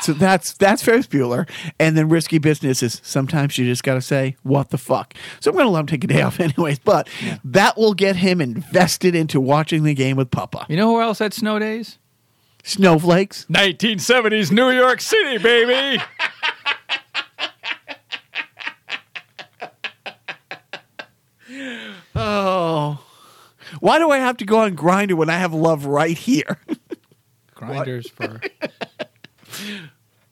So 0.00 0.12
that's 0.12 0.54
that's 0.54 0.82
Ferris 0.82 1.06
Bueller, 1.06 1.48
and 1.78 1.96
then 1.96 2.08
risky 2.08 2.38
business 2.38 2.82
is 2.82 3.00
sometimes 3.04 3.56
you 3.58 3.64
just 3.64 3.84
got 3.84 3.94
to 3.94 4.00
say 4.00 4.36
what 4.42 4.70
the 4.70 4.78
fuck. 4.78 5.14
So 5.38 5.50
I'm 5.50 5.56
going 5.56 5.66
to 5.66 5.70
let 5.70 5.80
him 5.80 5.86
take 5.86 6.02
a 6.02 6.08
day 6.08 6.22
off 6.22 6.40
anyways, 6.40 6.80
but 6.80 7.08
that 7.44 7.76
will 7.76 7.94
get 7.94 8.16
him 8.16 8.40
invested 8.40 9.14
into 9.14 9.40
watching 9.40 9.84
the 9.84 9.94
game 9.94 10.16
with 10.16 10.32
Papa. 10.32 10.66
You 10.68 10.76
know 10.76 10.88
who 10.88 11.00
else 11.00 11.20
had 11.20 11.32
snow 11.32 11.60
days? 11.60 11.98
Snowflakes. 12.62 13.46
1970s 13.50 14.52
New 14.52 14.70
York 14.70 15.00
City, 15.00 15.38
baby. 15.38 16.00
Oh, 22.14 23.02
why 23.80 23.98
do 23.98 24.10
I 24.10 24.18
have 24.18 24.36
to 24.38 24.44
go 24.44 24.58
on 24.60 24.76
Grindr 24.76 25.14
when 25.14 25.30
I 25.30 25.38
have 25.38 25.52
love 25.54 25.86
right 25.86 26.16
here? 26.16 26.58
Grinders 27.54 28.08
for. 28.10 28.40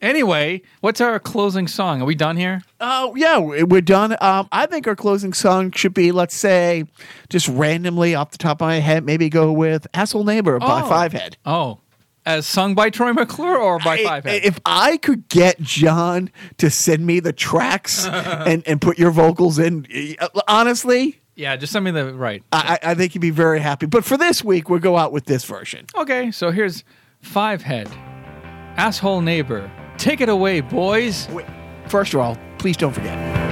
Anyway, 0.00 0.62
what's 0.80 1.00
our 1.00 1.18
closing 1.20 1.68
song? 1.68 2.00
Are 2.00 2.04
we 2.06 2.14
done 2.14 2.36
here? 2.36 2.62
Oh 2.80 3.14
yeah, 3.16 3.38
we- 3.38 3.62
we're 3.64 3.80
done. 3.82 4.16
Um, 4.20 4.48
I 4.50 4.66
think 4.66 4.86
our 4.88 4.96
closing 4.96 5.32
song 5.32 5.72
should 5.72 5.92
be, 5.94 6.10
let's 6.10 6.34
say, 6.34 6.84
just 7.28 7.48
randomly 7.48 8.14
off 8.14 8.30
the 8.30 8.38
top 8.38 8.62
of 8.62 8.66
my 8.66 8.76
head, 8.76 9.04
maybe 9.04 9.28
go 9.28 9.52
with 9.52 9.86
"Asshole 9.92 10.24
Neighbor" 10.24 10.58
by 10.58 10.82
Oh. 10.82 10.88
Five 10.88 11.12
Head. 11.12 11.36
Oh, 11.44 11.80
as 12.38 12.46
sung 12.46 12.74
by 12.74 12.90
Troy 12.90 13.12
McClure 13.12 13.58
or 13.58 13.78
by 13.78 13.98
I- 13.98 14.04
Five 14.04 14.24
Head? 14.24 14.44
If 14.44 14.58
I 14.64 14.96
could 14.96 15.28
get 15.28 15.60
John 15.60 16.30
to 16.58 16.70
send 16.70 17.06
me 17.06 17.20
the 17.20 17.32
tracks 17.32 18.06
and, 18.10 18.62
and 18.66 18.80
put 18.80 18.98
your 18.98 19.10
vocals 19.10 19.58
in, 19.58 19.86
uh, 20.20 20.28
honestly, 20.48 21.20
yeah, 21.36 21.56
just 21.56 21.72
send 21.72 21.84
me 21.84 21.90
the 21.90 22.12
right. 22.14 22.42
I, 22.52 22.78
I 22.82 22.90
I 22.90 22.94
think 22.94 23.14
you'd 23.14 23.20
be 23.22 23.30
very 23.30 23.60
happy. 23.60 23.86
But 23.86 24.04
for 24.04 24.16
this 24.16 24.44
week, 24.44 24.68
we'll 24.68 24.78
go 24.80 24.96
out 24.96 25.12
with 25.12 25.24
this 25.24 25.44
version. 25.44 25.86
Okay, 25.96 26.30
so 26.30 26.50
here's 26.50 26.84
Five 27.20 27.62
Head, 27.62 27.88
asshole 28.76 29.20
neighbor. 29.22 29.70
Take 29.98 30.20
it 30.20 30.28
away, 30.28 30.60
boys. 30.60 31.28
Wait, 31.30 31.46
First 31.88 32.14
of 32.14 32.20
all, 32.20 32.36
please 32.58 32.76
don't 32.76 32.92
forget. 32.92 33.49